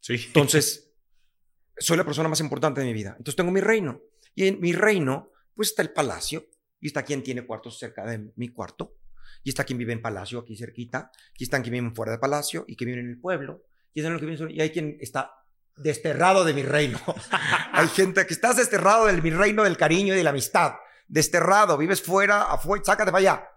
Sí. 0.00 0.16
Entonces, 0.26 0.92
soy 1.78 1.96
la 1.96 2.04
persona 2.04 2.28
más 2.28 2.40
importante 2.40 2.80
de 2.80 2.86
mi 2.88 2.92
vida. 2.92 3.10
Entonces 3.16 3.36
tengo 3.36 3.52
mi 3.52 3.60
reino. 3.60 4.02
Y 4.34 4.48
en 4.48 4.60
mi 4.60 4.72
reino, 4.72 5.30
pues 5.54 5.68
está 5.68 5.82
el 5.82 5.92
palacio. 5.92 6.44
Y 6.80 6.88
está 6.88 7.04
quien 7.04 7.22
tiene 7.22 7.46
cuartos 7.46 7.78
cerca 7.78 8.04
de 8.04 8.32
mi 8.34 8.48
cuarto. 8.48 8.96
Y 9.44 9.50
está 9.50 9.62
quien 9.62 9.78
vive 9.78 9.92
en 9.92 10.02
palacio 10.02 10.40
aquí 10.40 10.56
cerquita. 10.56 11.12
Y 11.38 11.44
están 11.44 11.62
quien 11.62 11.74
viven 11.74 11.94
fuera 11.94 12.10
de 12.10 12.18
palacio 12.18 12.64
y 12.66 12.74
que 12.74 12.84
viven 12.84 13.04
en 13.04 13.10
el 13.10 13.20
pueblo. 13.20 13.62
Y, 13.92 14.00
están 14.00 14.14
los 14.14 14.20
que 14.20 14.26
viven- 14.26 14.50
y 14.50 14.60
hay 14.60 14.70
quien 14.70 14.96
está 15.00 15.30
desterrado 15.76 16.44
de 16.44 16.54
mi 16.54 16.62
reino. 16.62 16.98
hay 17.72 17.88
gente 17.88 18.26
que 18.26 18.34
estás 18.34 18.56
desterrado 18.56 19.06
de 19.06 19.20
mi 19.20 19.30
reino 19.30 19.64
del 19.64 19.76
cariño 19.76 20.14
y 20.14 20.16
de 20.16 20.24
la 20.24 20.30
amistad. 20.30 20.74
Desterrado, 21.08 21.76
vives 21.76 22.02
fuera, 22.02 22.42
afuera, 22.42 22.84
sácate 22.84 23.10
para 23.10 23.18
allá. 23.18 23.48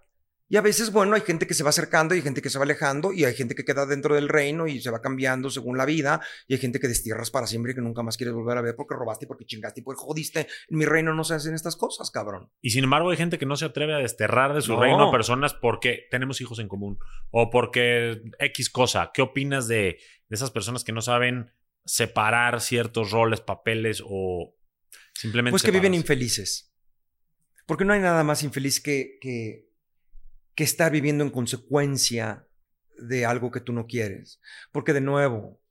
Y 0.50 0.56
a 0.56 0.62
veces, 0.62 0.90
bueno, 0.92 1.14
hay 1.14 1.20
gente 1.20 1.46
que 1.46 1.52
se 1.52 1.62
va 1.62 1.68
acercando 1.68 2.14
y 2.14 2.18
hay 2.18 2.22
gente 2.22 2.40
que 2.40 2.48
se 2.48 2.58
va 2.58 2.64
alejando 2.64 3.12
y 3.12 3.24
hay 3.26 3.34
gente 3.34 3.54
que 3.54 3.66
queda 3.66 3.84
dentro 3.84 4.14
del 4.14 4.30
reino 4.30 4.66
y 4.66 4.80
se 4.80 4.90
va 4.90 5.02
cambiando 5.02 5.50
según 5.50 5.76
la 5.76 5.84
vida 5.84 6.22
y 6.46 6.54
hay 6.54 6.58
gente 6.58 6.80
que 6.80 6.88
destierras 6.88 7.30
para 7.30 7.46
siempre 7.46 7.72
y 7.72 7.74
que 7.74 7.82
nunca 7.82 8.02
más 8.02 8.16
quieres 8.16 8.34
volver 8.34 8.56
a 8.56 8.62
ver 8.62 8.74
porque 8.74 8.94
robaste, 8.94 9.26
porque 9.26 9.44
chingaste 9.44 9.80
y 9.80 9.82
porque 9.82 10.00
jodiste. 10.00 10.46
En 10.68 10.78
mi 10.78 10.86
reino 10.86 11.12
no 11.12 11.22
se 11.22 11.34
hacen 11.34 11.54
estas 11.54 11.76
cosas, 11.76 12.10
cabrón. 12.10 12.50
Y 12.62 12.70
sin 12.70 12.84
embargo 12.84 13.10
hay 13.10 13.18
gente 13.18 13.36
que 13.36 13.44
no 13.44 13.56
se 13.56 13.66
atreve 13.66 13.94
a 13.94 13.98
desterrar 13.98 14.54
de 14.54 14.62
su 14.62 14.74
reino 14.76 15.08
a 15.08 15.12
personas 15.12 15.52
porque 15.52 16.06
tenemos 16.10 16.40
hijos 16.40 16.58
en 16.60 16.68
común 16.68 16.98
o 17.30 17.50
porque 17.50 18.22
X 18.38 18.70
cosa. 18.70 19.10
¿Qué 19.12 19.20
opinas 19.20 19.68
de, 19.68 19.98
de 20.28 20.34
esas 20.34 20.50
personas 20.50 20.82
que 20.82 20.92
no 20.92 21.02
saben 21.02 21.52
separar 21.88 22.60
ciertos 22.60 23.10
roles, 23.10 23.40
papeles 23.40 24.02
o 24.04 24.54
simplemente... 25.14 25.52
Pues 25.52 25.62
que 25.62 25.70
viven 25.72 25.94
infelices. 25.94 26.72
Porque 27.66 27.84
no 27.84 27.92
hay 27.92 28.00
nada 28.00 28.22
más 28.22 28.42
infeliz 28.42 28.80
que, 28.80 29.18
que 29.20 29.68
que 30.58 30.64
estar 30.64 30.90
viviendo 30.90 31.22
en 31.22 31.30
consecuencia 31.30 32.44
de 32.98 33.24
algo 33.24 33.52
que 33.52 33.60
tú 33.60 33.72
no 33.72 33.86
quieres. 33.86 34.40
Porque 34.72 34.92
de 34.92 35.00
nuevo, 35.00 35.62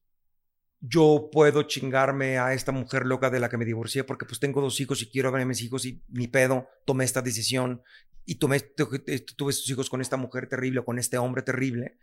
yo 0.80 1.28
puedo 1.30 1.64
chingarme 1.64 2.38
a 2.38 2.54
esta 2.54 2.72
mujer 2.72 3.06
loca 3.06 3.30
de 3.30 3.42
la 3.42 3.50
que 3.50 3.58
me 3.58 3.66
divorcié 3.66 4.06
porque 4.06 4.24
pues 4.26 4.40
tengo 4.40 4.62
dos 4.62 4.80
hijos 4.80 5.02
y 5.02 5.10
quiero 5.10 5.30
ver 5.34 5.42
a 5.42 5.46
mis 5.46 5.62
hijos 5.62 5.86
y 5.86 6.02
mi 6.08 6.30
pedo, 6.30 6.70
tomé 6.86 7.04
esta 7.04 7.22
decisión 7.22 7.84
y 8.24 8.36
tomé, 8.36 8.62
tuve 8.62 9.04
estos 9.08 9.70
hijos 9.70 9.90
con 9.90 10.00
esta 10.00 10.16
mujer 10.16 10.48
terrible 10.48 10.80
o 10.80 10.86
con 10.86 11.00
este 11.00 11.18
hombre 11.18 11.42
terrible. 11.42 11.98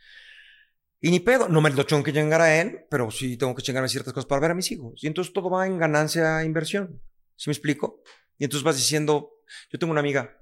Y 1.05 1.11
ni 1.11 1.20
pedo, 1.20 1.50
no 1.50 1.61
me 1.61 1.68
lo 1.68 1.84
tengo 1.84 2.02
que 2.02 2.14
chingar 2.14 2.40
a 2.40 2.59
él, 2.59 2.86
pero 2.88 3.11
sí 3.11 3.36
tengo 3.36 3.55
que 3.55 3.61
chingarme 3.61 3.90
ciertas 3.90 4.14
cosas 4.14 4.26
para 4.26 4.40
ver 4.40 4.52
a 4.52 4.55
mis 4.55 4.72
hijos. 4.72 5.05
Y 5.05 5.07
entonces 5.07 5.34
todo 5.34 5.50
va 5.50 5.66
en 5.66 5.76
ganancia 5.76 6.40
e 6.40 6.46
inversión. 6.46 7.02
¿Sí 7.36 7.50
me 7.50 7.52
explico? 7.52 8.00
Y 8.38 8.44
entonces 8.44 8.64
vas 8.64 8.76
diciendo, 8.76 9.32
yo 9.70 9.78
tengo 9.78 9.90
una 9.90 10.00
amiga 10.00 10.40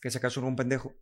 que 0.00 0.12
se 0.12 0.20
casó 0.20 0.40
con 0.40 0.50
un 0.50 0.54
pendejo 0.54 0.94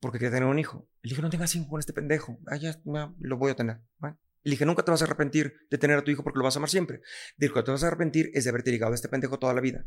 porque 0.00 0.18
quería 0.18 0.36
tener 0.36 0.48
un 0.48 0.58
hijo. 0.58 0.88
Le 1.02 1.10
dije, 1.10 1.20
no 1.20 1.28
tengas 1.28 1.54
hijo 1.54 1.68
con 1.68 1.80
este 1.80 1.92
pendejo. 1.92 2.38
Ah, 2.46 2.56
ya, 2.56 2.80
lo 3.18 3.36
voy 3.36 3.50
a 3.50 3.56
tener. 3.56 3.82
Le 4.00 4.50
dije, 4.52 4.64
nunca 4.64 4.82
te 4.82 4.90
vas 4.90 5.02
a 5.02 5.04
arrepentir 5.04 5.66
de 5.70 5.76
tener 5.76 5.98
a 5.98 6.02
tu 6.02 6.10
hijo 6.10 6.22
porque 6.22 6.38
lo 6.38 6.44
vas 6.44 6.56
a 6.56 6.58
amar 6.58 6.70
siempre. 6.70 7.02
Dijo, 7.36 7.52
que 7.52 7.62
te 7.62 7.72
vas 7.72 7.84
a 7.84 7.88
arrepentir 7.88 8.30
es 8.32 8.44
de 8.44 8.50
haberte 8.50 8.70
ligado 8.70 8.92
a 8.92 8.94
este 8.94 9.10
pendejo 9.10 9.38
toda 9.38 9.52
la 9.52 9.60
vida. 9.60 9.86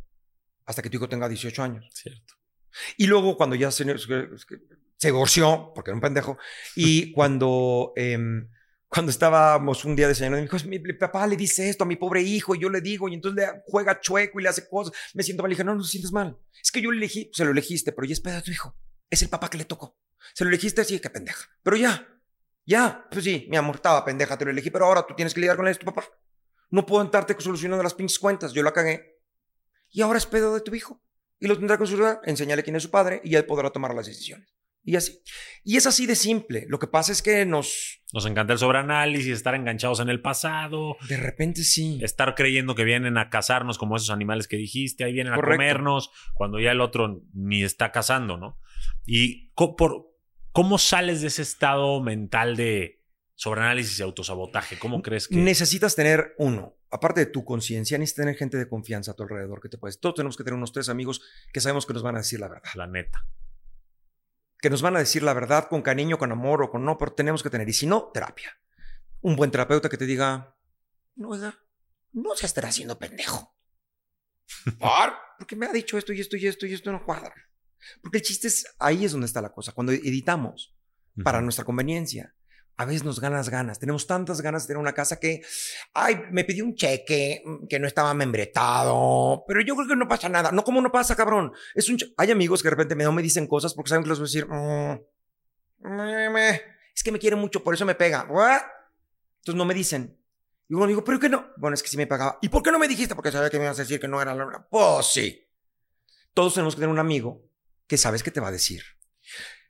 Hasta 0.65 0.83
que 0.83 0.91
tu 0.91 0.97
hijo 0.97 1.09
tenga 1.09 1.27
18 1.27 1.63
años. 1.63 1.89
Cierto. 1.91 2.35
Y 2.97 3.07
luego 3.07 3.35
cuando 3.35 3.55
ya 3.55 3.71
se, 3.71 3.83
se 3.97 5.07
divorció, 5.07 5.71
porque 5.73 5.89
era 5.89 5.95
un 5.95 6.01
pendejo, 6.01 6.37
y 6.75 7.11
cuando... 7.13 7.93
Eh, 7.95 8.45
cuando 8.89 9.11
estábamos 9.11 9.85
un 9.85 9.95
día 9.95 10.07
desayunando, 10.07 10.43
me 10.51 10.57
dijo, 10.57 10.67
mi 10.67 10.93
papá 10.93 11.27
le 11.27 11.37
dice 11.37 11.69
esto 11.69 11.83
a 11.83 11.87
mi 11.87 11.95
pobre 11.95 12.21
hijo, 12.21 12.55
y 12.55 12.59
yo 12.59 12.69
le 12.69 12.81
digo, 12.81 13.07
y 13.07 13.13
entonces 13.13 13.45
le 13.45 13.61
juega 13.67 13.99
chueco 13.99 14.39
y 14.39 14.43
le 14.43 14.49
hace 14.49 14.67
cosas. 14.67 14.93
Me 15.13 15.21
siento 15.21 15.43
mal. 15.43 15.49
Le 15.49 15.53
dije, 15.53 15.63
no, 15.63 15.75
no 15.75 15.83
te 15.83 15.87
sientes 15.87 16.11
mal. 16.11 16.37
Es 16.61 16.71
que 16.71 16.81
yo 16.81 16.91
le 16.91 16.97
elegí, 16.97 17.29
se 17.31 17.45
lo 17.45 17.51
elegiste, 17.51 17.91
pero 17.91 18.07
ya 18.07 18.13
espera 18.13 18.39
a 18.39 18.41
tu 18.41 18.49
hijo. 18.49 18.75
Es 19.09 19.21
el 19.21 19.29
papá 19.29 19.49
que 19.49 19.59
le 19.59 19.65
tocó. 19.65 19.99
Se 20.33 20.43
lo 20.43 20.49
elegiste 20.49 20.81
así, 20.81 20.99
qué 20.99 21.09
pendeja. 21.09 21.47
Pero 21.61 21.77
ya, 21.77 22.19
ya, 22.65 23.07
pues 23.11 23.23
sí, 23.23 23.47
mi 23.49 23.57
amor, 23.57 23.75
estaba 23.75 24.03
pendeja, 24.03 24.37
te 24.37 24.45
lo 24.45 24.51
elegí, 24.51 24.71
pero 24.71 24.85
ahora 24.85 25.05
tú 25.05 25.13
tienes 25.15 25.33
que 25.33 25.39
lidiar 25.39 25.55
con 25.55 25.67
esto, 25.67 25.85
papá. 25.85 26.05
No 26.71 26.85
puedo 26.85 27.03
entrarte 27.03 27.35
solucionando 27.39 27.83
las 27.83 27.93
pinches 27.93 28.19
cuentas, 28.19 28.53
yo 28.53 28.63
la 28.63 28.73
cagué. 28.73 29.19
Y 29.91 30.01
ahora 30.01 30.17
es 30.17 30.25
pedo 30.25 30.53
de 30.53 30.61
tu 30.61 30.73
hijo. 30.73 31.01
Y 31.39 31.47
lo 31.47 31.57
tendrá 31.57 31.77
que 31.77 31.85
solucionar, 31.85 32.21
enseñale 32.23 32.63
quién 32.63 32.75
es 32.75 32.83
su 32.83 32.91
padre 32.91 33.21
y 33.23 33.35
él 33.35 33.45
podrá 33.45 33.69
tomar 33.69 33.93
las 33.93 34.07
decisiones. 34.07 34.58
Y 34.89 34.95
así. 34.95 35.21
Y 35.63 35.77
es 35.77 35.85
así 35.85 36.07
de 36.07 36.15
simple. 36.15 36.65
Lo 36.67 36.79
que 36.79 36.87
pasa 36.87 37.11
es 37.11 37.21
que 37.21 37.45
nos... 37.45 38.01
Nos 38.11 38.25
encanta 38.25 38.53
el 38.53 38.59
sobreanálisis, 38.59 39.33
estar 39.33 39.53
enganchados 39.53 39.99
en 39.99 40.09
el 40.09 40.19
pasado. 40.19 40.97
De 41.07 41.17
repente 41.17 41.63
sí. 41.63 41.99
Estar 42.01 42.33
creyendo 42.33 42.73
que 42.73 42.83
vienen 42.83 43.19
a 43.19 43.29
cazarnos 43.29 43.77
como 43.77 43.95
esos 43.95 44.09
animales 44.09 44.47
que 44.47 44.57
dijiste, 44.57 45.03
ahí 45.03 45.13
vienen 45.13 45.33
a 45.33 45.35
comernos, 45.35 46.09
cuando 46.33 46.59
ya 46.59 46.71
el 46.71 46.81
otro 46.81 47.21
ni 47.33 47.61
está 47.61 47.91
cazando, 47.91 48.37
¿no? 48.37 48.57
Y 49.05 49.51
por, 49.51 50.11
¿cómo 50.51 50.79
sales 50.79 51.21
de 51.21 51.27
ese 51.27 51.43
estado 51.43 52.01
mental 52.01 52.55
de 52.55 53.03
sobreanálisis 53.35 53.99
y 53.99 54.01
autosabotaje? 54.01 54.79
¿Cómo 54.79 55.03
crees 55.03 55.27
que...? 55.27 55.35
Necesitas 55.35 55.95
tener 55.95 56.33
uno, 56.39 56.77
aparte 56.89 57.19
de 57.19 57.25
tu 57.27 57.45
conciencia, 57.45 57.95
necesitas 57.99 58.23
tener 58.23 58.37
gente 58.37 58.57
de 58.57 58.67
confianza 58.67 59.11
a 59.11 59.13
tu 59.13 59.21
alrededor 59.21 59.61
que 59.61 59.69
te 59.69 59.77
puedes. 59.77 59.99
Todos 59.99 60.15
tenemos 60.15 60.35
que 60.35 60.43
tener 60.43 60.57
unos 60.57 60.71
tres 60.71 60.89
amigos 60.89 61.21
que 61.53 61.61
sabemos 61.61 61.85
que 61.85 61.93
nos 61.93 62.01
van 62.01 62.15
a 62.15 62.19
decir 62.19 62.39
la 62.39 62.47
verdad. 62.47 62.71
La 62.73 62.87
neta 62.87 63.23
que 64.59 64.69
nos 64.69 64.81
van 64.81 64.95
a 64.95 64.99
decir 64.99 65.23
la 65.23 65.33
verdad 65.33 65.67
con 65.69 65.81
cariño, 65.81 66.17
con 66.17 66.31
amor 66.31 66.61
o 66.63 66.69
con 66.69 66.83
no, 66.83 66.97
pero 66.97 67.13
tenemos 67.13 67.43
que 67.43 67.49
tener. 67.49 67.67
Y 67.69 67.73
si 67.73 67.87
no, 67.87 68.11
terapia. 68.13 68.57
Un 69.21 69.35
buen 69.35 69.51
terapeuta 69.51 69.89
que 69.89 69.97
te 69.97 70.05
diga, 70.05 70.55
no, 71.15 71.29
no 72.11 72.35
se 72.35 72.45
estará 72.45 72.69
haciendo 72.69 72.97
pendejo. 72.99 73.55
¿Por? 74.79 75.13
Porque 75.37 75.55
me 75.55 75.65
ha 75.65 75.71
dicho 75.71 75.97
esto 75.97 76.13
y 76.13 76.21
esto 76.21 76.37
y 76.37 76.47
esto 76.47 76.65
y 76.65 76.73
esto 76.73 76.91
no 76.91 77.05
cuadra. 77.05 77.33
Porque 78.01 78.17
el 78.17 78.23
chiste 78.23 78.47
es, 78.47 78.75
ahí 78.79 79.05
es 79.05 79.11
donde 79.11 79.27
está 79.27 79.41
la 79.41 79.51
cosa, 79.51 79.71
cuando 79.71 79.91
editamos 79.91 80.75
para 81.23 81.41
nuestra 81.41 81.65
conveniencia 81.65 82.35
a 82.79 82.85
veces 82.85 83.03
nos 83.03 83.19
ganas 83.19 83.49
ganas. 83.49 83.77
Tenemos 83.77 84.07
tantas 84.07 84.39
ganas 84.39 84.63
de 84.63 84.67
tener 84.67 84.79
una 84.79 84.93
casa 84.93 85.19
que, 85.19 85.41
ay, 85.93 86.21
me 86.31 86.45
pidió 86.45 86.63
un 86.63 86.75
cheque 86.75 87.43
mm, 87.43 87.67
que 87.67 87.77
no 87.77 87.85
estaba 87.85 88.13
membretado, 88.13 89.43
pero 89.45 89.59
yo 89.59 89.75
creo 89.75 89.89
que 89.89 89.97
no 89.97 90.07
pasa 90.07 90.29
nada. 90.29 90.53
No, 90.53 90.63
¿cómo 90.63 90.79
no 90.79 90.89
pasa, 90.89 91.13
cabrón? 91.13 91.51
Hay 92.15 92.31
amigos 92.31 92.61
que 92.61 92.67
de 92.67 92.69
repente 92.69 92.95
me, 92.95 93.03
no 93.03 93.11
me 93.11 93.21
dicen 93.21 93.47
cosas 93.47 93.73
porque 93.73 93.89
saben 93.89 94.05
que 94.05 94.09
les 94.09 94.19
voy 94.19 94.23
a 94.23 94.29
decir, 94.29 94.47
mm, 94.47 95.01
es 96.95 97.03
que 97.03 97.11
me 97.11 97.19
quiere 97.19 97.35
mucho, 97.35 97.65
por 97.65 97.73
eso 97.73 97.85
me 97.85 97.95
pega. 97.95 98.21
Entonces 98.21 99.55
no 99.55 99.65
me 99.65 99.73
dicen. 99.73 100.17
Y 100.69 100.73
uno 100.73 100.87
digo, 100.87 101.03
¿pero 101.03 101.19
qué 101.19 101.27
no? 101.27 101.49
Bueno, 101.57 101.73
es 101.73 101.83
que 101.83 101.89
sí 101.89 101.97
me 101.97 102.07
pagaba. 102.07 102.39
¿Y 102.41 102.47
por 102.47 102.63
qué 102.63 102.71
no 102.71 102.79
me 102.79 102.87
dijiste? 102.87 103.13
Porque 103.13 103.29
sabía 103.29 103.49
que 103.49 103.57
me 103.57 103.65
ibas 103.65 103.77
a 103.79 103.81
decir 103.81 103.99
que 103.99 104.07
no 104.07 104.21
era 104.21 104.33
la... 104.33 104.65
Pues 104.69 105.05
sí. 105.05 105.45
Todos 106.33 106.53
tenemos 106.53 106.75
que 106.75 106.79
tener 106.79 106.93
un 106.93 106.99
amigo 106.99 107.43
que 107.87 107.97
sabes 107.97 108.23
que 108.23 108.31
te 108.31 108.39
va 108.39 108.47
a 108.47 108.51
decir. 108.51 108.83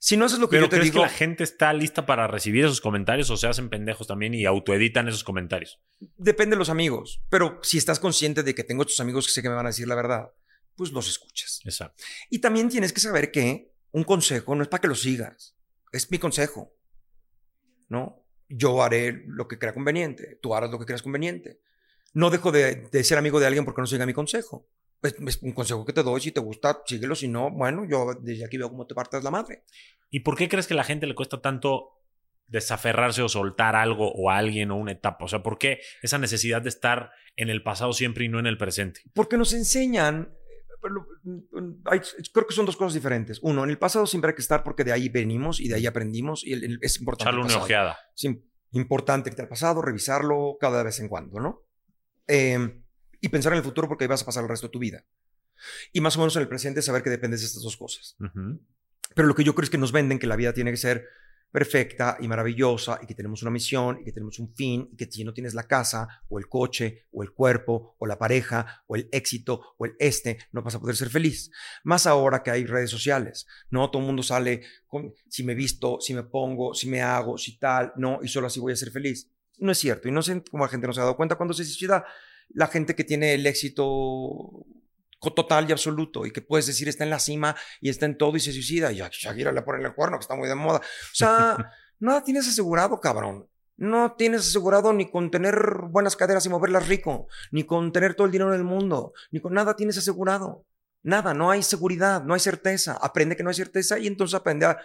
Si 0.02 0.16
no 0.16 0.26
haces 0.26 0.40
lo 0.40 0.50
que 0.50 0.56
yo 0.56 0.70
te 0.70 0.78
¿crees 0.78 0.86
digo. 0.86 0.96
que 0.96 1.02
la 1.02 1.10
gente 1.10 1.44
está 1.44 1.74
lista 1.74 2.06
para 2.06 2.26
recibir 2.26 2.64
esos 2.64 2.80
comentarios 2.80 3.30
o 3.30 3.36
se 3.36 3.48
hacen 3.48 3.70
pendejos 3.70 4.08
también 4.08 4.34
y 4.34 4.46
autoeditan 4.46 5.10
esos 5.10 5.26
comentarios? 5.26 5.82
Depende 6.16 6.56
de 6.56 6.60
los 6.60 6.70
amigos. 6.70 7.22
Pero 7.30 7.60
si 7.64 7.78
estás 7.78 8.00
consciente 8.00 8.42
de 8.42 8.56
que 8.56 8.64
tengo 8.64 8.84
estos 8.84 9.02
amigos 9.02 9.28
que 9.28 9.34
sé 9.34 9.42
que 9.42 9.50
me 9.50 9.56
van 9.56 9.66
a 9.66 9.70
decir 9.70 9.90
la 9.90 9.96
verdad, 9.96 10.32
pues 10.76 10.94
los 10.94 11.10
escuchas. 11.10 11.60
Exacto. 11.66 12.02
Y 12.30 12.40
también 12.40 12.70
tienes 12.70 12.94
que 12.94 13.02
saber 13.02 13.30
que 13.30 13.74
un 13.92 14.06
consejo 14.06 14.56
no 14.56 14.64
es 14.64 14.70
para 14.70 14.80
que 14.80 14.88
lo 14.88 14.96
sigas. 14.96 15.58
Es 15.92 16.10
mi 16.10 16.18
consejo. 16.18 16.74
¿No? 17.90 18.26
Yo 18.48 18.82
haré 18.82 19.24
lo 19.28 19.50
que 19.50 19.60
crea 19.60 19.74
conveniente. 19.74 20.40
Tú 20.42 20.56
harás 20.56 20.72
lo 20.72 20.80
que 20.80 20.86
creas 20.86 21.02
conveniente. 21.02 21.60
No 22.14 22.30
dejo 22.30 22.54
de, 22.54 22.88
de 22.90 23.04
ser 23.04 23.18
amigo 23.18 23.40
de 23.42 23.48
alguien 23.48 23.66
porque 23.66 23.82
no 23.82 23.88
siga 23.88 24.06
mi 24.06 24.14
consejo 24.14 24.70
pues, 25.02 25.16
es 25.20 25.42
un 25.42 25.54
consejo 25.54 25.86
que 25.86 25.94
te 25.94 26.04
doy, 26.04 26.22
si 26.22 26.32
te 26.32 26.40
gusta, 26.40 26.82
síguelo, 26.86 27.16
si 27.16 27.28
no, 27.28 27.50
bueno, 27.52 27.86
yo 27.90 28.14
desde 28.20 28.46
aquí 28.46 28.58
veo 28.58 28.70
cómo 28.70 28.86
te 28.86 28.96
partas 28.96 29.24
la 29.24 29.32
madre. 29.32 29.64
¿Y 30.10 30.22
por 30.22 30.36
qué 30.36 30.50
crees 30.50 30.68
que 30.68 30.74
a 30.74 30.78
la 30.78 30.84
gente 30.84 31.08
le 31.08 31.16
cuesta 31.16 31.42
tanto 31.42 31.92
desaferrarse 32.48 33.22
o 33.22 33.30
soltar 33.30 33.76
algo 33.76 34.12
o 34.12 34.30
a 34.30 34.38
alguien 34.38 34.72
o 34.72 34.78
una 34.78 34.92
etapa? 34.92 35.26
O 35.26 35.28
sea, 35.28 35.42
¿por 35.42 35.58
qué 35.58 35.80
esa 36.02 36.18
necesidad 36.18 36.62
de 36.62 36.70
estar 36.70 37.12
en 37.36 37.50
el 37.50 37.64
pasado 37.64 37.94
siempre 37.94 38.26
y 38.26 38.30
no 38.30 38.40
en 38.40 38.48
el 38.48 38.58
presente? 38.58 39.02
Porque 39.14 39.38
nos 39.38 39.54
enseñan, 39.54 40.34
creo 42.34 42.48
que 42.48 42.54
son 42.54 42.66
dos 42.66 42.76
cosas 42.76 42.94
diferentes. 42.94 43.40
Uno, 43.42 43.64
en 43.64 43.70
el 43.70 43.78
pasado 43.78 44.06
siempre 44.06 44.30
hay 44.30 44.36
que 44.36 44.42
estar 44.42 44.64
porque 44.64 44.84
de 44.84 44.92
ahí 44.92 45.08
venimos 45.08 45.62
y 45.62 45.70
de 45.70 45.76
ahí 45.76 45.86
aprendimos 45.86 46.46
y 46.46 46.54
es 46.82 47.00
importante. 47.00 47.30
Echarle 47.30 47.46
una 47.46 47.64
ojeada. 47.64 47.98
Es 48.16 48.30
importante 48.72 49.30
irte 49.30 49.42
al 49.42 49.48
pasado, 49.48 49.82
revisarlo 49.82 50.58
cada 50.60 50.84
vez 50.84 51.00
en 51.00 51.08
cuando, 51.08 51.40
¿no? 51.40 51.64
Eh, 52.28 52.82
y 53.22 53.30
pensar 53.30 53.54
en 53.54 53.58
el 53.58 53.64
futuro 53.64 53.88
porque 53.88 54.06
ahí 54.06 54.08
vas 54.08 54.22
a 54.22 54.26
pasar 54.26 54.44
el 54.44 54.50
resto 54.50 54.68
de 54.68 54.72
tu 54.72 54.80
vida. 54.80 55.06
Y 55.92 56.02
más 56.02 56.16
o 56.16 56.20
menos 56.20 56.36
en 56.36 56.44
el 56.44 56.48
presente 56.48 56.82
saber 56.82 57.04
que 57.04 57.10
dependes 57.10 57.42
de 57.42 57.48
estas 57.48 57.64
dos 57.64 57.78
cosas. 57.78 58.16
Pero 59.16 59.28
lo 59.28 59.36
que 59.36 59.44
yo 59.44 59.56
creo 59.56 59.64
es 59.64 59.70
que 59.70 59.78
nos 59.78 59.92
venden 59.92 60.20
que 60.20 60.28
la 60.28 60.36
vida 60.36 60.54
tiene 60.54 60.72
que 60.72 60.78
ser 60.78 61.06
perfecta 61.52 62.18
y 62.20 62.28
maravillosa 62.28 63.00
y 63.02 63.08
que 63.08 63.16
tenemos 63.16 63.42
una 63.42 63.52
misión 63.52 64.00
y 64.02 64.06
que 64.06 64.12
tenemos 64.12 64.38
un 64.40 64.54
fin 64.54 64.88
y 64.92 64.96
que 64.96 65.12
si 65.12 65.24
no 65.24 65.34
tienes 65.34 65.54
la 65.54 65.64
casa 65.64 66.08
o 66.30 66.38
el 66.38 66.48
coche 66.48 67.08
o 67.12 67.24
el 67.24 67.32
cuerpo 67.32 67.96
o 67.98 68.06
la 68.06 68.20
pareja 68.20 68.84
o 68.88 68.96
el 68.96 69.10
éxito 69.12 69.74
o 69.78 69.86
el 69.86 69.96
este, 70.00 70.38
no 70.52 70.62
vas 70.62 70.76
a 70.76 70.80
poder 70.80 70.96
ser 70.96 71.10
feliz. 71.10 71.50
Más 71.84 72.06
ahora 72.06 72.44
que 72.44 72.52
hay 72.52 72.66
redes 72.66 72.92
sociales, 72.92 73.48
¿no? 73.70 73.90
Todo 73.90 74.02
el 74.02 74.08
mundo 74.08 74.22
sale 74.22 74.62
con 74.88 75.14
si 75.28 75.44
me 75.44 75.56
visto, 75.56 76.00
si 76.00 76.14
me 76.14 76.24
pongo, 76.24 76.74
si 76.74 76.88
me 76.88 77.02
hago, 77.02 77.38
si 77.38 77.58
tal, 77.58 77.94
no, 77.96 78.20
y 78.22 78.28
solo 78.28 78.48
así 78.48 78.60
voy 78.60 78.74
a 78.74 78.76
ser 78.76 78.92
feliz. 78.92 79.32
No 79.58 79.72
es 79.72 79.78
cierto 79.80 80.08
y 80.08 80.12
no 80.12 80.22
sé 80.22 80.44
cómo 80.50 80.66
la 80.66 80.70
gente 80.70 80.88
no 80.88 80.94
se 80.94 81.00
ha 81.00 81.04
dado 81.04 81.18
cuenta 81.18 81.36
cuando 81.36 81.54
se 81.54 81.66
suicida 81.66 82.06
la 82.50 82.68
gente 82.68 82.96
que 82.96 83.04
tiene 83.04 83.34
el 83.34 83.46
éxito 83.46 84.66
total 85.36 85.70
y 85.70 85.72
absoluto 85.72 86.26
y 86.26 86.32
que 86.32 86.42
puedes 86.42 86.66
decir 86.66 86.88
está 86.88 87.04
en 87.04 87.10
la 87.10 87.20
cima 87.20 87.56
y 87.82 87.90
está 87.90 88.06
en 88.06 88.18
todo 88.18 88.36
y 88.38 88.40
se 88.40 88.54
suicida 88.54 88.92
y 88.92 89.02
a 89.02 89.10
Shakira 89.12 89.52
le 89.52 89.62
pone 89.62 89.86
el 89.86 89.94
cuerno 89.94 90.18
que 90.18 90.24
está 90.24 90.36
muy 90.36 90.48
de 90.48 90.56
moda. 90.56 90.80
O 90.80 91.16
sea, 91.16 91.58
nada 92.00 92.24
tienes 92.24 92.48
asegurado, 92.48 93.00
cabrón. 93.00 93.48
No 93.76 94.14
tienes 94.18 94.42
asegurado 94.42 94.92
ni 94.92 95.10
con 95.10 95.32
tener 95.32 95.56
buenas 95.90 96.18
caderas 96.18 96.46
y 96.46 96.50
moverlas 96.50 96.88
rico, 96.88 97.28
ni 97.52 97.64
con 97.64 97.94
tener 97.94 98.14
todo 98.14 98.26
el 98.26 98.32
dinero 98.32 98.52
del 98.52 98.66
mundo, 98.66 99.14
ni 99.32 99.40
con 99.40 99.54
nada 99.54 99.76
tienes 99.76 99.98
asegurado. 99.98 100.66
Nada, 101.02 101.34
no 101.34 101.50
hay 101.50 101.64
seguridad, 101.64 102.24
no 102.24 102.34
hay 102.34 102.42
certeza. 102.42 102.98
Aprende 103.02 103.38
que 103.38 103.44
no 103.44 103.50
hay 103.50 103.56
certeza 103.56 103.98
y 103.98 104.08
entonces 104.08 104.36
aprende 104.36 104.66
a 104.66 104.80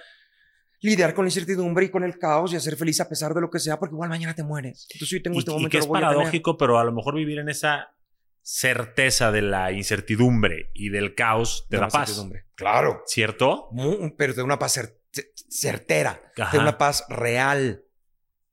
lidiar 0.85 1.15
con 1.15 1.25
la 1.25 1.29
incertidumbre 1.29 1.87
y 1.87 1.89
con 1.91 2.05
el 2.05 2.19
caos 2.19 2.53
y 2.53 2.57
a 2.57 2.61
ser 2.61 2.77
feliz 2.77 3.01
a 3.01 3.09
pesar 3.09 3.33
de 3.35 3.41
lo 3.41 3.51
que 3.51 3.59
sea, 3.59 3.79
porque 3.79 3.95
igual 3.95 4.09
mañana 4.11 4.35
te 4.35 4.43
mueres. 4.43 4.87
Entonces 4.93 5.19
yo 5.19 5.23
tengo 5.23 5.39
este 5.39 5.51
momento. 5.51 5.69
Y 5.69 5.71
que 5.71 5.79
es 5.79 5.87
paradójico, 5.87 6.57
pero 6.59 6.79
a 6.79 6.85
lo 6.85 6.93
mejor 6.93 7.15
vivir 7.15 7.39
en 7.39 7.49
esa 7.49 7.95
certeza 8.43 9.33
de 9.33 9.43
la 9.43 9.73
incertidumbre 9.73 10.71
y 10.75 10.91
del 10.91 11.15
caos 11.15 11.67
te 11.71 11.77
De 11.77 11.81
da 11.81 11.87
la 11.87 11.91
paz. 11.91 12.27
Claro. 12.55 13.03
¿Cierto? 13.07 13.71
Pero 14.19 14.35
da 14.35 14.45
una 14.45 14.59
paz 14.59 14.77
cer- 14.77 14.99
cer- 15.13 15.33
certera, 15.49 16.21
Ajá. 16.39 16.57
da 16.57 16.63
una 16.63 16.77
paz 16.79 17.05
real, 17.09 17.85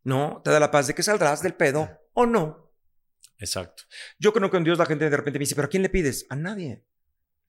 ¿no? 0.04 0.42
Te 0.44 0.50
da 0.52 0.60
la 0.60 0.72
paz 0.72 0.88
de 0.88 0.96
que 0.96 1.04
saldrás 1.04 1.44
del 1.44 1.54
pedo 1.56 1.90
o 2.14 2.26
no. 2.26 2.72
Exacto. 3.40 3.84
Yo 4.20 4.32
creo 4.32 4.48
que 4.50 4.52
con 4.58 4.64
Dios 4.64 4.78
la 4.78 4.86
gente 4.86 5.10
de 5.10 5.18
repente 5.18 5.40
me 5.40 5.44
dice, 5.44 5.56
¿pero 5.56 5.66
a 5.66 5.70
quién 5.70 5.84
le 5.84 5.90
pides? 5.90 6.26
A 6.30 6.36
nadie. 6.36 6.86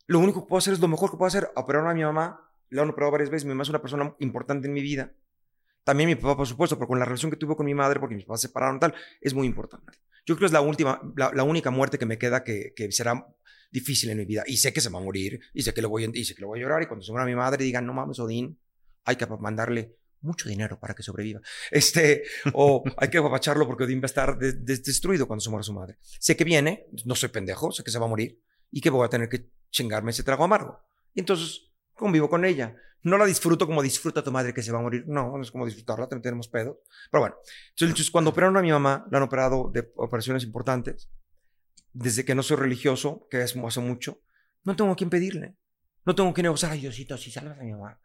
Lo 0.07 0.19
único 0.19 0.43
que 0.43 0.49
puedo 0.49 0.59
hacer 0.59 0.73
es 0.73 0.81
lo 0.81 0.89
mejor 0.89 1.11
que 1.11 1.17
puedo 1.17 1.29
hacer, 1.29 1.51
operar 1.55 1.87
a 1.87 1.95
mi 1.95 2.03
mamá. 2.03 2.52
La 2.73 2.83
han 2.83 2.91
operado 2.91 3.13
varias 3.13 3.31
veces, 3.31 3.45
mi 3.45 3.51
mamá 3.51 3.63
es 3.63 3.69
una 3.69 3.81
persona 3.81 4.15
importante 4.21 4.67
en 4.69 4.73
mi 4.75 4.81
vida. 4.83 5.13
También 5.85 6.09
mi 6.09 6.15
papá, 6.15 6.37
por 6.37 6.47
supuesto, 6.47 6.77
pero 6.77 6.89
con 6.89 6.99
la 6.99 7.05
relación 7.05 7.31
que 7.31 7.37
tuve 7.37 7.57
con 7.57 7.67
mi 7.67 7.75
madre, 7.75 7.99
porque 8.01 8.15
mis 8.15 8.25
papás 8.25 8.41
se 8.43 8.49
separaron 8.49 8.79
tal, 8.79 8.95
es 9.21 9.35
muy 9.35 9.47
importante. 9.47 9.99
Yo 10.25 10.37
creo 10.37 10.39
que 10.41 10.47
es 10.47 10.53
la 10.53 10.61
última, 10.61 11.01
la, 11.17 11.33
la 11.35 11.43
única 11.43 11.71
muerte 11.71 11.99
que 11.99 12.07
me 12.07 12.19
queda 12.19 12.45
que, 12.45 12.73
que 12.77 12.91
será 12.93 13.27
difícil 13.73 14.11
en 14.11 14.19
mi 14.19 14.25
vida. 14.25 14.45
Y 14.47 14.59
sé 14.59 14.73
que 14.73 14.81
se 14.81 14.91
va 14.91 14.99
a 15.01 15.03
morir, 15.03 15.41
y 15.53 15.63
sé 15.63 15.75
que 15.75 15.83
lo 15.83 15.89
voy 15.89 16.05
a, 16.05 16.11
y 16.13 16.25
sé 16.25 16.35
que 16.35 16.41
lo 16.43 16.47
voy 16.49 16.61
a 16.61 16.63
llorar, 16.63 16.83
y 16.83 16.87
cuando 16.87 17.05
se 17.05 17.11
muera 17.11 17.27
mi 17.27 17.35
madre 17.35 17.65
digan, 17.65 17.85
no 17.85 17.93
mames, 17.93 18.19
Odín, 18.21 18.59
hay 19.05 19.17
que 19.17 19.27
mandarle 19.27 19.97
mucho 20.21 20.49
dinero 20.49 20.79
para 20.79 20.95
que 20.95 21.03
sobreviva. 21.03 21.41
Este, 21.73 22.23
o 22.53 22.85
hay 22.97 23.09
que 23.11 23.19
apapacharlo 23.19 23.67
porque 23.67 23.85
Odín 23.85 23.99
va 24.01 24.05
a 24.05 24.07
estar 24.07 24.39
de- 24.39 24.53
de- 24.53 24.77
destruido 24.79 25.27
cuando 25.27 25.41
se 25.41 25.51
muera 25.51 25.65
su 25.65 25.73
madre. 25.73 25.97
Sé 26.01 26.37
que 26.37 26.45
viene, 26.45 26.87
no 27.05 27.17
soy 27.17 27.31
pendejo, 27.31 27.73
sé 27.73 27.83
que 27.83 27.91
se 27.91 27.99
va 27.99 28.07
a 28.07 28.09
morir 28.09 28.41
y 28.71 28.81
que 28.81 28.89
voy 28.91 29.05
a 29.05 29.09
tener 29.09 29.29
que 29.29 29.51
chingarme 29.71 30.13
ese 30.13 30.23
trago 30.23 30.45
amargo. 30.45 30.79
Y 31.13 31.21
entonces 31.21 31.72
convivo 31.95 32.29
con 32.29 32.45
ella. 32.45 32.77
No 33.03 33.19
la 33.19 33.27
disfruto 33.27 33.67
como 33.67 33.83
disfruta 33.83 34.23
tu 34.23 34.31
madre 34.31 34.55
que 34.55 34.63
se 34.63 34.71
va 34.71 34.79
a 34.79 34.83
morir. 34.83 35.05
No, 35.09 35.37
no 35.37 35.43
es 35.43 35.51
como 35.51 35.67
disfrutarla, 35.67 36.09
tenemos 36.09 36.49
pedos. 36.49 36.77
Pero 37.11 37.21
bueno, 37.23 37.37
entonces 37.77 38.11
cuando 38.11 38.31
operaron 38.31 38.57
a 38.57 38.63
mi 38.63 38.71
mamá, 38.71 39.07
la 39.11 39.19
han 39.19 39.25
operado 39.25 39.71
de 39.73 39.93
operaciones 39.97 40.45
importantes. 40.45 41.11
Desde 41.93 42.25
que 42.25 42.35
no 42.35 42.43
soy 42.43 42.57
religioso, 42.57 43.27
que 43.31 43.43
es 43.43 43.57
hace 43.57 43.81
mucho, 43.81 44.23
no 44.65 44.77
tengo 44.77 44.93
a 44.93 44.97
quién 44.97 45.11
pedirle. 45.11 45.57
No 46.05 46.15
tengo 46.15 46.33
que 46.33 46.43
negociar, 46.43 46.73
ay 46.73 46.81
Diosito, 46.81 47.17
si 47.17 47.31
salvas 47.31 47.59
a 47.59 47.63
mi 47.63 47.73
mamá. 47.73 48.01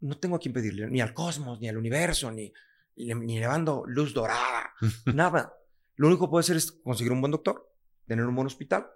No 0.00 0.18
tengo 0.18 0.36
a 0.36 0.38
quién 0.38 0.52
pedirle, 0.52 0.86
ni 0.88 1.00
al 1.00 1.14
cosmos, 1.14 1.58
ni 1.60 1.68
al 1.68 1.78
universo, 1.78 2.30
ni, 2.30 2.52
ni, 2.96 3.14
ni 3.14 3.38
llevando 3.38 3.84
luz 3.86 4.12
dorada, 4.12 4.74
nada. 5.06 5.54
Lo 5.94 6.08
único 6.08 6.26
que 6.26 6.30
puedo 6.30 6.40
hacer 6.40 6.56
es 6.56 6.72
conseguir 6.72 7.12
un 7.12 7.20
buen 7.20 7.32
doctor, 7.32 7.72
tener 8.06 8.26
un 8.26 8.34
buen 8.34 8.46
hospital, 8.46 8.86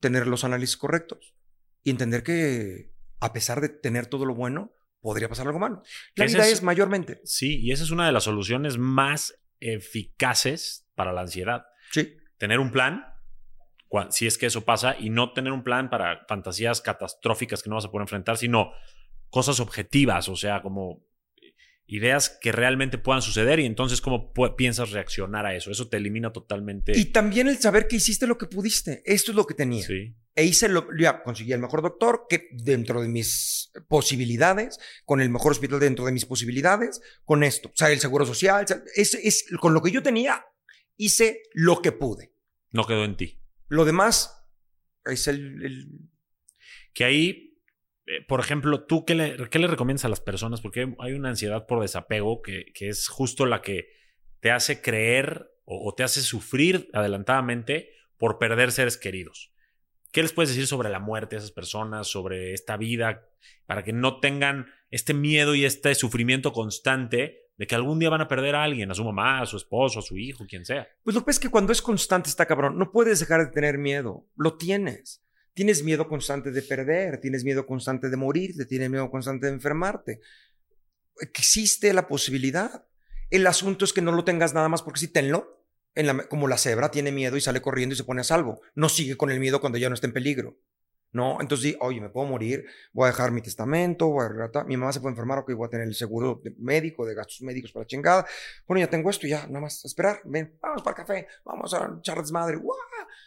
tener 0.00 0.26
los 0.26 0.44
análisis 0.44 0.76
correctos 0.76 1.34
y 1.82 1.90
entender 1.90 2.22
que 2.22 2.93
a 3.24 3.32
pesar 3.32 3.60
de 3.60 3.68
tener 3.70 4.06
todo 4.06 4.24
lo 4.26 4.34
bueno, 4.34 4.72
podría 5.00 5.28
pasar 5.28 5.46
algo 5.46 5.58
malo. 5.58 5.82
La 6.14 6.26
vida 6.26 6.46
es- 6.46 6.52
es 6.54 6.62
mayormente. 6.62 7.20
Sí, 7.24 7.58
y 7.60 7.72
esa 7.72 7.82
es 7.84 7.90
una 7.90 8.06
de 8.06 8.12
las 8.12 8.24
soluciones 8.24 8.78
más 8.78 9.38
eficaces 9.60 10.86
para 10.94 11.12
la 11.12 11.22
ansiedad. 11.22 11.66
Sí. 11.90 12.16
Tener 12.38 12.58
un 12.60 12.70
plan, 12.70 13.06
si 14.10 14.26
es 14.26 14.36
que 14.38 14.46
eso 14.46 14.64
pasa, 14.64 14.96
y 14.98 15.08
no 15.10 15.32
tener 15.32 15.52
un 15.52 15.62
plan 15.62 15.88
para 15.88 16.24
fantasías 16.26 16.80
catastróficas 16.80 17.62
que 17.62 17.70
no 17.70 17.76
vas 17.76 17.84
a 17.84 17.90
poder 17.90 18.02
enfrentar, 18.02 18.36
sino 18.36 18.72
cosas 19.30 19.60
objetivas, 19.60 20.28
o 20.28 20.36
sea, 20.36 20.62
como 20.62 21.04
ideas 21.86 22.30
que 22.40 22.50
realmente 22.50 22.96
puedan 22.98 23.20
suceder 23.22 23.60
y 23.60 23.66
entonces 23.66 24.00
cómo 24.00 24.32
piensas 24.56 24.90
reaccionar 24.90 25.44
a 25.46 25.54
eso. 25.54 25.70
Eso 25.70 25.88
te 25.88 25.98
elimina 25.98 26.32
totalmente. 26.32 26.98
Y 26.98 27.06
también 27.06 27.46
el 27.48 27.58
saber 27.58 27.86
que 27.88 27.96
hiciste 27.96 28.26
lo 28.26 28.38
que 28.38 28.46
pudiste. 28.46 29.02
Esto 29.04 29.32
es 29.32 29.36
lo 29.36 29.46
que 29.46 29.54
tenía. 29.54 29.84
Sí. 29.86 30.14
E 30.34 30.44
hice 30.44 30.68
lo, 30.68 30.88
ya 30.98 31.22
conseguí 31.22 31.52
el 31.52 31.60
mejor 31.60 31.82
doctor 31.82 32.26
que 32.28 32.48
dentro 32.52 33.00
de 33.02 33.08
mis 33.08 33.70
posibilidades, 33.86 34.78
con 35.04 35.20
el 35.20 35.30
mejor 35.30 35.52
hospital 35.52 35.78
dentro 35.78 36.04
de 36.06 36.12
mis 36.12 36.24
posibilidades, 36.24 37.00
con 37.24 37.44
esto. 37.44 37.68
O 37.68 37.76
sea, 37.76 37.90
el 37.92 38.00
seguro 38.00 38.26
social, 38.26 38.64
o 38.64 38.66
sea, 38.66 38.82
es, 38.96 39.14
es 39.14 39.44
con 39.60 39.74
lo 39.74 39.82
que 39.82 39.92
yo 39.92 40.02
tenía, 40.02 40.44
hice 40.96 41.42
lo 41.52 41.82
que 41.82 41.92
pude. 41.92 42.32
No 42.72 42.86
quedó 42.86 43.04
en 43.04 43.16
ti. 43.16 43.40
Lo 43.68 43.84
demás 43.84 44.34
es 45.04 45.28
el, 45.28 45.62
el- 45.64 45.88
Que 46.94 47.04
ahí, 47.04 47.43
eh, 48.06 48.24
por 48.26 48.40
ejemplo, 48.40 48.84
¿tú 48.84 49.04
qué 49.04 49.14
le, 49.14 49.36
recomiendas 49.36 50.04
a 50.04 50.08
las 50.08 50.20
personas? 50.20 50.60
Porque 50.60 50.94
hay 50.98 51.12
una 51.12 51.30
ansiedad 51.30 51.66
por 51.66 51.80
desapego 51.80 52.42
que, 52.42 52.72
es 52.74 53.08
justo 53.08 53.46
la 53.46 53.62
que 53.62 53.88
te 54.40 54.50
hace 54.50 54.82
creer 54.82 55.50
o, 55.64 55.88
o 55.88 55.94
te 55.94 56.02
hace 56.02 56.20
sufrir 56.20 56.90
adelantadamente 56.92 57.90
por 58.18 58.38
perder 58.38 58.72
seres 58.72 58.96
queridos. 58.98 59.52
¿Qué 60.12 60.22
les 60.22 60.32
puedes 60.32 60.50
decir 60.50 60.66
sobre 60.66 60.90
la 60.90 61.00
muerte 61.00 61.34
a 61.34 61.38
esas 61.38 61.50
personas, 61.50 62.06
sobre 62.06 62.52
esta 62.52 62.76
vida, 62.76 63.26
para 63.66 63.82
que 63.82 63.92
no 63.92 64.20
tengan 64.20 64.66
este 64.90 65.12
miedo 65.12 65.54
y 65.54 65.64
este 65.64 65.94
sufrimiento 65.94 66.52
constante 66.52 67.48
de 67.56 67.66
que 67.66 67.74
algún 67.74 67.98
día 67.98 68.10
van 68.10 68.20
a 68.20 68.28
perder 68.28 68.54
a 68.54 68.64
alguien, 68.64 68.90
a 68.90 68.94
su 68.94 69.04
mamá, 69.04 69.40
a 69.40 69.46
su 69.46 69.56
esposo, 69.56 70.00
a 70.00 70.02
su 70.02 70.16
hijo, 70.18 70.46
quien 70.46 70.64
sea? 70.64 70.88
Pues 71.02 71.16
lo 71.16 71.24
que 71.24 71.30
es 71.30 71.40
que 71.40 71.48
cuando 71.48 71.72
es 71.72 71.82
constante 71.82 72.28
está 72.28 72.46
cabrón. 72.46 72.78
No 72.78 72.92
puedes 72.92 73.20
dejar 73.20 73.40
de 73.40 73.52
tener 73.52 73.78
miedo. 73.78 74.26
Lo 74.36 74.56
tienes. 74.56 75.23
Tienes 75.54 75.84
miedo 75.84 76.08
constante 76.08 76.50
de 76.50 76.62
perder, 76.62 77.20
tienes 77.20 77.44
miedo 77.44 77.66
constante 77.66 78.10
de 78.10 78.16
morirte, 78.16 78.66
tienes 78.66 78.90
miedo 78.90 79.10
constante 79.10 79.46
de 79.46 79.52
enfermarte. 79.52 80.20
Existe 81.20 81.92
la 81.94 82.08
posibilidad. 82.08 82.86
El 83.30 83.46
asunto 83.46 83.84
es 83.84 83.92
que 83.92 84.02
no 84.02 84.12
lo 84.12 84.24
tengas 84.24 84.52
nada 84.52 84.68
más 84.68 84.82
porque 84.82 85.00
sí 85.00 85.08
tenlo. 85.08 85.64
En 85.94 86.18
como 86.28 86.48
la 86.48 86.58
cebra 86.58 86.90
tiene 86.90 87.12
miedo 87.12 87.36
y 87.36 87.40
sale 87.40 87.62
corriendo 87.62 87.94
y 87.94 87.96
se 87.96 88.02
pone 88.02 88.20
a 88.20 88.24
salvo. 88.24 88.60
No 88.74 88.88
sigue 88.88 89.16
con 89.16 89.30
el 89.30 89.38
miedo 89.38 89.60
cuando 89.60 89.78
ya 89.78 89.88
no 89.88 89.94
está 89.94 90.08
en 90.08 90.12
peligro. 90.12 90.58
No, 91.14 91.40
entonces 91.40 91.70
di, 91.72 91.76
oye, 91.80 92.00
me 92.00 92.08
puedo 92.08 92.26
morir, 92.26 92.66
voy 92.92 93.04
a 93.04 93.12
dejar 93.12 93.30
mi 93.30 93.40
testamento, 93.40 94.08
voy 94.08 94.24
a 94.24 94.26
arreglar- 94.26 94.66
mi 94.66 94.76
mamá 94.76 94.92
se 94.92 95.00
puede 95.00 95.12
enfermar, 95.12 95.38
ok, 95.38 95.52
voy 95.52 95.68
a 95.68 95.70
tener 95.70 95.86
el 95.86 95.94
seguro 95.94 96.40
de 96.42 96.52
médico, 96.58 97.06
de 97.06 97.14
gastos 97.14 97.40
médicos 97.42 97.70
para 97.70 97.84
la 97.84 97.86
chingada. 97.86 98.26
Bueno, 98.66 98.80
ya 98.84 98.90
tengo 98.90 99.08
esto, 99.10 99.28
ya, 99.28 99.46
nada 99.46 99.60
más 99.60 99.84
esperar, 99.84 100.20
ven, 100.24 100.58
vamos 100.60 100.82
para 100.82 100.90
el 101.00 101.06
café, 101.06 101.28
vamos 101.44 101.72
a 101.72 101.94
echar 102.00 102.18
desmadre. 102.20 102.60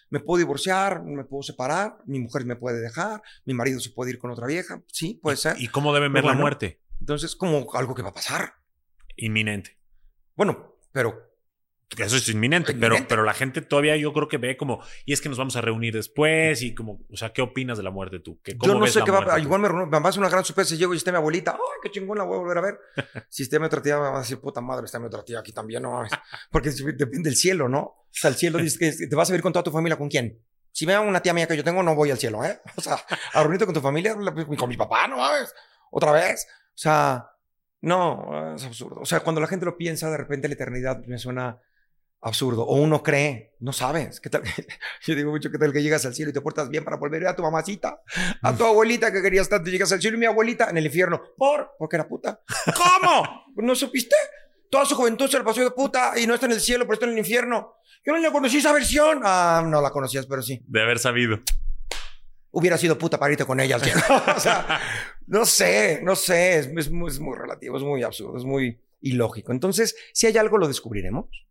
Me 0.09 0.19
puedo 0.19 0.38
divorciar, 0.38 1.01
me 1.01 1.23
puedo 1.23 1.43
separar, 1.43 1.97
mi 2.05 2.19
mujer 2.19 2.43
me 2.45 2.57
puede 2.57 2.81
dejar, 2.81 3.21
mi 3.45 3.53
marido 3.53 3.79
se 3.79 3.89
puede 3.91 4.11
ir 4.11 4.19
con 4.19 4.31
otra 4.31 4.47
vieja, 4.47 4.81
sí, 4.88 5.17
puede 5.23 5.38
ser. 5.38 5.55
¿Y 5.57 5.69
cómo 5.69 5.93
deben 5.93 6.11
ver 6.11 6.25
la 6.25 6.33
muerte? 6.33 6.81
Entonces, 6.99 7.38
como 7.38 7.73
algo 7.73 7.95
que 7.95 8.01
va 8.01 8.09
a 8.09 8.13
pasar. 8.13 8.55
Inminente. 9.15 9.77
Bueno, 10.35 10.75
pero 10.91 11.26
Eso 11.95 12.17
es 12.17 12.27
inminente. 12.29 12.73
Pero, 12.73 12.97
pero 13.07 13.23
la 13.23 13.33
gente 13.33 13.61
todavía 13.61 13.95
yo 13.95 14.11
creo 14.11 14.27
que 14.27 14.38
ve 14.38 14.57
como, 14.57 14.83
y 15.05 15.13
es 15.13 15.21
que 15.21 15.29
nos 15.29 15.38
vamos 15.38 15.55
a 15.55 15.61
reunir 15.61 15.93
después 15.93 16.61
y 16.61 16.75
como, 16.75 17.05
o 17.09 17.15
sea, 17.15 17.31
¿qué 17.31 17.41
opinas 17.41 17.77
de 17.77 17.83
la 17.83 17.91
muerte 17.91 18.19
tú? 18.19 18.39
¿Qué, 18.43 18.57
cómo 18.57 18.73
yo 18.73 18.79
no 18.79 18.83
ves 18.83 18.93
sé 18.93 19.03
qué 19.03 19.11
va 19.11 19.19
a 19.19 19.35
tú? 19.35 19.41
Igual 19.41 19.61
me, 19.61 19.69
me 19.69 19.85
va 19.85 20.05
a 20.05 20.09
hacer 20.09 20.19
una 20.19 20.29
gran 20.29 20.43
sorpresa 20.43 20.75
y 20.75 20.77
llego 20.77 20.93
y 20.93 20.97
está 20.97 21.11
mi 21.11 21.17
abuelita. 21.17 21.53
¡Ay, 21.53 21.79
qué 21.81 21.91
chingón 21.91 22.17
la 22.17 22.25
voy 22.25 22.35
a 22.35 22.39
volver 22.39 22.57
a 22.57 22.61
ver! 22.61 22.79
si 23.29 23.43
está 23.43 23.57
mi 23.57 23.65
otra 23.65 23.81
tía, 23.81 23.95
me 23.95 24.09
va 24.09 24.17
a 24.17 24.19
decir, 24.19 24.39
puta 24.39 24.59
madre, 24.59 24.85
está 24.85 24.99
mi 24.99 25.05
otra 25.05 25.23
tía 25.23 25.39
aquí 25.39 25.53
también, 25.53 25.81
no 25.81 25.91
mames. 25.91 26.11
Porque 26.51 26.71
depende 26.71 27.29
del 27.29 27.38
cielo, 27.38 27.69
¿no? 27.69 27.79
O 27.79 28.07
sea, 28.11 28.29
el 28.29 28.35
cielo 28.35 28.59
dice 28.59 28.79
que 28.79 29.07
te 29.07 29.15
vas 29.15 29.29
a 29.29 29.33
vivir 29.33 29.43
con 29.43 29.53
toda 29.53 29.63
tu 29.63 29.71
familia, 29.71 29.97
¿con 29.97 30.09
quién? 30.09 30.41
Si 30.71 30.85
veo 30.85 30.97
a 30.97 31.01
una 31.01 31.21
tía 31.21 31.33
mía 31.33 31.47
que 31.47 31.57
yo 31.57 31.63
tengo, 31.63 31.81
no 31.83 31.95
voy 31.95 32.11
al 32.11 32.19
cielo, 32.19 32.43
¿eh? 32.43 32.59
O 32.75 32.81
sea, 32.81 32.99
a 33.33 33.41
reunirte 33.41 33.65
con 33.65 33.73
tu 33.73 33.81
familia, 33.81 34.15
con 34.57 34.69
mi 34.69 34.77
papá, 34.77 35.07
no 35.07 35.17
mames. 35.17 35.53
Otra 35.89 36.11
vez. 36.11 36.45
O 36.49 36.77
sea, 36.77 37.31
no, 37.81 38.55
es 38.55 38.65
absurdo. 38.65 39.01
O 39.01 39.05
sea, 39.05 39.21
cuando 39.21 39.41
la 39.41 39.47
gente 39.47 39.65
lo 39.65 39.77
piensa, 39.77 40.09
de 40.11 40.17
repente 40.17 40.47
la 40.47 40.55
eternidad 40.55 41.03
me 41.05 41.17
suena 41.17 41.59
absurdo. 42.22 42.63
O 42.63 42.76
uno 42.76 43.03
cree, 43.03 43.55
no 43.59 43.74
sabes. 43.74 44.20
¿Qué 44.20 44.30
tal? 44.30 44.43
Yo 45.05 45.15
digo 45.15 45.32
mucho, 45.32 45.51
¿qué 45.51 45.57
tal 45.57 45.74
que 45.74 45.82
llegas 45.82 46.05
al 46.05 46.13
cielo 46.13 46.32
y 46.32 46.34
te 46.34 46.41
portas 46.41 46.70
bien 46.70 46.84
para 46.84 46.97
volver 46.97 47.26
a 47.28 47.36
tu 47.36 47.43
mamacita? 47.43 48.01
A 48.41 48.55
tu 48.55 48.65
abuelita 48.65 49.11
que 49.11 49.22
querías 49.22 49.49
tanto, 49.49 49.70
llegas 49.70 49.91
al 49.91 50.01
cielo 50.01 50.18
y 50.18 50.20
mi 50.20 50.26
abuelita 50.26 50.70
en 50.70 50.78
el 50.78 50.86
infierno. 50.86 51.22
¿Por? 51.38 51.72
Porque 51.78 51.95
era 51.95 52.07
puta. 52.07 52.41
¿Cómo? 52.76 53.45
¿No 53.55 53.76
supiste? 53.76 54.15
Toda 54.70 54.86
su 54.86 54.95
juventud 54.95 55.30
se 55.30 55.38
la 55.38 55.45
pasó 55.45 55.61
de 55.61 55.72
puta 55.72 56.13
y 56.18 56.28
no 56.28 56.34
está 56.34 56.45
en 56.45 56.53
el 56.53 56.61
cielo, 56.61 56.84
pero 56.86 56.93
está 56.93 57.05
en 57.05 57.13
el 57.13 57.20
infierno. 57.20 57.76
Yo 58.05 58.13
no 58.13 58.20
la 58.20 58.32
conocí 58.32 58.57
esa 58.57 58.74
versión. 58.74 59.22
Ah, 59.24 59.63
no 59.65 59.82
la 59.82 59.91
conocías, 59.91 60.26
pero 60.26 60.41
sí. 60.41 60.61
De 60.68 60.82
haber 60.82 60.99
sabido. 60.99 61.39
Hubiera 62.51 62.78
sido 62.78 62.97
puta 62.97 63.20
para 63.20 63.32
irte 63.32 63.45
con 63.45 63.59
ella 63.59 63.76
al 63.76 63.82
cielo. 63.82 64.01
o 64.36 64.39
sea, 64.39 64.80
no 65.28 65.45
sé, 65.45 66.01
no 66.03 66.15
sé. 66.15 66.59
Es, 66.59 66.68
es 66.68 66.91
muy, 66.91 67.09
es 67.09 67.20
muy 67.20 67.38
relativo, 67.38 67.78
es 67.78 67.84
muy 67.84 68.03
absurdo, 68.03 68.38
es 68.38 68.43
muy 68.43 68.82
ilógico. 69.01 69.51
Entonces, 69.51 69.95
si 70.13 70.28
hay 70.28 70.38
algo, 70.38 70.57
lo 70.57 70.68
descubriremos. 70.68 71.47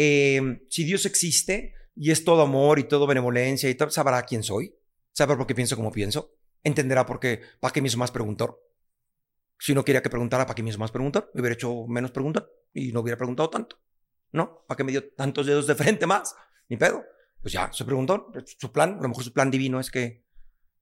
Eh, 0.00 0.60
si 0.70 0.84
Dios 0.84 1.04
existe 1.06 1.74
y 1.96 2.12
es 2.12 2.22
todo 2.24 2.42
amor 2.42 2.78
y 2.78 2.84
todo 2.84 3.04
benevolencia 3.08 3.68
y 3.68 3.74
tal, 3.74 3.90
sabrá 3.90 4.22
quién 4.22 4.44
soy, 4.44 4.72
sabrá 5.12 5.36
por 5.36 5.46
qué 5.48 5.56
pienso 5.56 5.74
como 5.74 5.90
pienso, 5.90 6.36
entenderá 6.62 7.04
por 7.04 7.18
qué, 7.18 7.40
para 7.58 7.72
qué 7.72 7.82
me 7.82 7.88
hizo 7.88 7.98
más 7.98 8.12
preguntor. 8.12 8.62
Si 9.58 9.74
no 9.74 9.84
quería 9.84 10.00
que 10.00 10.08
preguntara, 10.08 10.46
¿para 10.46 10.54
qué 10.54 10.62
me 10.62 10.70
hizo 10.70 10.78
más 10.78 10.92
preguntar? 10.92 11.28
Me 11.34 11.40
hubiera 11.40 11.54
hecho 11.54 11.86
menos 11.88 12.12
preguntar 12.12 12.48
y 12.72 12.92
no 12.92 13.00
hubiera 13.00 13.16
preguntado 13.18 13.50
tanto. 13.50 13.76
¿No? 14.30 14.64
¿Para 14.68 14.76
qué 14.76 14.84
me 14.84 14.92
dio 14.92 15.10
tantos 15.14 15.46
dedos 15.46 15.66
de 15.66 15.74
frente 15.74 16.06
más? 16.06 16.36
Ni 16.68 16.76
pedo. 16.76 17.02
Pues 17.42 17.52
ya, 17.52 17.72
se 17.72 17.84
preguntó. 17.84 18.30
Su 18.58 18.70
plan, 18.70 18.98
a 19.00 19.02
lo 19.02 19.08
mejor 19.08 19.24
su 19.24 19.32
plan 19.32 19.50
divino 19.50 19.80
es 19.80 19.90
que 19.90 20.22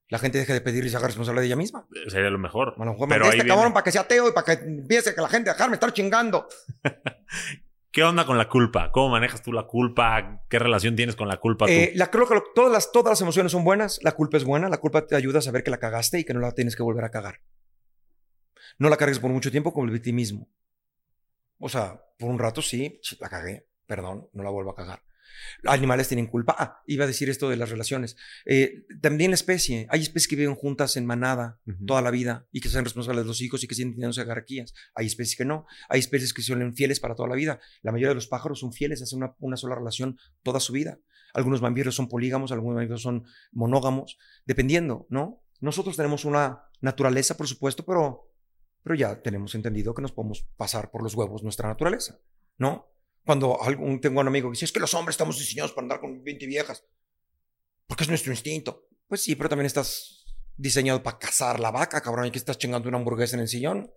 la 0.09 0.19
gente 0.19 0.37
deje 0.37 0.53
de 0.53 0.61
pedir 0.61 0.85
y 0.85 0.89
se 0.89 0.97
haga 0.97 1.07
responsable 1.07 1.41
de 1.41 1.47
ella 1.47 1.55
misma. 1.55 1.87
Sería 2.07 2.29
lo 2.29 2.37
mejor. 2.37 2.75
A 2.77 2.85
lo 2.85 2.91
mejor 2.91 3.09
Pero 3.09 3.21
me 3.25 3.29
este 3.31 3.35
viene- 3.43 3.49
cabrón 3.55 3.73
para 3.73 3.83
que 3.83 3.91
sea 3.91 4.01
ateo 4.01 4.29
y 4.29 4.31
para 4.33 4.45
que 4.57 4.63
empiece 4.63 5.15
que 5.15 5.21
la 5.21 5.29
gente 5.29 5.49
dejarme 5.49 5.75
estar 5.75 5.91
chingando. 5.93 6.47
¿Qué 7.97 8.03
onda 8.03 8.27
con 8.27 8.37
la 8.37 8.47
culpa? 8.47 8.91
¿Cómo 8.91 9.09
manejas 9.09 9.41
tú 9.41 9.51
la 9.51 9.63
culpa? 9.63 10.43
¿Qué 10.49 10.59
relación 10.59 10.95
tienes 10.95 11.15
con 11.15 11.27
la 11.27 11.37
culpa? 11.37 11.65
Eh, 11.67 11.95
creo 12.11 12.27
que 12.27 12.43
todas, 12.53 12.91
las, 12.93 13.21
emociones 13.21 13.51
son 13.51 13.63
buenas. 13.63 13.97
La 14.03 14.11
culpa 14.11 14.37
es 14.37 14.43
buena. 14.43 14.69
La 14.69 14.77
culpa 14.77 15.07
te 15.07 15.15
ayuda 15.15 15.39
a 15.39 15.41
saber 15.41 15.63
que 15.63 15.71
la 15.71 15.79
cagaste 15.79 16.19
y 16.19 16.23
que 16.23 16.35
no 16.35 16.39
la 16.39 16.51
tienes 16.51 16.75
que 16.75 16.83
volver 16.83 17.03
a 17.05 17.09
cagar. 17.09 17.41
No 18.77 18.89
la 18.89 18.97
cargues 18.97 19.17
por 19.17 19.31
mucho 19.31 19.49
tiempo 19.49 19.73
como 19.73 19.87
el 19.87 19.91
victimismo. 19.93 20.47
O 21.57 21.69
sea, 21.69 21.99
por 22.19 22.29
un 22.29 22.37
rato 22.37 22.61
sí, 22.61 23.01
la 23.19 23.29
cagué. 23.29 23.67
Perdón, 23.87 24.29
no 24.31 24.43
la 24.43 24.51
vuelvo 24.51 24.69
a 24.69 24.75
cagar. 24.75 25.01
Animales 25.65 26.07
tienen 26.07 26.27
culpa. 26.27 26.55
Ah, 26.57 26.81
iba 26.87 27.03
a 27.03 27.07
decir 27.07 27.29
esto 27.29 27.49
de 27.49 27.57
las 27.57 27.69
relaciones. 27.69 28.15
Eh, 28.45 28.85
también 29.01 29.31
la 29.31 29.35
especie. 29.35 29.87
Hay 29.89 30.01
especies 30.01 30.27
que 30.27 30.35
viven 30.35 30.55
juntas 30.55 30.97
en 30.97 31.05
manada 31.05 31.59
toda 31.85 32.01
la 32.01 32.11
vida 32.11 32.47
y 32.51 32.61
que 32.61 32.69
son 32.69 32.83
responsables 32.83 33.23
de 33.23 33.27
los 33.27 33.41
hijos 33.41 33.63
y 33.63 33.67
que 33.67 33.75
siguen 33.75 33.93
teniendo 33.93 34.13
jerarquías. 34.13 34.73
Hay 34.95 35.07
especies 35.07 35.37
que 35.37 35.45
no. 35.45 35.65
Hay 35.89 35.99
especies 35.99 36.33
que 36.33 36.41
son 36.41 36.73
fieles 36.75 36.99
para 36.99 37.15
toda 37.15 37.29
la 37.29 37.35
vida. 37.35 37.59
La 37.81 37.91
mayoría 37.91 38.09
de 38.09 38.15
los 38.15 38.27
pájaros 38.27 38.59
son 38.59 38.73
fieles, 38.73 39.01
hacen 39.01 39.17
una, 39.17 39.35
una 39.39 39.57
sola 39.57 39.75
relación 39.75 40.17
toda 40.43 40.59
su 40.59 40.73
vida. 40.73 40.99
Algunos 41.33 41.61
mamíferos 41.61 41.95
son 41.95 42.07
polígamos, 42.07 42.51
algunos 42.51 42.75
mamíferos 42.75 43.01
son 43.01 43.25
monógamos, 43.51 44.17
dependiendo, 44.45 45.05
¿no? 45.09 45.43
Nosotros 45.59 45.95
tenemos 45.95 46.25
una 46.25 46.63
naturaleza, 46.81 47.35
por 47.35 47.47
supuesto, 47.47 47.85
pero, 47.85 48.31
pero 48.83 48.95
ya 48.95 49.21
tenemos 49.21 49.55
entendido 49.55 49.93
que 49.93 50.01
nos 50.01 50.11
podemos 50.11 50.47
pasar 50.55 50.91
por 50.91 51.03
los 51.03 51.15
huevos 51.15 51.43
nuestra 51.43 51.67
naturaleza, 51.67 52.19
¿no? 52.57 52.91
Cuando 53.27 53.61
algún, 53.61 53.99
tengo 53.99 54.21
un 54.21 54.27
amigo 54.29 54.49
que 54.49 54.53
dice, 54.53 54.63
es 54.63 54.71
que 54.71 54.79
los 54.79 54.93
hombres 54.93 55.15
estamos 55.15 55.37
diseñados 55.37 55.73
para 55.73 55.83
andar 55.83 55.99
con 55.99 56.23
20 56.23 56.47
viejas, 56.47 56.85
porque 57.85 58.05
es 58.05 58.09
nuestro 58.09 58.31
instinto. 58.31 58.87
Pues 59.05 59.21
sí, 59.21 59.35
pero 59.35 59.49
también 59.49 59.65
estás 59.65 60.25
diseñado 60.55 61.03
para 61.03 61.19
cazar 61.19 61.59
la 61.59 61.69
vaca, 61.69 61.99
cabrón, 61.99 62.27
y 62.27 62.31
que 62.31 62.37
estás 62.37 62.57
chingando 62.57 62.87
una 62.87 62.97
hamburguesa 62.97 63.35
en 63.35 63.41
el 63.41 63.49
sillón. 63.49 63.91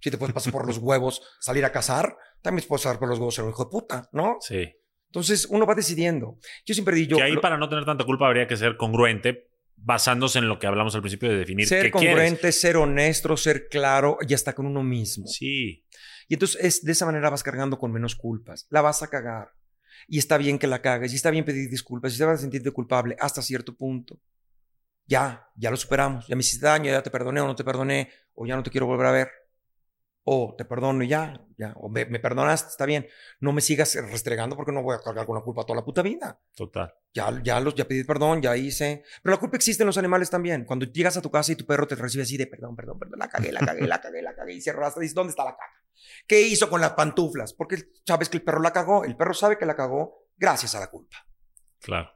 Si 0.00 0.12
te 0.12 0.16
puedes 0.16 0.32
pasar 0.32 0.52
por 0.52 0.64
los 0.64 0.78
huevos, 0.82 1.20
salir 1.40 1.64
a 1.64 1.72
cazar, 1.72 2.16
también 2.40 2.62
te 2.62 2.68
puedes 2.68 2.84
pasar 2.84 3.00
por 3.00 3.08
los 3.08 3.18
huevos 3.18 3.34
ser 3.34 3.46
un 3.46 3.50
hijo 3.50 3.64
de 3.64 3.70
puta, 3.70 4.08
¿no? 4.12 4.36
Sí. 4.40 4.72
Entonces 5.08 5.48
uno 5.50 5.66
va 5.66 5.74
decidiendo. 5.74 6.38
Yo 6.64 6.72
siempre 6.72 6.94
digo... 6.94 7.16
Que 7.16 7.24
ahí 7.24 7.36
para 7.38 7.58
no 7.58 7.68
tener 7.68 7.84
tanta 7.84 8.04
culpa 8.04 8.28
habría 8.28 8.46
que 8.46 8.56
ser 8.56 8.76
congruente 8.76 9.48
basándose 9.74 10.38
en 10.38 10.48
lo 10.48 10.60
que 10.60 10.68
hablamos 10.68 10.94
al 10.94 11.00
principio 11.00 11.28
de 11.30 11.38
definir 11.38 11.66
ser 11.66 11.90
congruente, 11.90 12.52
ser 12.52 12.76
honesto, 12.76 13.36
ser 13.36 13.68
claro 13.68 14.18
y 14.20 14.34
hasta 14.34 14.54
con 14.54 14.66
uno 14.66 14.84
mismo. 14.84 15.26
Sí. 15.26 15.84
Y 16.28 16.34
entonces 16.34 16.62
es, 16.62 16.84
de 16.84 16.92
esa 16.92 17.06
manera 17.06 17.30
vas 17.30 17.42
cargando 17.42 17.78
con 17.78 17.92
menos 17.92 18.14
culpas. 18.14 18.66
La 18.70 18.82
vas 18.82 19.02
a 19.02 19.08
cagar. 19.08 19.52
Y 20.06 20.18
está 20.18 20.38
bien 20.38 20.58
que 20.58 20.66
la 20.66 20.80
cagues, 20.80 21.12
y 21.12 21.16
está 21.16 21.30
bien 21.30 21.44
pedir 21.44 21.68
disculpas, 21.68 22.14
y 22.14 22.18
te 22.18 22.24
vas 22.24 22.38
a 22.38 22.42
sentirte 22.42 22.70
culpable 22.70 23.16
hasta 23.18 23.42
cierto 23.42 23.74
punto. 23.74 24.20
Ya, 25.06 25.48
ya 25.56 25.70
lo 25.70 25.76
superamos. 25.76 26.26
Ya 26.28 26.36
me 26.36 26.40
hiciste 26.40 26.66
daño, 26.66 26.90
ya 26.90 27.02
te 27.02 27.10
perdoné 27.10 27.40
o 27.40 27.46
no 27.46 27.56
te 27.56 27.64
perdoné, 27.64 28.10
o 28.34 28.46
ya 28.46 28.54
no 28.54 28.62
te 28.62 28.70
quiero 28.70 28.86
volver 28.86 29.06
a 29.06 29.12
ver 29.12 29.28
o 30.30 30.54
te 30.54 30.66
perdono 30.66 31.02
y 31.02 31.08
ya, 31.08 31.40
ya, 31.56 31.72
o 31.76 31.88
me, 31.88 32.04
perdonaste, 32.04 32.68
está 32.68 32.84
bien. 32.84 33.06
No 33.40 33.52
me 33.52 33.62
sigas 33.62 33.94
restregando 33.94 34.56
porque 34.56 34.72
no 34.72 34.82
voy 34.82 34.94
a 34.94 35.00
cargar 35.00 35.24
con 35.24 35.34
la 35.34 35.40
culpa 35.40 35.64
toda 35.64 35.76
la 35.76 35.84
puta 35.86 36.02
vida. 36.02 36.38
Total. 36.54 36.92
Ya, 37.14 37.40
ya, 37.42 37.58
los, 37.60 37.74
ya 37.74 37.86
pedí 37.86 38.04
perdón, 38.04 38.42
ya 38.42 38.54
hice. 38.54 39.04
Pero 39.22 39.34
la 39.34 39.40
culpa 39.40 39.56
existe 39.56 39.84
en 39.84 39.86
los 39.86 39.96
animales 39.96 40.28
también. 40.28 40.66
Cuando 40.66 40.84
llegas 40.84 41.16
a 41.16 41.22
tu 41.22 41.30
casa 41.30 41.52
y 41.52 41.56
tu 41.56 41.64
perro 41.64 41.86
te 41.86 41.94
recibe 41.94 42.24
así 42.24 42.36
de 42.36 42.46
perdón, 42.46 42.76
perdón, 42.76 42.98
perdón, 42.98 43.20
la 43.20 43.28
cagué, 43.28 43.52
la 43.52 43.60
cagué, 43.60 43.86
la 43.86 44.02
cagué, 44.02 44.20
la 44.20 44.34
cagué, 44.34 44.52
y 44.52 44.60
cierras, 44.60 44.98
dices, 44.98 45.14
¿dónde 45.14 45.30
está 45.30 45.44
la 45.44 45.52
caga? 45.52 45.77
¿Qué 46.26 46.42
hizo 46.42 46.68
con 46.68 46.80
las 46.80 46.92
pantuflas? 46.92 47.52
Porque 47.52 47.90
sabes 48.06 48.28
que 48.28 48.38
el 48.38 48.42
perro 48.42 48.60
la 48.60 48.72
cagó, 48.72 49.04
el 49.04 49.16
perro 49.16 49.34
sabe 49.34 49.58
que 49.58 49.66
la 49.66 49.76
cagó 49.76 50.26
gracias 50.36 50.74
a 50.74 50.80
la 50.80 50.88
culpa. 50.88 51.26
Claro. 51.80 52.10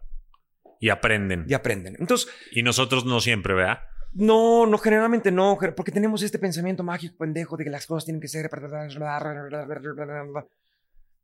Y 0.81 0.89
aprenden. 0.89 1.45
Y 1.49 1.55
aprenden. 1.55 1.97
Entonces. 1.99 2.29
Y 2.51 2.63
nosotros 2.63 3.05
no 3.05 3.21
siempre, 3.21 3.55
¿verdad? 3.55 3.81
No, 4.15 4.67
no, 4.67 4.77
generalmente 4.79 5.31
no, 5.31 5.59
porque 5.75 5.93
tenemos 5.93 6.23
este 6.23 6.39
pensamiento 6.39 6.83
mágico 6.83 7.17
pendejo 7.17 7.57
de 7.57 7.65
que 7.65 7.71
las 7.71 7.87
cosas 7.87 8.05
tienen 8.05 8.21
que 8.21 8.29
ser. 8.29 8.51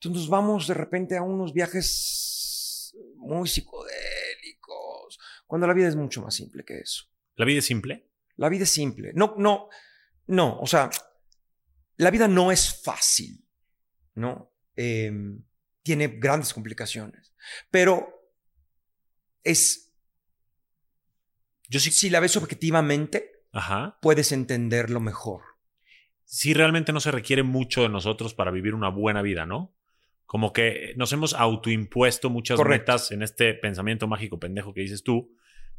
Entonces 0.00 0.20
nos 0.20 0.28
vamos 0.28 0.66
de 0.68 0.74
repente 0.74 1.16
a 1.16 1.22
unos 1.22 1.52
viajes 1.52 2.94
muy 3.16 3.48
psicodélicos, 3.48 5.18
cuando 5.46 5.66
la 5.66 5.74
vida 5.74 5.88
es 5.88 5.96
mucho 5.96 6.22
más 6.22 6.34
simple 6.34 6.64
que 6.64 6.78
eso. 6.78 7.04
¿La 7.34 7.44
vida 7.44 7.59
es 7.59 7.66
simple? 7.66 8.09
La 8.36 8.48
vida 8.48 8.62
es 8.64 8.70
simple. 8.70 9.12
No, 9.14 9.34
no, 9.36 9.68
no, 10.28 10.59
o 10.61 10.66
sea, 10.66 10.88
la 11.99 12.11
vida 12.11 12.26
no 12.26 12.51
es 12.51 12.82
fácil, 12.82 13.44
¿no? 14.14 14.55
Em, 14.74 15.44
tiene 15.82 16.09
grandes 16.09 16.55
complicaciones, 16.55 17.34
pero 17.70 18.09
es 19.44 19.88
yo 21.68 21.80
sí, 21.80 21.90
si 21.90 22.09
la 22.09 22.20
ves 22.20 22.36
objetivamente, 22.36 23.30
puedes 24.01 24.32
entenderlo 24.32 25.01
mejor. 25.01 25.42
Sí, 26.24 26.55
realmente 26.55 26.92
no 26.92 27.01
se 27.01 27.11
requiere 27.11 27.42
mucho 27.42 27.82
de 27.82 27.88
nosotros 27.90 28.34
para 28.34 28.51
vivir 28.51 28.74
una 28.74 28.88
buena 28.88 29.22
vida, 29.22 29.44
¿no? 29.44 29.74
Como 30.24 30.53
que 30.53 30.94
nos 30.96 31.12
hemos 31.12 31.34
autoimpuesto 31.34 32.30
muchas 32.30 32.59
metas 32.64 33.11
en 33.12 33.22
este 33.22 33.55
pensamiento 33.55 34.07
mágico 34.07 34.38
pendejo 34.38 34.72
que 34.72 34.80
dices 34.80 35.03
tú, 35.03 35.36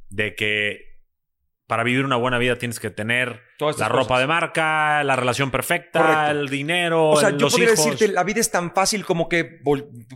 de 0.09 0.36
que 0.36 0.89
para 1.70 1.84
vivir 1.84 2.03
una 2.03 2.15
buena 2.15 2.39
vida 2.39 2.57
tienes 2.57 2.80
que 2.80 2.89
tener 2.89 3.43
la 3.78 3.88
ropa 3.88 4.20
de 4.20 4.26
marca, 4.26 5.03
la 5.03 5.15
relación 5.15 5.51
perfecta, 5.51 6.32
el 6.32 6.49
dinero, 6.49 7.11
O 7.11 7.20
sea, 7.20 7.30
yo 7.30 7.47
podría 7.47 7.70
decirte, 7.70 8.07
la 8.07 8.24
vida 8.24 8.39
es 8.39 8.49
tan 8.49 8.74
fácil 8.74 9.05
como 9.05 9.30
que 9.30 9.61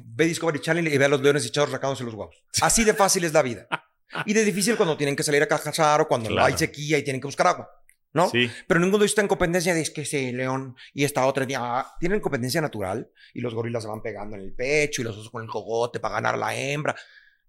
ve 0.04 0.26
Discovery 0.26 0.60
Channel 0.60 0.88
y 0.88 0.98
ve 0.98 1.06
a 1.06 1.10
los 1.10 1.22
leones 1.22 1.46
echados 1.46 1.72
racados 1.72 2.00
en 2.00 2.08
los 2.08 2.16
huevos. 2.16 2.44
Así 2.60 2.84
de 2.84 2.96
fácil 2.96 3.24
es 3.24 3.34
la 3.34 3.44
vida. 3.44 3.68
Y 4.28 4.34
de 4.34 4.46
difícil 4.46 4.76
cuando 4.76 4.96
tienen 4.96 5.16
que 5.16 5.24
salir 5.24 5.42
a 5.42 5.48
cazar 5.48 6.00
o 6.02 6.08
cuando 6.08 6.40
hay 6.40 6.56
sequía 6.56 7.00
y 7.00 7.04
tienen 7.04 7.20
que 7.20 7.26
buscar 7.26 7.48
agua. 7.48 7.68
¿no? 8.14 8.30
Sí. 8.30 8.48
Pero 8.68 8.80
ninguno 8.80 9.00
de 9.00 9.06
ellos 9.06 9.12
está 9.14 9.22
en 9.22 9.28
competencia 9.28 9.74
de 9.74 9.82
es 9.82 9.90
que 9.90 10.02
ese 10.02 10.32
león 10.34 10.76
y 10.94 11.04
esta 11.04 11.26
otra 11.26 11.48
día 11.48 11.84
tienen 12.00 12.20
competencia 12.20 12.62
natural 12.62 13.10
y 13.34 13.42
los 13.42 13.56
gorilas 13.56 13.82
se 13.82 13.90
van 13.90 14.04
pegando 14.04 14.36
en 14.36 14.44
el 14.44 14.54
pecho 14.54 15.02
y 15.02 15.06
los 15.06 15.18
osos 15.18 15.32
con 15.32 15.42
el 15.42 15.50
cogote 15.50 16.00
para 16.00 16.14
ganar 16.14 16.38
la 16.38 16.56
hembra, 16.56 16.96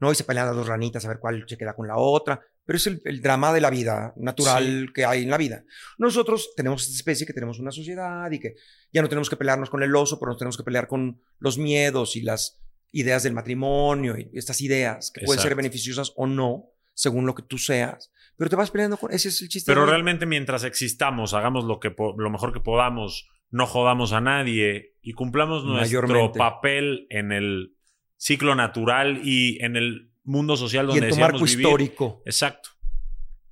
¿no? 0.00 0.10
Y 0.10 0.14
se 0.14 0.24
pelean 0.24 0.46
las 0.46 0.56
dos 0.56 0.66
ranitas 0.66 1.04
a 1.04 1.08
ver 1.08 1.18
cuál 1.18 1.44
se 1.46 1.58
queda 1.58 1.74
con 1.74 1.86
la 1.86 1.98
otra. 1.98 2.40
Pero 2.66 2.76
es 2.78 2.86
el, 2.86 3.20
drama 3.20 3.52
de 3.52 3.60
la 3.60 3.70
vida 3.70 4.14
natural 4.16 4.90
que 4.94 5.04
hay 5.04 5.22
en 5.22 5.30
la 5.30 5.36
vida. 5.36 5.64
Nosotros 5.98 6.52
tenemos 6.56 6.82
esta 6.82 6.94
especie 6.94 7.26
que 7.26 7.34
tenemos 7.34 7.58
una 7.58 7.70
sociedad 7.70 8.30
y 8.30 8.40
que 8.40 8.54
ya 8.92 9.02
no 9.02 9.08
tenemos 9.08 9.28
que 9.28 9.36
pelearnos 9.36 9.68
con 9.68 9.82
el 9.82 9.94
oso, 9.94 10.18
pero 10.18 10.30
nos 10.30 10.38
tenemos 10.38 10.56
que 10.56 10.62
pelear 10.62 10.86
con 10.86 11.20
los 11.38 11.58
miedos 11.58 12.16
y 12.16 12.22
las 12.22 12.60
ideas 12.92 13.22
del 13.22 13.34
matrimonio 13.34 14.16
y 14.16 14.30
estas 14.32 14.60
ideas 14.60 15.10
que 15.10 15.26
pueden 15.26 15.42
ser 15.42 15.54
beneficiosas 15.54 16.12
o 16.16 16.26
no, 16.26 16.70
según 16.94 17.26
lo 17.26 17.34
que 17.34 17.42
tú 17.42 17.58
seas. 17.58 18.12
Pero 18.36 18.48
te 18.48 18.56
vas 18.56 18.70
peleando 18.70 18.96
con... 18.96 19.12
Ese 19.12 19.28
es 19.28 19.42
el 19.42 19.48
chiste. 19.48 19.70
Pero 19.70 19.84
realmente 19.84 20.26
mientras 20.26 20.64
existamos, 20.64 21.34
hagamos 21.34 21.64
lo, 21.64 21.80
que 21.80 21.94
lo 21.98 22.30
mejor 22.30 22.52
que 22.52 22.60
podamos, 22.60 23.28
no 23.50 23.66
jodamos 23.66 24.12
a 24.12 24.20
nadie 24.20 24.96
y 25.02 25.12
cumplamos 25.12 25.64
nuestro 25.64 26.32
papel 26.32 27.06
en 27.10 27.30
el 27.30 27.76
ciclo 28.16 28.54
natural 28.54 29.20
y 29.22 29.62
en 29.62 29.76
el 29.76 30.13
mundo 30.24 30.56
social 30.56 30.86
donde 30.86 31.06
y 31.06 31.10
en 31.10 31.14
tu 31.14 31.20
marco 31.20 31.44
histórico. 31.44 32.22
Exacto. 32.24 32.70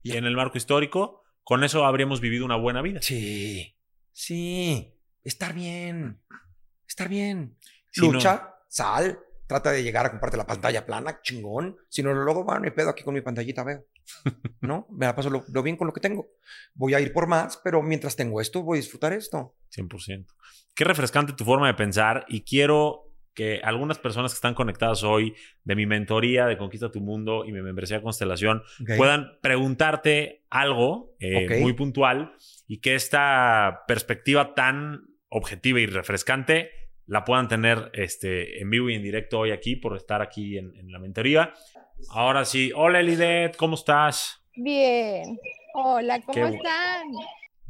Y 0.02 0.16
en 0.16 0.24
el 0.24 0.34
marco 0.34 0.58
histórico, 0.58 1.22
con 1.44 1.62
eso 1.64 1.84
habríamos 1.84 2.20
vivido 2.20 2.44
una 2.44 2.56
buena 2.56 2.82
vida. 2.82 3.00
Sí. 3.02 3.76
Sí. 4.12 4.94
Estar 5.22 5.54
bien. 5.54 6.20
Estar 6.86 7.08
bien. 7.08 7.56
Lucha, 7.96 8.54
sal, 8.68 9.18
trata 9.46 9.70
de 9.70 9.82
llegar 9.82 10.06
a 10.06 10.10
comprarte 10.10 10.36
la 10.36 10.46
pantalla 10.46 10.84
plana, 10.84 11.20
chingón. 11.22 11.76
Si 11.88 12.02
no, 12.02 12.12
luego, 12.12 12.44
bueno, 12.44 12.60
me 12.60 12.72
pedo 12.72 12.90
aquí 12.90 13.04
con 13.04 13.14
mi 13.14 13.20
pantallita, 13.20 13.62
veo. 13.62 13.84
¿No? 14.60 14.86
Me 14.90 15.06
la 15.06 15.14
paso 15.14 15.30
lo, 15.30 15.62
bien 15.62 15.76
con 15.76 15.86
lo 15.86 15.92
que 15.92 16.00
tengo. 16.00 16.28
Voy 16.74 16.94
a 16.94 17.00
ir 17.00 17.12
por 17.12 17.26
más, 17.26 17.60
pero 17.62 17.82
mientras 17.82 18.16
tengo 18.16 18.40
esto, 18.40 18.62
voy 18.62 18.78
a 18.78 18.80
disfrutar 18.80 19.12
esto. 19.12 19.54
100%. 19.76 20.26
Qué 20.74 20.84
refrescante 20.84 21.34
tu 21.34 21.44
forma 21.44 21.66
de 21.66 21.74
pensar 21.74 22.24
y 22.28 22.42
quiero 22.42 23.11
que 23.34 23.60
algunas 23.62 23.98
personas 23.98 24.32
que 24.32 24.36
están 24.36 24.54
conectadas 24.54 25.02
hoy 25.02 25.34
de 25.64 25.74
mi 25.74 25.86
mentoría 25.86 26.46
de 26.46 26.58
Conquista 26.58 26.90
tu 26.90 27.00
Mundo 27.00 27.44
y 27.44 27.52
mi 27.52 27.62
membresía 27.62 28.02
Constelación 28.02 28.62
puedan 28.96 29.38
preguntarte 29.40 30.44
algo 30.50 31.14
eh, 31.18 31.60
muy 31.60 31.72
puntual 31.72 32.34
y 32.66 32.78
que 32.78 32.94
esta 32.94 33.84
perspectiva 33.86 34.54
tan 34.54 35.06
objetiva 35.28 35.80
y 35.80 35.86
refrescante 35.86 36.70
la 37.06 37.24
puedan 37.24 37.48
tener 37.48 37.90
este, 37.94 38.60
en 38.60 38.70
vivo 38.70 38.90
y 38.90 38.94
en 38.94 39.02
directo 39.02 39.40
hoy 39.40 39.50
aquí 39.50 39.76
por 39.76 39.96
estar 39.96 40.22
aquí 40.22 40.58
en, 40.58 40.90
la 40.90 40.98
mentoría. 40.98 41.52
Ahora 42.10 42.44
sí, 42.44 42.72
hola 42.74 43.00
Elidet, 43.00 43.56
¿cómo 43.56 43.74
estás? 43.74 44.42
Bien, 44.54 45.38
hola, 45.74 46.20
¿cómo 46.20 46.46
están? 46.46 47.02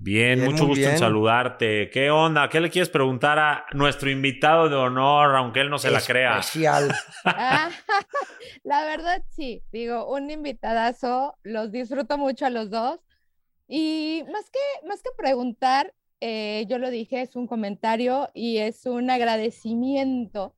Bien, 0.03 0.45
mucho 0.45 0.67
gusto 0.67 0.89
en 0.89 0.99
saludarte. 0.99 1.89
¿Qué 1.91 2.11
onda? 2.11 2.49
¿Qué 2.49 2.61
le 2.61 2.71
quieres 2.71 2.89
preguntar 2.89 3.39
a 3.39 3.67
nuestro 3.73 4.11
invitado 4.11 4.69
de 4.69 4.75
honor, 4.75 5.37
aunque 5.37 5.61
él 5.61 5.71
no 5.71 5.79
se 5.79 5.93
la 5.93 6.01
crea? 6.01 6.41
Especial. 6.41 6.93
La 8.65 8.85
verdad, 8.85 9.23
sí. 9.31 9.63
Digo, 9.71 10.13
un 10.13 10.29
invitadazo. 10.29 11.39
Los 11.45 11.71
disfruto 11.71 12.19
mucho 12.19 12.47
a 12.47 12.51
los 12.51 12.69
dos. 12.69 12.99
Y 13.69 14.25
más 14.33 14.51
que, 14.51 14.89
más 14.89 15.03
que 15.03 15.11
preguntar, 15.17 15.95
eh, 16.21 16.67
yo 16.69 16.79
lo 16.79 16.91
dije, 16.91 17.23
es 17.23 17.37
un 17.37 17.47
comentario 17.47 18.29
y 18.35 18.59
es 18.59 18.87
un 18.87 19.09
agradecimiento 19.09 20.57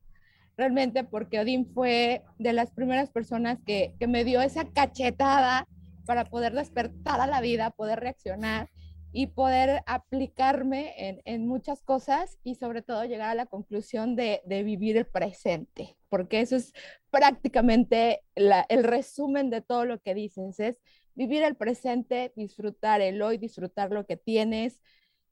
realmente 0.57 1.03
porque 1.03 1.39
Odín 1.39 1.71
fue 1.71 2.23
de 2.39 2.53
las 2.53 2.71
primeras 2.71 3.11
personas 3.11 3.59
que, 3.63 3.93
que, 3.99 4.07
me 4.07 4.23
dio 4.23 4.41
esa 4.41 4.71
cachetada 4.71 5.67
para 6.05 6.25
poder 6.25 6.53
despertar 6.53 7.19
a 7.19 7.27
la 7.27 7.41
vida, 7.41 7.71
poder 7.71 7.99
reaccionar 7.99 8.69
y 9.17 9.27
poder 9.27 9.81
aplicarme 9.85 10.93
en, 10.97 11.21
en 11.23 11.47
muchas 11.47 11.81
cosas 11.81 12.37
y 12.43 12.55
sobre 12.55 12.81
todo 12.81 13.05
llegar 13.05 13.29
a 13.29 13.35
la 13.35 13.45
conclusión 13.45 14.17
de, 14.17 14.41
de 14.45 14.61
vivir 14.63 14.97
el 14.97 15.07
presente, 15.07 15.95
porque 16.09 16.41
eso 16.41 16.57
es 16.57 16.73
prácticamente 17.11 18.25
el 18.35 18.83
resumen 18.83 19.49
de 19.49 19.61
todo 19.61 19.85
lo 19.85 20.01
que 20.01 20.15
dices, 20.15 20.59
es 20.59 20.75
vivir 21.13 21.43
el 21.43 21.55
presente, 21.55 22.33
disfrutar 22.35 22.99
el 22.99 23.21
hoy, 23.21 23.37
disfrutar 23.37 23.89
lo 23.91 24.05
que 24.05 24.17
tienes, 24.17 24.81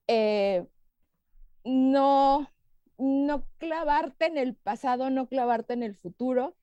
eh, 0.08 0.66
no, 1.66 2.50
no 2.98 3.46
clavarte 3.58 4.28
en 4.28 4.38
el 4.38 4.56
pasado, 4.56 5.10
no 5.10 5.28
clavarte 5.28 5.74
en 5.74 5.84
el 5.84 5.98
futuro 5.98 6.56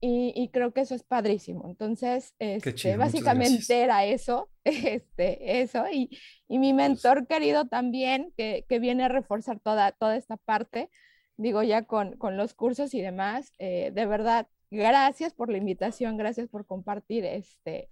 y, 0.00 0.48
creo 0.52 0.72
que 0.72 0.82
eso 0.82 0.94
es 0.94 1.02
padrísimo. 1.02 1.66
Entonces, 1.66 2.34
este, 2.38 2.96
básicamente 2.96 3.82
era 3.82 4.04
eso, 4.04 4.48
este, 4.64 5.60
eso. 5.60 5.84
Y, 5.90 6.16
y 6.46 6.58
mi 6.58 6.72
pues 6.72 6.88
mentor 6.88 7.26
querido 7.26 7.66
también, 7.66 8.32
que, 8.36 8.64
que, 8.68 8.78
viene 8.78 9.04
a 9.04 9.08
reforzar 9.08 9.58
toda, 9.58 9.90
toda 9.92 10.16
esta 10.16 10.36
parte, 10.36 10.90
digo 11.36 11.62
ya 11.64 11.82
con, 11.82 12.16
con 12.16 12.36
los 12.36 12.54
cursos 12.54 12.94
y 12.94 13.00
demás, 13.00 13.52
eh, 13.58 13.90
de 13.92 14.06
verdad, 14.06 14.46
gracias 14.70 15.34
por 15.34 15.50
la 15.50 15.58
invitación, 15.58 16.16
gracias 16.16 16.48
por 16.48 16.64
compartir 16.64 17.24
este. 17.24 17.88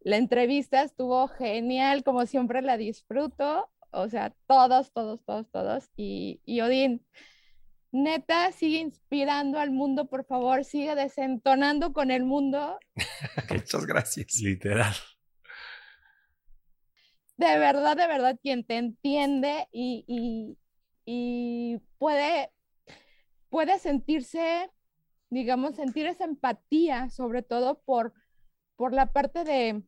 La 0.00 0.16
entrevista 0.16 0.82
estuvo 0.82 1.28
genial, 1.28 2.02
como 2.02 2.26
siempre 2.26 2.60
la 2.62 2.76
disfruto, 2.76 3.68
o 3.90 4.08
sea, 4.08 4.34
todos, 4.46 4.92
todos, 4.92 5.24
todos, 5.24 5.50
todos. 5.50 5.90
Y, 5.96 6.40
y 6.44 6.60
Odín, 6.60 7.04
neta, 8.02 8.52
sigue 8.52 8.78
inspirando 8.78 9.58
al 9.58 9.70
mundo, 9.70 10.08
por 10.08 10.24
favor, 10.24 10.64
sigue 10.64 10.94
desentonando 10.94 11.92
con 11.92 12.10
el 12.10 12.24
mundo. 12.24 12.78
Muchas 13.50 13.86
gracias. 13.86 14.40
Literal. 14.40 14.94
De 17.36 17.58
verdad, 17.58 17.96
de 17.96 18.06
verdad, 18.06 18.38
quien 18.42 18.64
te 18.64 18.76
entiende 18.76 19.68
y, 19.70 20.56
y, 21.04 21.78
puede, 21.98 22.50
puede 23.50 23.78
sentirse, 23.78 24.70
digamos, 25.28 25.76
sentir 25.76 26.06
esa 26.06 26.24
empatía, 26.24 27.10
sobre 27.10 27.42
todo 27.42 27.82
por, 27.84 28.14
por 28.76 28.94
la 28.94 29.12
parte 29.12 29.44
de, 29.44 29.82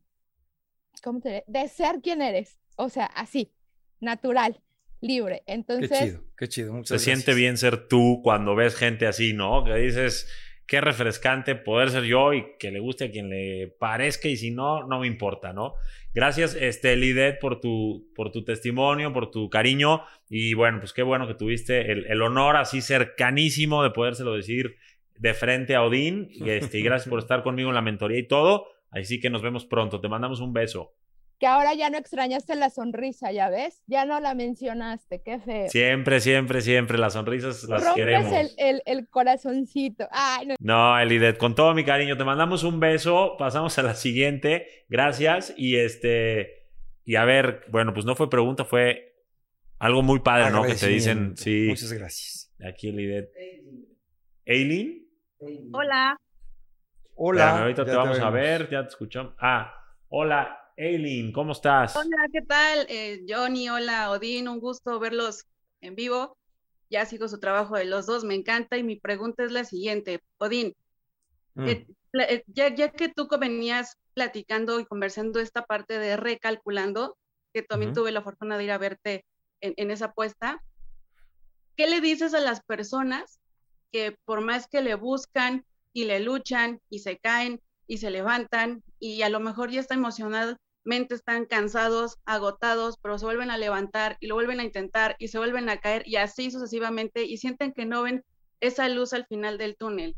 ¿cómo 1.02 1.20
te 1.20 1.44
De 1.46 1.68
ser 1.68 2.02
quien 2.02 2.20
eres. 2.20 2.58
O 2.76 2.90
sea, 2.90 3.06
así, 3.06 3.54
natural 4.00 4.62
libre. 5.00 5.42
Entonces. 5.46 5.90
Qué 5.90 6.06
chido, 6.06 6.24
qué 6.36 6.48
chido. 6.48 6.84
se 6.84 6.98
siente 6.98 7.34
bien 7.34 7.56
ser 7.56 7.88
tú 7.88 8.20
cuando 8.22 8.54
ves 8.54 8.74
gente 8.74 9.06
así, 9.06 9.32
¿no? 9.32 9.64
Que 9.64 9.74
dices, 9.74 10.28
qué 10.68 10.82
refrescante 10.82 11.54
poder 11.54 11.90
ser 11.90 12.04
yo 12.04 12.34
y 12.34 12.44
que 12.58 12.70
le 12.70 12.78
guste 12.78 13.06
a 13.06 13.10
quien 13.10 13.30
le 13.30 13.74
parezca 13.78 14.28
y 14.28 14.36
si 14.36 14.50
no, 14.50 14.86
no 14.86 15.00
me 15.00 15.06
importa, 15.06 15.54
¿no? 15.54 15.72
Gracias, 16.12 16.54
este, 16.54 16.94
Lidet, 16.94 17.40
por 17.40 17.58
tu, 17.58 18.10
por 18.14 18.30
tu 18.30 18.44
testimonio, 18.44 19.12
por 19.12 19.30
tu 19.30 19.48
cariño 19.48 20.02
y 20.28 20.52
bueno, 20.52 20.78
pues 20.78 20.92
qué 20.92 21.02
bueno 21.02 21.26
que 21.26 21.34
tuviste 21.34 21.90
el, 21.90 22.22
honor 22.22 22.56
así 22.56 22.82
cercanísimo 22.82 23.82
de 23.82 23.90
podérselo 23.90 24.34
decir 24.34 24.76
de 25.16 25.32
frente 25.32 25.74
a 25.74 25.82
Odín 25.82 26.28
y, 26.30 26.50
este, 26.50 26.78
y 26.78 26.82
gracias 26.82 27.08
por 27.08 27.18
estar 27.20 27.42
conmigo 27.42 27.70
en 27.70 27.74
la 27.74 27.82
mentoría 27.82 28.18
y 28.18 28.28
todo. 28.28 28.66
Así 28.90 29.20
que 29.20 29.30
nos 29.30 29.42
vemos 29.42 29.64
pronto. 29.64 30.00
Te 30.00 30.08
mandamos 30.08 30.40
un 30.40 30.52
beso 30.52 30.94
que 31.38 31.46
ahora 31.46 31.74
ya 31.74 31.88
no 31.88 31.98
extrañaste 31.98 32.56
la 32.56 32.70
sonrisa, 32.70 33.30
¿ya 33.32 33.48
ves? 33.48 33.82
Ya 33.86 34.04
no 34.04 34.18
la 34.20 34.34
mencionaste, 34.34 35.22
qué 35.22 35.38
feo. 35.38 35.68
Siempre, 35.68 36.20
siempre, 36.20 36.60
siempre 36.60 36.98
las 36.98 37.12
sonrisas 37.12 37.64
las 37.64 37.94
queremos. 37.94 38.32
El, 38.32 38.50
el, 38.56 38.82
el 38.86 39.08
corazoncito. 39.08 40.08
Ay, 40.10 40.46
no. 40.46 40.54
no, 40.58 40.98
Elidet, 40.98 41.38
con 41.38 41.54
todo 41.54 41.74
mi 41.74 41.84
cariño, 41.84 42.16
te 42.16 42.24
mandamos 42.24 42.64
un 42.64 42.80
beso, 42.80 43.36
pasamos 43.38 43.78
a 43.78 43.82
la 43.82 43.94
siguiente, 43.94 44.66
gracias, 44.88 45.54
y 45.56 45.76
este, 45.76 46.70
y 47.04 47.16
a 47.16 47.24
ver, 47.24 47.64
bueno, 47.68 47.94
pues 47.94 48.04
no 48.04 48.16
fue 48.16 48.28
pregunta, 48.28 48.64
fue 48.64 49.14
algo 49.78 50.02
muy 50.02 50.20
padre, 50.20 50.50
¿no? 50.50 50.64
Que 50.64 50.74
te 50.74 50.88
dicen, 50.88 51.36
sí. 51.36 51.66
Muchas 51.68 51.92
gracias. 51.92 52.52
Aquí 52.66 52.88
Elidet. 52.88 53.30
¿Eileen? 54.44 55.06
Hola. 55.72 56.18
Hola. 57.14 57.62
ahorita 57.62 57.84
te 57.84 57.94
vamos 57.94 58.18
a 58.18 58.30
ver, 58.30 58.68
ya 58.70 58.82
te 58.82 58.88
escuchamos. 58.88 59.34
Ah, 59.38 59.72
hola, 60.08 60.67
Eileen, 60.78 61.32
¿cómo 61.32 61.52
estás? 61.52 61.96
Hola, 61.96 62.28
¿qué 62.32 62.40
tal? 62.40 62.86
Eh, 62.88 63.24
Johnny, 63.28 63.68
hola, 63.68 64.12
Odín, 64.12 64.46
un 64.46 64.60
gusto 64.60 65.00
verlos 65.00 65.44
en 65.80 65.96
vivo. 65.96 66.38
Ya 66.88 67.04
sigo 67.04 67.26
su 67.26 67.40
trabajo 67.40 67.76
de 67.76 67.84
los 67.84 68.06
dos, 68.06 68.22
me 68.22 68.36
encanta. 68.36 68.76
Y 68.76 68.84
mi 68.84 68.94
pregunta 68.94 69.42
es 69.42 69.50
la 69.50 69.64
siguiente, 69.64 70.22
Odín, 70.38 70.76
mm. 71.54 71.66
eh, 71.66 71.86
eh, 72.12 72.44
ya, 72.46 72.72
ya, 72.72 72.92
que 72.92 73.08
tú 73.08 73.28
venías 73.40 73.96
platicando 74.14 74.78
y 74.78 74.84
conversando 74.84 75.40
esta 75.40 75.64
parte 75.64 75.98
de 75.98 76.16
recalculando, 76.16 77.18
que 77.52 77.62
también 77.62 77.92
tuve 77.92 78.12
la 78.12 78.22
fortuna 78.22 78.56
de 78.56 78.62
ir 78.64 78.70
a 78.70 78.78
verte 78.78 79.24
en, 79.60 79.74
en 79.78 79.90
esa 79.90 80.06
apuesta, 80.06 80.62
¿qué 81.76 81.88
le 81.88 82.00
dices 82.00 82.34
a 82.34 82.40
las 82.40 82.62
personas 82.62 83.40
que 83.90 84.16
por 84.24 84.42
más 84.42 84.68
que 84.68 84.80
le 84.80 84.94
buscan 84.94 85.64
y 85.92 86.04
le 86.04 86.20
luchan 86.20 86.80
y 86.88 87.00
se 87.00 87.18
caen 87.18 87.60
y 87.88 87.98
se 87.98 88.10
levantan 88.10 88.84
y 89.00 89.22
a 89.22 89.28
lo 89.28 89.40
mejor 89.40 89.70
ya 89.70 89.80
está 89.80 89.94
emocionado, 89.94 90.56
están 90.90 91.46
cansados, 91.46 92.18
agotados, 92.24 92.98
pero 93.02 93.18
se 93.18 93.24
vuelven 93.24 93.50
a 93.50 93.58
levantar 93.58 94.16
y 94.20 94.26
lo 94.26 94.34
vuelven 94.34 94.60
a 94.60 94.64
intentar 94.64 95.16
y 95.18 95.28
se 95.28 95.38
vuelven 95.38 95.68
a 95.68 95.78
caer 95.78 96.02
y 96.06 96.16
así 96.16 96.50
sucesivamente 96.50 97.24
y 97.24 97.36
sienten 97.36 97.72
que 97.72 97.86
no 97.86 98.02
ven 98.02 98.24
esa 98.60 98.88
luz 98.88 99.12
al 99.12 99.26
final 99.26 99.58
del 99.58 99.76
túnel. 99.76 100.16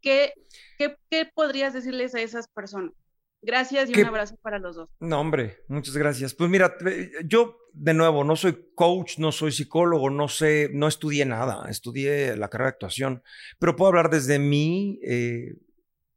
¿Qué, 0.00 0.34
qué, 0.78 1.30
podrías 1.34 1.72
decirles 1.72 2.14
a 2.14 2.20
esas 2.20 2.48
personas? 2.48 2.92
Gracias 3.40 3.90
y 3.90 4.00
un 4.00 4.06
abrazo 4.06 4.36
para 4.42 4.58
los 4.58 4.76
dos. 4.76 4.88
No, 5.00 5.20
hombre, 5.20 5.58
muchas 5.68 5.96
gracias. 5.96 6.34
Pues 6.34 6.48
mira, 6.50 6.76
yo 7.24 7.58
de 7.72 7.94
nuevo 7.94 8.24
no 8.24 8.36
soy 8.36 8.70
coach, 8.74 9.18
no 9.18 9.32
soy 9.32 9.52
psicólogo, 9.52 10.08
no 10.10 10.28
sé, 10.28 10.70
no 10.72 10.88
estudié 10.88 11.26
nada, 11.26 11.68
estudié 11.68 12.36
la 12.36 12.48
carrera 12.48 12.70
de 12.70 12.74
actuación, 12.74 13.22
pero 13.58 13.76
puedo 13.76 13.88
hablar 13.88 14.10
desde 14.10 14.38
mi 14.38 14.98
eh, 15.02 15.54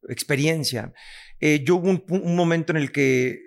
experiencia. 0.07 0.93
Eh, 1.39 1.63
yo 1.63 1.75
hubo 1.75 1.89
un, 1.89 2.35
momento 2.35 2.71
en 2.71 2.77
el 2.77 2.91
que 2.91 3.46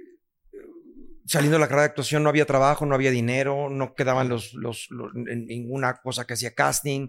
saliendo 1.31 1.59
de 1.59 1.61
la 1.61 1.69
carrera 1.69 1.83
de 1.83 1.91
actuación 1.91 2.25
no 2.25 2.29
había 2.29 2.45
trabajo, 2.45 2.85
no 2.87 2.97
había 2.97 3.13
dinero, 3.13 3.71
no 3.71 3.95
quedaban 3.95 4.29
los, 4.29 4.53
los, 4.55 4.89
ninguna 5.15 6.01
cosa 6.03 6.27
que 6.27 6.33
hacía 6.35 6.57
casting. 6.57 7.07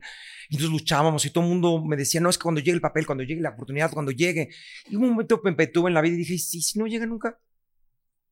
Y 0.48 0.58
entonces 0.58 0.70
luchábamos 0.70 1.26
y 1.26 1.32
todo 1.32 1.44
el 1.44 1.50
mundo 1.50 1.84
me 1.84 1.98
decía, 1.98 2.22
no, 2.22 2.30
es 2.30 2.38
que 2.38 2.44
cuando 2.44 2.62
llegue 2.62 2.74
el 2.74 2.82
papel, 2.82 3.08
cuando 3.08 3.24
llegue 3.24 3.42
la 3.42 3.50
oportunidad, 3.50 3.92
cuando 3.92 4.12
llegue. 4.12 4.50
Y 4.92 4.96
un 4.96 5.10
momento 5.10 5.42
me 5.44 5.54
en 5.54 5.94
la 5.96 6.02
vida 6.02 6.14
y 6.14 6.18
dije, 6.18 6.36
¿y 6.36 6.38
si 6.38 6.78
no 6.78 6.86
llega 6.86 7.08
nunca? 7.08 7.40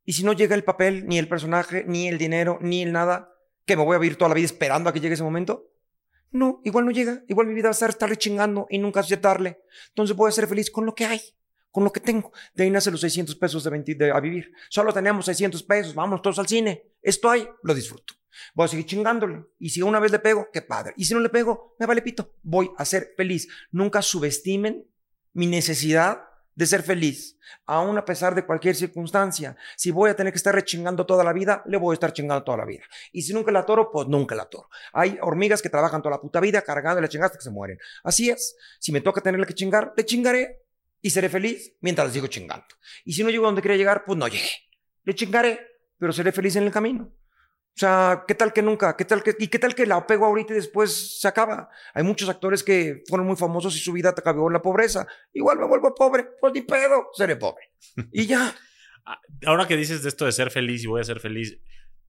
¿Y 0.04 0.12
si 0.12 0.22
no 0.22 0.32
llega 0.32 0.54
el 0.54 0.62
papel, 0.62 1.08
ni 1.08 1.18
el 1.18 1.26
personaje, 1.26 1.84
ni 1.88 2.06
el 2.06 2.18
dinero, 2.18 2.60
ni 2.62 2.82
el 2.82 2.92
nada? 2.92 3.28
¿Que 3.66 3.76
me 3.76 3.82
voy 3.82 3.96
a 3.96 3.98
vivir 3.98 4.16
toda 4.16 4.28
la 4.28 4.36
vida 4.36 4.46
esperando 4.46 4.88
a 4.88 4.92
que 4.92 5.00
llegue 5.00 5.14
ese 5.14 5.24
momento? 5.24 5.72
No, 6.30 6.60
igual 6.62 6.84
no 6.84 6.92
llega. 6.92 7.24
Igual 7.26 7.48
mi 7.48 7.54
vida 7.54 7.64
va 7.64 7.70
a 7.70 7.72
estar 7.72 7.90
estarle 7.90 8.16
y 8.70 8.78
nunca 8.78 9.00
aceptarle. 9.00 9.58
Entonces 9.88 10.14
voy 10.14 10.28
a 10.28 10.32
ser 10.32 10.46
feliz 10.46 10.70
con 10.70 10.86
lo 10.86 10.94
que 10.94 11.06
hay 11.06 11.20
con 11.70 11.84
lo 11.84 11.92
que 11.92 12.00
tengo. 12.00 12.32
De 12.54 12.64
ahí 12.64 12.70
nacen 12.70 12.92
los 12.92 13.00
600 13.00 13.34
pesos 13.36 13.64
de, 13.64 13.70
de, 13.94 14.10
a 14.10 14.20
vivir. 14.20 14.52
Solo 14.68 14.92
tenemos 14.92 15.24
600 15.26 15.62
pesos, 15.62 15.94
vamos 15.94 16.22
todos 16.22 16.38
al 16.38 16.48
cine. 16.48 16.94
Esto 17.02 17.30
hay, 17.30 17.48
lo 17.62 17.74
disfruto. 17.74 18.14
Voy 18.54 18.64
a 18.64 18.68
seguir 18.68 18.86
chingándole. 18.86 19.44
Y 19.58 19.70
si 19.70 19.82
una 19.82 20.00
vez 20.00 20.12
le 20.12 20.18
pego, 20.18 20.48
qué 20.52 20.62
padre. 20.62 20.94
Y 20.96 21.04
si 21.04 21.14
no 21.14 21.20
le 21.20 21.28
pego, 21.28 21.76
me 21.78 21.86
vale 21.86 22.02
pito. 22.02 22.34
Voy 22.42 22.70
a 22.76 22.84
ser 22.84 23.12
feliz. 23.16 23.48
Nunca 23.70 24.02
subestimen 24.02 24.86
mi 25.32 25.46
necesidad 25.46 26.24
de 26.54 26.66
ser 26.66 26.82
feliz, 26.82 27.38
aún 27.64 27.96
a 27.96 28.04
pesar 28.04 28.34
de 28.34 28.44
cualquier 28.44 28.74
circunstancia. 28.74 29.56
Si 29.76 29.90
voy 29.90 30.10
a 30.10 30.16
tener 30.16 30.32
que 30.32 30.36
estar 30.36 30.54
rechingando 30.54 31.06
toda 31.06 31.24
la 31.24 31.32
vida, 31.32 31.62
le 31.66 31.78
voy 31.78 31.92
a 31.92 31.94
estar 31.94 32.12
chingando 32.12 32.44
toda 32.44 32.58
la 32.58 32.66
vida. 32.66 32.82
Y 33.12 33.22
si 33.22 33.32
nunca 33.32 33.50
la 33.50 33.64
toro, 33.64 33.90
pues 33.90 34.08
nunca 34.08 34.34
la 34.34 34.44
toro. 34.44 34.68
Hay 34.92 35.18
hormigas 35.22 35.62
que 35.62 35.70
trabajan 35.70 36.02
toda 36.02 36.16
la 36.16 36.20
puta 36.20 36.38
vida 36.38 36.60
cargando 36.60 37.00
la 37.00 37.08
chingaste 37.08 37.38
que 37.38 37.44
se 37.44 37.50
mueren. 37.50 37.78
Así 38.04 38.28
es. 38.28 38.56
Si 38.78 38.92
me 38.92 39.00
toca 39.00 39.22
tenerle 39.22 39.46
que 39.46 39.54
chingar, 39.54 39.94
le 39.96 40.04
chingaré 40.04 40.62
y 41.02 41.10
seré 41.10 41.28
feliz 41.28 41.76
mientras 41.80 42.08
les 42.08 42.14
sigo 42.14 42.26
chingando. 42.26 42.66
Y 43.04 43.12
si 43.12 43.22
no 43.22 43.30
llego 43.30 43.44
a 43.44 43.48
donde 43.48 43.62
quería 43.62 43.76
llegar, 43.76 44.04
pues 44.04 44.18
no 44.18 44.28
llegué. 44.28 44.50
Le 45.04 45.14
chingaré, 45.14 45.60
pero 45.98 46.12
seré 46.12 46.32
feliz 46.32 46.56
en 46.56 46.64
el 46.64 46.72
camino. 46.72 47.04
O 47.04 47.78
sea, 47.80 48.24
¿qué 48.26 48.34
tal 48.34 48.52
que 48.52 48.62
nunca? 48.62 48.96
¿Qué 48.96 49.04
tal 49.04 49.22
que, 49.22 49.34
¿Y 49.38 49.48
qué 49.48 49.58
tal 49.58 49.74
que 49.74 49.86
la 49.86 50.06
pego 50.06 50.26
ahorita 50.26 50.52
y 50.52 50.56
después 50.56 51.20
se 51.20 51.28
acaba? 51.28 51.70
Hay 51.94 52.02
muchos 52.02 52.28
actores 52.28 52.62
que 52.62 53.02
fueron 53.08 53.26
muy 53.26 53.36
famosos 53.36 53.74
y 53.76 53.78
su 53.78 53.92
vida 53.92 54.10
acabó 54.10 54.48
en 54.48 54.54
la 54.54 54.62
pobreza. 54.62 55.06
Igual 55.32 55.58
me 55.58 55.66
vuelvo 55.66 55.94
pobre, 55.94 56.26
pues 56.40 56.52
ni 56.52 56.62
pedo, 56.62 57.08
seré 57.14 57.36
pobre. 57.36 57.72
Y 58.12 58.26
ya. 58.26 58.54
Ah, 59.06 59.18
ahora 59.46 59.66
que 59.66 59.78
dices 59.78 60.02
de 60.02 60.10
esto 60.10 60.26
de 60.26 60.32
ser 60.32 60.50
feliz 60.50 60.84
y 60.84 60.86
voy 60.86 61.00
a 61.00 61.04
ser 61.04 61.20
feliz, 61.20 61.58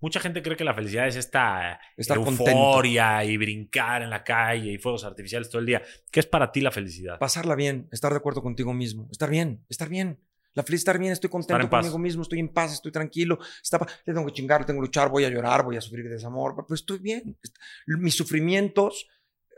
Mucha 0.01 0.19
gente 0.19 0.41
cree 0.41 0.57
que 0.57 0.63
la 0.63 0.73
felicidad 0.73 1.07
es 1.07 1.15
esta 1.15 1.79
euforia 1.97 3.23
y 3.23 3.37
brincar 3.37 4.01
en 4.01 4.09
la 4.09 4.23
calle 4.23 4.71
y 4.71 4.77
fuegos 4.79 5.03
artificiales 5.03 5.49
todo 5.49 5.59
el 5.59 5.67
día. 5.67 5.81
¿Qué 6.09 6.19
es 6.19 6.25
para 6.25 6.51
ti 6.51 6.59
la 6.59 6.71
felicidad? 6.71 7.19
Pasarla 7.19 7.55
bien, 7.55 7.87
estar 7.91 8.11
de 8.11 8.17
acuerdo 8.17 8.41
contigo 8.41 8.73
mismo, 8.73 9.07
estar 9.11 9.29
bien, 9.29 9.63
estar 9.69 9.87
bien. 9.87 10.19
La 10.53 10.63
felicidad 10.63 10.95
estar 10.95 10.99
bien, 10.99 11.13
estoy 11.13 11.29
contento 11.29 11.69
conmigo 11.69 11.97
mismo, 11.97 12.23
estoy 12.23 12.39
en 12.39 12.49
paz, 12.49 12.73
estoy 12.73 12.91
tranquilo. 12.91 13.39
Está, 13.63 13.79
le 14.05 14.13
tengo 14.13 14.25
que 14.25 14.33
chingar, 14.33 14.65
tengo 14.65 14.81
que 14.81 14.87
luchar, 14.87 15.09
voy 15.09 15.23
a 15.23 15.29
llorar, 15.29 15.63
voy 15.63 15.77
a 15.77 15.81
sufrir 15.81 16.05
de 16.05 16.15
desamor, 16.15 16.55
pero 16.55 16.75
estoy 16.75 16.97
bien. 16.97 17.37
Mis 17.85 18.15
sufrimientos 18.15 19.07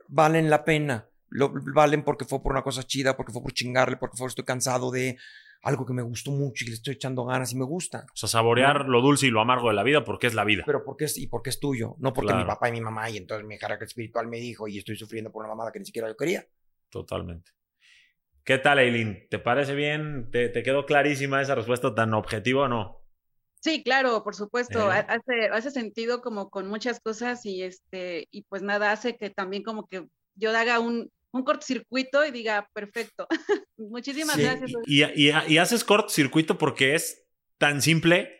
valen 0.07 0.49
la 0.49 0.63
pena. 0.65 1.07
Lo, 1.29 1.51
valen 1.73 2.03
porque 2.03 2.25
fue 2.25 2.43
por 2.43 2.51
una 2.51 2.61
cosa 2.61 2.83
chida, 2.83 3.17
porque 3.17 3.31
fue 3.31 3.41
por 3.41 3.53
chingarle, 3.53 3.97
porque 3.97 4.17
fue 4.17 4.27
estoy 4.27 4.45
cansado 4.45 4.91
de 4.91 5.17
algo 5.63 5.85
que 5.85 5.93
me 5.93 6.01
gustó 6.01 6.31
mucho 6.31 6.65
y 6.65 6.67
le 6.67 6.73
estoy 6.73 6.95
echando 6.95 7.23
ganas 7.25 7.53
y 7.53 7.55
me 7.55 7.63
gusta. 7.63 8.05
O 8.13 8.15
sea, 8.15 8.27
saborear 8.27 8.85
lo 8.87 9.01
dulce 9.01 9.27
y 9.27 9.29
lo 9.29 9.39
amargo 9.39 9.69
de 9.69 9.73
la 9.75 9.83
vida 9.83 10.03
porque 10.03 10.27
es 10.27 10.33
la 10.33 10.43
vida. 10.43 10.63
Pero 10.65 10.83
porque 10.83 11.05
es, 11.05 11.17
y 11.17 11.27
porque 11.27 11.49
es 11.49 11.59
tuyo, 11.59 11.95
no 11.99 12.13
porque 12.13 12.33
mi 12.33 12.43
papá 12.43 12.67
y 12.67 12.73
mi 12.73 12.81
mamá 12.81 13.09
y 13.09 13.17
entonces 13.17 13.47
mi 13.47 13.57
carácter 13.57 13.87
espiritual 13.87 14.27
me 14.27 14.37
dijo 14.37 14.67
y 14.67 14.77
estoy 14.77 14.97
sufriendo 14.97 15.31
por 15.31 15.41
una 15.41 15.53
mamada 15.53 15.71
que 15.71 15.79
ni 15.79 15.85
siquiera 15.85 16.09
yo 16.09 16.17
quería. 16.17 16.45
Totalmente. 16.89 17.51
¿Qué 18.43 18.57
tal, 18.57 18.79
Eileen? 18.79 19.25
¿Te 19.29 19.39
parece 19.39 19.73
bien? 19.73 20.29
¿Te, 20.31 20.51
quedó 20.51 20.85
clarísima 20.85 21.41
esa 21.41 21.55
respuesta 21.55 21.95
tan 21.95 22.13
objetiva 22.13 22.63
o 22.63 22.67
no? 22.67 23.01
Sí, 23.61 23.83
claro, 23.83 24.21
por 24.21 24.35
supuesto. 24.35 24.91
Eh. 24.91 25.05
Hace, 25.07 25.47
hace 25.49 25.71
sentido 25.71 26.21
como 26.21 26.49
con 26.49 26.67
muchas 26.67 26.99
cosas 26.99 27.45
y 27.45 27.63
este, 27.63 28.27
y 28.31 28.43
pues 28.43 28.61
nada, 28.63 28.91
hace 28.91 29.15
que 29.15 29.29
también 29.29 29.63
como 29.63 29.87
que 29.87 30.05
yo 30.35 30.49
haga 30.55 30.81
un, 30.81 31.09
un 31.33 31.43
cortocircuito 31.43 32.23
y 32.25 32.31
diga, 32.31 32.69
perfecto. 32.73 33.27
Muchísimas 33.77 34.37
gracias. 34.37 34.71
Y, 34.85 35.03
y, 35.03 35.57
haces 35.57 35.83
cortocircuito 35.83 36.57
porque 36.57 36.95
es 36.95 37.25
tan 37.57 37.81
simple 37.81 38.39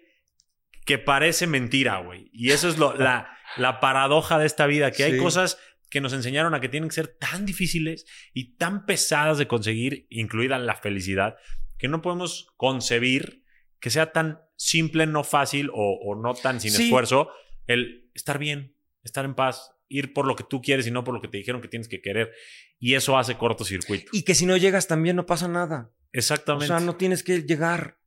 que 0.86 1.00
parece 1.00 1.48
mentira, 1.48 1.98
güey. 2.00 2.30
Y 2.32 2.52
eso 2.52 2.70
es 2.70 2.78
lo, 2.78 2.96
la, 2.96 3.36
la 3.58 3.80
paradoja 3.80 4.38
de 4.38 4.46
esta 4.46 4.68
vida, 4.68 4.92
que 4.92 5.04
hay 5.04 5.18
cosas 5.18 5.58
que 5.90 6.02
nos 6.02 6.14
enseñaron 6.14 6.54
a 6.54 6.62
que 6.62 6.70
tienen 6.70 6.90
que 6.90 6.96
ser 6.96 7.08
tan 7.08 7.46
difíciles 7.46 8.06
y 8.34 8.56
tan 8.58 8.86
pesadas 8.86 9.38
de 9.38 9.48
conseguir, 9.48 10.08
incluida 10.10 10.58
la 10.60 10.76
felicidad, 10.76 11.36
que 11.78 11.88
no 11.88 12.02
podemos 12.02 12.48
concebir 12.58 13.44
que 13.80 13.90
sea 13.90 14.12
tan 14.12 14.40
simple, 14.56 15.08
no 15.08 15.24
fácil 15.24 15.70
o, 15.74 16.16
no 16.16 16.34
tan 16.36 16.62
sin 16.62 16.74
esfuerzo 16.74 17.30
el 17.68 18.10
estar 18.14 18.40
bien, 18.40 18.76
estar 19.04 19.26
en 19.26 19.36
paz, 19.36 19.73
ir 19.94 20.14
por 20.14 20.26
lo 20.26 20.36
que 20.36 20.44
tú 20.44 20.62
quieres 20.62 20.88
y 20.88 20.92
no 20.92 21.04
por 21.04 21.14
lo 21.14 21.22
que 21.22 21.28
te 21.28 21.38
dijeron 21.38 21.62
que 21.62 21.68
tienes 21.68 21.88
que 21.88 22.02
querer. 22.02 22.32
Y 22.80 22.96
eso 22.96 23.18
hace 23.18 23.38
cortocircuito. 23.38 24.10
Y 24.12 24.24
que 24.24 24.36
si 24.36 24.46
no 24.46 24.58
llegas 24.58 24.88
también 24.88 25.16
no 25.16 25.26
pasa 25.26 25.48
nada. 25.48 25.92
Exactamente. 26.12 26.66
O 26.66 26.78
sea, 26.78 26.80
no 26.80 26.96
tienes 26.96 27.24
que 27.24 27.44
llegar. 27.44 28.00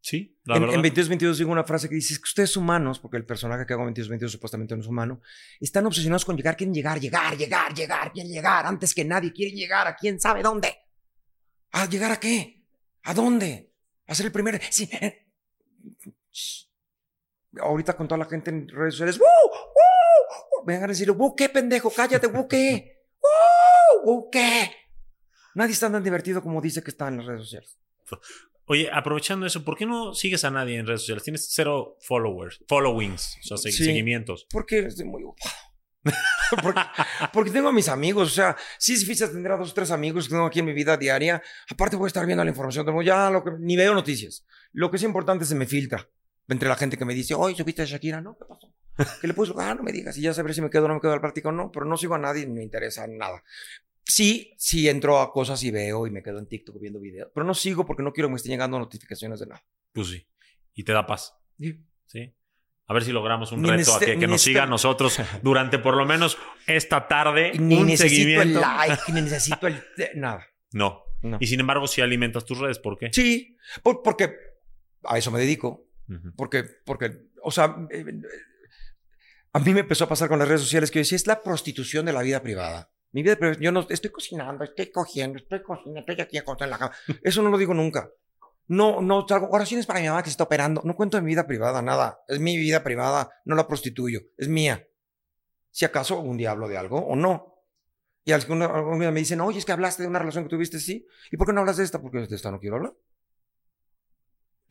Sí, 0.00 0.36
la 0.44 0.56
en, 0.56 0.62
verdad. 0.62 0.74
En 0.76 0.82
2222 0.82 1.38
digo 1.38 1.52
una 1.52 1.62
frase 1.62 1.88
que 1.88 1.94
dice 1.94 2.16
que 2.16 2.22
ustedes 2.24 2.56
humanos, 2.56 2.98
porque 2.98 3.16
el 3.16 3.24
personaje 3.24 3.64
que 3.66 3.72
hago 3.72 3.82
en 3.82 3.90
2222 3.90 4.32
supuestamente 4.32 4.74
no 4.74 4.82
es 4.82 4.88
humano, 4.88 5.20
están 5.60 5.86
obsesionados 5.86 6.24
con 6.24 6.36
llegar, 6.36 6.56
quieren 6.56 6.74
llegar, 6.74 6.98
llegar, 6.98 7.36
llegar, 7.36 7.72
llegar, 7.72 8.12
quieren 8.12 8.32
llegar, 8.32 8.66
antes 8.66 8.94
que 8.94 9.04
nadie, 9.04 9.32
quieren 9.32 9.54
llegar 9.54 9.86
a 9.86 9.94
quién 9.94 10.18
sabe 10.18 10.42
dónde. 10.42 10.76
¿A 11.70 11.86
llegar 11.88 12.10
a 12.10 12.18
qué? 12.18 12.64
¿A 13.04 13.14
dónde? 13.14 13.70
¿A 14.06 14.14
ser 14.14 14.26
el 14.26 14.32
primero? 14.32 14.58
Sí. 14.70 14.90
Ahorita 17.60 17.94
con 17.96 18.08
toda 18.08 18.18
la 18.18 18.24
gente 18.24 18.50
en 18.50 18.68
redes 18.68 18.94
sociales, 18.94 19.20
¡Woo! 20.52 20.64
Vengan 20.64 20.84
a 20.84 20.88
decir, 20.88 21.10
¡Woo, 21.10 21.34
qué 21.34 21.48
pendejo! 21.48 21.90
¡Cállate, 21.90 22.26
¡Woo, 22.26 22.48
qué! 22.48 23.06
¡Woo, 24.04 24.28
qué! 24.30 24.70
Nadie 25.54 25.72
está 25.72 25.90
tan 25.90 26.02
divertido 26.02 26.42
como 26.42 26.60
dice 26.60 26.82
que 26.82 26.90
está 26.90 27.08
en 27.08 27.18
las 27.18 27.26
redes 27.26 27.42
sociales. 27.42 27.78
Oye, 28.66 28.88
aprovechando 28.92 29.46
eso, 29.46 29.64
¿por 29.64 29.76
qué 29.76 29.86
no 29.86 30.14
sigues 30.14 30.44
a 30.44 30.50
nadie 30.50 30.78
en 30.78 30.86
redes 30.86 31.02
sociales? 31.02 31.24
Tienes 31.24 31.48
cero 31.50 31.98
followers, 32.00 32.60
followings, 32.68 33.38
o 33.50 33.56
sea, 33.56 33.72
seguimientos. 33.72 34.46
Porque 34.50 34.80
estoy 34.80 35.04
muy 35.04 35.22
ocupado. 35.24 35.54
porque, 37.32 37.50
tengo 37.50 37.68
a 37.68 37.72
mis 37.72 37.88
amigos, 37.88 38.28
o 38.28 38.34
sea, 38.34 38.56
sí 38.78 38.94
es 38.94 39.00
difícil 39.00 39.30
tener 39.30 39.52
a 39.52 39.56
dos 39.56 39.70
o 39.70 39.74
tres 39.74 39.90
amigos 39.90 40.26
que 40.26 40.30
tengo 40.30 40.46
aquí 40.46 40.60
en 40.60 40.66
mi 40.66 40.72
vida 40.72 40.96
diaria. 40.96 41.42
Aparte 41.70 41.96
voy 41.96 42.06
a 42.06 42.08
estar 42.08 42.26
viendo 42.26 42.44
la 42.44 42.50
información, 42.50 42.84
tengo 42.84 43.02
ya 43.02 43.30
lo 43.30 43.44
que, 43.44 43.52
ni 43.58 43.76
veo 43.76 43.94
noticias. 43.94 44.44
Lo 44.72 44.90
que 44.90 44.96
es 44.96 45.02
importante 45.02 45.44
se 45.44 45.54
me 45.54 45.66
filtra 45.66 46.08
entre 46.48 46.68
la 46.68 46.76
gente 46.76 46.96
que 46.96 47.04
me 47.04 47.14
dice, 47.14 47.34
oye, 47.34 47.56
¿subiste 47.56 47.82
a 47.82 47.84
Shakira? 47.84 48.20
No, 48.20 48.36
¿qué 48.36 48.44
pasó? 48.48 48.72
¿Qué 49.20 49.26
le 49.26 49.34
puso? 49.34 49.58
Ah, 49.58 49.74
no 49.74 49.82
me 49.82 49.92
digas, 49.92 50.16
y 50.18 50.22
ya 50.22 50.34
sabré 50.34 50.54
si 50.54 50.60
me 50.60 50.70
quedo 50.70 50.84
o 50.84 50.88
no 50.88 50.94
me 50.94 51.00
quedo 51.00 51.12
al 51.12 51.20
práctico 51.20 51.48
o 51.48 51.52
no, 51.52 51.70
pero 51.72 51.86
no 51.86 51.96
sigo 51.96 52.14
a 52.14 52.18
nadie, 52.18 52.46
ni 52.46 52.54
me 52.54 52.62
interesa 52.62 53.06
nada. 53.06 53.42
Sí, 54.04 54.54
sí 54.58 54.88
entro 54.88 55.20
a 55.20 55.32
cosas 55.32 55.62
y 55.62 55.70
veo 55.70 56.06
y 56.06 56.10
me 56.10 56.22
quedo 56.22 56.38
en 56.38 56.46
TikTok 56.46 56.80
viendo 56.80 57.00
videos, 57.00 57.30
pero 57.34 57.46
no 57.46 57.54
sigo 57.54 57.86
porque 57.86 58.02
no 58.02 58.12
quiero 58.12 58.28
que 58.28 58.32
me 58.32 58.36
estén 58.36 58.52
llegando 58.52 58.78
notificaciones 58.78 59.40
de 59.40 59.46
nada. 59.46 59.64
Pues 59.92 60.08
sí. 60.08 60.26
Y 60.74 60.84
te 60.84 60.92
da 60.92 61.06
paz. 61.06 61.34
Sí. 61.58 61.84
Sí. 62.06 62.34
A 62.86 62.94
ver 62.94 63.04
si 63.04 63.12
logramos 63.12 63.52
un 63.52 63.64
reto 63.64 63.94
a 63.94 64.00
que, 64.00 64.16
nos 64.26 64.42
siga 64.42 64.64
a 64.64 64.66
nosotros 64.66 65.18
durante 65.42 65.78
por 65.78 65.96
lo 65.96 66.04
menos 66.04 66.36
esta 66.66 67.08
tarde. 67.08 67.52
Ni 67.58 67.76
un 67.76 67.86
necesito 67.86 68.08
seguimiento. 68.08 68.58
el 68.58 68.60
like, 68.60 69.12
ni 69.12 69.22
necesito 69.22 69.66
el. 69.66 69.82
Nada. 70.16 70.46
No. 70.72 71.04
Y 71.40 71.46
sin 71.46 71.60
embargo, 71.60 71.86
si 71.86 72.00
alimentas 72.00 72.44
tus 72.44 72.58
redes, 72.58 72.78
¿por 72.78 72.98
qué? 72.98 73.10
Sí, 73.12 73.56
porque 73.82 74.34
a 75.04 75.18
eso 75.18 75.30
me 75.30 75.38
dedico. 75.38 75.86
Porque, 76.36 76.64
porque, 76.84 77.28
o 77.42 77.50
sea, 77.50 77.74
eh, 77.90 78.04
a 79.52 79.58
mí 79.58 79.74
me 79.74 79.80
empezó 79.80 80.04
a 80.04 80.08
pasar 80.08 80.28
con 80.28 80.38
las 80.38 80.48
redes 80.48 80.62
sociales 80.62 80.90
que 80.90 80.98
yo 80.98 81.02
decía, 81.02 81.16
es 81.16 81.26
la 81.26 81.42
prostitución 81.42 82.06
de 82.06 82.12
la 82.12 82.22
vida 82.22 82.42
privada. 82.42 82.90
Mi 83.12 83.22
vida 83.22 83.36
privada, 83.36 83.60
yo 83.60 83.70
no 83.70 83.86
estoy 83.90 84.10
cocinando, 84.10 84.64
estoy 84.64 84.90
cogiendo, 84.90 85.38
estoy 85.38 85.62
cocinando, 85.62 86.00
estoy 86.00 86.20
aquí 86.20 86.38
acostado 86.38 86.66
en 86.66 86.70
la 86.70 86.78
cama. 86.78 86.94
Eso 87.22 87.42
no 87.42 87.50
lo 87.50 87.58
digo 87.58 87.74
nunca. 87.74 88.10
No, 88.68 89.02
no 89.02 89.26
salgo, 89.28 89.48
oraciones 89.50 89.84
para 89.84 90.00
mi 90.00 90.08
mamá 90.08 90.22
que 90.22 90.30
se 90.30 90.32
está 90.32 90.44
operando. 90.44 90.80
No 90.84 90.96
cuento 90.96 91.18
de 91.18 91.22
mi 91.22 91.32
vida 91.32 91.46
privada, 91.46 91.82
nada. 91.82 92.20
Es 92.28 92.40
mi 92.40 92.56
vida 92.56 92.82
privada, 92.82 93.28
no 93.44 93.54
la 93.54 93.68
prostituyo, 93.68 94.20
es 94.38 94.48
mía. 94.48 94.88
Si 95.70 95.84
acaso 95.84 96.20
un 96.20 96.38
día 96.38 96.52
hablo 96.52 96.68
de 96.68 96.78
algo 96.78 96.98
o 96.98 97.14
no. 97.14 97.52
Y 98.24 98.32
algún 98.32 98.60
día 99.00 99.10
me 99.10 99.20
dicen, 99.20 99.40
oye, 99.40 99.58
es 99.58 99.64
que 99.64 99.72
hablaste 99.72 100.04
de 100.04 100.08
una 100.08 100.20
relación 100.20 100.44
que 100.44 100.50
tuviste, 100.50 100.78
sí. 100.78 101.06
¿Y 101.30 101.36
por 101.36 101.46
qué 101.46 101.52
no 101.52 101.60
hablas 101.60 101.76
de 101.76 101.84
esta? 101.84 102.00
Porque 102.00 102.18
de 102.18 102.36
esta 102.36 102.50
no 102.50 102.60
quiero 102.60 102.76
hablar. 102.76 102.94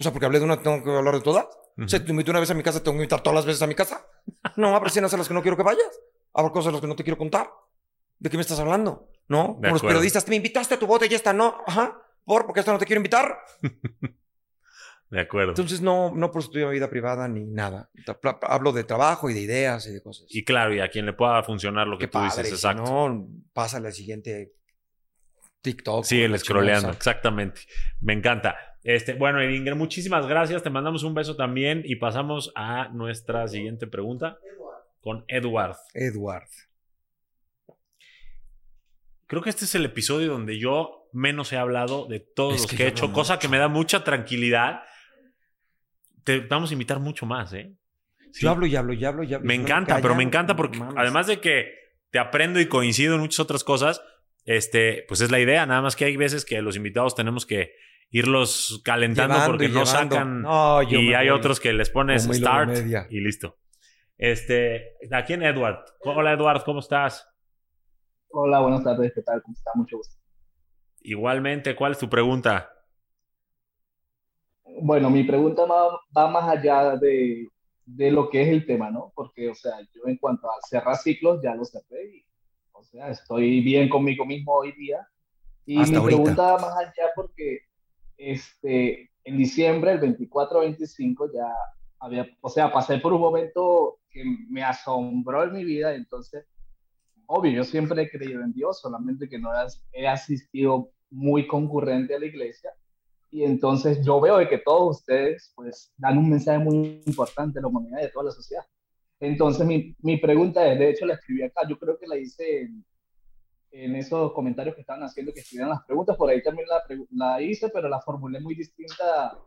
O 0.01 0.03
sea, 0.03 0.11
porque 0.11 0.25
hablé 0.25 0.39
de 0.39 0.45
una, 0.45 0.59
tengo 0.59 0.83
que 0.83 0.89
hablar 0.89 1.13
de 1.13 1.21
todas. 1.21 1.45
O 1.77 1.87
sea, 1.87 2.03
te 2.03 2.09
invito 2.09 2.31
una 2.31 2.39
vez 2.39 2.49
a 2.49 2.55
mi 2.55 2.63
casa, 2.63 2.79
tengo 2.79 2.93
que 2.93 3.03
invitar 3.03 3.21
todas 3.21 3.35
las 3.35 3.45
veces 3.45 3.61
a 3.61 3.67
mi 3.67 3.75
casa. 3.75 4.03
No, 4.55 4.75
habrá 4.75 4.89
cenas 4.89 5.13
a 5.13 5.17
las 5.17 5.27
que 5.27 5.35
no 5.35 5.43
quiero 5.43 5.55
que 5.55 5.61
vayas. 5.61 6.01
Habrá 6.33 6.51
cosas 6.51 6.69
a 6.69 6.71
las 6.71 6.81
que 6.81 6.87
no 6.87 6.95
te 6.95 7.03
quiero 7.03 7.19
contar. 7.19 7.51
¿De 8.17 8.27
qué 8.27 8.35
me 8.35 8.41
estás 8.41 8.59
hablando? 8.59 9.09
¿No? 9.27 9.57
Como 9.57 9.73
los 9.73 9.83
periodistas, 9.83 10.27
me 10.27 10.37
invitaste 10.37 10.73
a 10.73 10.79
tu 10.79 10.87
bote 10.87 11.05
y 11.05 11.09
ya 11.09 11.17
está, 11.17 11.33
no. 11.33 11.61
Ajá. 11.67 12.01
¿Por? 12.25 12.47
Porque 12.47 12.61
esta 12.61 12.71
no 12.73 12.79
te 12.79 12.87
quiero 12.87 12.97
invitar. 12.97 13.37
de 15.11 15.21
acuerdo. 15.21 15.51
Entonces 15.51 15.81
no, 15.81 16.11
no 16.15 16.31
prostituyo 16.31 16.69
mi 16.69 16.73
vida 16.73 16.89
privada 16.89 17.27
ni 17.27 17.45
nada. 17.45 17.91
Hablo 18.41 18.71
de 18.71 18.83
trabajo 18.85 19.29
y 19.29 19.35
de 19.35 19.41
ideas 19.41 19.85
y 19.85 19.91
de 19.91 20.01
cosas. 20.01 20.25
Y 20.29 20.43
claro, 20.43 20.73
y 20.73 20.79
a 20.79 20.89
quien 20.89 21.05
le 21.05 21.13
pueda 21.13 21.43
funcionar 21.43 21.85
lo 21.85 21.99
que 21.99 22.07
tú 22.07 22.19
dices, 22.21 22.49
exacto. 22.49 22.83
no, 22.83 23.27
pasa 23.53 23.77
al 23.77 23.93
siguiente 23.93 24.53
TikTok. 25.61 26.05
Sí, 26.05 26.23
el 26.23 26.39
scrolleando, 26.39 26.89
exactamente. 26.89 27.61
Me 27.99 28.13
encanta. 28.13 28.55
Este, 28.83 29.13
bueno, 29.13 29.39
Edinger, 29.41 29.75
muchísimas 29.75 30.27
gracias. 30.27 30.63
Te 30.63 30.69
mandamos 30.69 31.03
un 31.03 31.13
beso 31.13 31.35
también 31.35 31.83
y 31.85 31.97
pasamos 31.97 32.51
a 32.55 32.89
nuestra 32.89 33.47
siguiente 33.47 33.87
pregunta 33.87 34.39
con 35.01 35.23
Edward. 35.27 35.77
Edward. 35.93 36.47
Creo 39.27 39.41
que 39.41 39.49
este 39.49 39.65
es 39.65 39.75
el 39.75 39.85
episodio 39.85 40.31
donde 40.31 40.57
yo 40.57 41.07
menos 41.13 41.53
he 41.53 41.57
hablado 41.57 42.05
de 42.05 42.19
todos 42.19 42.61
los 42.61 42.67
que, 42.67 42.83
he 42.83 42.87
hecho, 42.87 43.13
cosa 43.13 43.39
que 43.39 43.47
me 43.47 43.57
da 43.57 43.67
mucha 43.67 44.03
tranquilidad. 44.03 44.81
Te 46.23 46.39
vamos 46.39 46.71
a 46.71 46.73
invitar 46.73 46.99
mucho 46.99 47.25
más, 47.25 47.53
¿eh? 47.53 47.73
Yo 48.33 48.49
hablo 48.49 48.65
y 48.65 48.75
hablo 48.75 48.93
y 48.93 49.03
hablo 49.03 49.23
y 49.23 49.33
hablo. 49.33 49.47
Me 49.47 49.55
encanta, 49.55 49.99
pero 50.01 50.15
me 50.15 50.23
encanta 50.23 50.55
porque 50.55 50.79
además 50.95 51.27
de 51.27 51.39
que 51.39 51.73
te 52.11 52.19
aprendo 52.19 52.59
y 52.59 52.67
coincido 52.67 53.15
en 53.15 53.21
muchas 53.21 53.39
otras 53.41 53.63
cosas, 53.63 54.01
este, 54.45 55.05
pues 55.07 55.21
es 55.21 55.31
la 55.31 55.39
idea. 55.39 55.65
Nada 55.65 55.81
más 55.81 55.95
que 55.95 56.05
hay 56.05 56.17
veces 56.17 56.45
que 56.45 56.61
los 56.61 56.75
invitados 56.75 57.15
tenemos 57.15 57.45
que 57.45 57.73
irlos 58.11 58.81
calentando 58.83 59.37
porque 59.47 59.69
no 59.69 59.85
sacan. 59.85 60.45
y 60.89 61.13
hay 61.13 61.29
otros 61.29 61.59
que 61.59 61.73
les 61.73 61.89
pones 61.89 62.23
start 62.23 62.71
y 63.09 63.19
listo. 63.19 63.57
Este, 64.17 64.97
aquí 65.11 65.33
en 65.33 65.43
Edward. 65.43 65.83
Hola 66.01 66.33
Edward, 66.33 66.63
¿cómo 66.63 66.79
estás? 66.79 67.27
Hola, 68.29 68.59
buenas 68.59 68.83
tardes, 68.83 69.11
¿qué 69.15 69.21
tal? 69.23 69.41
¿Cómo 69.41 69.53
está? 69.53 69.71
Mucho 69.73 69.97
gusto. 69.97 70.15
Igualmente, 71.01 71.75
¿cuál 71.75 71.93
es 71.93 71.97
tu 71.97 72.07
pregunta? 72.07 72.71
Bueno, 74.63 75.09
mi 75.09 75.23
pregunta 75.23 75.63
va, 75.65 76.27
más 76.29 76.49
allá 76.49 76.95
de, 76.97 77.47
de, 77.85 78.11
lo 78.11 78.29
que 78.29 78.43
es 78.43 78.49
el 78.49 78.65
tema, 78.65 78.91
¿no? 78.91 79.11
Porque, 79.15 79.49
o 79.49 79.55
sea, 79.55 79.73
yo 79.93 80.03
en 80.05 80.17
cuanto 80.17 80.47
a 80.47 80.53
cerrar 80.69 80.95
ciclos 80.95 81.41
ya 81.43 81.55
lo 81.55 81.65
cerré 81.65 82.17
y, 82.17 82.25
o 82.71 82.83
sea, 82.83 83.09
estoy 83.09 83.61
bien 83.61 83.89
conmigo 83.89 84.25
mismo 84.25 84.53
hoy 84.53 84.71
día. 84.73 85.05
Y 85.65 85.77
mi 85.79 85.99
pregunta 85.99 86.53
va 86.53 86.59
más 86.59 86.77
allá 86.77 87.09
porque 87.15 87.70
este, 88.21 89.11
en 89.23 89.37
diciembre, 89.37 89.93
el 89.93 90.01
24-25, 90.01 91.31
ya 91.33 91.53
había, 91.99 92.27
o 92.41 92.49
sea, 92.49 92.71
pasé 92.71 92.99
por 92.99 93.13
un 93.13 93.21
momento 93.21 93.99
que 94.09 94.23
me 94.49 94.63
asombró 94.63 95.43
en 95.43 95.53
mi 95.53 95.63
vida, 95.63 95.95
entonces, 95.95 96.45
obvio, 97.25 97.51
yo 97.51 97.63
siempre 97.63 98.03
he 98.03 98.09
creído 98.09 98.43
en 98.43 98.53
Dios, 98.53 98.79
solamente 98.79 99.27
que 99.27 99.39
no 99.39 99.49
he 99.91 100.07
asistido 100.07 100.91
muy 101.09 101.47
concurrente 101.47 102.15
a 102.15 102.19
la 102.19 102.25
iglesia, 102.25 102.71
y 103.31 103.43
entonces 103.43 104.05
yo 104.05 104.19
veo 104.19 104.37
de 104.37 104.49
que 104.49 104.59
todos 104.59 104.99
ustedes, 104.99 105.51
pues, 105.55 105.91
dan 105.97 106.17
un 106.17 106.29
mensaje 106.29 106.59
muy 106.59 107.01
importante 107.05 107.59
a 107.59 107.61
la 107.61 107.69
humanidad 107.69 108.01
y 108.01 108.05
a 108.05 108.11
toda 108.11 108.25
la 108.25 108.31
sociedad. 108.31 108.65
Entonces, 109.19 109.65
mi, 109.65 109.95
mi 109.99 110.17
pregunta 110.17 110.71
es, 110.71 110.77
de 110.77 110.89
hecho, 110.89 111.05
la 111.05 111.13
escribí 111.13 111.43
acá, 111.43 111.61
yo 111.67 111.77
creo 111.79 111.97
que 111.97 112.07
la 112.07 112.17
hice 112.17 112.63
en, 112.63 112.83
en 113.71 113.95
esos 113.95 114.33
comentarios 114.33 114.75
que 114.75 114.81
estaban 114.81 115.03
haciendo 115.03 115.33
que 115.33 115.39
escribieran 115.39 115.71
las 115.71 115.85
preguntas. 115.85 116.17
Por 116.17 116.29
ahí 116.29 116.43
también 116.43 116.67
la, 116.67 116.83
la 117.11 117.41
hice, 117.41 117.69
pero 117.69 117.87
la 117.87 118.01
formulé 118.01 118.39
muy 118.39 118.55
distinta 118.55 119.37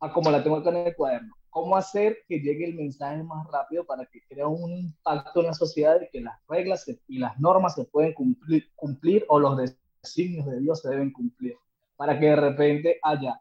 a, 0.00 0.12
como 0.12 0.30
la 0.30 0.42
tengo 0.42 0.56
acá 0.56 0.70
en 0.70 0.88
el 0.88 0.94
cuaderno. 0.94 1.34
¿Cómo 1.48 1.76
hacer 1.76 2.18
que 2.28 2.40
llegue 2.40 2.66
el 2.66 2.74
mensaje 2.74 3.22
más 3.22 3.46
rápido 3.50 3.86
para 3.86 4.04
que 4.06 4.20
crea 4.28 4.46
un 4.46 4.70
impacto 4.70 5.40
en 5.40 5.46
la 5.46 5.54
sociedad 5.54 5.98
de 5.98 6.10
que 6.10 6.20
las 6.20 6.38
reglas 6.48 6.86
y 7.08 7.18
las 7.18 7.38
normas 7.40 7.74
se 7.74 7.84
pueden 7.86 8.12
cumplir, 8.12 8.70
cumplir 8.74 9.24
o 9.28 9.40
los 9.40 9.56
designios 10.02 10.46
de 10.46 10.60
Dios 10.60 10.82
se 10.82 10.90
deben 10.90 11.12
cumplir? 11.12 11.56
Para 11.96 12.18
que 12.18 12.26
de 12.26 12.36
repente 12.36 12.98
haya 13.02 13.40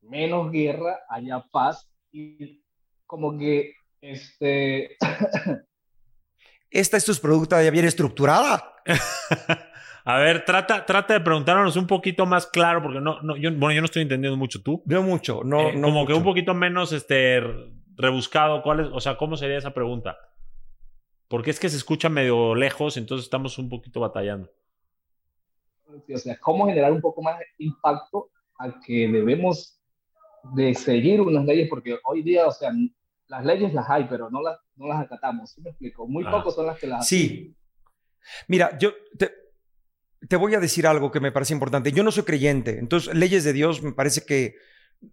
menos 0.00 0.50
guerra, 0.50 1.00
haya 1.08 1.44
paz 1.50 1.90
y 2.10 2.62
como 3.06 3.36
que 3.36 3.74
este 4.00 4.96
esta 6.74 6.96
es 6.96 7.04
tu 7.04 7.14
producto 7.14 7.60
ya 7.62 7.70
bien 7.70 7.86
estructurada. 7.86 8.74
A 10.06 10.18
ver, 10.18 10.44
trata, 10.44 10.84
trata 10.84 11.14
de 11.14 11.20
preguntarnos 11.20 11.76
un 11.76 11.86
poquito 11.86 12.26
más 12.26 12.46
claro, 12.46 12.82
porque 12.82 13.00
no, 13.00 13.22
no, 13.22 13.36
yo, 13.36 13.50
bueno, 13.52 13.72
yo 13.72 13.80
no 13.80 13.86
estoy 13.86 14.02
entendiendo 14.02 14.36
mucho 14.36 14.62
tú. 14.62 14.82
Veo 14.84 15.02
mucho, 15.02 15.42
no, 15.44 15.70
eh, 15.70 15.76
no 15.76 15.88
Como 15.88 16.06
que 16.06 16.12
un 16.12 16.24
poquito 16.24 16.52
menos 16.52 16.92
este, 16.92 17.40
rebuscado. 17.96 18.60
¿Cuál 18.62 18.80
es, 18.80 18.86
o 18.92 19.00
sea, 19.00 19.16
¿cómo 19.16 19.38
sería 19.38 19.56
esa 19.56 19.72
pregunta? 19.72 20.18
Porque 21.28 21.50
es 21.50 21.58
que 21.58 21.70
se 21.70 21.78
escucha 21.78 22.10
medio 22.10 22.54
lejos, 22.54 22.98
entonces 22.98 23.24
estamos 23.24 23.56
un 23.56 23.70
poquito 23.70 24.00
batallando. 24.00 24.50
O 25.86 26.18
sea, 26.18 26.38
cómo 26.38 26.66
generar 26.66 26.92
un 26.92 27.00
poco 27.00 27.22
más 27.22 27.38
de 27.38 27.46
impacto 27.58 28.30
a 28.58 28.78
que 28.80 29.08
debemos 29.08 29.80
de 30.54 30.74
seguir 30.74 31.20
unas 31.22 31.46
leyes, 31.46 31.68
porque 31.70 31.98
hoy 32.04 32.22
día, 32.22 32.46
o 32.46 32.52
sea, 32.52 32.72
las 33.28 33.44
leyes 33.44 33.72
las 33.72 33.88
hay, 33.88 34.04
pero 34.04 34.28
no 34.28 34.42
las, 34.42 34.58
no 34.76 34.88
las 34.88 35.00
acatamos. 35.00 35.52
¿Sí 35.52 35.60
me 35.60 35.70
explico? 35.70 36.06
Muy 36.06 36.24
ah. 36.26 36.30
pocos 36.30 36.54
son 36.54 36.66
las 36.66 36.78
que 36.78 36.86
las 36.86 37.06
Sí. 37.06 37.56
Mira, 38.48 38.76
yo 38.78 38.92
te, 39.18 39.32
te 40.28 40.36
voy 40.36 40.54
a 40.54 40.60
decir 40.60 40.86
algo 40.86 41.10
que 41.10 41.20
me 41.20 41.32
parece 41.32 41.52
importante. 41.52 41.92
Yo 41.92 42.02
no 42.02 42.10
soy 42.10 42.24
creyente, 42.24 42.78
entonces 42.78 43.14
leyes 43.14 43.44
de 43.44 43.52
Dios 43.52 43.82
me 43.82 43.92
parece 43.92 44.24
que 44.24 44.56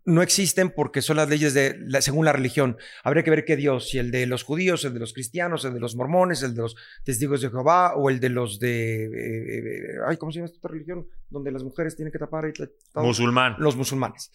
no 0.06 0.22
existen 0.22 0.70
porque 0.70 1.02
son 1.02 1.18
las 1.18 1.30
leyes 1.30 1.54
de 1.54 1.76
según 2.02 2.26
la 2.26 2.34
religión. 2.34 2.78
Habría 3.04 3.24
que 3.24 3.30
ver 3.30 3.46
qué 3.46 3.56
Dios, 3.56 3.90
si 3.90 3.98
el 3.98 4.12
de 4.12 4.26
los 4.26 4.44
judíos, 4.44 4.86
el 4.86 4.94
de 4.94 5.00
los 5.00 5.14
cristianos, 5.14 5.66
el 5.66 5.74
de 5.74 5.80
los 5.80 5.96
mormones, 5.96 6.44
el 6.44 6.56
de 6.56 6.62
los 6.62 6.76
testigos 7.04 7.42
de 7.42 7.50
Jehová 7.50 7.96
o 7.96 8.10
el 8.10 8.20
de 8.20 8.30
los 8.30 8.60
de 8.60 9.06
eh, 9.06 9.60
eh, 9.60 9.98
ay, 10.08 10.18
¿cómo 10.18 10.32
se 10.32 10.40
llama 10.40 10.52
esta 10.54 10.68
religión? 10.68 11.08
Donde 11.32 11.52
las 11.52 11.64
mujeres 11.64 11.96
tienen 11.96 12.12
que 12.12 12.20
tapar 12.20 12.46
y 12.46 12.54
musulmán. 13.02 13.56
Los 13.58 13.76
musulmanes. 13.76 14.32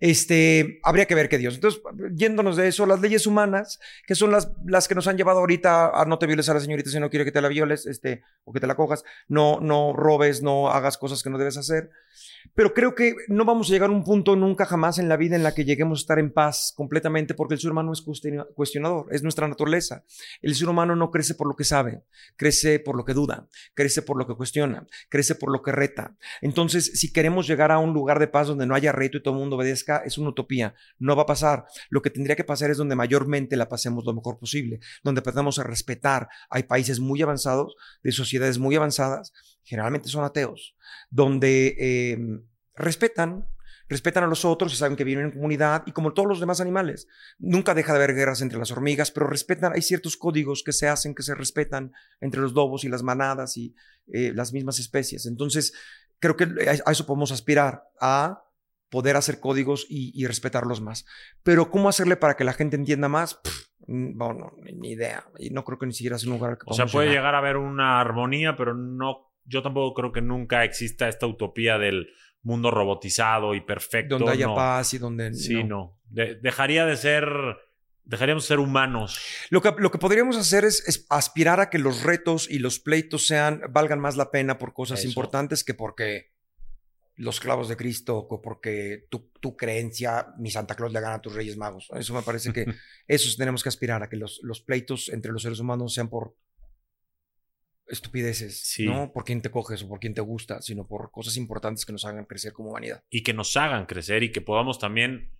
Este, 0.00 0.80
habría 0.82 1.06
que 1.06 1.14
ver 1.14 1.28
qué 1.28 1.38
Dios. 1.38 1.54
Entonces, 1.54 1.80
yéndonos 2.14 2.56
de 2.56 2.68
eso, 2.68 2.84
las 2.86 3.00
leyes 3.00 3.26
humanas, 3.26 3.78
que 4.06 4.14
son 4.14 4.30
las, 4.30 4.52
las 4.66 4.88
que 4.88 4.94
nos 4.94 5.06
han 5.06 5.16
llevado 5.16 5.38
ahorita 5.38 5.90
a 5.90 6.04
no 6.04 6.18
te 6.18 6.26
violes 6.26 6.48
a 6.48 6.54
la 6.54 6.60
señorita 6.60 6.90
si 6.90 7.00
no 7.00 7.08
quiere 7.08 7.24
que 7.24 7.32
te 7.32 7.40
la 7.40 7.48
violes, 7.48 7.86
este, 7.86 8.22
o 8.44 8.52
que 8.52 8.60
te 8.60 8.66
la 8.66 8.74
cojas, 8.74 9.04
no 9.28 9.60
no 9.60 9.92
robes, 9.94 10.42
no 10.42 10.70
hagas 10.70 10.98
cosas 10.98 11.22
que 11.22 11.30
no 11.30 11.38
debes 11.38 11.56
hacer. 11.56 11.90
Pero 12.54 12.74
creo 12.74 12.94
que 12.94 13.14
no 13.28 13.44
vamos 13.44 13.68
a 13.68 13.72
llegar 13.72 13.90
a 13.90 13.92
un 13.92 14.04
punto 14.04 14.34
nunca 14.36 14.66
jamás 14.66 14.98
en 14.98 15.08
la 15.08 15.16
vida 15.16 15.36
en 15.36 15.42
la 15.42 15.54
que 15.54 15.64
lleguemos 15.64 16.00
a 16.00 16.02
estar 16.02 16.18
en 16.18 16.32
paz 16.32 16.72
completamente 16.76 17.34
porque 17.34 17.54
el 17.54 17.60
ser 17.60 17.70
humano 17.70 17.92
es 17.92 18.02
cuestionador, 18.02 19.06
es 19.10 19.22
nuestra 19.22 19.46
naturaleza. 19.46 20.04
El 20.42 20.54
ser 20.54 20.68
humano 20.68 20.96
no 20.96 21.10
crece 21.10 21.34
por 21.34 21.46
lo 21.46 21.54
que 21.54 21.64
sabe, 21.64 22.02
crece 22.36 22.80
por 22.80 22.96
lo 22.96 23.04
que 23.04 23.14
duda, 23.14 23.48
crece 23.74 24.02
por 24.02 24.16
lo 24.16 24.26
que 24.26 24.34
cuestiona, 24.34 24.86
crece 25.08 25.34
por 25.34 25.52
lo 25.52 25.62
que 25.62 25.72
reta. 25.72 26.16
Entonces, 26.40 26.98
si 26.98 27.12
queremos 27.12 27.46
llegar 27.46 27.70
a 27.70 27.78
un 27.78 27.92
lugar 27.92 28.18
de 28.18 28.28
paz 28.28 28.48
donde 28.48 28.66
no 28.66 28.74
haya 28.74 28.92
reto 28.92 29.18
y 29.18 29.22
todo 29.22 29.34
el 29.34 29.40
mundo 29.40 29.56
obedezca, 29.56 29.98
es 30.04 30.18
una 30.18 30.30
utopía. 30.30 30.74
No 30.98 31.16
va 31.16 31.22
a 31.22 31.26
pasar. 31.26 31.66
Lo 31.90 32.02
que 32.02 32.10
tendría 32.10 32.36
que 32.36 32.44
pasar 32.44 32.70
es 32.70 32.76
donde 32.76 32.96
mayormente 32.96 33.56
la 33.56 33.68
pasemos 33.68 34.04
lo 34.04 34.14
mejor 34.14 34.38
posible, 34.38 34.80
donde 35.02 35.22
podamos 35.22 35.58
a 35.58 35.64
respetar. 35.64 36.28
Hay 36.48 36.64
países 36.64 37.00
muy 37.00 37.22
avanzados, 37.22 37.74
de 38.02 38.12
sociedades 38.12 38.58
muy 38.58 38.76
avanzadas, 38.76 39.32
generalmente 39.64 40.08
son 40.08 40.24
ateos, 40.24 40.76
donde 41.10 41.76
em, 42.12 42.42
respetan, 42.74 43.46
respetan 43.88 44.24
a 44.24 44.28
los 44.28 44.44
otros 44.44 44.72
y 44.72 44.76
saben 44.76 44.96
que 44.96 45.04
viven 45.04 45.26
en 45.26 45.30
comunidad 45.32 45.82
y 45.84 45.92
como 45.92 46.14
todos 46.14 46.28
los 46.28 46.40
demás 46.40 46.60
animales. 46.60 47.08
Nunca 47.38 47.74
deja 47.74 47.92
de 47.92 47.98
haber 47.98 48.14
guerras 48.14 48.40
entre 48.40 48.58
las 48.58 48.70
hormigas, 48.70 49.10
pero 49.10 49.26
respetan, 49.26 49.72
hay 49.72 49.82
ciertos 49.82 50.16
códigos 50.16 50.62
que 50.62 50.72
se 50.72 50.88
hacen, 50.88 51.14
que 51.14 51.22
se 51.22 51.34
respetan 51.34 51.92
entre 52.20 52.40
los 52.40 52.52
lobos 52.52 52.84
y 52.84 52.88
las 52.88 53.02
manadas 53.02 53.56
y 53.56 53.74
eh, 54.12 54.32
las 54.34 54.52
mismas 54.52 54.78
especies. 54.78 55.26
Entonces, 55.26 55.72
creo 56.20 56.36
que 56.36 56.44
a 56.86 56.92
eso 56.92 57.06
podemos 57.06 57.32
aspirar, 57.32 57.84
a 58.00 58.44
poder 58.90 59.16
hacer 59.16 59.40
códigos 59.40 59.86
y, 59.88 60.26
respetarlos 60.26 60.80
más. 60.80 61.06
Pero 61.42 61.70
¿cómo 61.70 61.88
hacerle 61.88 62.16
para 62.16 62.36
que 62.36 62.44
la 62.44 62.52
gente 62.52 62.76
entienda 62.76 63.08
más? 63.08 63.40
bueno, 63.86 64.52
ni 64.62 64.90
idea. 64.90 65.24
Y 65.38 65.50
no 65.50 65.64
creo 65.64 65.78
que 65.78 65.86
ni 65.86 65.92
siquiera 65.92 66.16
sea 66.18 66.30
un 66.30 66.38
lugar 66.38 66.58
que 66.58 66.64
O 66.66 66.74
sea, 66.74 66.86
puede 66.86 67.10
llegar 67.10 67.34
a 67.34 67.38
haber 67.38 67.56
una 67.56 68.00
armonía, 68.00 68.54
pero 68.54 68.74
no 68.74 69.30
yo 69.44 69.62
tampoco 69.62 69.94
creo 69.94 70.12
que 70.12 70.22
nunca 70.22 70.64
exista 70.64 71.08
esta 71.08 71.26
utopía 71.26 71.78
del 71.78 72.08
mundo 72.42 72.70
robotizado 72.70 73.54
y 73.54 73.60
perfecto. 73.60 74.18
Donde 74.18 74.32
haya 74.32 74.54
paz 74.54 74.94
y 74.94 74.98
donde... 74.98 75.34
Sí, 75.34 75.64
no. 75.64 75.98
dejaría 76.08 76.86
de 76.86 76.96
ser... 76.96 77.26
Dejaríamos 78.10 78.42
de 78.42 78.48
ser 78.48 78.58
humanos. 78.58 79.20
Lo 79.50 79.62
que, 79.62 79.72
lo 79.78 79.92
que 79.92 79.98
podríamos 79.98 80.36
hacer 80.36 80.64
es, 80.64 81.06
aspirar 81.10 81.60
a 81.60 81.70
que 81.70 81.78
los 81.78 82.02
retos 82.02 82.50
y 82.50 82.58
los 82.58 82.80
pleitos 82.80 83.24
sean, 83.24 83.62
valgan 83.70 84.00
más 84.00 84.16
la 84.16 84.32
pena 84.32 84.58
por 84.58 84.72
cosas 84.72 85.04
importantes 85.04 85.62
que 85.62 85.74
porque 85.74 86.32
los 87.14 87.38
clavos 87.38 87.68
de 87.68 87.76
Cristo 87.76 88.18
o 88.18 88.42
porque 88.42 89.06
tu, 89.10 89.30
tu, 89.40 89.56
creencia, 89.56 90.34
mi 90.38 90.50
Santa 90.50 90.74
Claus 90.74 90.92
le 90.92 91.00
gana 91.00 91.14
a 91.14 91.20
tus 91.20 91.34
Reyes 91.34 91.56
Magos. 91.56 91.88
Eso 91.94 92.12
me 92.12 92.22
parece 92.22 92.52
que 92.52 92.66
eso 93.06 93.36
tenemos 93.38 93.62
que 93.62 93.68
aspirar 93.68 94.02
a 94.02 94.08
que 94.08 94.16
los, 94.16 94.40
los 94.42 94.60
pleitos 94.60 95.08
entre 95.10 95.30
los 95.30 95.42
seres 95.42 95.60
humanos 95.60 95.94
sean 95.94 96.08
por 96.08 96.34
estupideces, 97.86 98.74
no 98.80 99.12
por 99.12 99.22
quién 99.22 99.40
te 99.40 99.52
coges 99.52 99.84
o 99.84 99.88
por 99.88 100.00
quién 100.00 100.14
te 100.14 100.20
gusta, 100.20 100.60
sino 100.62 100.84
por 100.84 101.12
cosas 101.12 101.36
importantes 101.36 101.86
que 101.86 101.92
nos 101.92 102.04
hagan 102.04 102.24
crecer 102.24 102.52
como 102.52 102.70
humanidad. 102.70 103.04
Y 103.08 103.22
que 103.22 103.34
nos 103.34 103.56
hagan 103.56 103.86
crecer 103.86 104.24
y 104.24 104.32
que 104.32 104.40
podamos 104.40 104.80
también 104.80 105.30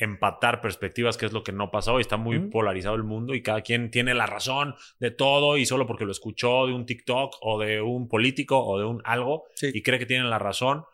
empatar 0.00 0.60
perspectivas, 0.60 1.16
que 1.16 1.26
es 1.26 1.32
lo 1.32 1.44
que 1.44 1.52
no 1.52 1.70
pasa 1.70 1.92
hoy. 1.92 2.00
Está 2.00 2.16
muy 2.16 2.38
polarizado 2.38 2.96
el 2.96 3.04
mundo 3.04 3.34
y 3.34 3.42
cada 3.42 3.60
quien 3.60 3.90
tiene 3.90 4.14
la 4.14 4.26
razón 4.26 4.74
de 4.98 5.10
todo 5.10 5.56
y 5.56 5.66
solo 5.66 5.86
porque 5.86 6.04
lo 6.04 6.12
escuchó 6.12 6.66
de 6.66 6.72
un 6.72 6.86
TikTok 6.86 7.36
o 7.42 7.60
de 7.60 7.80
un 7.80 8.08
político 8.08 8.64
o 8.64 8.78
de 8.78 8.86
un 8.86 9.02
algo 9.04 9.44
y 9.60 9.82
cree 9.82 9.98
que 9.98 10.06
tiene 10.06 10.24
la 10.24 10.38
razón 10.38 10.84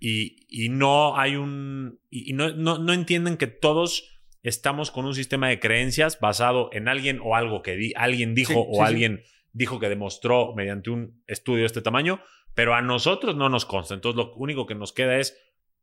y, 0.00 0.46
y 0.48 0.68
no 0.68 1.16
hay 1.18 1.36
un... 1.36 2.00
y, 2.10 2.32
no, 2.32 2.50
no, 2.50 2.92
entienden 2.92 3.36
que 3.36 3.48
todos 3.48 4.08
estamos 4.42 4.90
con 4.90 5.04
un 5.04 5.14
sistema 5.14 5.48
de 5.48 5.58
creencias 5.58 6.20
basado 6.20 6.70
en 6.72 6.88
alguien 6.88 7.20
o 7.22 7.34
algo 7.34 7.62
que 7.62 7.92
alguien 7.96 8.34
dijo 8.34 8.60
o 8.60 8.84
alguien 8.84 9.22
dijo 9.52 9.80
que 9.80 9.88
demostró 9.88 10.54
mediante 10.54 10.90
un 10.90 11.22
estudio 11.26 11.60
de 11.60 11.66
este 11.66 11.82
tamaño, 11.82 12.20
pero 12.54 12.74
a 12.74 12.82
nosotros 12.82 13.34
no 13.34 13.48
nos 13.48 13.64
consta. 13.64 13.94
Entonces 13.94 14.16
lo 14.16 14.32
único 14.34 14.66
que 14.66 14.76
nos 14.76 14.92
queda 14.92 15.18
es 15.18 15.36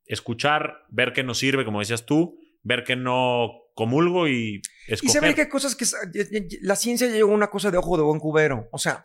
escuchar, 0.06 0.86
ver 0.90 1.14
qué 1.14 1.24
nos 1.24 1.40
sirve, 1.40 1.66
como 1.66 1.80
decías 1.80 2.06
tú, 2.06 2.40
ver 2.66 2.84
qué 2.84 2.98
no 2.98 3.52
comulgo 3.74 4.28
y 4.28 4.62
escoger. 4.88 5.10
Y 5.10 5.14
saber 5.14 5.36
qué 5.36 5.48
cosas 5.48 5.76
que... 5.76 5.86
La 6.62 6.76
ciencia 6.76 7.08
llegó 7.08 7.32
a 7.32 7.36
una 7.36 7.50
cosa 7.50 7.72
de 7.72 7.78
ojo 7.78 7.96
de 7.96 8.04
buen 8.04 8.20
cubero. 8.20 8.68
O 8.72 8.78
sea, 8.78 9.04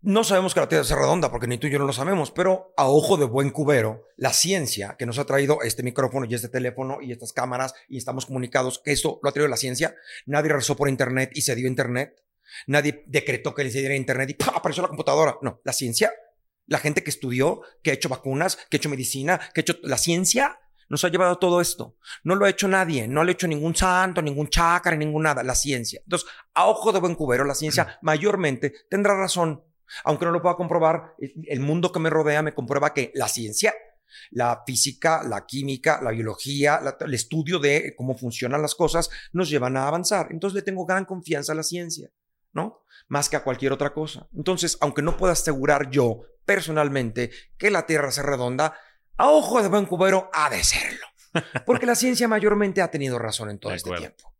no 0.00 0.22
sabemos 0.22 0.54
que 0.54 0.60
la 0.60 0.68
Tierra 0.68 0.82
es 0.82 0.90
redonda, 0.90 1.30
porque 1.30 1.46
ni 1.46 1.58
tú 1.58 1.66
y 1.66 1.70
yo 1.70 1.78
no 1.78 1.86
lo 1.86 1.92
sabemos, 1.92 2.30
pero 2.30 2.72
a 2.76 2.88
ojo 2.88 3.16
de 3.16 3.24
buen 3.24 3.50
cubero, 3.50 4.06
la 4.16 4.32
ciencia 4.32 4.96
que 4.98 5.06
nos 5.06 5.18
ha 5.18 5.26
traído 5.26 5.62
este 5.62 5.82
micrófono 5.82 6.26
y 6.26 6.34
este 6.34 6.48
teléfono 6.48 6.98
y 7.02 7.12
estas 7.12 7.32
cámaras 7.32 7.74
y 7.88 7.98
estamos 7.98 8.26
comunicados, 8.26 8.80
que 8.84 8.92
esto 8.92 9.18
lo 9.22 9.28
ha 9.28 9.32
traído 9.32 9.48
la 9.48 9.56
ciencia. 9.56 9.94
Nadie 10.26 10.52
rezó 10.52 10.76
por 10.76 10.88
Internet 10.88 11.30
y 11.34 11.42
se 11.42 11.54
dio 11.54 11.66
Internet. 11.66 12.22
Nadie 12.66 13.02
decretó 13.06 13.54
que 13.54 13.64
le 13.64 13.70
diera 13.70 13.96
internet 13.96 14.30
y 14.30 14.36
apareció 14.54 14.82
la 14.82 14.88
computadora. 14.88 15.38
No, 15.42 15.60
la 15.64 15.72
ciencia, 15.72 16.12
la 16.66 16.78
gente 16.78 17.02
que 17.02 17.10
estudió, 17.10 17.62
que 17.82 17.90
ha 17.90 17.94
hecho 17.94 18.08
vacunas, 18.08 18.56
que 18.70 18.76
ha 18.76 18.78
hecho 18.78 18.90
medicina, 18.90 19.40
que 19.52 19.60
ha 19.60 19.62
hecho 19.62 19.78
la 19.82 19.98
ciencia, 19.98 20.60
nos 20.88 21.04
ha 21.04 21.08
llevado 21.08 21.36
todo 21.36 21.60
esto. 21.60 21.96
No 22.22 22.34
lo 22.34 22.46
ha 22.46 22.50
hecho 22.50 22.68
nadie, 22.68 23.08
no 23.08 23.24
lo 23.24 23.28
ha 23.28 23.32
hecho 23.32 23.48
ningún 23.48 23.74
santo, 23.74 24.22
ningún 24.22 24.48
chácara, 24.48 24.96
ningún 24.96 25.22
nada, 25.22 25.42
la 25.42 25.54
ciencia. 25.54 26.00
Entonces, 26.04 26.28
a 26.54 26.66
ojo 26.66 26.92
de 26.92 27.00
buen 27.00 27.14
cubero, 27.14 27.44
la 27.44 27.54
ciencia 27.54 27.98
mayormente 28.02 28.72
tendrá 28.88 29.16
razón. 29.16 29.62
Aunque 30.04 30.24
no 30.24 30.32
lo 30.32 30.42
pueda 30.42 30.56
comprobar, 30.56 31.14
el 31.18 31.60
mundo 31.60 31.92
que 31.92 32.00
me 32.00 32.10
rodea 32.10 32.42
me 32.42 32.54
comprueba 32.54 32.94
que 32.94 33.12
la 33.14 33.28
ciencia, 33.28 33.74
la 34.30 34.62
física, 34.66 35.22
la 35.22 35.44
química, 35.46 36.00
la 36.02 36.10
biología, 36.10 36.80
el 37.00 37.14
estudio 37.14 37.58
de 37.58 37.94
cómo 37.96 38.16
funcionan 38.16 38.62
las 38.62 38.74
cosas, 38.74 39.10
nos 39.32 39.50
llevan 39.50 39.76
a 39.76 39.86
avanzar. 39.86 40.28
Entonces 40.30 40.54
le 40.54 40.62
tengo 40.62 40.86
gran 40.86 41.04
confianza 41.04 41.52
a 41.52 41.56
la 41.56 41.62
ciencia. 41.62 42.10
¿no? 42.54 42.84
Más 43.08 43.28
que 43.28 43.36
a 43.36 43.44
cualquier 43.44 43.72
otra 43.72 43.92
cosa. 43.92 44.28
Entonces, 44.34 44.78
aunque 44.80 45.02
no 45.02 45.16
pueda 45.16 45.34
asegurar 45.34 45.90
yo 45.90 46.22
personalmente 46.46 47.30
que 47.58 47.70
la 47.70 47.84
Tierra 47.84 48.10
sea 48.10 48.24
redonda, 48.24 48.74
a 49.16 49.30
ojo 49.30 49.62
de 49.62 49.68
buen 49.68 49.86
cubero 49.86 50.30
ha 50.32 50.50
de 50.50 50.62
serlo. 50.62 51.06
Porque 51.66 51.86
la 51.86 51.94
ciencia 51.94 52.28
mayormente 52.28 52.82
ha 52.82 52.90
tenido 52.90 53.18
razón 53.18 53.50
en 53.50 53.58
todo 53.58 53.72
este 53.72 53.90
tiempo. 53.90 54.34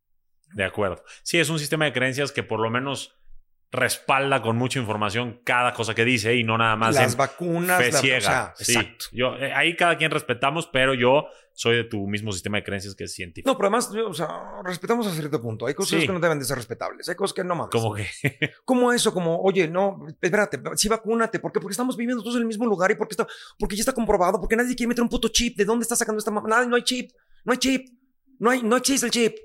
De 0.55 0.65
acuerdo. 0.65 1.03
Sí, 1.23 1.41
es 1.41 1.49
un 1.51 1.59
sistema 1.59 1.85
de 1.85 1.93
creencias 1.93 2.31
que 2.31 2.43
por 2.43 2.61
lo 2.61 2.71
menos 2.71 3.17
respalda 3.75 4.41
con 4.41 4.57
mucha 4.57 4.79
información 4.79 5.41
cada 5.43 5.75
cosa 5.75 5.95
que 5.95 6.05
dice 6.05 6.37
y 6.37 6.45
no 6.45 6.57
nada 6.57 6.77
más 6.77 6.95
las 6.95 7.17
vacunas 7.17 7.77
fe 7.83 7.93
ciega. 7.93 8.55
exacto. 8.59 9.07
Yo 9.13 9.37
eh, 9.37 9.53
ahí 9.53 9.75
cada 9.75 9.99
quien 9.99 10.13
respetamos, 10.13 10.69
pero 10.69 10.95
yo 10.95 11.27
soy 11.53 11.77
de 11.77 11.85
tu 11.85 12.07
mismo 12.07 12.31
sistema 12.33 12.59
de 12.59 12.65
creencias 12.65 12.95
que 12.95 13.05
es 13.05 13.13
científico. 13.13 13.51
No, 13.51 13.57
pero 13.57 13.67
además, 13.67 13.91
o 13.91 14.15
sea, 14.15 14.29
respetamos 14.65 15.07
a 15.09 15.11
cierto 15.11 15.43
punto. 15.43 15.67
Hay 15.67 15.75
cosas 15.75 16.01
que 16.01 16.13
no 16.13 16.21
deben 16.21 16.39
de 16.39 16.45
ser 16.45 16.57
respetables, 16.57 17.09
hay 17.09 17.17
cosas 17.17 17.35
que 17.35 17.43
no 17.43 17.57
más. 17.57 17.69
¿Cómo 17.71 17.95
que? 17.95 18.07
como 18.65 18.93
eso, 18.93 19.13
como, 19.13 19.41
oye, 19.41 19.67
no, 19.67 20.07
espérate, 20.09 20.61
sí 20.77 20.89
vacúnate, 20.89 21.41
¿por 21.41 21.53
qué? 21.53 21.61
Porque 21.61 21.73
estamos 21.73 21.97
viviendo 21.97 22.23
todos 22.23 22.37
en 22.37 22.43
el 22.43 22.49
mismo 22.49 22.67
lugar 22.67 22.93
y 22.93 22.95
porque 22.95 23.15
está 23.15 23.27
porque 23.59 23.75
ya 23.77 23.81
está 23.81 23.93
comprobado, 23.93 24.41
porque 24.41 24.57
nadie 24.57 24.77
quiere 24.77 24.89
meter 24.89 25.03
un 25.03 25.09
puto 25.09 25.29
chip. 25.29 25.57
¿De 25.57 25.65
dónde 25.65 25.83
está 25.83 25.97
sacando 25.97 26.19
esta 26.19 26.31
Nada, 26.31 26.65
no 26.67 26.77
hay 26.77 26.83
chip. 26.83 27.11
No 27.45 27.53
hay 27.53 27.59
chip. 27.59 27.89
No 28.39 28.51
hay 28.51 28.63
no 28.63 28.77
existe 28.77 29.07
el 29.07 29.13
chip. 29.13 29.37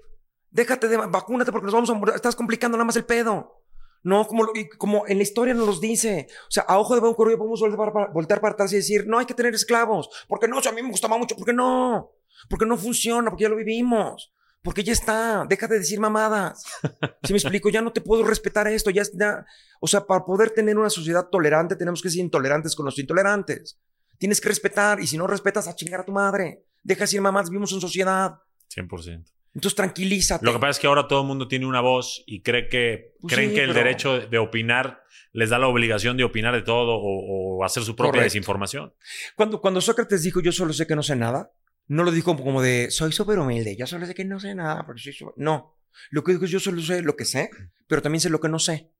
Déjate 0.51 0.88
de 0.88 0.97
vacúnate 0.97 1.51
porque 1.51 1.65
nos 1.65 1.73
vamos 1.73 1.89
a 1.89 2.15
estás 2.15 2.35
complicando 2.35 2.77
nada 2.77 2.85
más 2.85 2.95
el 2.95 3.06
pedo. 3.06 3.59
No, 4.03 4.26
como, 4.26 4.47
como 4.77 5.07
en 5.07 5.17
la 5.17 5.23
historia 5.23 5.53
nos 5.53 5.67
los 5.67 5.81
dice. 5.81 6.27
O 6.47 6.51
sea, 6.51 6.63
a 6.63 6.80
ojo 6.80 6.95
de 6.95 7.01
buen 7.01 7.13
cubero 7.13 7.38
podemos 7.38 7.59
voltear 7.59 7.91
para, 7.91 8.41
para 8.41 8.53
atrás 8.53 8.71
y 8.73 8.77
decir, 8.77 9.05
no 9.07 9.19
hay 9.19 9.26
que 9.26 9.34
tener 9.34 9.53
esclavos. 9.53 10.09
Porque 10.27 10.47
no, 10.47 10.57
o 10.57 10.61
sea, 10.61 10.71
a 10.71 10.76
mí 10.76 10.81
me 10.81 10.89
gustaba 10.89 11.17
mucho. 11.17 11.35
porque 11.35 11.53
no? 11.53 12.11
Porque 12.49 12.65
no 12.65 12.77
funciona, 12.77 13.30
porque 13.30 13.43
ya 13.43 13.49
lo 13.49 13.57
vivimos. 13.57 14.34
Porque 14.61 14.84
ya 14.84 14.93
está. 14.93 15.45
Deja 15.47 15.67
de 15.67 15.80
decir 15.80 15.99
mamadas. 15.99 16.63
Si 17.23 17.34
me 17.34 17.38
explico, 17.38 17.69
ya 17.69 17.81
no 17.81 17.91
te 17.91 18.01
puedo 18.01 18.23
respetar 18.23 18.67
esto. 18.67 18.89
Ya, 18.89 19.03
ya. 19.13 19.45
O 19.81 19.88
sea, 19.88 20.05
para 20.05 20.26
poder 20.26 20.51
tener 20.51 20.77
una 20.77 20.89
sociedad 20.89 21.27
tolerante, 21.30 21.76
tenemos 21.76 22.01
que 22.01 22.09
ser 22.09 22.21
intolerantes 22.21 22.76
con 22.76 22.85
los 22.85 22.97
intolerantes. 22.97 23.77
Tienes 24.17 24.41
que 24.41 24.49
respetar. 24.49 24.99
Y 25.01 25.07
si 25.07 25.17
no 25.17 25.27
respetas, 25.27 25.67
a 25.67 25.76
chingar 25.76 26.01
a 26.01 26.05
tu 26.05 26.11
madre. 26.11 26.63
Deja 26.81 26.99
de 26.99 27.03
decir 27.03 27.21
mamadas, 27.21 27.49
vivimos 27.49 27.71
en 27.73 27.81
sociedad. 27.81 28.39
100%. 28.76 29.38
Entonces 29.60 29.76
tranquilízate. 29.76 30.45
Lo 30.45 30.53
que 30.53 30.60
pasa 30.60 30.72
es 30.72 30.80
que 30.80 30.88
ahora 30.88 31.06
todo 31.10 31.19
el 31.22 31.27
mundo 31.27 31.49
tiene 31.49 31.65
una 31.65 31.81
voz 31.81 32.23
y 32.26 32.41
cree 32.44 32.69
que, 32.69 33.14
Pues 33.19 33.34
creen 33.34 33.49
sí, 33.49 33.56
que 33.56 33.61
el 33.64 33.68
pero- 33.73 33.80
derecho 33.80 34.19
de 34.22 34.38
opinar 34.38 35.03
les 35.34 35.49
da 35.49 35.60
la 35.60 35.68
obligación 35.68 36.15
de 36.15 36.23
opinar 36.23 36.56
de 36.56 36.61
todo 36.61 36.94
o, 36.95 37.57
o 37.60 37.64
hacer 37.65 37.84
su 37.84 37.94
propia 37.94 38.11
Correcto. 38.11 38.23
desinformación. 38.23 38.94
Cuando, 39.36 39.60
cuando 39.60 39.81
Sócrates 39.81 40.23
dijo 40.23 40.40
yo 40.40 40.53
solo 40.53 40.72
sé 40.72 40.88
que 40.88 40.95
no 40.95 41.03
sé 41.03 41.18
nada, 41.18 41.52
no 41.88 42.06
lo 42.06 42.11
dijo 42.11 42.38
como 42.38 42.61
de 42.61 42.90
soy 42.90 43.11
súper 43.11 43.38
humilde, 43.38 43.76
yo 43.77 43.86
solo 43.86 44.06
sé 44.06 44.15
que 44.15 44.23
no 44.23 44.40
sé 44.40 44.56
nada, 44.56 44.86
porque 44.86 45.02
soy 45.02 45.11
súper-". 45.11 45.34
No, 45.36 45.77
lo 46.10 46.23
que 46.23 46.31
dijo 46.31 46.45
es 46.45 46.52
yo 46.52 46.61
solo 46.61 46.81
sé 46.81 47.02
lo 47.02 47.18
que 47.18 47.26
sé, 47.26 47.49
pero 47.88 48.02
también 48.02 48.22
sé 48.22 48.30
lo 48.30 48.40
que 48.40 48.48
no 48.48 48.60
sé. 48.60 48.94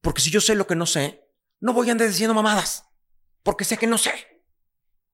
Porque 0.00 0.20
si 0.20 0.30
yo 0.30 0.40
sé 0.40 0.54
lo 0.54 0.68
que 0.68 0.76
no 0.76 0.86
sé, 0.86 1.24
no 1.58 1.72
voy 1.72 1.88
a 1.88 1.92
andar 1.92 2.06
diciendo 2.06 2.34
mamadas, 2.34 2.84
porque 3.42 3.64
sé 3.64 3.76
que 3.76 3.88
no 3.88 3.98
sé. 3.98 4.12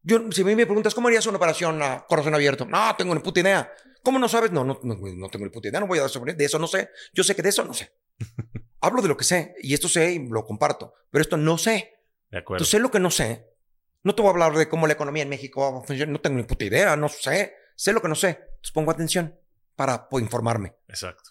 Yo, 0.02 0.30
si 0.30 0.42
a 0.42 0.44
mí 0.44 0.54
me 0.54 0.66
preguntas, 0.66 0.94
¿cómo 0.94 1.08
harías 1.08 1.26
una 1.26 1.38
operación 1.38 1.82
a 1.82 2.04
corazón 2.06 2.34
abierto? 2.34 2.66
No, 2.66 2.94
tengo 2.98 3.14
ni 3.14 3.22
puta 3.22 3.40
idea. 3.40 3.72
¿Cómo 4.04 4.18
no 4.20 4.28
sabes? 4.28 4.52
No, 4.52 4.62
no, 4.64 4.78
no, 4.84 4.94
no 4.94 5.28
tengo 5.28 5.44
ni 5.46 5.50
puta 5.50 5.68
idea, 5.68 5.80
no 5.80 5.88
voy 5.88 5.98
a 5.98 6.02
dar 6.02 6.10
sobre 6.10 6.34
de 6.34 6.44
eso, 6.44 6.58
no 6.60 6.68
sé. 6.68 6.90
Yo 7.12 7.24
sé 7.24 7.34
que 7.34 7.42
de 7.42 7.48
eso 7.48 7.64
no 7.64 7.74
sé. 7.74 7.90
Hablo 8.80 9.02
de 9.02 9.08
lo 9.08 9.16
que 9.16 9.24
sé, 9.24 9.54
y 9.62 9.74
esto 9.74 9.88
sé 9.88 10.12
y 10.12 10.28
lo 10.28 10.44
comparto, 10.44 10.94
pero 11.10 11.22
esto 11.22 11.36
no 11.36 11.58
sé. 11.58 11.98
De 12.30 12.38
acuerdo. 12.38 12.58
Entonces 12.58 12.68
sé 12.70 12.78
lo 12.78 12.90
que 12.90 13.00
no 13.00 13.10
sé. 13.10 13.46
No 14.02 14.14
te 14.14 14.20
voy 14.22 14.28
a 14.28 14.32
hablar 14.32 14.54
de 14.54 14.68
cómo 14.68 14.86
la 14.86 14.92
economía 14.92 15.22
en 15.22 15.30
México 15.30 15.82
funciona. 15.86 16.12
No 16.12 16.20
tengo 16.20 16.36
ni 16.36 16.42
puta 16.42 16.64
idea, 16.66 16.94
no 16.94 17.08
sé. 17.08 17.54
Sé 17.74 17.92
lo 17.94 18.02
que 18.02 18.08
no 18.08 18.14
sé. 18.14 18.28
Entonces 18.40 18.70
pongo 18.72 18.90
atención 18.90 19.34
para 19.74 20.08
pues, 20.10 20.22
informarme. 20.22 20.74
Exacto. 20.88 21.30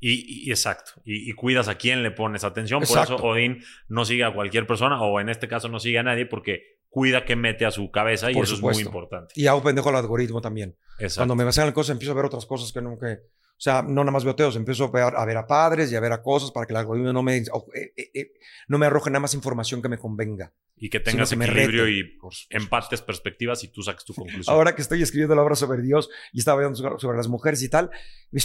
Y, 0.00 0.46
y- 0.46 0.50
exacto. 0.50 0.92
Y, 1.04 1.30
y 1.30 1.34
cuidas 1.34 1.68
a 1.68 1.76
quién 1.76 2.02
le 2.02 2.10
pones 2.10 2.44
atención. 2.44 2.80
Por 2.80 2.88
Exacto. 2.88 3.16
eso 3.16 3.24
Odín 3.24 3.62
no 3.88 4.06
sigue 4.06 4.24
a 4.24 4.32
cualquier 4.32 4.66
persona, 4.66 5.00
o 5.02 5.20
en 5.20 5.28
este 5.28 5.48
caso 5.48 5.68
no 5.68 5.78
sigue 5.78 5.98
a 5.98 6.02
nadie, 6.02 6.24
porque 6.24 6.75
cuida 6.96 7.26
que 7.26 7.36
mete 7.36 7.66
a 7.66 7.70
su 7.70 7.90
cabeza 7.90 8.30
y 8.30 8.34
Por 8.34 8.44
eso 8.44 8.54
es 8.54 8.62
muy 8.62 8.78
importante. 8.78 9.34
Y 9.36 9.46
hago 9.48 9.62
pendejo 9.62 9.90
al 9.90 9.96
algoritmo 9.96 10.40
también. 10.40 10.78
Exacto. 10.98 11.18
Cuando 11.20 11.36
me 11.36 11.44
vacilan 11.44 11.72
cosas, 11.72 11.90
empiezo 11.90 12.12
a 12.12 12.14
ver 12.14 12.24
otras 12.24 12.46
cosas 12.46 12.72
que 12.72 12.80
no 12.80 12.98
que. 12.98 13.18
O 13.58 13.60
sea, 13.60 13.80
no 13.82 14.02
nada 14.04 14.10
más 14.10 14.22
veo 14.24 14.36
teos, 14.36 14.54
empiezo 14.56 14.84
a 14.84 14.90
ver, 14.90 15.14
a 15.16 15.24
ver 15.24 15.36
a 15.38 15.46
padres 15.46 15.90
y 15.90 15.96
a 15.96 16.00
ver 16.00 16.12
a 16.12 16.22
cosas 16.22 16.50
para 16.50 16.66
que 16.66 16.74
el 16.74 16.76
algoritmo 16.76 17.10
no 17.12 17.22
me, 17.22 17.42
o- 17.52 17.66
eh, 17.74 17.92
eh, 18.14 18.32
no 18.68 18.76
me 18.76 18.84
arroje 18.84 19.08
nada 19.08 19.20
más 19.20 19.32
información 19.32 19.80
que 19.80 19.88
me 19.88 19.96
convenga. 19.98 20.52
y 20.78 20.90
que 20.90 21.00
tengas 21.00 21.30
que 21.30 21.36
equilibrio 21.36 21.84
rete. 21.86 21.96
y 21.96 22.18
empates 22.50 23.00
perspectivas 23.00 23.64
y 23.64 23.68
tú 23.68 23.82
saques 23.82 24.04
tu 24.04 24.12
conclusión. 24.12 24.54
Ahora 24.54 24.74
que 24.74 24.82
estoy 24.82 25.00
escribiendo 25.02 25.34
la 25.34 25.40
obra 25.42 25.54
sobre 25.56 25.80
Dios 25.80 26.10
y 26.34 26.40
estaba 26.40 26.56
hablando 26.56 26.98
sobre- 26.98 27.16
las 27.16 27.28
mujeres 27.28 27.62
y 27.62 27.70
tal, 27.70 27.90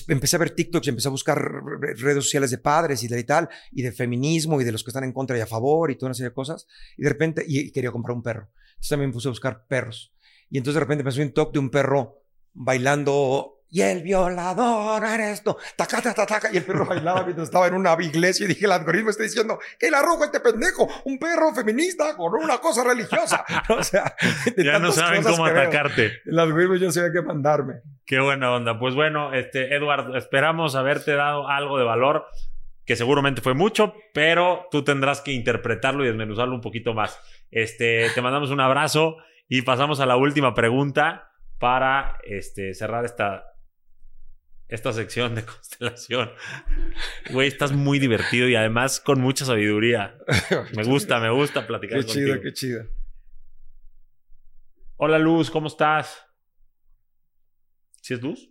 empecé 0.08 0.38
a 0.38 0.40
ver 0.40 0.52
TikToks, 0.52 0.88
empecé 0.88 1.10
a 1.10 1.12
buscar 1.12 1.38
re- 1.42 1.94
redes 1.96 2.24
sociales 2.24 2.50
de 2.50 2.58
padres 2.60 3.04
y 3.04 3.10
de 3.10 3.22
tal, 3.26 3.50
y 3.74 3.82
de 3.82 3.92
feminismo 3.92 4.62
y 4.62 4.64
de 4.64 4.72
los 4.72 4.82
que 4.86 4.92
están 4.92 5.04
en 5.04 5.12
contra 5.12 5.38
y 5.38 5.42
a 5.42 5.46
favor 5.46 5.92
y 5.92 5.96
toda 5.98 6.08
una 6.08 6.14
serie 6.14 6.30
de 6.30 6.34
cosas. 6.34 6.68
Y 6.96 7.04
de 7.04 7.10
repente, 7.10 7.44
y, 7.46 7.60
y 7.68 7.72
quería 7.74 7.92
comprar 7.92 8.16
un 8.16 8.24
perro. 8.24 8.50
Entonces 8.70 8.90
también 8.90 9.10
me 9.10 9.14
puse 9.14 9.28
a 9.28 9.32
buscar 9.32 9.66
perros. 9.68 10.14
Y 10.50 10.58
entonces 10.58 10.76
de 10.76 10.80
repente 10.80 11.04
me 11.04 11.10
un 11.10 11.16
TikTok 11.28 11.52
de 11.52 11.60
un 11.60 11.70
perro 11.70 12.24
bailando. 12.54 13.58
Y 13.74 13.82
el 13.82 14.04
violador 14.04 15.02
eres 15.06 15.42
tú. 15.44 15.56
Taca, 15.78 16.02
taca, 16.02 16.26
taca. 16.26 16.50
Y 16.52 16.58
el 16.58 16.66
perro 16.66 16.86
bailaba 16.86 17.24
mientras 17.24 17.48
estaba 17.48 17.68
en 17.68 17.76
una 17.76 17.96
iglesia. 18.02 18.44
Y 18.44 18.50
dije, 18.50 18.66
el 18.66 18.74
algoritmo 18.74 19.10
está 19.12 19.24
diciendo, 19.24 19.60
¿qué 19.80 19.90
le 19.90 19.96
arroja 19.96 20.26
este 20.26 20.42
pendejo? 20.42 20.90
Un 21.06 21.18
perro 21.18 21.54
feminista 21.56 22.18
con 22.18 22.34
una 22.36 22.58
cosa 22.58 22.84
religiosa. 22.84 23.46
O 23.70 23.84
sea, 23.84 24.14
de 24.56 24.66
ya 24.66 24.80
no 24.80 24.92
saben 24.92 25.24
cómo 25.24 25.46
que 25.46 25.54
veo. 25.54 25.62
atacarte. 25.62 26.22
El 26.26 26.38
algoritmo 26.38 26.76
ya 26.76 26.92
sabía 26.92 27.12
qué 27.14 27.22
mandarme. 27.22 27.76
Qué 28.06 28.20
buena 28.20 28.52
onda. 28.52 28.78
Pues 28.78 28.94
bueno, 28.94 29.34
este, 29.34 29.74
Eduardo, 29.74 30.18
esperamos 30.18 30.76
haberte 30.76 31.14
dado 31.14 31.48
algo 31.48 31.78
de 31.78 31.86
valor, 31.86 32.26
que 32.86 32.98
seguramente 32.98 33.42
fue 33.42 33.54
mucho, 33.54 33.94
pero 34.14 34.68
tú 34.72 34.84
tendrás 34.84 35.22
que 35.22 35.32
interpretarlo 35.32 36.04
y 36.04 36.08
desmenuzarlo 36.08 36.54
un 36.54 36.62
poquito 36.62 36.94
más. 36.94 37.18
Este, 37.50 38.10
te 38.14 38.22
mandamos 38.22 38.50
un 38.52 38.60
abrazo 38.60 39.16
y 39.48 39.62
pasamos 39.62 40.02
a 40.02 40.06
la 40.06 40.18
última 40.18 40.54
pregunta 40.54 41.32
para 41.58 42.18
este, 42.24 42.74
cerrar 42.74 43.06
esta, 43.06 43.51
esta 44.72 44.94
sección 44.94 45.36
de 45.36 45.46
constelación. 45.46 46.32
Güey, 47.32 47.50
estás 47.50 47.72
muy 47.74 48.00
divertido 48.00 48.48
y 48.48 48.56
además 48.56 49.00
con 49.00 49.22
mucha 49.22 49.46
sabiduría. 49.46 50.18
Me 50.76 50.84
gusta, 50.84 51.20
me 51.20 51.30
gusta 51.30 51.68
platicar 51.68 52.00
Qué 52.00 52.06
contigo. 52.06 52.28
chido, 52.28 52.42
qué 52.42 52.54
chido. 52.54 52.84
Hola 54.96 55.20
Luz, 55.20 55.52
¿cómo 55.52 55.68
estás? 55.68 56.26
¿Sí 58.02 58.14
es 58.14 58.22
Luz? 58.22 58.50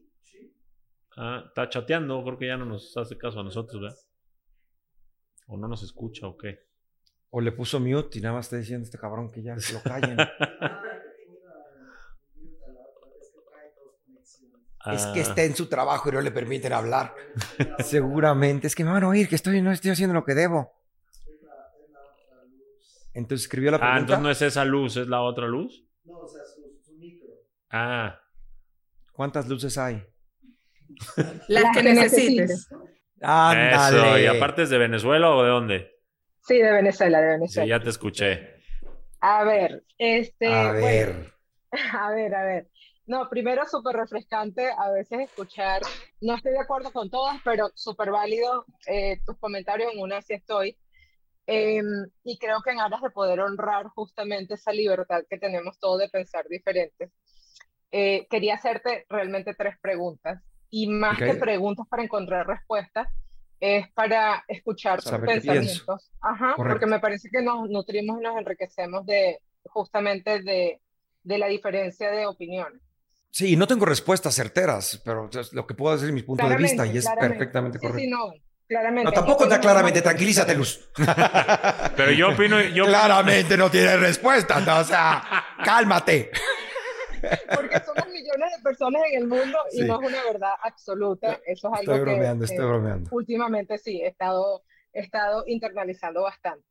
Ah, 1.17 1.45
está 1.47 1.69
chateando, 1.69 2.23
creo 2.23 2.39
que 2.39 2.47
ya 2.47 2.57
no 2.57 2.67
nos 2.67 2.97
hace 2.97 3.17
caso 3.17 3.41
a 3.41 3.45
nosotros, 3.45 3.81
¿verdad? 3.81 3.99
O 5.47 5.57
no 5.57 5.69
nos 5.69 5.83
escucha 5.83 6.27
o 6.27 6.37
qué. 6.37 6.61
O 7.31 7.41
le 7.41 7.53
puso 7.53 7.81
mute 7.81 8.19
y 8.19 8.23
nada 8.23 8.35
más 8.35 8.47
está 8.47 8.57
diciendo 8.57 8.85
este 8.85 8.99
cabrón 8.99 9.31
que 9.31 9.43
ya 9.43 9.59
se 9.59 9.73
lo 9.73 9.83
callen. 9.83 10.17
Es 14.87 15.05
que 15.07 15.21
Ah, 15.21 15.23
está 15.23 15.43
en 15.45 15.55
su 15.55 15.69
trabajo 15.69 16.09
y 16.09 16.13
no 16.13 16.21
le 16.23 16.31
permiten 16.31 16.73
hablar. 16.73 17.15
Seguramente. 17.81 18.67
Es 18.67 18.75
que 18.75 18.83
me 18.85 18.91
van 18.91 19.05
a 19.05 19.09
oír 19.09 19.29
que 19.29 19.35
estoy, 19.35 19.61
no 19.61 19.71
estoy 19.73 19.91
haciendo 19.91 20.15
lo 20.15 20.25
que 20.25 20.35
debo. 20.35 20.73
Entonces 23.13 23.45
escribió 23.47 23.71
la 23.71 23.77
Ah, 23.77 23.81
pregunta. 23.81 24.01
entonces 24.01 24.23
no 24.23 24.31
es 24.31 24.43
esa 24.43 24.65
luz, 24.65 24.97
es 24.97 25.07
la 25.09 25.21
otra 25.23 25.47
luz. 25.47 25.85
Ah, 27.71 28.19
¿Cuántas 29.13 29.49
luces 29.49 29.77
hay? 29.79 30.03
Las 31.49 31.65
que 31.77 31.83
necesites. 31.83 32.69
Ándale. 33.21 33.99
eso. 33.99 34.19
¿Y 34.19 34.27
aparte 34.27 34.63
es 34.63 34.71
de 34.71 34.79
Venezuela 34.79 35.31
o 35.31 35.43
de 35.43 35.51
dónde? 35.51 35.91
Sí, 36.43 36.57
de 36.59 36.73
Venezuela, 36.73 37.21
de 37.21 37.27
Sí, 37.27 37.33
Venezuela. 37.33 37.69
ya 37.79 37.83
te 37.85 37.91
escuché. 37.91 38.61
A 39.21 39.45
ver, 39.45 39.85
este, 39.99 40.47
A 40.47 40.73
bueno, 40.73 40.87
ver. 40.87 41.33
a 42.01 42.11
ver, 42.13 42.35
a 42.35 42.45
ver. 42.45 42.70
No, 43.11 43.29
primero 43.29 43.67
súper 43.67 43.97
refrescante 43.97 44.71
a 44.71 44.89
veces 44.93 45.19
escuchar, 45.19 45.83
no 46.21 46.37
estoy 46.37 46.53
de 46.53 46.61
acuerdo 46.61 46.93
con 46.93 47.11
todas, 47.11 47.41
pero 47.45 47.69
súper 47.75 48.13
válido 48.13 48.65
eh, 48.87 49.21
tus 49.27 49.37
comentarios, 49.41 49.93
en 49.93 50.01
una 50.01 50.23
sí 50.23 50.35
estoy. 50.35 50.79
Em, 51.45 52.07
y 52.23 52.39
creo 52.39 52.63
que 52.63 52.71
en 52.71 52.79
aras 52.79 53.03
de 53.03 53.11
poder 53.11 53.41
honrar 53.41 53.89
justamente 53.97 54.55
esa 54.55 54.71
libertad 54.71 55.25
que 55.29 55.39
tenemos 55.39 55.77
todos 55.81 55.99
de 55.99 56.09
pensar 56.09 56.47
diferente, 56.47 57.11
eh, 57.91 58.29
quería 58.31 58.55
hacerte 58.55 59.07
realmente 59.09 59.57
tres 59.57 59.75
preguntas. 59.83 60.41
Y 60.71 60.87
más 60.87 61.19
que 61.19 61.33
Ok. 61.33 61.41
preguntas 61.41 61.89
para 61.89 62.05
encontrar 62.05 62.47
respuestas, 62.47 63.09
es 63.59 63.91
para 63.91 64.45
escuchar 64.47 65.03
tus 65.03 65.11
pensamientos. 65.19 66.13
Ajá, 66.21 66.55
porque 66.57 66.87
me 66.87 67.01
parece 67.01 67.29
que 67.29 67.43
nos 67.43 67.69
nutrimos 67.69 68.21
y 68.21 68.23
nos 68.23 68.39
enriquecemos 68.39 69.05
de 69.05 69.41
justamente 69.65 70.43
de, 70.43 70.81
de 71.25 71.39
la 71.39 71.49
diferencia 71.49 72.09
de 72.13 72.27
opiniones. 72.27 72.81
Sí, 73.31 73.57
no 73.57 73.67
tengo 73.67 73.87
respuestas 73.87 74.35
certeras, 74.35 75.01
pero 75.05 75.31
es 75.33 75.53
lo 75.53 75.67
que 75.67 75.75
puedo 75.75 75.95
decir 75.95 76.09
es 76.09 76.15
mi 76.15 76.23
punto 76.23 76.49
de 76.49 76.57
vista 76.57 76.83
Claramente, 76.83 76.95
y 76.95 76.99
es 76.99 77.05
claramente. 77.05 77.37
perfectamente 77.39 77.79
Sí, 77.79 77.87
correcto. 77.87 78.01
sí, 78.05 78.11
no, 78.11 78.33
claramente. 78.67 79.05
No, 79.05 79.13
tampoco 79.13 79.45
está 79.45 79.57
no- 79.57 79.63
claramente, 79.63 80.03
tranquilízate, 80.03 80.55
Luz. 80.57 80.91
Pero 81.97 82.11
yo 82.13 82.31
opino, 82.31 82.61
yo 82.61 82.87
claramente 82.87 83.57
no 83.57 83.71
tiene 83.71 83.97
respuesta, 83.97 84.61
no, 84.61 84.79
o 84.81 84.85
sea, 84.85 85.23
cálmate. 85.65 86.31
Porque 87.55 87.79
somos 87.85 88.09
millones 88.09 88.51
de 88.57 88.63
personas 88.63 89.03
en 89.13 89.19
el 89.23 89.27
mundo 89.29 89.59
y 89.73 89.79
Sí. 89.79 89.85
no 89.85 90.01
es 90.01 90.09
una 90.09 90.25
verdad 90.25 90.53
absoluta. 90.63 91.39
Eso 91.47 91.69
es 91.69 91.81
algo 91.81 91.93
Estoy 91.93 91.95
que, 91.97 92.01
bromeando, 92.01 92.47
que 92.47 92.53
estoy 92.53 92.67
bromeando. 92.67 93.11
últimamente 93.13 93.79
sí 93.79 94.01
he 94.03 94.07
estado, 94.09 94.63
he 94.93 95.01
estado 95.01 95.45
internalizando 95.47 96.23
bastante. 96.23 96.65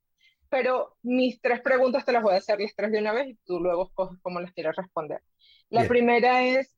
Pero 0.49 0.97
mis 1.03 1.39
tres 1.39 1.61
preguntas 1.61 2.03
te 2.03 2.11
las 2.11 2.23
voy 2.23 2.33
a 2.33 2.37
hacer 2.39 2.59
las 2.59 2.73
tres 2.75 2.91
de 2.91 2.97
una 2.99 3.13
vez 3.13 3.27
y 3.27 3.35
tú 3.45 3.59
luego 3.59 3.85
escoges 3.87 4.17
cómo 4.23 4.39
las 4.41 4.51
quieres 4.51 4.75
responder. 4.75 5.21
La 5.69 5.81
Bien. 5.81 5.89
primera 5.89 6.43
es, 6.43 6.75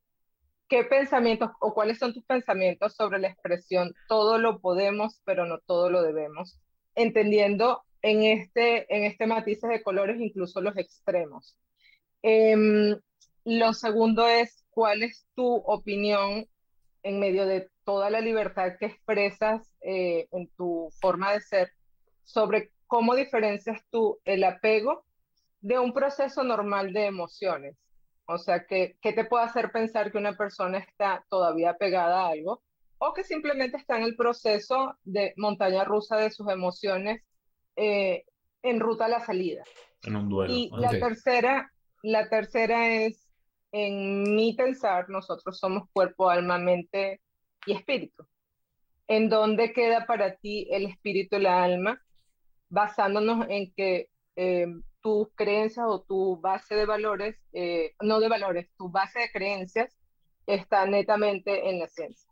¿qué 0.68 0.84
pensamientos 0.84 1.50
o 1.60 1.72
cuáles 1.74 1.98
son 1.98 2.12
tus 2.12 2.24
pensamientos 2.24 2.94
sobre 2.94 3.18
la 3.18 3.28
expresión 3.28 3.94
todo 4.08 4.38
lo 4.38 4.60
podemos, 4.60 5.20
pero 5.24 5.46
no 5.46 5.58
todo 5.58 5.90
lo 5.90 6.02
debemos? 6.02 6.60
Entendiendo 6.94 7.82
en 8.02 8.22
este, 8.22 8.94
en 8.94 9.04
este 9.04 9.26
matices 9.26 9.70
de 9.70 9.82
colores 9.82 10.20
incluso 10.20 10.60
los 10.60 10.76
extremos. 10.76 11.56
Em, 12.22 12.96
lo 13.44 13.72
segundo 13.72 14.26
es, 14.26 14.64
¿cuál 14.70 15.02
es 15.02 15.26
tu 15.34 15.54
opinión 15.54 16.46
en 17.02 17.18
medio 17.18 17.46
de 17.46 17.70
toda 17.84 18.10
la 18.10 18.20
libertad 18.20 18.72
que 18.78 18.86
expresas 18.86 19.62
eh, 19.80 20.28
en 20.30 20.48
tu 20.56 20.88
forma 21.00 21.32
de 21.32 21.40
ser 21.40 21.72
sobre 22.24 22.70
cómo 22.86 23.14
diferencias 23.14 23.80
tú 23.90 24.20
el 24.24 24.44
apego 24.44 25.04
de 25.60 25.78
un 25.78 25.92
proceso 25.92 26.44
normal 26.44 26.92
de 26.92 27.06
emociones? 27.06 27.76
O 28.26 28.38
sea, 28.38 28.66
¿qué, 28.66 28.96
qué 29.00 29.12
te 29.12 29.24
puede 29.24 29.44
hacer 29.44 29.70
pensar 29.72 30.12
que 30.12 30.18
una 30.18 30.36
persona 30.36 30.78
está 30.78 31.24
todavía 31.28 31.74
pegada 31.74 32.22
a 32.22 32.28
algo 32.28 32.62
o 32.98 33.12
que 33.12 33.24
simplemente 33.24 33.76
está 33.76 33.96
en 33.96 34.04
el 34.04 34.16
proceso 34.16 34.96
de 35.02 35.34
montaña 35.36 35.84
rusa 35.84 36.16
de 36.16 36.30
sus 36.30 36.48
emociones 36.48 37.22
eh, 37.76 38.24
en 38.62 38.80
ruta 38.80 39.06
a 39.06 39.08
la 39.08 39.20
salida? 39.20 39.64
en 40.04 40.16
un 40.16 40.28
duelo. 40.28 40.52
Y 40.52 40.70
la 40.76 40.90
tercera, 40.90 41.72
la 42.02 42.28
tercera 42.28 42.92
es, 42.92 43.28
en 43.72 44.34
mi 44.34 44.54
pensar, 44.54 45.08
nosotros 45.08 45.58
somos 45.58 45.88
cuerpo, 45.92 46.28
alma, 46.28 46.58
mente 46.58 47.20
y 47.66 47.72
espíritu. 47.72 48.26
¿En 49.08 49.28
dónde 49.28 49.72
queda 49.72 50.06
para 50.06 50.36
ti 50.36 50.68
el 50.70 50.86
espíritu 50.86 51.36
y 51.36 51.40
la 51.40 51.62
alma? 51.62 52.02
Basándonos 52.68 53.46
en 53.48 53.72
que 53.74 54.08
eh, 54.36 54.66
tus 55.02 55.28
creencias 55.34 55.86
o 55.88 56.02
tu 56.02 56.40
base 56.40 56.74
de 56.74 56.86
valores, 56.86 57.36
eh, 57.52 57.94
no 58.00 58.20
de 58.20 58.28
valores, 58.28 58.68
tu 58.78 58.88
base 58.90 59.18
de 59.18 59.30
creencias 59.30 59.94
está 60.46 60.86
netamente 60.86 61.68
en 61.68 61.78
la 61.80 61.88
ciencia. 61.88 62.30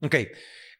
Ok. 0.00 0.16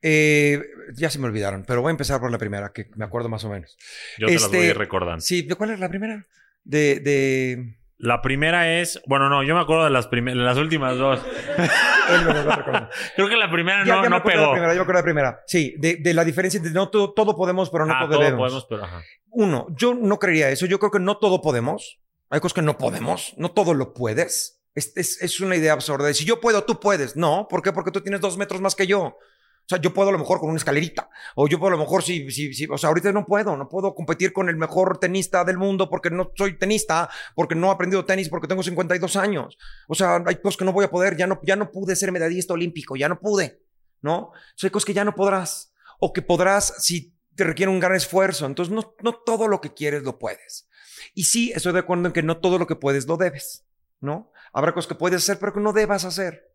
Eh, 0.02 0.60
ya 0.94 1.08
se 1.08 1.18
me 1.18 1.26
olvidaron, 1.26 1.64
pero 1.66 1.80
voy 1.80 1.88
a 1.88 1.92
empezar 1.92 2.20
por 2.20 2.30
la 2.30 2.38
primera, 2.38 2.72
que 2.74 2.90
me 2.96 3.04
acuerdo 3.04 3.28
más 3.28 3.44
o 3.44 3.48
menos. 3.48 3.76
Yo 4.18 4.26
te 4.26 4.34
las 4.34 4.48
voy 4.48 4.56
a 4.56 4.60
ir 4.60 4.66
Este, 4.68 4.78
recordando. 4.78 5.20
Sí, 5.20 5.42
¿de 5.42 5.54
cuál 5.54 5.70
es 5.70 5.80
la 5.80 5.88
primera? 5.88 6.26
De, 6.62 7.00
de... 7.00 7.78
La 8.04 8.20
primera 8.20 8.70
es. 8.80 9.00
Bueno, 9.06 9.30
no, 9.30 9.42
yo 9.42 9.54
me 9.54 9.62
acuerdo 9.62 9.84
de 9.84 9.90
las, 9.90 10.08
las 10.12 10.58
últimas 10.58 10.98
dos. 10.98 11.20
Creo 13.16 13.28
que 13.28 13.36
la 13.36 13.50
primera 13.50 13.84
Ya- 13.84 13.96
no, 13.96 14.02
ya 14.02 14.08
no 14.10 14.22
pegó. 14.22 14.42
la 14.42 14.52
primera, 14.52 14.72
yo 14.74 14.78
me 14.78 14.82
acuerdo 14.82 14.98
de 14.98 15.00
la 15.00 15.04
primera. 15.04 15.40
Sí, 15.46 15.74
de, 15.78 15.96
de 15.96 16.12
la 16.14 16.24
diferencia 16.24 16.58
entre 16.58 16.72
no 16.72 16.90
todo, 16.90 17.12
todo 17.14 17.34
podemos, 17.36 17.70
pero 17.70 17.86
no 17.86 17.94
ah, 17.94 18.00
todo 18.00 18.10
todo 18.10 18.20
debemos. 18.20 18.38
podemos, 18.40 18.66
pero 18.68 18.84
ajá. 18.84 19.02
Uno, 19.30 19.66
yo 19.70 19.94
no 19.94 20.18
creería 20.18 20.50
eso. 20.50 20.66
Yo 20.66 20.78
creo 20.78 20.90
que 20.90 20.98
no 21.00 21.16
todo 21.16 21.40
podemos. 21.40 21.98
Hay 22.30 22.40
cosas 22.40 22.54
que 22.54 22.62
no 22.62 22.76
podemos. 22.78 23.32
No 23.38 23.50
todo 23.52 23.72
lo 23.74 23.94
puedes. 23.94 24.60
Es, 24.74 24.92
es, 24.96 25.22
es 25.22 25.40
una 25.40 25.56
idea 25.56 25.72
absurda. 25.72 26.06
de 26.06 26.12
Si 26.14 26.24
yo 26.26 26.40
puedo, 26.40 26.64
tú 26.64 26.80
puedes. 26.80 27.16
No, 27.16 27.46
¿por 27.48 27.62
qué? 27.62 27.72
Porque 27.72 27.90
tú 27.90 28.00
tienes 28.02 28.20
dos 28.20 28.36
metros 28.36 28.60
más 28.60 28.74
que 28.74 28.86
yo. 28.86 29.16
O 29.64 29.68
sea, 29.68 29.80
yo 29.80 29.94
puedo 29.94 30.10
a 30.10 30.12
lo 30.12 30.18
mejor 30.18 30.40
con 30.40 30.50
una 30.50 30.58
escalerita. 30.58 31.08
O 31.36 31.48
yo 31.48 31.58
puedo 31.58 31.74
a 31.74 31.76
lo 31.78 31.82
mejor 31.82 32.02
si, 32.02 32.30
si, 32.30 32.52
si, 32.52 32.66
o 32.66 32.76
sea, 32.76 32.88
ahorita 32.88 33.12
no 33.12 33.24
puedo. 33.24 33.56
No 33.56 33.66
puedo 33.68 33.94
competir 33.94 34.34
con 34.34 34.50
el 34.50 34.56
mejor 34.56 34.98
tenista 34.98 35.42
del 35.42 35.56
mundo 35.56 35.88
porque 35.88 36.10
no 36.10 36.32
soy 36.36 36.58
tenista, 36.58 37.08
porque 37.34 37.54
no 37.54 37.68
he 37.68 37.70
aprendido 37.70 38.04
tenis, 38.04 38.28
porque 38.28 38.46
tengo 38.46 38.62
52 38.62 39.16
años. 39.16 39.56
O 39.88 39.94
sea, 39.94 40.22
hay 40.26 40.36
cosas 40.36 40.58
que 40.58 40.66
no 40.66 40.72
voy 40.72 40.84
a 40.84 40.90
poder. 40.90 41.16
Ya 41.16 41.26
no, 41.26 41.40
ya 41.42 41.56
no 41.56 41.70
pude 41.70 41.96
ser 41.96 42.12
medallista 42.12 42.52
olímpico. 42.52 42.96
Ya 42.96 43.08
no 43.08 43.18
pude. 43.18 43.62
¿No? 44.02 44.32
Sea, 44.54 44.68
hay 44.68 44.70
cosas 44.70 44.84
que 44.84 44.94
ya 44.94 45.04
no 45.04 45.14
podrás. 45.14 45.72
O 45.98 46.12
que 46.12 46.20
podrás 46.20 46.74
si 46.78 47.14
te 47.34 47.44
requiere 47.44 47.72
un 47.72 47.80
gran 47.80 47.94
esfuerzo. 47.94 48.44
Entonces, 48.44 48.74
no, 48.74 48.94
no 49.02 49.14
todo 49.14 49.48
lo 49.48 49.62
que 49.62 49.72
quieres 49.72 50.02
lo 50.02 50.18
puedes. 50.18 50.68
Y 51.14 51.24
sí, 51.24 51.52
estoy 51.54 51.72
de 51.72 51.78
acuerdo 51.78 52.06
en 52.06 52.12
que 52.12 52.22
no 52.22 52.38
todo 52.38 52.58
lo 52.58 52.66
que 52.66 52.76
puedes 52.76 53.06
lo 53.06 53.16
debes, 53.16 53.64
¿no? 54.00 54.30
Habrá 54.52 54.72
cosas 54.72 54.88
que 54.88 54.94
puedes 54.94 55.22
hacer, 55.22 55.38
pero 55.38 55.52
que 55.52 55.60
no 55.60 55.72
debas 55.72 56.04
hacer. 56.04 56.53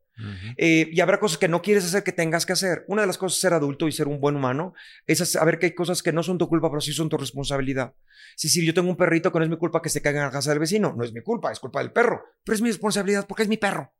Eh, 0.57 0.89
y 0.91 0.99
habrá 0.99 1.19
cosas 1.19 1.37
que 1.37 1.47
no 1.47 1.61
quieres 1.61 1.85
hacer 1.85 2.03
que 2.03 2.11
tengas 2.11 2.45
que 2.45 2.53
hacer. 2.53 2.83
Una 2.87 3.01
de 3.01 3.07
las 3.07 3.17
cosas 3.17 3.37
de 3.37 3.41
ser 3.41 3.53
adulto 3.53 3.87
y 3.87 3.91
ser 3.91 4.07
un 4.07 4.19
buen 4.19 4.35
humano 4.35 4.73
es 5.07 5.19
saber 5.19 5.59
que 5.59 5.67
hay 5.67 5.75
cosas 5.75 6.03
que 6.03 6.11
no 6.11 6.23
son 6.23 6.37
tu 6.37 6.47
culpa, 6.47 6.69
pero 6.69 6.81
sí 6.81 6.93
son 6.93 7.09
tu 7.09 7.17
responsabilidad. 7.17 7.93
Es 8.35 8.43
decir, 8.43 8.63
yo 8.63 8.73
tengo 8.73 8.89
un 8.89 8.97
perrito 8.97 9.31
que 9.31 9.39
no 9.39 9.45
es 9.45 9.49
mi 9.49 9.57
culpa 9.57 9.81
que 9.81 9.89
se 9.89 10.01
caiga 10.01 10.19
en 10.19 10.25
la 10.25 10.31
casa 10.31 10.49
del 10.49 10.59
vecino. 10.59 10.93
No 10.95 11.03
es 11.03 11.13
mi 11.13 11.21
culpa, 11.21 11.51
es 11.51 11.59
culpa 11.59 11.79
del 11.79 11.91
perro. 11.91 12.23
Pero 12.43 12.55
es 12.55 12.61
mi 12.61 12.69
responsabilidad 12.69 13.27
porque 13.27 13.43
es 13.43 13.49
mi 13.49 13.57
perro. 13.57 13.93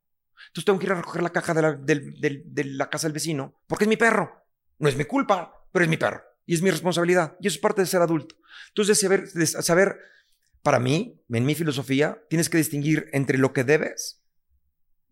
Entonces 0.48 0.66
tengo 0.66 0.80
que 0.80 0.86
ir 0.86 0.92
a 0.92 0.96
recoger 0.96 1.22
la 1.22 1.32
caja 1.32 1.54
de 1.54 1.62
la, 1.62 1.74
de 1.74 2.64
la 2.66 2.90
casa 2.90 3.08
del 3.08 3.14
vecino 3.14 3.62
porque 3.68 3.86
es 3.86 3.90
mi 3.90 3.98
perro. 3.98 4.46
No 4.80 4.88
es 4.90 4.96
mi 4.96 5.06
culpa, 5.06 5.54
pero 5.72 5.84
es 5.84 5.90
mi 5.90 5.98
perro. 5.98 6.24
Y 6.46 6.56
es 6.56 6.62
mi 6.62 6.72
responsabilidad. 6.72 7.38
Y 7.40 7.48
eso 7.48 7.56
es 7.56 7.62
parte 7.62 7.82
de 7.82 7.88
ser 7.88 8.02
adulto. 8.02 8.36
Entonces, 8.70 9.00
saber, 9.00 9.28
saber, 9.46 10.00
para 10.64 10.80
mí, 10.80 11.22
en 11.30 11.46
mi 11.46 11.56
filosofía, 11.56 12.22
tienes 12.30 12.50
que 12.50 12.58
distinguir 12.58 13.08
entre 13.12 13.38
lo 13.38 13.54
que 13.54 13.64
debes 13.64 14.24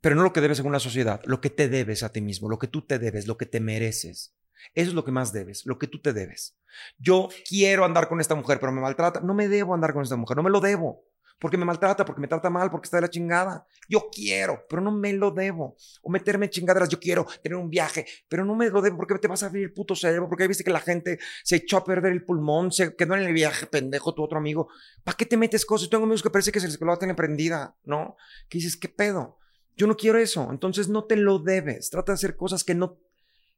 pero 0.01 0.15
no 0.15 0.23
lo 0.23 0.33
que 0.33 0.41
debes 0.41 0.59
en 0.59 0.67
una 0.67 0.79
sociedad, 0.79 1.21
lo 1.25 1.41
que 1.41 1.49
te 1.49 1.69
debes 1.69 2.03
a 2.03 2.11
ti 2.11 2.21
mismo, 2.21 2.49
lo 2.49 2.59
que 2.59 2.67
tú 2.67 2.85
te 2.85 2.99
debes, 2.99 3.27
lo 3.27 3.37
que 3.37 3.45
te 3.45 3.59
mereces. 3.59 4.35
Eso 4.73 4.89
es 4.89 4.93
lo 4.93 5.05
que 5.05 5.11
más 5.11 5.33
debes, 5.33 5.65
lo 5.65 5.77
que 5.77 5.87
tú 5.87 6.01
te 6.01 6.13
debes. 6.13 6.57
Yo 6.97 7.29
quiero 7.47 7.85
andar 7.85 8.07
con 8.07 8.19
esta 8.19 8.35
mujer, 8.35 8.59
pero 8.59 8.71
me 8.71 8.81
maltrata. 8.81 9.21
No 9.21 9.33
me 9.33 9.47
debo 9.47 9.73
andar 9.73 9.93
con 9.93 10.03
esta 10.03 10.15
mujer, 10.15 10.37
no 10.37 10.43
me 10.43 10.49
lo 10.49 10.59
debo. 10.59 11.05
Porque 11.39 11.57
me 11.57 11.65
maltrata, 11.65 12.03
porque 12.03 12.19
me 12.19 12.27
trata 12.27 12.49
mal, 12.49 12.71
porque 12.71 12.87
está 12.87 12.97
de 12.97 13.01
la 13.01 13.09
chingada. 13.09 13.67
Yo 13.87 14.09
quiero, 14.11 14.65
pero 14.67 14.81
no 14.81 14.91
me 14.91 15.13
lo 15.13 15.29
debo. 15.29 15.77
O 16.01 16.09
meterme 16.09 16.47
en 16.47 16.49
chingaderas, 16.49 16.89
yo 16.89 16.99
quiero 16.99 17.27
tener 17.43 17.57
un 17.57 17.69
viaje, 17.69 18.07
pero 18.27 18.43
no 18.43 18.55
me 18.55 18.69
lo 18.69 18.81
debo 18.81 18.97
porque 18.97 19.19
te 19.19 19.27
vas 19.27 19.43
a 19.43 19.45
abrir 19.45 19.65
el 19.65 19.73
puto 19.73 19.95
cerebro, 19.95 20.27
porque 20.27 20.43
ahí 20.43 20.47
viste 20.47 20.63
que 20.63 20.71
la 20.71 20.79
gente 20.79 21.19
se 21.43 21.57
echó 21.57 21.77
a 21.77 21.85
perder 21.85 22.11
el 22.11 22.25
pulmón, 22.25 22.71
se 22.71 22.95
quedó 22.95 23.15
en 23.15 23.21
el 23.21 23.33
viaje, 23.33 23.67
pendejo, 23.67 24.15
tu 24.15 24.23
otro 24.23 24.39
amigo. 24.39 24.69
¿Para 25.03 25.15
qué 25.15 25.27
te 25.27 25.37
metes 25.37 25.63
cosas? 25.63 25.89
Tengo 25.89 26.05
amigos 26.05 26.23
que 26.23 26.31
parece 26.31 26.51
que 26.51 26.59
se 26.59 26.67
les 26.67 26.81
la 26.81 26.97
tienen 26.97 27.15
prendida, 27.15 27.77
¿no? 27.83 28.17
Que 28.49 28.57
dices, 28.57 28.75
¿qué 28.75 28.89
pedo? 28.89 29.37
Yo 29.77 29.87
no 29.87 29.95
quiero 29.95 30.17
eso. 30.17 30.47
Entonces 30.51 30.89
no 30.89 31.05
te 31.05 31.15
lo 31.15 31.39
debes. 31.39 31.89
Trata 31.89 32.11
de 32.11 32.15
hacer 32.15 32.35
cosas 32.35 32.63
que 32.63 32.75
no. 32.75 32.97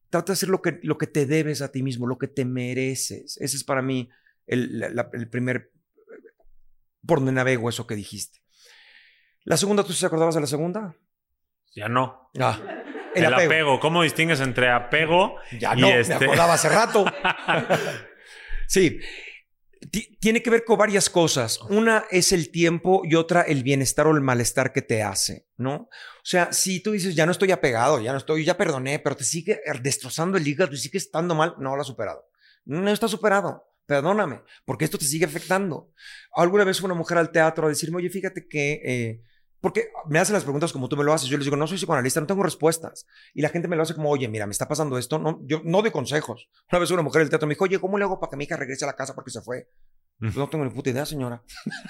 Trata 0.09 0.27
de 0.27 0.33
hacer 0.33 0.49
lo 0.49 0.61
que, 0.61 0.79
lo 0.83 0.97
que 0.97 1.07
te 1.07 1.25
debes 1.25 1.61
a 1.61 1.71
ti 1.71 1.81
mismo, 1.81 2.05
lo 2.07 2.17
que 2.17 2.27
te 2.27 2.43
mereces. 2.45 3.37
Ese 3.37 3.57
es 3.57 3.63
para 3.63 3.81
mí 3.81 4.09
el, 4.45 4.79
la- 4.79 5.09
el 5.13 5.29
primer. 5.29 5.71
Por 7.05 7.19
donde 7.19 7.31
navego 7.31 7.69
eso 7.69 7.87
que 7.87 7.95
dijiste. 7.95 8.39
La 9.45 9.55
segunda, 9.57 9.83
¿tú 9.83 9.93
sí 9.93 10.01
te 10.01 10.05
acordabas 10.07 10.35
de 10.35 10.41
la 10.41 10.47
segunda? 10.47 10.95
Ya 11.73 11.87
no. 11.87 12.29
Ah, 12.39 12.59
El, 13.15 13.33
apego. 13.33 13.79
¿Cómo 13.79 14.03
distingues 14.03 14.41
entre 14.41 14.69
apego 14.69 15.35
Ya 15.59 15.75
y 15.75 15.81
no, 15.81 15.87
este? 15.89 16.19
me 16.19 16.25
acordaba 16.25 16.53
hace 16.55 16.69
rato. 16.69 17.05
sí. 18.67 18.99
Ti- 19.91 20.17
Tiene 20.19 20.41
que 20.43 20.49
ver 20.49 20.63
con 20.65 20.77
varias 20.77 21.09
cosas. 21.09 21.59
Una 21.69 22.05
es 22.11 22.31
el 22.31 22.51
tiempo 22.51 23.01
y 23.05 23.15
otra 23.15 23.41
el 23.41 23.63
bienestar 23.63 24.07
o 24.07 24.11
el 24.11 24.21
malestar 24.21 24.71
que 24.73 24.81
te 24.81 25.01
hace, 25.03 25.47
¿no? 25.57 25.73
O 25.75 25.89
sea, 26.23 26.51
si 26.53 26.81
tú 26.81 26.91
dices, 26.91 27.15
ya 27.15 27.25
no 27.25 27.31
estoy 27.31 27.51
apegado, 27.51 27.99
ya 27.99 28.11
no 28.11 28.17
estoy, 28.17 28.43
ya 28.45 28.57
perdoné, 28.57 28.99
pero 28.99 29.15
te 29.15 29.23
sigue 29.23 29.61
destrozando 29.81 30.37
el 30.37 30.47
hígado 30.47 30.73
y 30.73 30.77
sigue 30.77 30.97
estando 30.97 31.33
mal, 31.35 31.55
no 31.59 31.75
lo 31.75 31.81
has 31.81 31.87
superado. 31.87 32.25
No 32.65 32.89
está 32.91 33.07
superado. 33.07 33.65
Perdóname, 33.85 34.41
porque 34.65 34.85
esto 34.85 34.99
te 34.99 35.05
sigue 35.05 35.25
afectando. 35.25 35.91
Alguna 36.35 36.63
vez 36.63 36.79
fue 36.79 36.85
una 36.87 36.93
mujer 36.93 37.17
al 37.17 37.31
teatro 37.31 37.65
a 37.65 37.69
decirme, 37.69 37.97
oye, 37.97 38.11
fíjate 38.11 38.47
que 38.47 38.73
eh, 38.85 39.23
porque 39.61 39.89
me 40.07 40.19
hacen 40.19 40.33
las 40.33 40.43
preguntas 40.43 40.71
como 40.71 40.87
tú 40.87 40.95
me 40.95 41.03
lo 41.03 41.13
haces. 41.13 41.27
Yo 41.27 41.37
les 41.37 41.45
digo, 41.45 41.57
no 41.57 41.67
soy 41.67 41.77
psicoanalista, 41.77 42.21
no 42.21 42.27
tengo 42.27 42.43
respuestas. 42.43 43.05
Y 43.33 43.41
la 43.41 43.49
gente 43.49 43.67
me 43.67 43.75
lo 43.75 43.83
hace 43.83 43.93
como, 43.93 44.09
oye, 44.09 44.27
mira, 44.27 44.45
me 44.45 44.51
está 44.51 44.67
pasando 44.67 44.97
esto. 44.97 45.19
No, 45.19 45.39
yo 45.43 45.61
no 45.63 45.81
doy 45.81 45.91
consejos. 45.91 46.49
Una 46.71 46.79
vez 46.79 46.91
una 46.91 47.01
mujer 47.01 47.21
del 47.21 47.29
teatro 47.29 47.47
me 47.47 47.55
dijo, 47.55 47.65
oye, 47.65 47.79
¿cómo 47.79 47.97
le 47.97 48.05
hago 48.05 48.19
para 48.19 48.31
que 48.31 48.37
mi 48.37 48.45
hija 48.45 48.57
regrese 48.57 48.85
a 48.85 48.87
la 48.87 48.95
casa 48.95 49.15
porque 49.15 49.31
se 49.31 49.41
fue? 49.41 49.69
Pues 50.19 50.35
no 50.35 50.49
tengo 50.49 50.65
ni 50.65 50.71
puta 50.71 50.89
idea, 50.89 51.05
señora. 51.05 51.41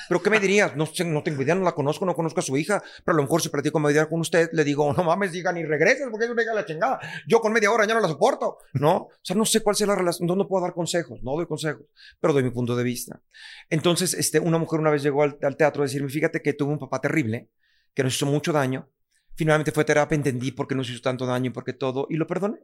¿Pero 0.08 0.22
qué 0.22 0.30
me 0.30 0.40
dirías? 0.40 0.76
No 0.76 0.88
no 1.06 1.24
tengo 1.24 1.42
idea, 1.42 1.56
no 1.56 1.64
la 1.64 1.72
conozco, 1.72 2.06
no 2.06 2.14
conozco 2.14 2.42
a 2.42 2.44
su 2.44 2.56
hija. 2.58 2.84
Pero 3.04 3.16
a 3.16 3.18
lo 3.18 3.24
mejor 3.24 3.42
si 3.42 3.50
platico 3.50 3.80
media 3.80 4.02
hora 4.02 4.10
con 4.10 4.20
usted, 4.20 4.50
le 4.54 4.64
digo, 4.64 4.94
no 4.94 5.04
mames, 5.04 5.32
diga 5.32 5.52
ni 5.52 5.66
regreses 5.66 6.08
porque 6.12 6.26
es 6.26 6.32
una 6.32 6.44
hija 6.44 6.52
de 6.52 6.56
la 6.58 6.66
chingada. 6.66 7.00
Yo 7.28 7.42
con 7.42 7.52
media 7.52 7.72
hora 7.72 7.88
ya 7.88 7.96
no 7.96 8.00
la 8.00 8.08
soporto, 8.08 8.60
¿no? 8.74 8.96
O 8.98 9.12
sea, 9.24 9.36
no 9.36 9.46
sé 9.46 9.62
cuál 9.62 9.76
sea 9.76 9.88
la 9.88 9.96
relación. 9.96 10.28
No, 10.28 10.36
no 10.36 10.48
puedo 10.48 10.62
dar 10.62 10.74
consejos, 10.74 11.24
no 11.24 11.32
doy 11.32 11.48
consejos, 11.48 11.86
pero 12.20 12.34
doy 12.34 12.44
mi 12.44 12.52
punto 12.52 12.76
de 12.76 12.84
vista. 12.84 13.20
Entonces, 13.68 14.14
este, 14.14 14.40
una 14.40 14.60
mujer 14.60 14.80
una 14.80 14.92
vez 14.92 15.02
llegó 15.02 15.24
al, 15.24 15.40
al 15.42 15.58
teatro 15.58 15.82
a 15.82 15.88
decirme, 15.88 16.10
fíjate 16.10 16.44
que 16.44 16.54
tuve 16.54 16.72
un 16.72 16.80
papá 16.80 17.02
terrible, 17.02 17.50
que 17.96 18.04
nos 18.04 18.16
hizo 18.16 18.28
mucho 18.28 18.54
daño. 18.54 18.88
Finalmente 19.36 19.72
fue 19.72 19.84
a 19.84 19.86
terapia, 19.88 20.16
entendí 20.16 20.52
por 20.52 20.68
qué 20.68 20.76
nos 20.76 20.88
hizo 20.90 21.02
tanto 21.02 21.26
daño 21.26 21.48
y 21.48 21.54
por 21.54 21.64
qué 21.64 21.74
todo, 21.74 22.06
y 22.12 22.18
lo 22.18 22.28
perdoné. 22.28 22.60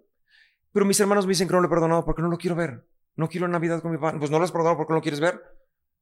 Pero 0.71 0.85
mis 0.85 0.99
hermanos 0.99 1.25
me 1.25 1.31
dicen 1.31 1.47
que 1.47 1.53
no 1.53 1.61
lo 1.61 1.67
he 1.67 1.69
perdonado 1.69 2.05
porque 2.05 2.21
no 2.21 2.27
lo 2.27 2.37
quiero 2.37 2.55
ver. 2.55 2.83
No 3.15 3.27
quiero 3.29 3.47
Navidad 3.47 3.81
con 3.81 3.91
mi 3.91 3.97
papá. 3.97 4.17
Pues 4.17 4.31
no 4.31 4.37
lo 4.37 4.45
has 4.45 4.51
perdonado 4.51 4.77
porque 4.77 4.91
no 4.91 4.97
lo 4.97 5.01
quieres 5.01 5.19
ver. 5.19 5.41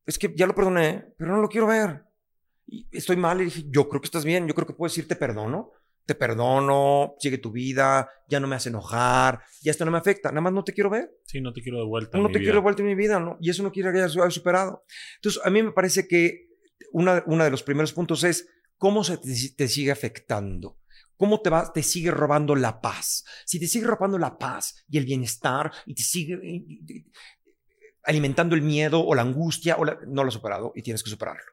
Es 0.06 0.18
que 0.18 0.34
ya 0.36 0.48
lo 0.48 0.56
perdoné, 0.56 1.14
pero 1.18 1.32
no 1.32 1.42
lo 1.42 1.50
quiero 1.50 1.68
ver. 1.68 2.04
Y 2.66 2.88
estoy 2.92 3.16
mal 3.16 3.42
y 3.42 3.46
dije, 3.46 3.64
yo 3.70 3.88
creo 3.90 4.02
que 4.02 4.06
estás 4.08 4.26
bien, 4.26 4.48
yo 4.48 4.54
creo 4.56 4.68
que 4.68 4.74
puedes 4.74 4.94
decir 4.94 5.08
te 5.08 5.16
perdono, 5.16 5.72
te 6.06 6.16
perdono, 6.16 7.16
sigue 7.20 7.38
tu 7.38 7.52
vida, 7.52 8.10
ya 8.28 8.40
no 8.40 8.48
me 8.48 8.56
hace 8.56 8.70
enojar, 8.70 9.42
ya 9.62 9.72
esto 9.72 9.86
no 9.86 9.92
me 9.92 9.98
afecta, 9.98 10.30
nada 10.30 10.42
más 10.42 10.54
no 10.54 10.64
te 10.64 10.74
quiero 10.74 10.90
ver. 10.90 11.12
Sí, 11.26 11.40
no 11.42 11.54
te 11.54 11.62
quiero 11.62 11.80
de 11.80 11.86
vuelta. 11.86 12.18
No 12.18 12.28
en 12.28 12.32
te 12.32 12.40
mi 12.40 12.46
quiero 12.46 12.56
de 12.56 12.60
vida. 12.60 12.64
vuelta 12.64 12.82
en 12.82 12.88
mi 12.88 12.96
vida, 12.96 13.20
¿no? 13.20 13.38
Y 13.42 13.50
eso 13.50 13.64
no 13.64 13.72
quiere 13.72 13.92
que 13.92 14.00
hayas 14.02 14.34
superado. 14.34 14.84
Entonces, 15.16 15.42
a 15.46 15.50
mí 15.50 15.62
me 15.62 15.72
parece 15.72 16.08
que 16.08 16.50
una, 16.92 17.24
una 17.28 17.44
de 17.46 17.52
los 17.52 17.64
primeros 17.64 17.94
puntos 17.94 18.24
es 18.24 18.50
cómo 18.78 19.04
se 19.04 19.18
te, 19.18 19.30
te 19.56 19.68
sigue 19.68 19.92
afectando. 19.92 20.78
¿Cómo 21.18 21.42
te, 21.42 21.84
sigue 21.84 22.12
robando 22.12 22.56
la 22.56 22.82
paz? 22.82 23.24
Si 23.46 23.60
te 23.60 23.68
sigue 23.68 23.88
robando 23.88 24.18
la 24.18 24.38
paz 24.38 24.84
y 24.90 24.98
el 24.98 25.06
bienestar 25.06 25.72
y 25.86 25.96
te 25.96 26.04
sigue 26.04 26.40
y- 26.44 27.06
alimentando 28.04 28.56
el 28.56 28.62
miedo 28.62 29.06
o 29.06 29.16
la 29.16 29.22
angustia, 29.22 29.76
o 29.78 29.86
no 29.86 30.24
lo 30.24 30.28
has 30.28 30.34
superado 30.34 30.74
y 30.76 30.82
tienes 30.82 31.04
que 31.04 31.10
superarlo. 31.10 31.44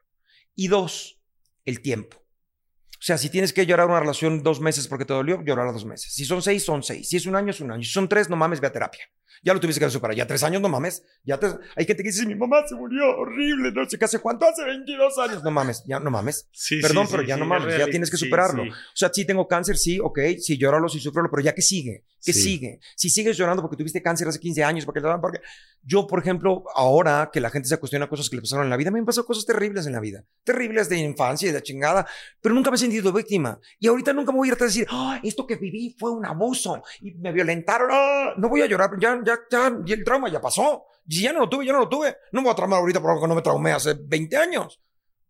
Y 0.55 0.67
dos, 0.67 1.21
el 1.65 1.81
tiempo. 1.81 2.17
O 2.17 3.03
sea, 3.03 3.17
si 3.17 3.29
tienes 3.29 3.51
que 3.51 3.65
llorar 3.65 3.87
una 3.87 3.99
relación 3.99 4.43
dos 4.43 4.59
meses 4.59 4.87
porque 4.87 5.05
te 5.05 5.13
dolió, 5.13 5.41
llorar 5.43 5.73
dos 5.73 5.85
meses. 5.85 6.13
Si 6.13 6.23
son 6.25 6.41
seis, 6.41 6.63
son 6.63 6.83
seis. 6.83 7.09
Si 7.09 7.17
es 7.17 7.25
un 7.25 7.35
año, 7.35 7.49
es 7.49 7.59
un 7.59 7.71
año. 7.71 7.83
Si 7.83 7.89
son 7.89 8.07
tres, 8.07 8.29
no 8.29 8.35
mames, 8.35 8.59
ve 8.59 8.67
a 8.67 8.71
terapia. 8.71 9.03
Ya 9.43 9.53
lo 9.53 9.59
tuviste 9.59 9.79
que 9.79 9.89
superar. 9.89 10.15
Ya 10.15 10.27
tres 10.27 10.43
años, 10.43 10.61
no 10.61 10.69
mames. 10.69 11.03
Ya 11.23 11.37
te... 11.37 11.47
Hay 11.75 11.85
gente 11.85 12.03
que 12.03 12.09
dice, 12.09 12.25
mi 12.25 12.35
mamá 12.35 12.65
se 12.67 12.75
murió 12.75 13.03
horrible, 13.17 13.71
no 13.71 13.89
sé 13.89 13.97
qué 13.97 14.05
hace 14.05 14.19
cuánto, 14.19 14.45
hace 14.45 14.63
22 14.63 15.17
años. 15.17 15.43
No 15.43 15.51
mames, 15.51 15.83
ya 15.87 15.99
no 15.99 16.11
mames. 16.11 16.47
Sí, 16.51 16.79
Perdón, 16.81 17.07
sí, 17.07 17.11
pero 17.11 17.23
sí, 17.23 17.29
ya 17.29 17.37
no 17.37 17.43
es 17.43 17.49
mames, 17.49 17.77
ya 17.77 17.87
tienes 17.87 18.09
que 18.11 18.17
superarlo. 18.17 18.63
O 18.63 18.95
sea, 18.95 19.09
sí 19.13 19.25
tengo 19.25 19.47
cáncer, 19.47 19.77
sí, 19.77 19.99
ok, 19.99 20.19
sí 20.39 20.57
llóralo, 20.57 20.89
sí 20.89 20.99
sufrelo, 20.99 21.29
pero 21.29 21.41
ya 21.41 21.53
que 21.53 21.61
sigue, 21.61 22.05
que 22.23 22.33
sigue. 22.33 22.79
Si 22.95 23.09
sigues 23.09 23.37
llorando 23.37 23.61
porque 23.61 23.77
tuviste 23.77 24.01
cáncer 24.01 24.27
hace 24.27 24.39
15 24.39 24.63
años, 24.63 24.85
porque, 24.85 25.01
porque 25.21 25.41
yo, 25.83 26.05
por 26.07 26.19
ejemplo, 26.19 26.63
ahora 26.75 27.29
que 27.33 27.39
la 27.41 27.49
gente 27.49 27.67
se 27.67 27.77
cuestiona 27.77 28.07
cosas 28.07 28.29
que 28.29 28.35
le 28.35 28.41
pasaron 28.41 28.65
en 28.65 28.69
la 28.69 28.77
vida, 28.77 28.89
a 28.89 28.91
mí 28.91 28.95
me 28.95 28.99
han 28.99 29.05
pasado 29.05 29.25
cosas 29.25 29.45
terribles 29.45 29.87
en 29.87 29.93
la 29.93 29.99
vida, 29.99 30.23
terribles 30.43 30.89
de 30.89 30.97
infancia 30.97 31.49
y 31.49 31.51
de 31.51 31.61
chingada, 31.63 32.05
pero 32.41 32.53
nunca 32.53 32.69
me 32.69 32.75
he 32.75 32.79
sentido 32.79 33.11
víctima. 33.11 33.59
Y 33.79 33.87
ahorita 33.87 34.13
nunca 34.13 34.31
me 34.31 34.37
voy 34.37 34.49
a 34.49 34.51
ir 34.53 34.57
a 34.59 34.65
decir, 34.65 34.85
"Ah, 34.89 35.19
esto 35.23 35.45
que 35.47 35.55
viví 35.55 35.95
fue 35.97 36.11
un 36.11 36.25
abuso 36.25 36.81
y 37.01 37.11
me 37.15 37.31
violentaron. 37.31 37.89
ah". 37.91 38.33
No 38.37 38.49
voy 38.49 38.61
a 38.61 38.65
llorar, 38.65 38.91
ya, 38.99 39.20
ya, 39.25 39.37
ya, 39.49 39.71
y 39.85 39.93
el 39.93 40.03
trauma 40.03 40.29
ya 40.29 40.39
pasó. 40.41 40.85
Y 41.07 41.15
si 41.15 41.21
ya 41.23 41.33
no 41.33 41.39
lo 41.41 41.49
tuve, 41.49 41.65
ya 41.65 41.73
no 41.73 41.79
lo 41.79 41.89
tuve. 41.89 42.15
No 42.31 42.41
me 42.41 42.45
voy 42.45 42.53
a 42.53 42.55
traumar 42.55 42.79
ahorita 42.79 43.01
por 43.01 43.09
algo 43.11 43.21
que 43.23 43.27
no 43.27 43.35
me 43.35 43.41
traumé 43.41 43.71
hace 43.71 43.95
20 43.99 44.37
años. 44.37 44.79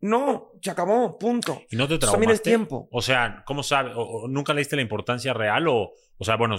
No, 0.02 0.52
se 0.62 0.72
acabó, 0.72 1.18
punto. 1.20 1.62
¿Y 1.70 1.76
no 1.76 1.88
te 1.88 1.98
traumaste? 2.00 2.12
también 2.12 2.32
el 2.32 2.42
tiempo. 2.42 2.90
O 2.92 3.02
sea, 3.02 3.44
¿cómo 3.46 3.62
sabes? 3.64 3.94
O, 3.96 4.02
o 4.02 4.28
¿Nunca 4.28 4.54
le 4.54 4.60
diste 4.62 4.76
la 4.76 4.82
importancia 4.82 5.34
real? 5.34 5.68
O, 5.68 5.92
o 6.18 6.24
sea, 6.26 6.38
bueno, 6.38 6.56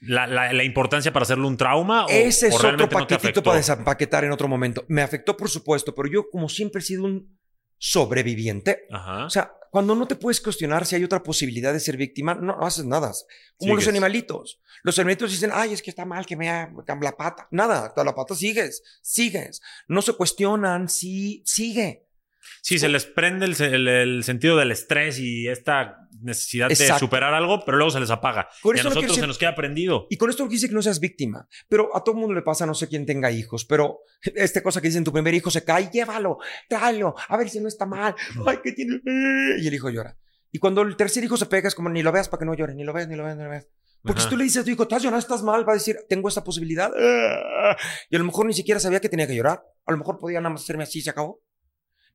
la, 0.00 0.26
la- 0.26 0.52
la 0.52 0.62
importancia 0.64 1.12
para 1.12 1.22
hacerle 1.24 1.46
un 1.46 1.56
trauma? 1.56 2.04
O, 2.04 2.08
Ese 2.10 2.48
es 2.48 2.54
o 2.54 2.56
otro 2.58 2.72
no 2.72 2.88
paquetito 2.88 3.16
afectó? 3.16 3.42
para 3.42 3.56
desempaquetar 3.56 4.24
en 4.24 4.32
otro 4.32 4.46
momento. 4.46 4.84
Me 4.88 5.00
afectó, 5.02 5.36
por 5.36 5.48
supuesto, 5.48 5.94
pero 5.94 6.08
yo, 6.10 6.28
como 6.30 6.48
siempre 6.50 6.80
he 6.80 6.84
sido 6.84 7.04
un 7.04 7.38
sobreviviente, 7.78 8.86
Ajá. 8.90 9.24
o 9.24 9.30
sea, 9.30 9.52
cuando 9.70 9.94
no 9.94 10.06
te 10.06 10.16
puedes 10.16 10.40
cuestionar 10.40 10.84
si 10.84 10.96
hay 10.96 11.04
otra 11.04 11.22
posibilidad 11.22 11.72
de 11.72 11.80
ser 11.80 11.96
víctima, 11.96 12.34
no, 12.34 12.56
no 12.56 12.66
haces 12.66 12.84
nada. 12.84 13.12
Como 13.56 13.76
los 13.76 13.88
animalitos. 13.88 14.60
Los 14.82 14.98
animalitos 14.98 15.30
dicen, 15.30 15.50
ay, 15.52 15.72
es 15.72 15.82
que 15.82 15.90
está 15.90 16.04
mal 16.04 16.26
que 16.26 16.36
me 16.36 16.50
haga 16.50 16.72
la 17.00 17.16
pata. 17.16 17.48
Nada, 17.50 17.92
la 17.96 18.14
pata 18.14 18.34
sigues, 18.34 18.82
sigues. 19.00 19.60
No 19.86 20.02
se 20.02 20.12
cuestionan, 20.14 20.88
sí, 20.88 21.42
sigue. 21.46 22.09
Sí, 22.62 22.78
se 22.78 22.88
les 22.88 23.04
prende 23.06 23.46
el, 23.46 23.60
el- 23.62 23.88
el 23.88 24.24
sentido 24.24 24.56
del 24.56 24.70
estrés 24.72 25.18
y 25.18 25.48
esta 25.48 25.96
necesidad 26.20 26.68
de 26.68 26.74
Exacto. 26.74 26.98
superar 27.06 27.32
algo, 27.32 27.64
pero 27.64 27.78
luego 27.78 27.90
se 27.90 28.00
les 28.00 28.10
apaga. 28.10 28.48
Por 28.62 28.76
y 28.76 28.80
a 28.80 28.82
nosotros 28.82 29.14
se 29.16 29.26
nos 29.26 29.38
queda 29.38 29.54
prendido. 29.54 30.06
Y 30.10 30.16
con 30.18 30.28
esto 30.30 30.44
no 30.44 30.50
quise 30.50 30.68
que 30.68 30.74
no 30.74 30.82
seas 30.82 31.00
víctima, 31.00 31.48
pero 31.68 31.96
a 31.96 32.04
todo 32.04 32.14
mundo 32.14 32.34
le 32.34 32.42
pasa, 32.42 32.66
no 32.66 32.74
sé 32.74 32.88
quién 32.88 33.06
tenga 33.06 33.30
hijos, 33.30 33.64
pero 33.64 34.00
esta 34.34 34.62
cosa 34.62 34.80
que 34.80 34.88
dicen, 34.88 35.04
tu 35.04 35.12
primer 35.12 35.32
hijo 35.34 35.50
se 35.50 35.64
cae, 35.64 35.90
llévalo, 35.90 36.38
tráelo, 36.68 37.14
a 37.28 37.36
ver 37.36 37.48
si 37.48 37.60
no 37.60 37.68
está 37.68 37.86
mal, 37.86 38.14
ay, 38.46 38.58
¿qué 38.62 38.72
tiene? 38.72 39.00
Y 39.60 39.66
el 39.66 39.74
hijo 39.74 39.88
llora. 39.90 40.16
Y 40.52 40.58
cuando 40.58 40.82
el 40.82 40.96
tercer 40.96 41.22
hijo 41.24 41.36
se 41.36 41.46
pega, 41.46 41.68
es 41.68 41.74
como, 41.74 41.88
ni 41.88 42.02
lo 42.02 42.12
veas 42.12 42.28
para 42.28 42.40
que 42.40 42.44
no 42.46 42.54
llore, 42.54 42.74
ni 42.74 42.84
lo 42.84 42.92
veas, 42.92 43.08
ni 43.08 43.16
lo 43.16 43.24
veas, 43.24 43.36
ni 43.36 43.44
lo 43.44 43.50
veas. 43.50 43.66
Porque 44.02 44.18
Ajá. 44.20 44.28
si 44.28 44.30
tú 44.30 44.36
le 44.38 44.44
dices 44.44 44.62
a 44.62 44.64
tu 44.64 44.70
hijo, 44.70 44.82
estás 44.84 45.02
llorando, 45.02 45.18
estás 45.20 45.42
mal, 45.42 45.66
va 45.68 45.72
a 45.72 45.76
decir, 45.76 45.96
tengo 46.08 46.28
esta 46.28 46.42
posibilidad. 46.42 46.90
Y 48.08 48.16
a 48.16 48.18
lo 48.18 48.24
mejor 48.24 48.46
ni 48.46 48.54
siquiera 48.54 48.80
sabía 48.80 48.98
que 49.00 49.08
tenía 49.08 49.26
que 49.26 49.36
llorar. 49.36 49.62
A 49.86 49.92
lo 49.92 49.98
mejor 49.98 50.18
podía 50.18 50.40
nada 50.40 50.50
más 50.54 50.62
hacerme 50.62 50.84
así 50.84 51.00
y 51.00 51.02
se 51.02 51.10
acabó. 51.10 51.42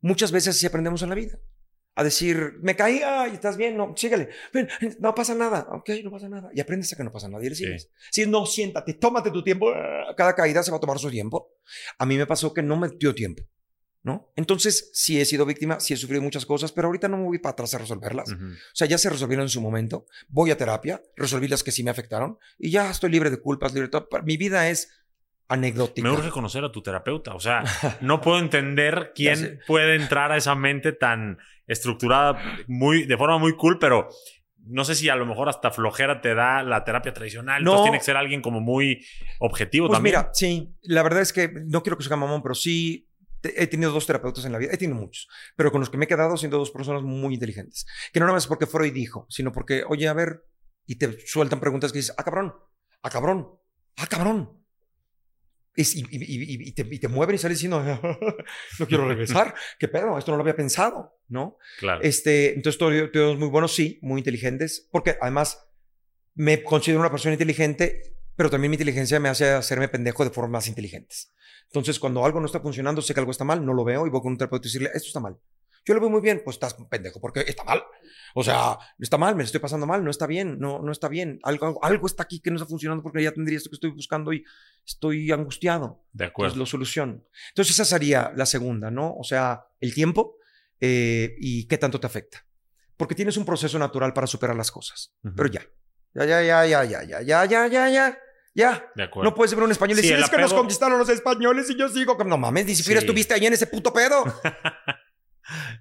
Muchas 0.01 0.31
veces 0.31 0.55
así 0.55 0.65
aprendemos 0.65 1.01
en 1.01 1.09
la 1.09 1.15
vida. 1.15 1.39
A 1.97 2.03
decir, 2.03 2.55
me 2.61 2.75
caí, 2.75 3.01
ay, 3.05 3.31
estás 3.35 3.55
bien, 3.55 3.77
no, 3.77 3.93
síguele. 3.95 4.27
Ven, 4.53 4.67
no 4.99 5.15
pasa 5.15 5.33
nada, 5.33 5.65
ok, 5.71 5.89
no 6.03 6.11
pasa 6.11 6.27
nada. 6.27 6.49
Y 6.53 6.59
aprendes 6.59 6.91
a 6.91 6.97
que 6.97 7.05
no 7.05 7.11
pasa 7.11 7.29
nada 7.29 7.43
y 7.45 7.49
le 7.49 7.55
Sí. 7.55 7.63
sigues. 7.63 7.89
Si 8.11 8.25
no, 8.27 8.45
siéntate, 8.45 8.95
tómate 8.95 9.31
tu 9.31 9.41
tiempo. 9.43 9.71
Cada 10.17 10.35
caída 10.35 10.61
se 10.61 10.71
va 10.71 10.77
a 10.77 10.79
tomar 10.81 10.99
su 10.99 11.09
tiempo. 11.09 11.53
A 11.97 12.05
mí 12.05 12.17
me 12.17 12.25
pasó 12.27 12.53
que 12.53 12.61
no 12.61 12.75
me 12.75 12.89
dio 12.89 13.15
tiempo, 13.15 13.43
¿no? 14.03 14.29
Entonces, 14.35 14.89
sí 14.93 15.21
he 15.21 15.25
sido 15.25 15.45
víctima, 15.45 15.79
sí 15.79 15.93
he 15.93 15.97
sufrido 15.97 16.21
muchas 16.21 16.45
cosas, 16.45 16.73
pero 16.73 16.87
ahorita 16.87 17.07
no 17.07 17.15
me 17.17 17.23
voy 17.23 17.39
para 17.39 17.53
atrás 17.53 17.73
a 17.75 17.77
resolverlas. 17.77 18.29
Ujú. 18.29 18.43
O 18.45 18.75
sea, 18.75 18.87
ya 18.87 18.97
se 18.97 19.09
resolvieron 19.09 19.43
en 19.45 19.49
su 19.49 19.61
momento. 19.61 20.05
Voy 20.27 20.51
a 20.51 20.57
terapia, 20.57 21.01
resolví 21.15 21.47
las 21.47 21.63
que 21.63 21.71
sí 21.71 21.81
me 21.81 21.91
afectaron 21.91 22.37
y 22.59 22.71
ya 22.71 22.91
estoy 22.91 23.09
libre 23.09 23.29
de 23.29 23.37
culpas, 23.37 23.73
libre 23.73 23.87
de 23.87 23.91
todo. 23.91 24.09
Mi 24.25 24.35
vida 24.35 24.69
es 24.69 24.89
anecdótica. 25.47 26.07
Me 26.07 26.13
urge 26.13 26.29
conocer 26.29 26.63
a 26.63 26.71
tu 26.71 26.81
terapeuta. 26.81 27.33
O 27.35 27.39
sea, 27.39 27.63
no 28.01 28.21
puedo 28.21 28.39
entender 28.39 29.11
quién 29.15 29.59
puede 29.67 29.95
entrar 29.95 30.31
a 30.31 30.37
esa 30.37 30.55
mente 30.55 30.91
tan 30.91 31.37
estructurada 31.67 32.39
muy, 32.67 33.05
de 33.05 33.17
forma 33.17 33.37
muy 33.37 33.55
cool, 33.55 33.79
pero 33.79 34.07
no 34.67 34.83
sé 34.83 34.95
si 34.95 35.09
a 35.09 35.15
lo 35.15 35.25
mejor 35.25 35.47
hasta 35.49 35.69
flojera 35.71 36.21
te 36.21 36.33
da 36.33 36.63
la 36.63 36.83
terapia 36.83 37.13
tradicional. 37.13 37.63
No. 37.63 37.71
Entonces 37.71 37.83
tiene 37.85 37.97
que 37.99 38.03
ser 38.05 38.17
alguien 38.17 38.41
como 38.41 38.59
muy 38.61 39.05
objetivo 39.39 39.87
Pues 39.87 39.97
también. 39.97 40.15
mira, 40.17 40.29
sí, 40.33 40.75
la 40.81 41.03
verdad 41.03 41.21
es 41.21 41.33
que 41.33 41.49
no 41.67 41.83
quiero 41.83 41.97
que 41.97 42.03
se 42.03 42.07
haga 42.09 42.15
mamón, 42.17 42.41
pero 42.41 42.55
sí 42.55 43.07
te- 43.41 43.61
he 43.61 43.67
tenido 43.67 43.91
dos 43.91 44.07
terapeutas 44.07 44.43
en 44.45 44.51
la 44.53 44.57
vida, 44.57 44.71
he 44.73 44.77
tenido 44.77 44.99
muchos, 44.99 45.27
pero 45.55 45.71
con 45.71 45.81
los 45.81 45.89
que 45.91 45.97
me 45.97 46.05
he 46.05 46.07
quedado 46.07 46.35
siendo 46.37 46.57
dos 46.57 46.71
personas 46.71 47.03
muy 47.03 47.35
inteligentes. 47.35 47.85
Que 48.11 48.19
no 48.19 48.25
nada 48.25 48.35
más 48.37 48.47
porque 48.47 48.65
Freud 48.65 48.91
dijo, 48.93 49.27
sino 49.29 49.51
porque, 49.51 49.83
oye, 49.87 50.07
a 50.07 50.13
ver, 50.13 50.43
y 50.87 50.95
te 50.95 51.15
sueltan 51.27 51.59
preguntas 51.59 51.91
que 51.91 51.99
dices, 51.99 52.15
ah, 52.17 52.23
cabrón, 52.23 52.55
ah, 53.03 53.09
cabrón, 53.11 53.49
ah, 53.97 54.07
cabrón. 54.07 54.64
Es- 55.75 55.95
y, 55.95 56.71
te, 56.71 56.87
y 56.89 56.99
te 56.99 57.07
mueven 57.07 57.35
y 57.35 57.37
sales 57.37 57.57
diciendo, 57.57 57.83
no 58.79 58.87
quiero 58.87 59.07
regresar, 59.09 59.53
qué 59.79 59.87
pedo, 59.87 60.17
esto 60.17 60.31
no 60.31 60.37
lo 60.37 60.41
había 60.43 60.55
pensado, 60.55 61.19
¿no? 61.27 61.57
Claro. 61.79 62.01
Este, 62.01 62.53
entonces, 62.53 62.79
todos, 62.79 63.11
todos 63.11 63.37
muy 63.37 63.49
buenos, 63.49 63.73
sí, 63.75 63.99
muy 64.01 64.19
inteligentes, 64.19 64.87
porque 64.91 65.17
además 65.21 65.67
me 66.33 66.63
considero 66.63 66.99
una 66.99 67.11
persona 67.11 67.33
inteligente, 67.33 68.15
pero 68.35 68.49
también 68.49 68.71
mi 68.71 68.75
inteligencia 68.75 69.19
me 69.19 69.29
hace 69.29 69.49
hacerme 69.49 69.87
pendejo 69.87 70.23
de 70.23 70.29
formas 70.31 70.67
inteligentes. 70.67 71.33
Entonces, 71.67 71.99
cuando 71.99 72.23
algo 72.25 72.39
no 72.39 72.45
está 72.45 72.59
funcionando, 72.59 73.01
sé 73.01 73.13
que 73.13 73.19
algo 73.19 73.31
está 73.31 73.43
mal, 73.43 73.65
no 73.65 73.73
lo 73.73 73.83
veo 73.83 74.05
y 74.05 74.09
voy 74.09 74.21
con 74.21 74.33
un 74.33 74.37
terapeuta 74.37 74.67
y 74.67 74.69
decirle, 74.69 74.89
esto 74.93 75.07
está 75.07 75.19
mal. 75.19 75.37
Yo 75.85 75.93
lo 75.93 76.01
veo 76.01 76.09
muy 76.09 76.21
bien, 76.21 76.41
pues 76.43 76.55
estás 76.55 76.73
pendejo, 76.89 77.21
porque 77.21 77.41
está 77.47 77.63
mal. 77.63 77.83
O 78.33 78.43
sea, 78.43 78.77
está 78.99 79.17
mal, 79.17 79.35
me 79.35 79.43
estoy 79.43 79.59
pasando 79.61 79.85
mal, 79.85 80.03
no 80.03 80.11
está 80.11 80.27
bien, 80.27 80.59
no, 80.59 80.79
no 80.81 80.91
está 80.91 81.07
bien. 81.07 81.39
Algo, 81.43 81.67
algo, 81.67 81.83
algo 81.85 82.07
está 82.07 82.23
aquí 82.23 82.39
que 82.41 82.49
no 82.49 82.57
está 82.57 82.67
funcionando 82.67 83.01
porque 83.03 83.21
ya 83.23 83.31
tendría 83.31 83.57
esto 83.57 83.69
que 83.69 83.75
estoy 83.75 83.91
buscando 83.91 84.33
y 84.33 84.43
estoy 84.85 85.31
angustiado. 85.31 86.03
de 86.11 86.25
acuerdo. 86.25 86.55
lo 86.57 86.65
soluciono. 86.65 87.23
Entonces 87.49 87.75
esa 87.75 87.85
sería 87.85 88.33
la 88.35 88.45
segunda, 88.45 88.89
¿no? 88.91 89.15
O 89.15 89.23
sea, 89.23 89.65
el 89.79 89.93
tiempo 89.93 90.37
eh, 90.81 91.35
y 91.39 91.67
qué 91.67 91.77
tanto 91.77 91.99
te 91.99 92.07
afecta. 92.07 92.45
Porque 92.97 93.15
tienes 93.15 93.37
un 93.37 93.45
proceso 93.45 93.77
natural 93.79 94.11
para 94.13 94.25
superar 94.27 94.55
las 94.55 94.71
cosas. 94.71 95.13
Ujú. 95.23 95.35
Pero 95.35 95.49
ya. 95.49 95.61
Ya, 96.13 96.25
ya, 96.25 96.41
ya, 96.41 96.65
ya, 96.65 96.83
ya, 97.03 97.03
ya, 97.03 97.21
ya, 97.21 97.45
ya, 97.45 97.67
ya, 97.67 97.89
ya. 97.89 98.19
Ya. 98.57 98.89
De 98.95 99.03
acuerdo. 99.03 99.29
No 99.29 99.35
puedes 99.35 99.53
ver 99.53 99.65
un 99.65 99.71
español 99.71 99.99
y 99.99 100.01
Sí, 100.01 100.07
decir, 100.09 100.23
es 100.23 100.29
que 100.29 100.37
nos 100.37 100.51
apego- 100.53 100.59
conquistaron 100.59 100.97
los 100.97 101.09
españoles 101.09 101.69
y 101.69 101.77
yo 101.77 101.89
sigo. 101.89 102.17
No 102.23 102.37
mames, 102.37 102.65
ni 102.65 102.73
siquiera 102.75 103.01
Sí. 103.01 103.05
estuviste 103.05 103.33
ahí 103.33 103.45
en 103.45 103.51
ese 103.53 103.67
puto 103.67 103.91
pedo. 103.91 104.23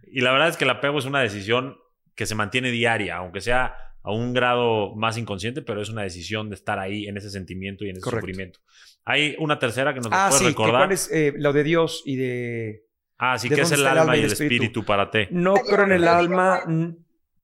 Y 0.06 0.20
la 0.20 0.32
verdad 0.32 0.48
es 0.48 0.56
que 0.56 0.64
el 0.64 0.70
apego 0.70 0.98
es 0.98 1.04
una 1.04 1.20
decisión 1.20 1.78
que 2.14 2.26
se 2.26 2.34
mantiene 2.34 2.70
diaria, 2.70 3.16
aunque 3.16 3.40
sea 3.40 3.76
a 4.02 4.12
un 4.12 4.34
grado 4.34 4.94
más 4.94 5.16
inconsciente, 5.16 5.62
pero 5.62 5.80
es 5.80 5.88
una 5.88 6.02
decisión 6.02 6.50
de 6.50 6.56
estar 6.56 6.78
ahí 6.78 7.06
en 7.06 7.16
ese 7.16 7.30
sentimiento 7.30 7.84
y 7.84 7.90
en 7.90 7.96
ese 7.96 8.04
Correcto. 8.04 8.26
sufrimiento. 8.26 8.60
Hay 9.04 9.34
una 9.38 9.58
tercera 9.58 9.94
que 9.94 10.00
nos 10.00 10.08
ah, 10.12 10.26
puedes 10.28 10.38
sí, 10.38 10.44
que 10.44 10.50
recordar. 10.50 10.82
cuál 10.82 10.92
es 10.92 11.10
eh, 11.10 11.32
lo 11.36 11.52
de 11.52 11.64
Dios 11.64 12.02
y 12.04 12.16
de... 12.16 12.86
Ah, 13.16 13.38
sí, 13.38 13.48
¿De 13.48 13.56
que 13.56 13.62
es 13.62 13.72
el 13.72 13.86
alma 13.86 14.16
y 14.16 14.20
el 14.20 14.32
espíritu, 14.32 14.84
para 14.84 15.10
ti. 15.10 15.20
No 15.30 15.54
creo 15.54 15.84
en 15.84 15.92
el 15.92 16.06
alma, 16.06 16.64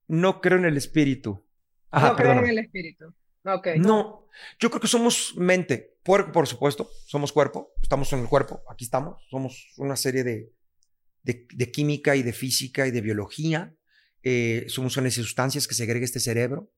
no 0.08 0.40
creo 0.40 0.58
en 0.58 0.66
el 0.66 0.76
espíritu. 0.76 1.42
Ajá, 1.90 2.10
no 2.10 2.16
perdona. 2.16 2.40
en 2.42 2.48
el 2.48 2.58
espíritu. 2.58 3.14
Ok. 3.44 3.68
No, 3.76 4.26
yo 4.58 4.68
creo 4.70 4.80
que 4.80 4.88
somos 4.88 5.34
mente, 5.36 5.96
cuerpo, 6.04 6.32
por 6.32 6.46
supuesto, 6.46 6.90
somos 7.06 7.32
cuerpo, 7.32 7.72
estamos 7.82 8.12
en 8.12 8.20
el 8.20 8.28
cuerpo, 8.28 8.62
aquí 8.68 8.84
estamos, 8.84 9.24
somos 9.30 9.72
una 9.78 9.96
serie 9.96 10.24
de, 10.24 10.52
de, 11.22 11.46
de 11.52 11.70
química 11.70 12.16
y 12.16 12.22
de 12.22 12.32
física 12.32 12.86
y 12.86 12.90
de 12.90 13.00
biología, 13.00 13.74
eh, 14.22 14.64
somos 14.68 14.96
unas 14.96 15.14
sustancias 15.14 15.66
que 15.66 15.74
segrega 15.74 16.04
este 16.04 16.20
cerebro. 16.20 16.72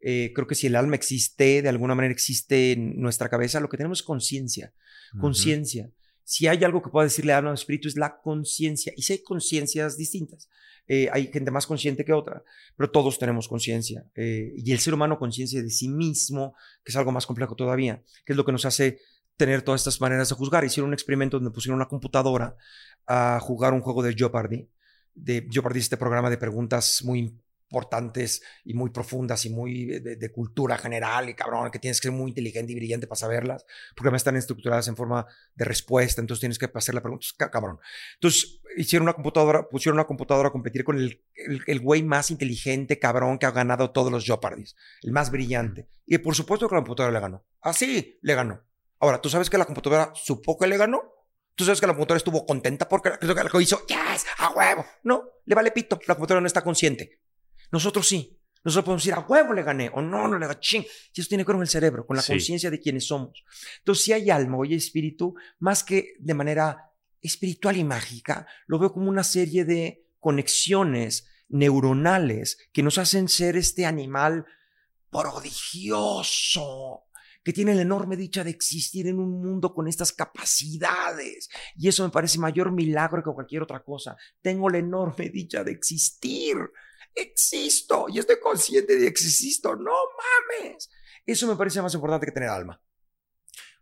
Eh, 0.00 0.32
creo 0.34 0.46
que 0.46 0.54
si 0.54 0.66
el 0.66 0.76
alma 0.76 0.96
existe, 0.96 1.62
de 1.62 1.68
alguna 1.68 1.94
manera 1.94 2.12
existe 2.12 2.72
en 2.72 3.00
nuestra 3.00 3.28
cabeza, 3.28 3.60
lo 3.60 3.68
que 3.68 3.76
tenemos 3.76 4.00
es 4.00 4.02
conciencia, 4.02 4.74
conciencia. 5.20 5.90
Si 6.24 6.46
hay 6.46 6.62
algo 6.64 6.82
que 6.82 6.90
pueda 6.90 7.04
decirle 7.04 7.32
alma 7.32 7.50
o 7.50 7.54
espíritu 7.54 7.88
es 7.88 7.96
la 7.96 8.20
conciencia, 8.20 8.92
y 8.96 9.02
si 9.02 9.14
hay 9.14 9.22
conciencias 9.22 9.96
distintas. 9.96 10.48
Eh, 10.86 11.08
hay 11.10 11.30
gente 11.32 11.50
más 11.50 11.66
consciente 11.66 12.04
que 12.04 12.12
otra, 12.12 12.44
pero 12.76 12.90
todos 12.90 13.18
tenemos 13.18 13.48
conciencia. 13.48 14.04
eh, 14.14 14.52
y 14.56 14.72
el 14.72 14.78
ser 14.78 14.92
humano 14.92 15.18
conciencia 15.18 15.62
de 15.62 15.70
sí 15.70 15.88
mismo, 15.88 16.54
que 16.84 16.92
es 16.92 16.96
algo 16.96 17.10
más 17.10 17.24
complejo 17.24 17.56
todavía, 17.56 18.02
que 18.26 18.34
es 18.34 18.36
lo 18.36 18.44
que 18.44 18.52
nos 18.52 18.66
hace 18.66 19.00
tener 19.36 19.62
todas 19.62 19.80
estas 19.80 20.00
maneras 20.00 20.28
de 20.28 20.34
juzgar. 20.34 20.64
Hicieron 20.64 20.88
un 20.88 20.94
experimento 20.94 21.38
donde 21.38 21.50
pusieron 21.50 21.76
una 21.76 21.88
computadora 21.88 22.56
a 23.06 23.38
jugar 23.40 23.72
un 23.72 23.80
juego 23.80 24.02
de 24.02 24.14
Jeopardy. 24.14 24.68
De 25.14 25.46
Jeopardy 25.50 25.78
es 25.78 25.84
este 25.86 25.96
programa 25.96 26.30
de 26.30 26.38
preguntas 26.38 27.02
muy 27.04 27.40
importantes 27.70 28.42
y 28.64 28.74
muy 28.74 28.90
profundas 28.90 29.44
y 29.46 29.50
muy 29.50 29.86
de, 29.86 30.16
de 30.16 30.32
cultura 30.32 30.78
general 30.78 31.28
y 31.28 31.34
cabrón, 31.34 31.70
que 31.72 31.80
tienes 31.80 32.00
que 32.00 32.08
ser 32.08 32.16
muy 32.16 32.30
inteligente 32.30 32.72
y 32.72 32.76
brillante 32.76 33.08
para 33.08 33.16
saberlas, 33.18 33.64
porque 33.96 34.08
además 34.08 34.20
están 34.20 34.36
estructuradas 34.36 34.86
en 34.86 34.94
forma 34.94 35.26
de 35.54 35.64
respuesta, 35.64 36.20
entonces 36.20 36.40
tienes 36.40 36.58
que 36.58 36.70
hacer 36.72 36.94
la 36.94 37.00
pregunta, 37.00 37.26
ca- 37.36 37.50
cabrón. 37.50 37.78
Entonces 38.14 38.60
hicieron 38.76 39.04
una 39.06 39.14
computadora, 39.14 39.68
pusieron 39.68 39.96
una 39.98 40.06
computadora 40.06 40.50
a 40.50 40.52
competir 40.52 40.84
con 40.84 40.98
el, 40.98 41.24
el, 41.34 41.62
el 41.66 41.80
güey 41.80 42.04
más 42.04 42.30
inteligente, 42.30 43.00
cabrón, 43.00 43.38
que 43.38 43.46
ha 43.46 43.50
ganado 43.50 43.90
todos 43.90 44.12
los 44.12 44.24
Jeopardys, 44.24 44.76
el 45.02 45.10
más 45.10 45.32
brillante. 45.32 45.88
Y 46.06 46.18
por 46.18 46.36
supuesto 46.36 46.68
que 46.68 46.76
la 46.76 46.82
computadora 46.82 47.14
le 47.14 47.20
ganó. 47.20 47.44
Así 47.60 48.18
le 48.22 48.34
ganó. 48.34 48.62
Ahora, 49.00 49.20
¿tú 49.20 49.28
sabes 49.28 49.50
que 49.50 49.58
la 49.58 49.64
computadora 49.66 50.12
supo 50.14 50.58
que 50.58 50.66
le 50.66 50.76
ganó? 50.76 51.02
¿Tú 51.54 51.64
sabes 51.64 51.80
que 51.80 51.86
la 51.86 51.92
computadora 51.92 52.18
estuvo 52.18 52.44
contenta 52.46 52.88
porque 52.88 53.12
lo 53.20 53.60
hizo, 53.60 53.86
yes, 53.86 54.24
a 54.38 54.50
huevo? 54.50 54.84
No, 55.04 55.24
le 55.44 55.54
vale 55.54 55.70
pito, 55.70 55.98
la 56.06 56.14
computadora 56.14 56.40
no 56.40 56.46
está 56.46 56.62
consciente. 56.62 57.20
Nosotros 57.70 58.06
sí. 58.08 58.40
Nosotros 58.64 58.84
podemos 58.86 59.02
decir, 59.04 59.12
a 59.14 59.20
huevo 59.20 59.52
le 59.52 59.62
gané, 59.62 59.90
o 59.92 60.00
no, 60.00 60.26
no 60.26 60.38
le 60.38 60.46
gané, 60.46 60.58
ching. 60.58 60.84
Y 61.12 61.20
eso 61.20 61.28
tiene 61.28 61.44
que 61.44 61.48
ver 61.48 61.56
con 61.56 61.62
el 61.62 61.68
cerebro, 61.68 62.06
con 62.06 62.16
la 62.16 62.22
Sí. 62.22 62.32
conciencia 62.32 62.70
de 62.70 62.80
quiénes 62.80 63.06
somos. 63.06 63.44
Entonces, 63.80 64.04
si 64.04 64.12
hay 64.14 64.30
alma 64.30 64.56
o 64.56 64.62
hay 64.64 64.72
espíritu, 64.74 65.34
más 65.58 65.84
que 65.84 66.14
de 66.18 66.32
manera 66.32 66.90
espiritual 67.20 67.76
y 67.76 67.84
mágica, 67.84 68.46
lo 68.66 68.78
veo 68.78 68.90
como 68.92 69.10
una 69.10 69.22
serie 69.22 69.66
de 69.66 70.06
conexiones 70.18 71.28
neuronales 71.48 72.56
que 72.72 72.82
nos 72.82 72.96
hacen 72.96 73.28
ser 73.28 73.56
este 73.56 73.84
animal 73.84 74.46
prodigioso 75.10 77.03
que 77.44 77.52
tiene 77.52 77.74
la 77.74 77.82
enorme 77.82 78.16
dicha 78.16 78.42
de 78.42 78.50
existir 78.50 79.06
en 79.06 79.18
un 79.18 79.40
mundo 79.42 79.74
con 79.74 79.86
estas 79.86 80.12
capacidades. 80.12 81.50
Y 81.76 81.88
eso 81.88 82.02
me 82.02 82.10
parece 82.10 82.38
mayor 82.38 82.72
milagro 82.72 83.22
que 83.22 83.30
cualquier 83.30 83.62
otra 83.62 83.84
cosa. 83.84 84.16
Tengo 84.40 84.70
la 84.70 84.78
enorme 84.78 85.28
dicha 85.28 85.62
de 85.62 85.72
existir. 85.72 86.56
Existo 87.14 88.06
y 88.08 88.18
estoy 88.18 88.40
consciente 88.40 88.94
de 88.94 89.00
que 89.00 89.08
existo. 89.08 89.76
No 89.76 89.92
mames. 89.92 90.90
Eso 91.26 91.46
me 91.46 91.56
parece 91.56 91.82
más 91.82 91.94
importante 91.94 92.26
que 92.26 92.32
tener 92.32 92.48
alma. 92.48 92.80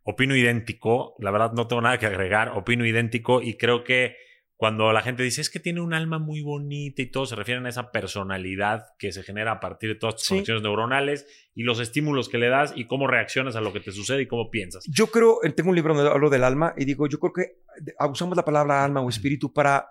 Opino 0.04 0.34
idéntico, 0.34 1.14
la 1.20 1.30
verdad 1.30 1.52
no 1.52 1.68
tengo 1.68 1.80
nada 1.80 1.98
que 1.98 2.06
agregar, 2.06 2.50
opino 2.56 2.84
idéntico 2.84 3.40
y 3.40 3.56
creo 3.56 3.84
que 3.84 4.16
cuando 4.62 4.92
la 4.92 5.02
gente 5.02 5.24
dice 5.24 5.40
es 5.40 5.50
que 5.50 5.58
tiene 5.58 5.80
un 5.80 5.92
alma 5.92 6.20
muy 6.20 6.40
bonita 6.40 7.02
y 7.02 7.06
todo, 7.06 7.26
se 7.26 7.34
refieren 7.34 7.66
a 7.66 7.68
esa 7.68 7.90
personalidad 7.90 8.94
que 8.96 9.10
se 9.10 9.24
genera 9.24 9.50
a 9.50 9.58
partir 9.58 9.88
de 9.88 9.96
todas 9.96 10.14
tus 10.14 10.22
Sí. 10.22 10.28
conexiones 10.34 10.62
neuronales 10.62 11.26
y 11.52 11.64
los 11.64 11.80
estímulos 11.80 12.28
que 12.28 12.38
le 12.38 12.48
das 12.48 12.72
y 12.76 12.86
cómo 12.86 13.08
reaccionas 13.08 13.56
a 13.56 13.60
lo 13.60 13.72
que 13.72 13.80
te 13.80 13.90
sucede 13.90 14.22
y 14.22 14.28
cómo 14.28 14.52
piensas. 14.52 14.84
Yo 14.86 15.08
creo, 15.08 15.42
eh, 15.42 15.50
tengo 15.50 15.70
un 15.70 15.74
libro 15.74 15.94
donde 15.94 16.08
hablo 16.08 16.30
del 16.30 16.44
alma 16.44 16.74
y 16.76 16.84
digo, 16.84 17.08
yo 17.08 17.18
creo 17.18 17.32
que 17.32 17.42
eh, 17.42 18.08
usamos 18.08 18.36
la 18.36 18.44
palabra 18.44 18.84
alma 18.84 19.00
o 19.00 19.08
espíritu 19.08 19.52
para 19.52 19.84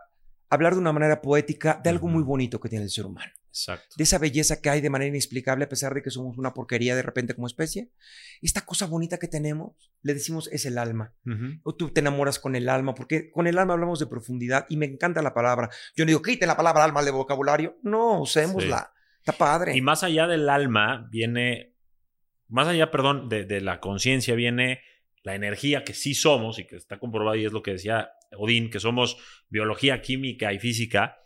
hablar 0.49 0.76
de 0.76 0.80
una 0.80 0.93
manera 0.93 1.22
poética 1.22 1.81
de 1.84 1.89
algo 1.89 2.07
muy 2.07 2.23
bonito 2.23 2.57
que 2.61 2.69
tiene 2.69 2.85
el 2.85 2.91
ser 2.91 3.06
humano. 3.06 3.34
Exacto. 3.52 3.95
De 3.98 4.03
esa 4.03 4.18
belleza 4.18 4.61
que 4.61 4.69
hay 4.69 4.80
de 4.80 4.90
manera 4.90 5.10
inexplicable 5.10 5.65
a 5.65 5.69
pesar 5.69 5.94
de 5.94 6.02
que 6.02 6.10
somos 6.10 6.38
una 6.38 6.53
porquería 6.53 6.95
de 6.95 7.02
repente 7.02 7.36
como 7.36 7.48
especie. 7.48 7.90
Esta 8.41 8.65
cosa 8.65 8.86
bonita 8.86 9.19
que 9.19 9.28
tenemos, 9.28 9.91
le 10.02 10.14
decimos 10.14 10.49
es 10.53 10.65
el 10.65 10.78
alma. 10.78 11.14
O 11.64 11.76
tú 11.76 11.90
te 11.90 11.99
enamoras 11.99 12.40
con 12.40 12.56
el 12.56 12.69
alma, 12.69 12.95
porque 12.95 13.30
con 13.30 13.48
el 13.48 13.57
alma 13.57 13.73
hablamos 13.73 13.99
de 13.99 14.07
profundidad 14.07 14.65
y 14.69 14.78
me 14.78 14.86
encanta 14.86 15.22
la 15.22 15.34
palabra. 15.34 15.69
Yo 15.95 16.06
no 16.06 16.10
digo, 16.10 16.22
quiten 16.22 16.48
la 16.48 16.56
palabra 16.56 16.86
alma 16.86 17.03
de 17.03 17.11
vocabulario. 17.11 17.78
No, 17.84 18.22
usémosla. 18.22 18.94
Está 19.19 19.34
padre. 19.34 19.76
Y 19.76 19.82
más 19.82 20.03
allá 20.03 20.28
del 20.28 20.49
alma 20.49 21.07
viene, 21.11 21.76
más 22.48 22.68
allá, 22.68 22.90
perdón, 22.90 23.28
de, 23.28 23.44
de 23.44 23.60
la 23.60 23.80
conciencia 23.80 24.34
viene 24.34 24.82
la 25.23 25.36
energía 25.36 25.84
que 25.84 25.94
sí 25.94 26.14
somos 26.14 26.57
y 26.57 26.65
que 26.65 26.78
está 26.78 26.99
comprobada 26.99 27.38
y 27.38 27.45
es 27.45 27.52
lo 27.52 27.61
que 27.61 27.73
decía 27.73 28.11
Odín, 28.38 28.69
que 28.69 28.80
somos 28.80 29.18
biología, 29.49 30.02
química 30.02 30.53
y 30.53 30.60
física, 30.60 31.20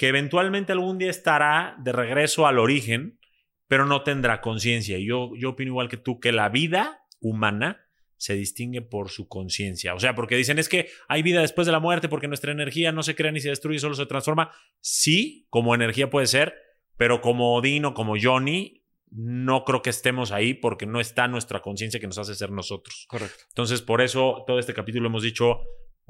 que 0.00 0.08
eventualmente 0.08 0.72
algún 0.72 0.96
día 0.96 1.10
estará 1.10 1.76
de 1.78 1.92
regreso 1.92 2.46
al 2.46 2.58
origen, 2.58 3.20
pero 3.68 3.84
no 3.84 4.02
tendrá 4.02 4.40
conciencia. 4.40 4.96
Y 4.96 5.04
yo, 5.04 5.32
yo 5.36 5.50
opino 5.50 5.72
igual 5.72 5.90
que 5.90 5.98
tú, 5.98 6.18
que 6.20 6.32
la 6.32 6.48
vida 6.48 7.04
humana 7.20 7.86
se 8.16 8.32
distingue 8.32 8.80
por 8.80 9.10
su 9.10 9.28
conciencia. 9.28 9.92
O 9.94 10.00
sea, 10.00 10.14
porque 10.14 10.36
dicen 10.36 10.58
es 10.58 10.70
que 10.70 10.88
hay 11.06 11.22
vida 11.22 11.42
después 11.42 11.66
de 11.66 11.72
la 11.72 11.80
muerte 11.80 12.08
porque 12.08 12.28
nuestra 12.28 12.50
energía 12.50 12.92
no 12.92 13.02
se 13.02 13.14
crea 13.14 13.30
ni 13.30 13.40
se 13.40 13.50
destruye, 13.50 13.78
solo 13.78 13.94
se 13.94 14.06
transforma. 14.06 14.50
Sí, 14.80 15.46
como 15.50 15.74
energía 15.74 16.08
puede 16.08 16.28
ser, 16.28 16.54
pero 16.96 17.20
como 17.20 17.54
Odín 17.54 17.84
o 17.84 17.92
como 17.92 18.14
Johnny, 18.18 18.86
no 19.10 19.66
creo 19.66 19.82
que 19.82 19.90
estemos 19.90 20.32
ahí 20.32 20.54
porque 20.54 20.86
no 20.86 20.98
está 20.98 21.28
nuestra 21.28 21.60
conciencia 21.60 22.00
que 22.00 22.06
nos 22.06 22.16
hace 22.16 22.34
ser 22.34 22.52
nosotros. 22.52 23.04
Correcto. 23.06 23.44
Entonces, 23.48 23.82
por 23.82 24.00
eso 24.00 24.44
todo 24.46 24.58
este 24.60 24.72
capítulo 24.72 25.08
hemos 25.08 25.22
dicho, 25.22 25.60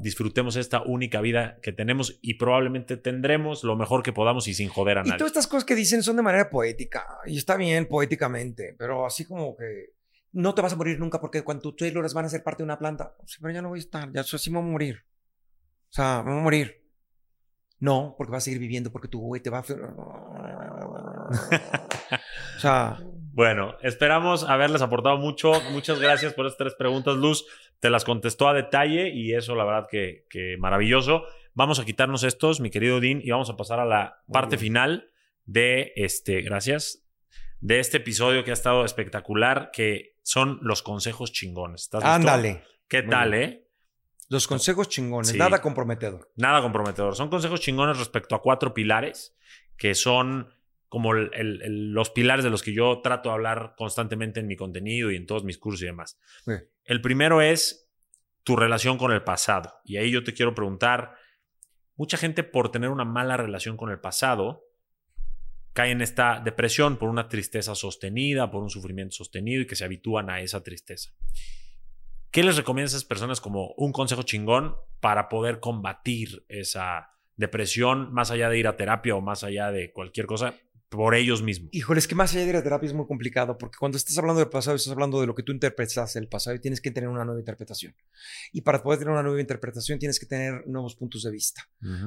disfrutemos 0.01 0.57
esta 0.57 0.83
única 0.83 1.21
vida 1.21 1.59
que 1.63 1.73
tenemos 1.73 2.19
y 2.23 2.35
probablemente 2.35 2.97
tendremos 2.97 3.65
lo 3.65 3.77
mejor 3.77 4.03
que 4.03 4.13
podamos 4.13 4.49
y 4.49 4.55
sin 4.55 4.69
joder 4.69 4.99
a 4.99 5.01
Y 5.03 5.05
nadie. 5.05 5.19
todas 5.19 5.31
estas 5.33 5.47
cosas 5.47 5.65
que 5.65 5.75
dicen 5.75 6.03
son 6.03 6.17
de 6.17 6.23
manera 6.23 6.51
poética. 6.51 7.07
Y 7.27 7.39
está 7.39 7.57
bien 7.57 7.87
poéticamente, 7.87 8.75
pero 8.79 9.07
así 9.07 9.25
como 9.25 9.57
que 9.57 9.95
no 10.33 10.55
te 10.55 10.63
vas 10.63 10.73
a 10.73 10.77
morir 10.77 10.99
nunca 10.99 11.21
porque 11.21 11.43
cuando 11.43 11.63
tus 11.63 11.75
células 11.79 12.15
van 12.15 12.25
a 12.25 12.29
ser 12.29 12.43
parte 12.43 12.63
de 12.63 12.65
una 12.65 12.79
planta. 12.79 13.15
Sí, 13.27 13.39
pero 13.41 13.53
ya 13.53 13.63
no 13.63 13.69
voy 13.71 13.79
a 13.79 13.83
estar, 13.83 14.13
ya 14.13 14.21
así 14.21 14.51
me 14.51 14.59
voy 14.59 14.69
a 14.69 14.73
morir. 14.73 15.05
O 15.91 15.93
sea, 15.93 16.23
me 16.25 16.31
voy 16.31 16.41
a 16.41 16.45
morir. 16.45 16.81
No, 17.79 18.15
porque 18.17 18.33
vas 18.33 18.43
a 18.43 18.45
seguir 18.45 18.61
viviendo, 18.61 18.93
porque 18.93 19.09
tu 19.09 19.21
güey 19.21 19.43
te 19.43 19.51
va 19.51 19.59
a... 19.59 19.63
o 22.57 22.61
sea, 22.61 22.99
Bueno, 23.33 23.77
esperamos 23.83 24.45
haberles 24.45 24.83
aportado 24.83 25.17
mucho. 25.19 25.53
Muchas 25.71 26.01
gracias 26.01 26.35
por 26.35 26.47
estas 26.47 26.59
tres 26.59 26.75
preguntas, 26.75 27.17
Luz. 27.17 27.47
Te 27.79 27.89
las 27.91 28.05
contestó 28.05 28.49
a 28.49 28.55
detalle 28.55 29.11
y 29.11 29.35
eso, 29.35 29.55
la 29.55 29.65
verdad, 29.65 29.87
que, 29.91 30.27
que 30.29 30.57
maravilloso. 30.59 31.25
Vamos 31.55 31.79
a 31.79 31.85
quitarnos 31.85 32.23
estos, 32.25 32.61
mi 32.61 32.71
querido 32.71 33.01
Dean, 33.01 33.21
y 33.23 33.31
vamos 33.31 33.49
a 33.51 33.57
pasar 33.57 33.81
a 33.81 33.85
la 33.85 34.23
Muy 34.27 34.33
parte 34.33 34.57
bien. 34.57 34.61
final 34.61 35.11
de 35.45 35.93
este, 35.97 36.43
gracias, 36.43 37.05
de 37.61 37.79
este 37.81 37.99
episodio 37.99 38.45
que 38.45 38.51
ha 38.51 38.55
estado 38.55 38.85
espectacular, 38.85 39.71
que 39.73 40.17
son 40.23 40.59
los 40.63 40.83
consejos 40.83 41.33
chingones. 41.33 41.83
¿Estás 41.83 42.01
listo? 42.03 42.13
ándale. 42.15 42.63
¿Qué 42.89 43.03
Muy 43.03 43.11
tal, 43.11 43.31
bien. 43.33 43.43
eh? 43.45 43.67
Los 44.29 44.47
consejos 44.47 44.89
chingones, 44.89 45.29
Sí. 45.31 45.39
nada 45.39 45.61
comprometedor. 45.61 46.31
Nada 46.37 46.63
comprometedor. 46.63 47.17
Son 47.17 47.29
consejos 47.31 47.61
chingones 47.61 47.99
respecto 47.99 48.35
a 48.35 48.43
cuatro 48.43 48.75
pilares 48.75 49.37
que 49.77 49.95
son 49.95 50.49
como 50.91 51.15
el- 51.15 51.31
el- 51.33 51.63
el- 51.63 51.93
los 51.93 52.11
pilares 52.11 52.45
de 52.45 52.51
los 52.51 52.63
que 52.63 52.75
yo 52.75 53.01
trato 53.01 53.31
de 53.31 53.37
hablar 53.37 53.75
constantemente 53.79 54.41
en 54.41 54.47
mi 54.49 54.57
contenido 54.57 55.11
y 55.11 55.17
en 55.17 55.25
todos 55.25 55.45
mis 55.45 55.57
cursos 55.57 55.81
y 55.83 55.87
demás. 55.87 56.19
Sí. 56.45 56.53
El 56.85 57.01
primero 57.01 57.41
es 57.41 57.89
tu 58.43 58.57
relación 58.57 58.99
con 58.99 59.13
el 59.13 59.23
pasado. 59.23 59.73
Y 59.85 59.97
ahí 59.99 60.11
yo 60.11 60.25
te 60.25 60.35
quiero 60.35 60.55
preguntar, 60.55 61.15
mucha 61.95 62.17
gente 62.17 62.43
por 62.43 62.71
tener 62.73 62.91
una 62.91 63.05
mala 63.05 63.37
relación 63.37 63.77
con 63.77 63.91
el 63.91 64.01
pasado 64.01 64.65
cae 65.73 65.93
en 65.93 66.01
esta 66.01 66.41
depresión 66.45 66.97
por 66.97 67.09
una 67.09 67.29
tristeza 67.29 67.77
sostenida, 67.77 68.51
por 68.51 68.63
un 68.63 68.71
sufrimiento 68.71 69.15
sostenido 69.15 69.63
y 69.63 69.67
que 69.69 69.77
se 69.77 69.85
habitúan 69.85 70.29
a 70.29 70.41
esa 70.41 70.63
tristeza. 70.65 71.13
¿Qué 72.33 72.43
les 72.43 72.57
recomiendas 72.57 72.95
a 72.95 72.97
esas 72.97 73.09
personas 73.09 73.41
como 73.41 73.75
un 73.77 73.93
consejo 73.93 74.25
chingón 74.25 74.75
para 74.99 75.29
poder 75.29 75.61
combatir 75.61 76.45
esa 76.49 77.13
depresión 77.37 78.13
más 78.13 78.31
allá 78.33 78.51
de 78.51 78.59
ir 78.59 78.67
a 78.67 78.77
terapia 78.77 79.15
o 79.15 79.21
más 79.21 79.45
allá 79.45 79.71
de 79.71 79.93
cualquier 79.93 80.27
cosa 80.27 80.55
por 80.91 81.15
ellos 81.15 81.41
mismos? 81.43 81.71
Híjole, 81.73 82.01
es 82.01 82.07
que 82.09 82.15
más 82.15 82.35
allá 82.35 82.45
de 82.45 82.53
la 82.53 82.63
terapia 82.63 82.87
es 82.89 82.93
muy 82.93 83.07
complicado 83.07 83.57
porque 83.57 83.79
cuando 83.79 83.97
estás 83.97 84.19
hablando 84.19 84.41
del 84.41 84.51
pasado, 84.51 84.77
estás 84.77 84.93
hablando 84.93 85.21
de 85.21 85.27
lo 85.27 85.35
que 85.35 85.43
tú 85.43 85.53
interpretas 85.53 86.13
del 86.15 86.29
pasado 86.29 86.57
y 86.57 86.59
tienes 86.59 86.81
que 86.81 86.91
tener 86.91 87.09
una 87.09 87.25
nueva 87.25 87.39
interpretación. 87.41 87.95
Y 88.53 88.61
para 88.63 88.83
poder 88.83 88.99
tener 88.99 89.13
una 89.13 89.23
nueva 89.23 89.41
interpretación 89.41 89.99
tienes 89.99 90.19
que 90.21 90.27
tener 90.27 90.67
nuevos 90.67 90.97
puntos 90.97 91.23
de 91.23 91.31
vista. 91.31 91.67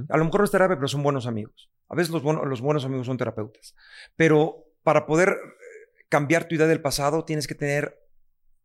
A 0.10 0.18
lo 0.18 0.26
mejor 0.26 0.42
no 0.42 0.46
es 0.46 0.52
terapia, 0.52 0.76
pero 0.76 0.88
son 0.88 1.02
buenos 1.02 1.26
amigos. 1.26 1.70
A 1.90 1.96
veces 1.96 2.12
los, 2.12 2.22
buenos- 2.22 2.46
los 2.46 2.62
buenos 2.62 2.84
amigos 2.86 3.08
son 3.08 3.18
terapeutas. 3.18 3.74
Pero 4.16 4.66
para 4.84 5.06
poder 5.06 5.30
eh, 5.30 6.06
cambiar 6.10 6.48
tu 6.48 6.56
idea 6.56 6.68
del 6.68 6.82
pasado, 6.82 7.24
tienes 7.24 7.48
que 7.48 7.56
tener, 7.56 8.00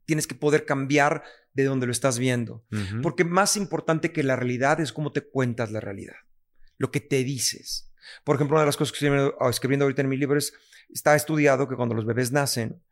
tienes 0.05 0.27
que 0.27 0.35
poder 0.35 0.65
cambiar 0.65 1.23
de 1.53 1.65
donde 1.65 1.87
lo 1.87 1.93
estás 1.93 2.19
viendo. 2.19 2.65
Porque 3.03 3.25
más 3.25 3.57
importante 3.57 4.13
que 4.13 4.23
la 4.25 4.35
realidad 4.37 4.81
es 4.81 4.93
cómo 4.93 5.13
te 5.13 5.23
cuentas 5.23 5.71
la 5.71 5.79
realidad, 5.81 6.17
lo 6.77 6.91
que 6.91 7.01
te 7.01 7.23
dices. 7.23 7.88
Por 8.25 8.37
ejemplo, 8.37 8.57
una 8.57 8.63
de 8.63 8.67
las 8.67 8.77
cosas 8.77 8.93
que 8.93 8.97
estoy 8.97 9.09
escribiendo- 9.09 9.51
escribiendo 9.51 9.85
ahorita 9.85 10.03
en 10.03 10.09
mi 10.09 10.17
libro 10.17 10.39
es, 10.39 10.53
está 10.89 11.15
estudiado 11.15 11.69
que 11.69 11.77
cuando 11.77 11.95
los 11.95 12.05
bebés 12.07 12.33
nacen, 12.33 12.83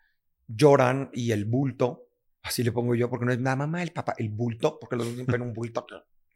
lloran 0.46 1.10
y 1.12 1.32
el 1.32 1.44
bulto, 1.44 2.08
así 2.42 2.62
le 2.62 2.72
pongo 2.72 2.94
yo, 2.94 3.10
porque 3.10 3.26
no 3.26 3.32
es 3.32 3.40
la 3.40 3.56
mamá, 3.56 3.82
el 3.82 3.92
papá, 3.92 4.14
el 4.18 4.28
bulto, 4.30 4.78
porque 4.78 4.96
los 4.96 5.06
niños 5.06 5.26
ven 5.26 5.42
un 5.42 5.52
bulto, 5.52 5.86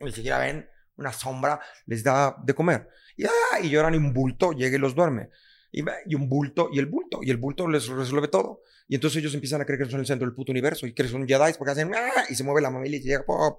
ni 0.01 0.12
siquiera 0.12 0.38
ven 0.38 0.68
una 0.97 1.12
sombra, 1.12 1.60
les 1.86 2.02
da 2.05 2.36
de 2.42 2.55
comer. 2.55 2.88
Y, 3.16 3.24
ah, 3.24 3.60
y 3.62 3.70
lloran 3.70 3.94
y 3.94 3.97
un 3.97 4.12
bulto 4.12 4.52
llega 4.52 4.76
y 4.76 4.80
los 4.80 4.94
duerme. 4.94 5.30
Y, 5.72 5.82
y 6.06 6.14
un 6.14 6.28
bulto, 6.28 6.68
y 6.72 6.78
el 6.78 6.86
bulto, 6.86 7.20
y 7.22 7.30
el 7.30 7.36
bulto 7.36 7.68
les 7.68 7.86
resuelve 7.88 8.28
todo. 8.28 8.62
Y 8.88 8.97
entonces 8.97 9.18
ellos 9.20 9.32
empiezan 9.34 9.60
a 9.60 9.64
creer 9.64 9.84
que 9.84 9.90
son 9.90 10.01
el 10.01 10.06
centro 10.06 10.26
del 10.26 10.34
puto 10.34 10.51
universo 10.51 10.84
y 10.86 10.92
que 10.92 11.05
son 11.05 11.26
Jedi 11.26 11.52
porque 11.56 11.70
hacen 11.70 11.92
¡ah! 11.94 12.24
y 12.28 12.34
se 12.34 12.42
mueve 12.42 12.60
la 12.60 12.70
mamila 12.70 12.97
y 12.97 13.01
llega. 13.01 13.24
¡oh! 13.28 13.56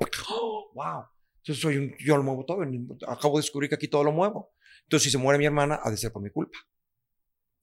¡Wow! 0.75 1.05
Yo 1.43 1.53
soy 1.55 1.77
un, 1.77 1.95
yo 1.97 2.17
lo 2.17 2.23
muevo 2.23 2.45
todo. 2.45 2.61
Acabo 3.07 3.37
de 3.37 3.41
descubrir 3.41 3.69
que 3.69 3.75
aquí 3.75 3.87
todo 3.87 4.03
lo 4.03 4.11
muevo. 4.11 4.51
Entonces, 4.83 5.05
si 5.05 5.11
se 5.11 5.17
muere 5.17 5.39
mi 5.39 5.45
hermana, 5.45 5.79
ha 5.83 5.89
de 5.89 5.97
ser 5.97 6.11
por 6.11 6.21
mi 6.21 6.29
culpa. 6.29 6.57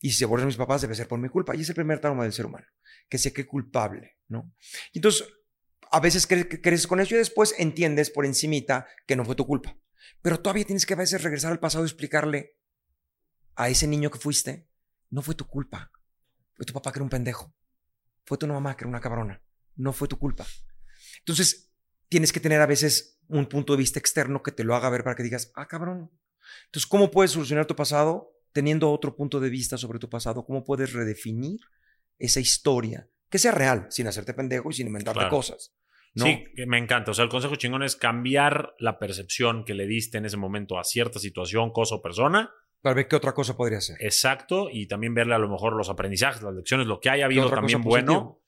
Y 0.01 0.11
si 0.11 0.19
se 0.19 0.27
mueren 0.27 0.47
mis 0.47 0.57
papás, 0.57 0.81
debe 0.81 0.95
ser 0.95 1.09
por 1.09 1.19
mi 1.19 1.29
culpa. 1.29 1.57
Y 1.57 1.63
es 1.63 1.69
el 1.69 1.75
primer 1.75 2.01
trauma 2.01 2.23
del 2.23 2.33
ser 2.33 2.47
humano, 2.47 2.67
que 3.09 3.19
se 3.19 3.33
cree 3.33 3.47
culpable, 3.47 4.19
¿no? 4.29 4.55
Entonces, 4.93 5.27
a 5.91 6.01
veces 6.01 6.27
creces 6.27 6.87
con 6.87 7.01
eso 7.01 7.15
y 7.15 7.19
después 7.19 7.55
entiendes 7.59 8.11
por 8.11 8.27
encimita 8.27 8.87
que 9.07 9.17
no 9.17 9.25
fue 9.25 9.35
tu 9.35 9.47
culpa. 9.47 9.77
Pero 10.23 10.41
todavía 10.41 10.65
tienes 10.65 10.87
que 10.87 10.95
a 10.95 10.99
veces 10.99 11.23
regresar 11.23 11.53
al 11.53 11.61
pasado 11.61 11.85
y 11.85 11.87
explicarle 11.87 12.57
a 13.57 13.69
ese 13.69 13.87
niño 13.87 14.11
que 14.11 14.19
fuiste, 14.19 14.69
no 15.11 15.23
fue 15.23 15.35
tu 15.35 15.47
culpa. 15.47 15.91
Fue 16.55 16.67
tu 16.67 16.73
papá 16.73 16.93
que 16.93 16.99
era 16.99 17.05
un 17.05 17.11
pendejo. 17.11 17.55
Fue 18.25 18.39
tu 18.39 18.47
mamá 18.47 18.77
que 18.77 18.85
era 18.85 18.89
una 18.89 19.01
cabrona. 19.01 19.43
No 19.77 19.93
fue 19.93 20.09
tu 20.09 20.19
culpa. 20.19 20.47
Entonces, 21.21 21.71
tienes 22.09 22.33
que 22.33 22.41
tener 22.41 22.61
a 22.61 22.67
veces 22.67 23.19
un 23.29 23.49
punto 23.49 23.73
de 23.73 23.79
vista 23.79 23.99
externo 23.99 24.43
que 24.43 24.53
te 24.53 24.65
lo 24.65 24.75
haga 24.75 24.91
ver 24.91 25.05
para 25.05 25.17
que 25.17 25.23
digas, 25.23 25.53
ah, 25.55 25.67
cabrón. 25.67 26.11
Entonces, 26.67 26.87
¿cómo 26.89 27.11
puedes 27.11 27.31
solucionar 27.33 27.67
tu 27.67 27.75
pasado 27.77 28.33
teniendo 28.53 28.91
otro 28.91 29.15
punto 29.17 29.41
de 29.41 29.51
vista 29.51 29.77
sobre 29.79 29.99
tu 29.99 30.09
pasado? 30.09 30.45
¿Cómo 30.45 30.65
puedes 30.65 30.93
redefinir 30.93 31.61
esa 32.19 32.41
historia? 32.41 33.09
Que 33.31 33.39
sea 33.39 33.53
real, 33.53 33.87
sin 33.91 34.07
hacerte 34.07 34.35
pendejo 34.35 34.71
y 34.71 34.75
sin 34.75 34.87
inventarte 34.87 35.19
Claro. 35.21 35.37
cosas. 35.37 35.75
¿no? 36.15 36.25
Sí, 36.25 36.45
me 36.67 36.79
encanta. 36.79 37.11
O 37.11 37.15
sea, 37.15 37.25
el 37.25 37.31
consejo 37.31 37.55
chingón 37.57 37.83
es 37.83 37.95
cambiar 37.95 38.75
la 38.79 38.99
percepción 38.99 39.65
que 39.65 39.75
le 39.75 39.87
diste 39.87 40.19
en 40.19 40.25
ese 40.25 40.37
momento 40.39 40.79
a 40.79 40.85
cierta 40.85 41.19
situación, 41.19 41.71
cosa 41.71 41.97
o 41.97 42.03
persona. 42.03 42.51
Para 42.81 42.95
ver 42.95 43.09
qué 43.09 43.15
otra 43.17 43.35
cosa 43.35 43.57
podría 43.57 43.81
ser. 43.81 43.99
Exacto. 44.01 44.69
Y 44.73 44.89
también 44.89 45.15
verle 45.15 45.35
a 45.35 45.39
lo 45.39 45.49
mejor 45.49 45.77
los 45.77 45.91
aprendizajes, 45.91 46.43
las 46.43 46.55
lecciones, 46.55 46.87
lo 46.87 46.99
que 46.99 47.11
haya 47.11 47.27
habido 47.27 47.51
también 47.51 47.83
bueno. 47.83 48.41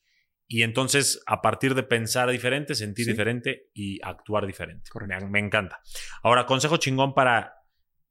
Y 0.49 0.63
entonces, 0.63 1.23
a 1.27 1.43
partir 1.43 1.75
de 1.77 1.85
pensar 1.85 2.29
diferente, 2.31 2.75
sentir 2.75 3.05
Sí. 3.05 3.13
diferente 3.13 3.69
y 3.73 4.01
actuar 4.03 4.47
diferente. 4.47 4.91
Me, 5.07 5.21
me 5.29 5.39
encanta. 5.39 5.81
Ahora, 6.25 6.47
consejo 6.47 6.77
chingón 6.79 7.15
para 7.15 7.55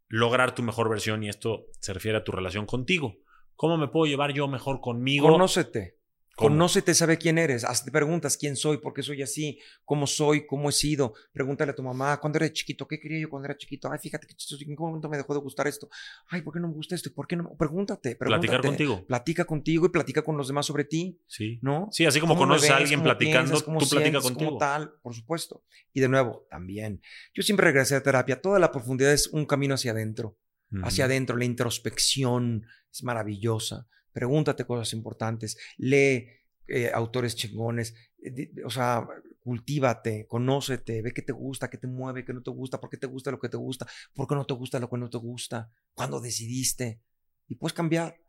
lograr 0.10 0.54
tu 0.54 0.64
mejor 0.64 0.90
versión, 0.90 1.24
y 1.24 1.30
esto 1.30 1.68
se 1.80 1.94
refiere 1.94 2.18
a 2.18 2.24
tu 2.24 2.32
relación 2.32 2.66
contigo. 2.66 3.16
¿Cómo 3.56 3.78
me 3.78 3.88
puedo 3.88 4.06
llevar 4.06 4.34
yo 4.34 4.48
mejor 4.48 4.82
conmigo? 4.82 5.30
Conócete. 5.30 5.99
¿Cómo? 6.40 6.52
Conócete, 6.52 6.94
sabe 6.94 7.18
quién 7.18 7.38
eres. 7.38 7.66
Hazte 7.66 7.92
preguntas, 7.92 8.38
quién 8.38 8.56
soy, 8.56 8.78
por 8.78 8.94
qué 8.94 9.04
soy 9.04 9.22
así, 9.22 9.60
cómo 9.84 10.08
soy, 10.08 10.48
cómo 10.48 10.70
he 10.70 10.72
sido. 10.72 11.14
Pregúntale 11.34 11.72
a 11.72 11.76
tu 11.76 11.84
mamá, 11.84 12.18
¿cuándo 12.22 12.38
era 12.38 12.50
chiquito? 12.54 12.88
¿Qué 12.88 12.98
quería 12.98 13.20
yo 13.20 13.30
cuando 13.30 13.48
era 13.48 13.58
chiquito? 13.58 13.92
Ay, 13.92 14.00
fíjate 14.00 14.26
que 14.26 14.34
¿en 14.34 14.76
qué 14.76 14.82
momento 14.82 15.10
me 15.10 15.18
dejó 15.18 15.34
de 15.34 15.42
gustar 15.42 15.68
esto? 15.68 15.90
Ay, 16.30 16.42
¿por 16.42 16.54
qué 16.54 16.62
no 16.62 16.70
me 16.70 16.76
gusta 16.76 16.96
esto? 16.96 17.12
¿Por 17.14 17.28
qué 17.28 17.36
no? 17.36 17.54
Pregúntate, 17.58 18.16
pregúntate. 18.16 18.48
Platicar 18.48 18.62
contigo. 18.66 19.06
Platica 19.06 19.44
contigo 19.44 19.86
y 19.86 19.90
platica 19.90 20.22
con 20.22 20.38
los 20.38 20.48
demás 20.48 20.66
sobre 20.66 20.86
ti, 20.86 21.20
Sí. 21.28 21.60
¿no? 21.62 21.90
Sí, 21.92 22.06
así 22.06 22.22
como 22.22 22.36
¿Cómo 22.36 22.46
me 22.46 22.50
conoces 22.52 22.70
a 22.70 22.78
alguien 22.78 23.02
¿Cómo 23.02 23.10
platicando, 23.10 23.50
piensas? 23.50 23.64
¿Cómo 23.64 23.80
tú 23.80 23.90
platicas 23.90 24.24
contigo. 24.24 24.52
¿Cómo 24.52 24.60
tal? 24.60 24.94
Por 25.02 25.14
supuesto. 25.14 25.66
Y 25.92 26.00
de 26.00 26.08
nuevo, 26.08 26.48
también. 26.50 27.02
Yo 27.34 27.44
siempre 27.44 27.66
regresé 27.66 27.96
a 27.96 28.02
terapia. 28.04 28.42
Toda 28.42 28.60
la 28.60 28.72
profundidad 28.72 29.12
es 29.12 29.28
un 29.28 29.46
camino 29.46 29.76
hacia 29.76 29.92
adentro 29.92 30.38
hacia 30.84 31.06
adentro. 31.06 31.36
La 31.38 31.46
introspección 31.46 32.66
es 32.92 33.04
maravillosa. 33.04 33.88
Pregúntate 34.12 34.66
cosas 34.66 34.94
importantes. 34.94 35.58
Lee 35.78 36.28
eh, 36.68 36.92
autores 36.94 37.36
chingones. 37.36 37.96
eh, 38.24 38.52
O 38.66 38.70
sea, 38.70 39.08
cultívate, 39.40 40.28
conócete, 40.28 41.02
ve 41.02 41.12
qué 41.14 41.22
te 41.22 41.32
gusta, 41.34 41.70
qué 41.70 41.78
te 41.78 41.88
mueve, 41.88 42.24
qué 42.26 42.34
no 42.34 42.42
te 42.44 42.52
gusta, 42.52 42.80
por 42.80 42.90
qué 42.90 42.98
te 42.98 43.08
gusta 43.08 43.32
lo 43.32 43.40
que 43.40 43.50
te 43.50 43.58
gusta, 43.58 43.88
por 44.14 44.28
qué 44.28 44.36
no 44.36 44.46
te 44.46 44.54
gusta 44.54 44.80
lo 44.80 44.90
que 44.90 44.98
no 44.98 45.10
te 45.10 45.18
gusta, 45.18 45.72
cuándo 45.94 46.20
decidiste. 46.20 47.02
Y 47.48 47.56
puedes 47.56 47.74
cambiar. 47.74 48.20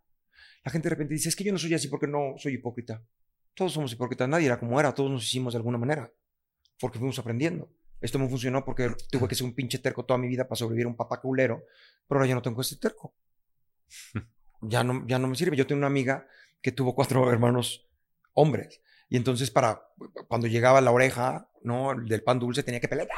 La 0.65 0.70
gente 0.70 0.89
de 0.89 0.90
repente 0.90 1.15
dice, 1.15 1.28
es 1.28 1.36
que 1.36 1.44
yo 1.44 1.52
no 1.52 1.59
soy 1.59 1.74
así 1.74 1.89
porque 1.89 2.07
no 2.07 2.35
soy 2.39 2.55
hipócrita. 2.55 3.02
Todos 3.55 3.73
somos 3.73 3.93
hipócritas, 3.93 4.28
nadie 4.28 4.47
era 4.47 4.59
como 4.59 4.78
era, 4.81 4.94
todos 4.94 5.11
nos 5.11 5.24
hicimos 5.24 5.52
de 5.52 5.59
alguna 5.59 5.77
manera, 5.78 6.11
porque 6.78 6.98
fuimos 6.98 7.19
aprendiendo. 7.19 7.70
Esto 8.01 8.19
me 8.19 8.28
funcionó 8.28 8.65
porque 8.65 8.90
tuve 9.11 9.28
que 9.28 9.35
ser 9.35 9.44
un 9.47 9.55
pinche 9.55 9.78
terco 9.78 10.05
toda 10.07 10.19
mi 10.19 10.28
vida 10.28 10.44
para 10.48 10.57
sobrevivir 10.57 10.86
a 10.86 10.90
un 10.90 10.97
papá 10.97 11.20
culero, 11.20 11.65
pero 12.07 12.20
ahora 12.20 12.28
ya 12.28 12.35
no 12.35 12.43
tengo 12.43 12.61
ese 12.62 12.77
terco. 12.77 13.15
Ya 14.62 14.85
no, 14.85 15.07
ya 15.07 15.19
no 15.19 15.28
me 15.28 15.37
sirve. 15.37 15.57
Yo 15.57 15.66
tengo 15.66 15.78
una 15.78 15.87
amiga 15.87 16.27
que 16.62 16.73
tuvo 16.73 16.95
cuatro 16.95 17.31
hermanos 17.32 17.89
hombres. 18.35 18.81
Y 19.09 19.16
entonces 19.16 19.51
para 19.51 19.82
cuando 20.28 20.47
llegaba 20.47 20.81
la 20.81 20.93
oreja, 20.93 21.49
¿no? 21.62 21.95
Del 21.95 22.23
pan 22.23 22.39
dulce 22.39 22.62
tenía 22.62 22.81
que 22.81 22.89
pelear. 22.89 23.09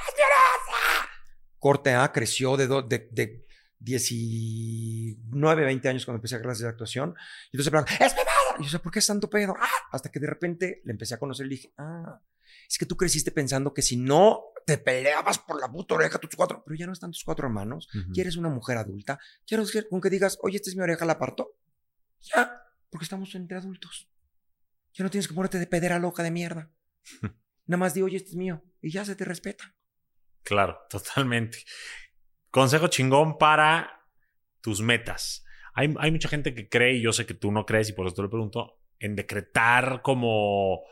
Corte 1.59 1.95
A 1.95 2.11
creció 2.11 2.57
de, 2.57 2.67
de, 2.67 3.09
de 3.13 3.47
19, 3.79 5.65
20 5.65 5.89
años 5.89 6.05
cuando 6.05 6.19
empecé 6.19 6.37
a 6.37 6.43
clases 6.43 6.63
de 6.63 6.69
actuación. 6.69 7.15
Y 7.53 7.57
entonces 7.57 8.01
¡es 8.01 8.13
mi 8.13 8.19
madre! 8.19 8.65
Y 8.65 8.65
yo, 8.65 8.81
¿por 8.81 8.93
qué 8.93 9.01
es 9.01 9.07
tanto 9.07 9.29
pedo? 9.29 9.55
¡Ah! 9.59 9.69
Hasta 9.91 10.11
que 10.11 10.21
de 10.21 10.27
repente 10.27 10.83
le 10.85 10.93
empecé 10.93 11.15
a 11.15 11.19
conocer 11.19 11.47
y 11.47 11.51
dije, 11.51 11.73
ah, 11.79 12.21
es 12.69 12.79
que 12.79 12.87
tú 12.87 12.97
creciste 12.97 13.31
pensando 13.31 13.75
que 13.75 13.83
si 13.83 13.97
no 13.97 14.52
te 14.67 14.79
peleabas 14.79 15.39
por 15.39 15.61
la 15.61 15.71
puta 15.71 15.95
oreja 15.95 16.19
tus 16.19 16.35
cuatro, 16.37 16.63
pero 16.65 16.77
ya 16.77 16.87
no 16.87 16.93
están 16.93 17.11
tus 17.11 17.25
cuatro 17.25 17.47
hermanos, 17.47 17.89
quieres 18.13 18.37
una 18.37 18.49
mujer 18.49 18.79
adulta, 18.79 19.19
quieres 19.47 19.73
con 19.89 20.01
que 20.01 20.11
digas, 20.11 20.39
oye, 20.43 20.57
esta 20.57 20.71
es 20.71 20.77
mi 20.77 20.83
oreja, 20.83 21.05
la 21.05 21.19
parto. 21.19 21.57
Ya, 22.21 22.63
porque 22.91 23.05
estamos 23.05 23.35
entre 23.35 23.57
adultos. 23.57 24.09
Ya 24.93 25.05
no 25.05 25.11
tienes 25.11 25.27
que 25.27 25.35
ponerte 25.35 25.59
de 25.59 25.67
pedera 25.67 25.99
loca 25.99 26.23
de 26.23 26.31
mierda. 26.31 26.71
Nada 27.67 27.79
más 27.79 27.95
di, 27.95 28.03
oye, 28.03 28.17
este 28.17 28.31
es 28.31 28.37
mío, 28.37 28.63
y 28.81 28.91
ya 28.91 29.05
se 29.05 29.17
te 29.17 29.25
respeta. 29.25 29.75
Claro, 30.43 30.79
totalmente. 30.91 31.59
Consejo 32.51 32.89
chingón 32.89 33.39
para 33.39 34.07
tus 34.61 34.83
metas. 34.83 35.45
Hay, 35.75 35.95
hay 35.99 36.11
mucha 36.11 36.29
gente 36.29 36.55
que 36.55 36.69
cree, 36.69 36.97
y 36.97 37.03
yo 37.03 37.13
sé 37.13 37.25
que 37.25 37.35
tú 37.35 37.51
no 37.51 37.65
crees, 37.65 37.89
y 37.89 37.93
por 37.93 38.07
eso 38.07 38.17
te 38.17 38.23
lo 38.23 38.31
pregunto, 38.31 38.81
en 38.99 39.17
decretar 39.17 40.03
como 40.03 40.83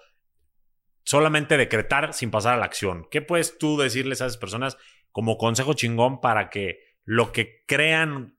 solamente 1.04 1.56
decretar 1.56 2.14
sin 2.14 2.30
pasar 2.30 2.54
a 2.54 2.58
la 2.58 2.66
acción. 2.66 3.06
¿Qué 3.10 3.22
puedes 3.22 3.58
tú 3.58 3.78
decirles 3.78 4.20
a 4.20 4.26
esas 4.26 4.38
personas 4.38 4.76
como 5.10 5.38
consejo 5.38 5.74
chingón 5.74 6.20
para 6.20 6.50
que 6.50 6.80
lo 7.04 7.32
que 7.32 7.64
crean 7.66 8.38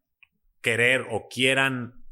querer 0.61 1.05
o 1.09 1.27
quieran 1.27 2.05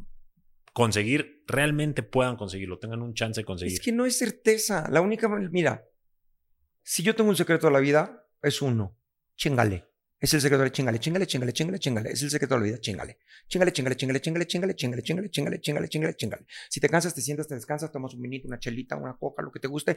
conseguir, 0.73 1.43
realmente 1.47 2.03
puedan 2.03 2.35
conseguirlo, 2.35 2.79
tengan 2.79 3.01
un 3.01 3.13
chance 3.13 3.41
de 3.41 3.45
conseguir? 3.45 3.73
Es 3.73 3.81
que 3.81 3.91
no 3.91 4.05
es 4.05 4.17
certeza. 4.17 4.87
La 4.89 5.01
única, 5.01 5.27
mira, 5.27 5.85
si 6.83 7.03
yo 7.03 7.15
tengo 7.15 7.29
un 7.29 7.35
secreto 7.35 7.67
de 7.67 7.73
la 7.73 7.79
vida, 7.79 8.27
es 8.41 8.61
uno. 8.61 8.97
Chingale. 9.35 9.88
Es 10.19 10.33
el 10.33 10.41
secreto 10.41 10.63
de 10.63 10.71
chingale, 10.71 10.99
chingale, 10.99 11.25
chingale, 11.25 11.53
chingale, 11.53 11.79
chingale. 11.79 12.11
Es 12.11 12.21
el 12.23 12.29
secreto 12.29 12.55
de 12.55 12.59
la 12.59 12.65
vida, 12.65 12.79
chingale. 12.79 13.19
Chingale, 13.47 13.71
chingale, 13.71 13.95
chingale, 13.95 14.19
chingale, 14.19 14.45
chingale, 14.45 14.73
chingale, 14.75 15.01
chingale, 15.01 15.29
chingale, 15.29 15.59
chingale, 15.61 15.87
chingale, 15.87 16.15
chingale. 16.15 16.45
Si 16.69 16.81
te 16.81 16.89
cansas, 16.89 17.15
te 17.15 17.21
sientas, 17.21 17.47
te 17.47 17.55
descansas, 17.55 17.89
tomas 17.91 18.13
un 18.13 18.21
minito, 18.21 18.47
una 18.47 18.59
chelita, 18.59 18.97
una 18.97 19.15
coca, 19.15 19.41
lo 19.41 19.51
que 19.51 19.61
te 19.61 19.67
guste. 19.69 19.95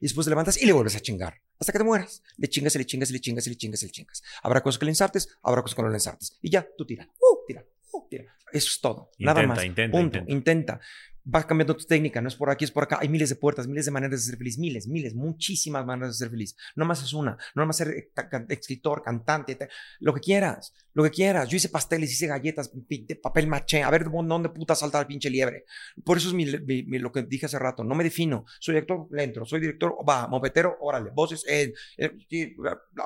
Y 0.00 0.06
después 0.06 0.24
te 0.24 0.30
levantas 0.30 0.60
y 0.62 0.64
le 0.64 0.72
vuelves 0.72 0.96
a 0.96 1.00
chingar. 1.00 1.34
Hasta 1.58 1.72
que 1.72 1.78
te 1.78 1.84
mueras. 1.84 2.22
Le 2.38 2.48
chingas, 2.48 2.74
le 2.76 2.86
chingas, 2.86 3.10
le 3.10 3.20
chingas, 3.20 3.46
le 3.46 3.56
chingas, 3.56 3.82
le 3.82 3.90
chingas. 3.90 4.22
Habrá 4.42 4.62
cosas 4.62 4.78
que 4.78 4.86
le 4.86 4.92
ensartes, 4.92 5.28
habrá 5.42 5.60
cosas 5.60 5.76
que 5.76 5.82
no 5.82 5.88
le 5.90 5.96
ensartes. 5.96 6.38
Y 6.40 6.50
ya, 6.50 6.66
tú 6.78 6.86
tira. 6.86 7.06
Uh, 7.20 7.46
tira. 7.46 7.62
Uh, 7.92 8.08
tira. 8.08 8.24
Eso 8.50 8.68
es 8.68 8.80
todo. 8.80 9.10
Nada 9.18 9.42
más. 9.46 9.62
Intenta, 9.62 9.98
Punto. 9.98 10.18
intenta. 10.20 10.32
Intenta 10.32 10.80
vas 11.24 11.46
cambiando 11.46 11.76
tu 11.76 11.84
técnica, 11.84 12.20
no 12.20 12.28
es 12.28 12.36
por 12.36 12.50
aquí, 12.50 12.64
es 12.64 12.70
por 12.70 12.84
acá. 12.84 12.98
Hay 13.00 13.08
miles 13.08 13.28
de 13.28 13.36
puertas, 13.36 13.66
miles 13.66 13.84
de 13.84 13.90
maneras 13.90 14.20
de 14.20 14.30
ser 14.30 14.38
feliz, 14.38 14.58
miles, 14.58 14.86
miles, 14.86 15.14
muchísimas 15.14 15.84
maneras 15.84 16.14
de 16.14 16.24
ser 16.24 16.30
feliz. 16.30 16.56
No 16.76 16.84
más 16.84 17.02
es 17.02 17.12
una, 17.12 17.36
no 17.54 17.66
más 17.66 17.76
ser 17.76 17.88
eh, 17.90 18.10
escritor, 18.48 19.02
cantante, 19.02 19.58
lo 20.00 20.14
que 20.14 20.20
quieras, 20.20 20.74
lo 20.94 21.02
que 21.02 21.10
quieras. 21.10 21.48
Yo 21.48 21.56
hice 21.56 21.68
pasteles, 21.68 22.12
hice 22.12 22.26
galletas, 22.26 22.72
papel 23.22 23.46
maché, 23.46 23.82
a 23.82 23.90
ver 23.90 24.10
dónde 24.10 24.48
puta 24.48 24.74
salta 24.74 25.00
el 25.00 25.06
pinche 25.06 25.30
liebre. 25.30 25.64
Por 26.04 26.16
eso 26.16 26.28
es 26.28 26.34
mi, 26.34 26.46
lo 26.46 27.12
que 27.12 27.22
dije 27.22 27.46
hace 27.46 27.58
rato, 27.58 27.84
no 27.84 27.94
me 27.94 28.04
defino. 28.04 28.44
Soy 28.58 28.76
actor, 28.76 29.06
le 29.10 29.24
entro. 29.24 29.44
Soy 29.44 29.60
director, 29.60 29.96
va, 30.08 30.28
mopetero, 30.28 30.76
órale, 30.80 31.10
voces, 31.10 31.44
eh, 31.48 31.72
eh, 31.98 32.54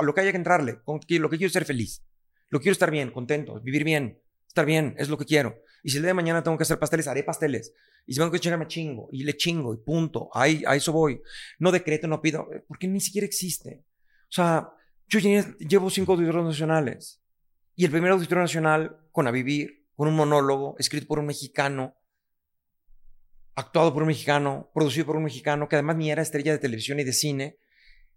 lo 0.00 0.14
que 0.14 0.20
haya 0.20 0.30
que 0.30 0.36
entrarle, 0.36 0.78
lo 0.86 1.00
que 1.30 1.36
quiero 1.36 1.46
es 1.46 1.52
ser 1.52 1.64
feliz. 1.64 2.02
Lo 2.50 2.60
quiero 2.60 2.72
estar 2.72 2.90
bien, 2.90 3.10
contento, 3.10 3.60
vivir 3.60 3.82
bien, 3.82 4.20
estar 4.46 4.64
bien, 4.64 4.94
es 4.98 5.08
lo 5.08 5.18
que 5.18 5.24
quiero. 5.24 5.56
Y 5.84 5.90
si 5.90 5.98
el 5.98 6.02
día 6.02 6.08
de 6.08 6.14
mañana 6.14 6.42
tengo 6.42 6.56
que 6.56 6.62
hacer 6.62 6.78
pasteles, 6.78 7.06
haré 7.06 7.22
pasteles. 7.22 7.74
Y 8.06 8.14
si 8.14 8.18
tengo 8.18 8.32
que 8.32 8.40
chingar, 8.40 8.58
me 8.58 8.66
chingo. 8.66 9.10
Y 9.12 9.22
le 9.22 9.36
chingo 9.36 9.74
y 9.74 9.76
punto. 9.76 10.30
Ahí, 10.32 10.64
a 10.66 10.74
eso 10.74 10.92
voy. 10.92 11.20
No 11.58 11.70
decreto, 11.70 12.08
no 12.08 12.22
pido, 12.22 12.48
eh, 12.54 12.64
porque 12.66 12.88
ni 12.88 13.00
siquiera 13.00 13.26
existe. 13.26 13.84
O 14.22 14.32
sea, 14.32 14.70
yo 15.08 15.20
llevo 15.20 15.90
cinco 15.90 16.14
auditorios 16.14 16.46
nacionales. 16.46 17.20
Y 17.76 17.84
el 17.84 17.90
primer 17.90 18.12
auditorio 18.12 18.40
nacional 18.40 18.96
con 19.12 19.26
A 19.26 19.30
Vivir, 19.30 19.84
con 19.94 20.08
un 20.08 20.16
monólogo, 20.16 20.74
escrito 20.78 21.06
por 21.06 21.18
un 21.18 21.26
mexicano, 21.26 21.94
actuado 23.54 23.92
por 23.92 24.04
un 24.04 24.08
mexicano, 24.08 24.70
producido 24.72 25.04
por 25.04 25.16
un 25.16 25.24
mexicano, 25.24 25.68
que 25.68 25.76
además 25.76 25.96
ni 25.96 26.10
era 26.10 26.22
estrella 26.22 26.52
de 26.52 26.58
televisión 26.58 26.98
y 26.98 27.04
de 27.04 27.12
cine. 27.12 27.58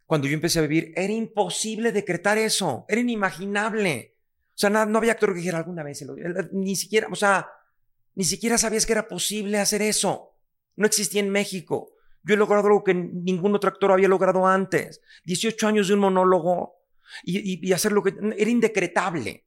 Cuando 0.06 0.28
yo 0.28 0.36
empecé 0.36 0.60
a 0.60 0.62
vivir, 0.62 0.94
era 0.96 1.12
imposible 1.12 1.92
decretar 1.92 2.38
eso. 2.38 2.86
Era 2.88 3.02
inimaginable. 3.02 4.16
O 4.58 4.58
sea, 4.58 4.70
no, 4.70 4.98
había 4.98 5.12
actor 5.12 5.34
que 5.34 5.40
dijera 5.40 5.58
alguna 5.58 5.84
vez, 5.84 6.06
ni 6.54 6.78
siquiera, 6.78 7.10
o 7.12 7.16
sea, 7.16 7.48
ni 8.18 8.24
siquiera 8.24 8.58
sabías 8.58 8.88
que 8.88 8.94
era 8.94 9.08
posible 9.08 9.60
hacer 9.60 9.84
eso. 9.84 10.40
No 10.76 10.88
existía 10.88 11.22
en 11.22 11.30
México. 11.30 11.92
Yo 12.24 12.34
he 12.34 12.38
logrado 12.38 12.66
algo 12.66 12.84
que 12.84 12.96
ningún 12.96 13.54
otro 13.54 13.70
actor 13.70 13.92
había 13.92 14.08
logrado 14.08 14.48
antes. 14.48 15.02
18 15.26 15.68
años 15.68 15.88
de 15.88 15.94
un 15.94 16.00
monólogo 16.00 16.82
y, 17.24 17.64
y, 17.64 17.74
hacer 17.74 17.92
lo 17.92 18.02
que 18.02 18.16
era 18.38 18.50
indecretable. 18.50 19.46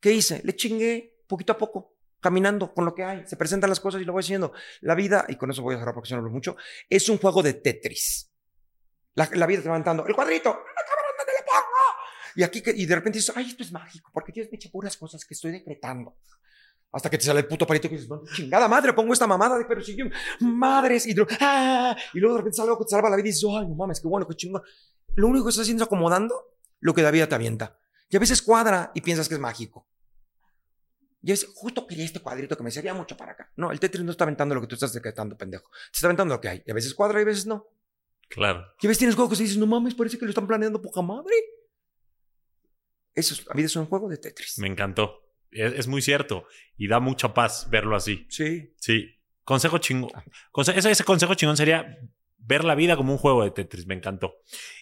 ¿Qué 0.00 0.10
hice? 0.10 0.40
Le 0.42 0.56
chingué 0.56 1.22
poquito 1.28 1.52
a 1.52 1.56
poco, 1.56 1.94
caminando 2.20 2.74
con 2.74 2.84
lo 2.84 2.92
que 2.96 3.04
hay. 3.04 3.24
Se 3.28 3.36
presentan 3.36 3.70
las 3.70 3.78
cosas 3.78 4.02
y 4.02 4.04
lo 4.04 4.12
voy 4.12 4.24
haciendo. 4.24 4.52
La 4.80 4.96
vida, 4.96 5.24
y 5.28 5.36
con 5.36 5.48
eso 5.52 5.62
voy 5.62 5.76
a 5.76 5.78
cerrar 5.78 5.94
porque 5.94 6.10
no 6.10 6.16
hablo 6.16 6.30
mucho, 6.30 6.56
es 6.90 7.08
un 7.08 7.18
juego 7.18 7.44
de 7.44 7.54
Tetris. 7.54 8.28
La, 9.14 9.30
la 9.34 9.46
vida 9.46 9.62
te 9.62 9.68
va 9.68 9.74
levantando. 9.74 10.04
El 10.04 10.16
cuadrito, 10.16 10.64
y 12.34 12.42
aquí, 12.42 12.62
y 12.64 12.86
de 12.86 12.94
repente 12.94 13.18
dices, 13.18 13.36
ay, 13.36 13.48
esto 13.48 13.64
es 13.64 13.72
mágico, 13.72 14.10
porque 14.12 14.32
tienes 14.32 14.52
me 14.52 14.58
puras 14.70 14.96
cosas 14.96 15.24
que 15.24 15.34
estoy 15.34 15.50
decretando. 15.50 16.18
Hasta 16.90 17.10
que 17.10 17.18
te 17.18 17.24
sale 17.24 17.40
el 17.40 17.46
puto 17.46 17.66
palito 17.66 17.86
y 17.86 17.90
dices, 17.90 18.08
chingada 18.34 18.66
madre, 18.66 18.94
pongo 18.94 19.12
esta 19.12 19.26
mamada 19.26 19.58
de 19.58 19.66
pero 19.66 19.82
si 19.82 19.94
yo, 19.94 20.06
madres, 20.40 21.06
y, 21.06 21.14
¡ah! 21.40 21.94
y 22.14 22.18
luego 22.18 22.34
de 22.34 22.40
repente 22.40 22.56
sale 22.56 22.70
algo 22.70 22.78
que 22.78 22.84
te 22.86 22.90
salva 22.90 23.10
la 23.10 23.16
vida 23.16 23.28
y 23.28 23.32
dices, 23.32 23.44
ay, 23.50 23.68
no 23.68 23.74
mames, 23.74 24.00
qué 24.00 24.08
bueno, 24.08 24.26
qué 24.26 24.34
chingón. 24.34 24.62
Lo 25.14 25.28
único 25.28 25.44
que 25.44 25.50
estás 25.50 25.64
haciendo 25.64 25.84
es 25.84 25.86
acomodando 25.86 26.34
lo 26.80 26.94
que 26.94 27.02
la 27.02 27.10
vida 27.10 27.28
te 27.28 27.34
avienta. 27.34 27.78
Y 28.08 28.16
a 28.16 28.20
veces 28.20 28.40
cuadra 28.40 28.90
y 28.94 29.02
piensas 29.02 29.28
que 29.28 29.34
es 29.34 29.40
mágico. 29.40 29.86
Y 31.20 31.30
a 31.30 31.34
veces, 31.34 31.50
justo 31.54 31.86
quería 31.86 32.04
este 32.04 32.20
cuadrito 32.20 32.56
que 32.56 32.62
me 32.62 32.70
servía 32.70 32.94
mucho 32.94 33.16
para 33.16 33.32
acá. 33.32 33.52
No, 33.56 33.70
el 33.72 33.80
Tetris 33.80 34.04
no 34.04 34.12
está 34.12 34.24
aventando 34.24 34.54
lo 34.54 34.60
que 34.60 34.68
tú 34.68 34.76
estás 34.76 34.92
decretando, 34.92 35.36
pendejo. 35.36 35.68
Te 35.90 35.96
está 35.96 36.06
aventando 36.06 36.34
lo 36.34 36.40
que 36.40 36.48
hay. 36.48 36.62
Y 36.64 36.70
a 36.70 36.74
veces 36.74 36.94
cuadra 36.94 37.18
y 37.18 37.22
a 37.22 37.26
veces 37.26 37.46
no. 37.46 37.66
Claro. 38.28 38.64
Y 38.80 38.86
a 38.86 38.88
veces 38.88 38.98
tienes 38.98 39.16
juegos 39.16 39.38
y 39.40 39.42
dices, 39.42 39.58
no 39.58 39.66
mames, 39.66 39.94
parece 39.94 40.16
que 40.18 40.24
lo 40.24 40.30
están 40.30 40.46
planeando 40.46 40.80
poca 40.80 41.02
madre. 41.02 41.34
Eso, 43.14 43.34
la 43.48 43.54
vida 43.54 43.66
es 43.66 43.76
un 43.76 43.86
juego 43.86 44.08
de 44.08 44.16
Tetris. 44.16 44.58
Me 44.58 44.68
encantó. 44.68 45.27
Es, 45.50 45.86
muy 45.86 46.02
cierto. 46.02 46.46
Y 46.76 46.88
da 46.88 47.00
mucha 47.00 47.34
paz 47.34 47.68
verlo 47.70 47.96
así. 47.96 48.26
Sí. 48.28 48.72
Sí. 48.76 49.18
Consejo 49.44 49.78
chingón. 49.78 50.10
ese, 50.56 50.90
ese 50.90 51.04
consejo 51.04 51.34
chingón 51.34 51.56
sería 51.56 51.98
ver 52.38 52.64
la 52.64 52.74
vida 52.74 52.96
como 52.96 53.12
un 53.12 53.18
juego 53.18 53.44
de 53.44 53.50
Tetris. 53.50 53.86
Me 53.86 53.94
encantó. 53.94 54.36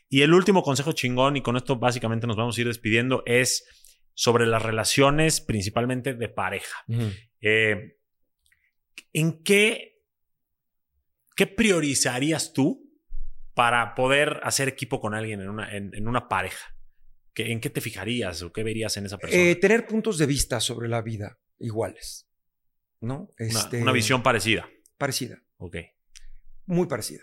Y 0.08 0.22
el 0.22 0.32
último 0.32 0.62
consejo 0.62 0.92
chingón, 0.92 1.36
y 1.36 1.42
con 1.42 1.56
esto 1.56 1.76
básicamente 1.76 2.26
nos 2.26 2.36
vamos 2.36 2.56
a 2.56 2.60
ir 2.60 2.66
despidiendo, 2.66 3.22
es 3.26 3.66
sobre 4.14 4.46
las 4.46 4.62
relaciones 4.62 5.40
principalmente 5.40 6.14
de 6.14 6.28
pareja. 6.28 6.84
Eh, 7.40 7.98
¿En 9.12 9.42
qué, 9.42 10.02
qué 11.34 11.46
priorizarías 11.46 12.52
tú 12.52 12.82
para 13.54 13.94
poder 13.94 14.40
hacer 14.42 14.68
equipo 14.68 15.00
con 15.00 15.14
alguien 15.14 15.40
en 15.40 15.48
una, 15.48 15.74
en 15.74 16.08
una 16.08 16.28
pareja? 16.28 16.75
¿En 17.36 17.60
qué 17.60 17.70
te 17.70 17.80
fijarías 17.80 18.42
o 18.42 18.52
qué 18.52 18.62
verías 18.62 18.96
en 18.96 19.06
esa 19.06 19.18
persona? 19.18 19.42
Eh, 19.42 19.56
tener 19.56 19.86
puntos 19.86 20.18
de 20.18 20.26
vista 20.26 20.60
sobre 20.60 20.88
la 20.88 21.02
vida 21.02 21.38
iguales. 21.58 22.26
¿No? 23.00 23.30
Este, 23.36 23.82
una, 23.82 23.92
visión 23.92 24.22
parecida. 24.22 24.68
Parecida. 24.96 25.42
Ok. 25.58 25.76
Muy 26.64 26.86
parecida. 26.86 27.22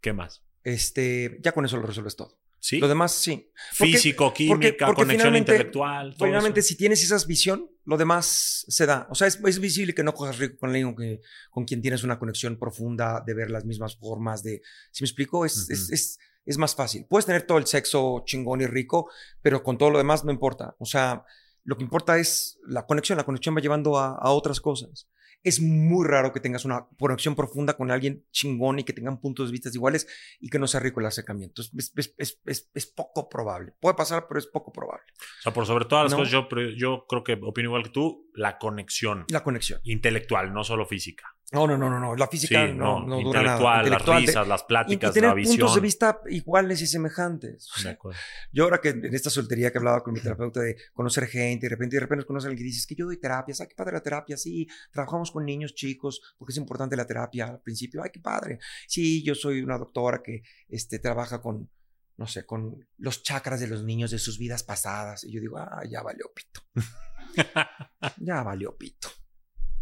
¿Qué 0.00 0.12
más? 0.12 0.44
Este, 0.64 1.38
ya 1.40 1.52
con 1.52 1.64
eso 1.64 1.76
lo 1.76 1.84
resuelves 1.84 2.16
todo. 2.16 2.40
¿Sí? 2.58 2.78
Lo 2.78 2.88
demás, 2.88 3.12
sí. 3.12 3.50
Físico, 3.72 4.32
química, 4.32 4.92
conexión 4.94 5.36
intelectual. 5.36 6.14
finalmente, 6.18 6.62
si 6.62 6.76
tienes 6.76 7.02
esa 7.04 7.24
visión, 7.26 7.70
lo 7.84 7.98
demás 7.98 8.64
se 8.66 8.86
da. 8.86 9.06
O 9.10 9.14
sea, 9.14 9.28
es, 9.28 9.60
visible 9.60 9.94
que 9.94 10.02
no 10.02 10.14
cojas 10.14 10.38
rico 10.38 10.56
con 10.56 10.70
alguien 10.70 10.96
que, 10.96 11.20
con 11.50 11.66
quien 11.66 11.82
tienes 11.82 12.04
una 12.04 12.18
conexión 12.18 12.58
profunda 12.58 13.22
de 13.24 13.34
ver 13.34 13.50
las 13.50 13.66
mismas 13.66 13.96
formas 13.98 14.42
de. 14.42 14.62
Si 14.90 15.04
me 15.04 15.06
explico, 15.06 15.44
es, 15.44 15.68
es 15.68 15.90
es 15.90 16.18
más 16.58 16.74
fácil. 16.74 17.06
Puedes 17.08 17.26
tener 17.26 17.46
todo 17.46 17.58
el 17.58 17.66
sexo 17.66 18.22
chingón 18.26 18.60
y 18.60 18.66
rico, 18.66 19.10
pero 19.42 19.62
con 19.62 19.78
todo 19.78 19.90
lo 19.90 19.98
demás 19.98 20.24
no 20.24 20.32
importa. 20.32 20.74
O 20.78 20.84
sea, 20.84 21.24
lo 21.64 21.76
que 21.76 21.84
importa 21.84 22.18
es 22.18 22.58
la 22.66 22.86
conexión. 22.86 23.18
La 23.18 23.24
conexión 23.24 23.56
va 23.56 23.60
llevando 23.60 23.98
a, 23.98 24.30
otras 24.30 24.60
cosas. 24.60 25.08
es 25.42 25.60
muy 25.60 26.06
raro 26.06 26.32
que 26.32 26.40
tengas 26.40 26.64
una 26.64 26.86
conexión 26.98 27.34
profunda 27.34 27.76
con 27.76 27.90
alguien 27.90 28.24
chingón 28.30 28.78
y 28.78 28.84
que 28.84 28.92
tengan 28.92 29.20
puntos 29.20 29.48
de 29.48 29.52
vista 29.52 29.70
iguales 29.72 30.06
y 30.40 30.48
que 30.48 30.58
no 30.58 30.66
sea 30.66 30.80
rico 30.80 31.00
el 31.00 31.06
acercamiento. 31.06 31.62
Es, 31.62 31.92
es, 31.96 32.14
es, 32.16 32.40
es, 32.44 32.70
es 32.72 32.86
poco 32.86 33.28
probable. 33.28 33.74
Puede 33.80 33.94
pasar, 33.94 34.26
pero 34.28 34.38
es 34.38 34.46
poco 34.46 34.72
probable. 34.72 35.04
O 35.40 35.42
sea, 35.42 35.52
por 35.52 35.66
sobre 35.66 35.86
todas 35.86 36.04
las 36.04 36.14
cosas, 36.14 36.30
yo, 36.30 36.48
yo 36.76 37.06
creo 37.08 37.24
que 37.24 37.38
opino 37.42 37.68
igual 37.68 37.84
que 37.84 37.90
tú, 37.90 38.30
la 38.34 38.58
conexión. 38.58 39.24
La 39.28 39.42
conexión. 39.42 39.80
Intelectual, 39.84 40.52
no 40.52 40.64
solo 40.64 40.86
física. 40.86 41.33
No, 41.52 41.66
no, 41.66 41.76
no, 41.76 41.90
no, 41.90 42.00
no. 42.00 42.16
La 42.16 42.26
física 42.26 42.66
no, 42.68 43.04
no, 43.06 43.20
dura 43.20 43.42
nada. 43.42 43.56
Intelectual, 43.56 43.90
las 43.90 44.26
risas, 44.26 44.48
las 44.48 44.62
pláticas, 44.64 45.10
y, 45.10 45.14
tener 45.14 45.28
la 45.28 45.34
visión. 45.34 45.58
puntos 45.58 45.74
de 45.74 45.80
vista 45.80 46.20
iguales 46.30 46.80
y 46.80 46.86
semejantes. 46.86 47.68
De 47.82 47.90
acuerdo. 47.90 48.18
Yo 48.50 48.64
ahora 48.64 48.80
que 48.80 48.88
en 48.88 49.14
esta 49.14 49.30
soltería 49.30 49.70
que 49.70 49.78
hablaba 49.78 50.02
con 50.02 50.14
mi 50.14 50.20
terapeuta 50.20 50.60
de 50.60 50.76
conocer 50.94 51.26
gente, 51.26 51.66
y 51.66 51.68
de 51.68 51.74
repente, 51.74 51.96
de 51.96 52.00
repente 52.00 52.24
conoces 52.24 52.46
a 52.46 52.48
alguien 52.48 52.64
que 52.64 52.70
dices 52.70 52.86
que 52.86 52.94
yo 52.94 53.06
doy 53.06 53.18
terapia, 53.18 53.54
¿sabes 53.54 53.68
qué 53.68 53.76
padre 53.76 53.92
la 53.92 54.02
terapia? 54.02 54.36
Sí, 54.36 54.66
trabajamos 54.90 55.30
con 55.30 55.44
niños 55.44 55.74
chicos 55.74 56.20
porque 56.38 56.52
es 56.52 56.56
importante 56.56 56.96
la 56.96 57.06
terapia 57.06 57.46
al 57.46 57.60
principio. 57.60 58.02
Ay, 58.02 58.10
qué 58.12 58.20
padre. 58.20 58.58
Sí, 58.88 59.22
yo 59.22 59.34
soy 59.34 59.60
una 59.60 59.78
doctora 59.78 60.22
que 60.22 60.42
este, 60.68 60.98
trabaja 60.98 61.40
con, 61.42 61.70
no 62.16 62.26
sé, 62.26 62.46
con 62.46 62.88
los 62.96 63.22
chakras 63.22 63.60
de 63.60 63.68
los 63.68 63.84
niños 63.84 64.10
de 64.10 64.18
sus 64.18 64.38
vidas 64.38 64.62
pasadas. 64.62 65.24
Y 65.24 65.32
yo 65.32 65.40
digo, 65.40 65.58
ah, 65.58 65.82
ya 65.88 66.02
valió 66.02 66.32
pito. 66.34 66.62
ya 68.16 68.42
valió 68.42 68.76
pito. 68.76 69.08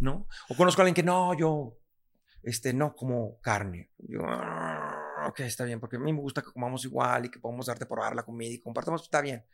¿No? 0.03 0.27
O 0.49 0.57
conozco 0.57 0.81
a 0.81 0.83
alguien 0.83 0.95
que 0.95 1.05
no, 1.05 1.33
yo 1.39 1.79
este, 2.43 2.73
no 2.73 2.95
como 2.95 3.41
carne. 3.41 3.91
Yo, 3.99 4.21
ah, 4.25 5.27
ok, 5.29 5.41
está 5.41 5.65
bien, 5.65 5.79
porque 5.79 5.97
a 5.97 6.01
mí 6.01 6.13
me 6.13 6.21
gusta 6.21 6.43
que 6.43 6.51
comamos 6.51 6.85
igual 6.85 7.27
y 7.27 7.31
que 7.31 7.39
podamos 7.39 7.67
darte 7.67 7.87
probar 7.87 8.17
la 8.17 8.25
comida 8.25 8.51
y 8.51 8.61
compartamos, 8.61 9.03
está 9.03 9.21
bien. 9.21 9.45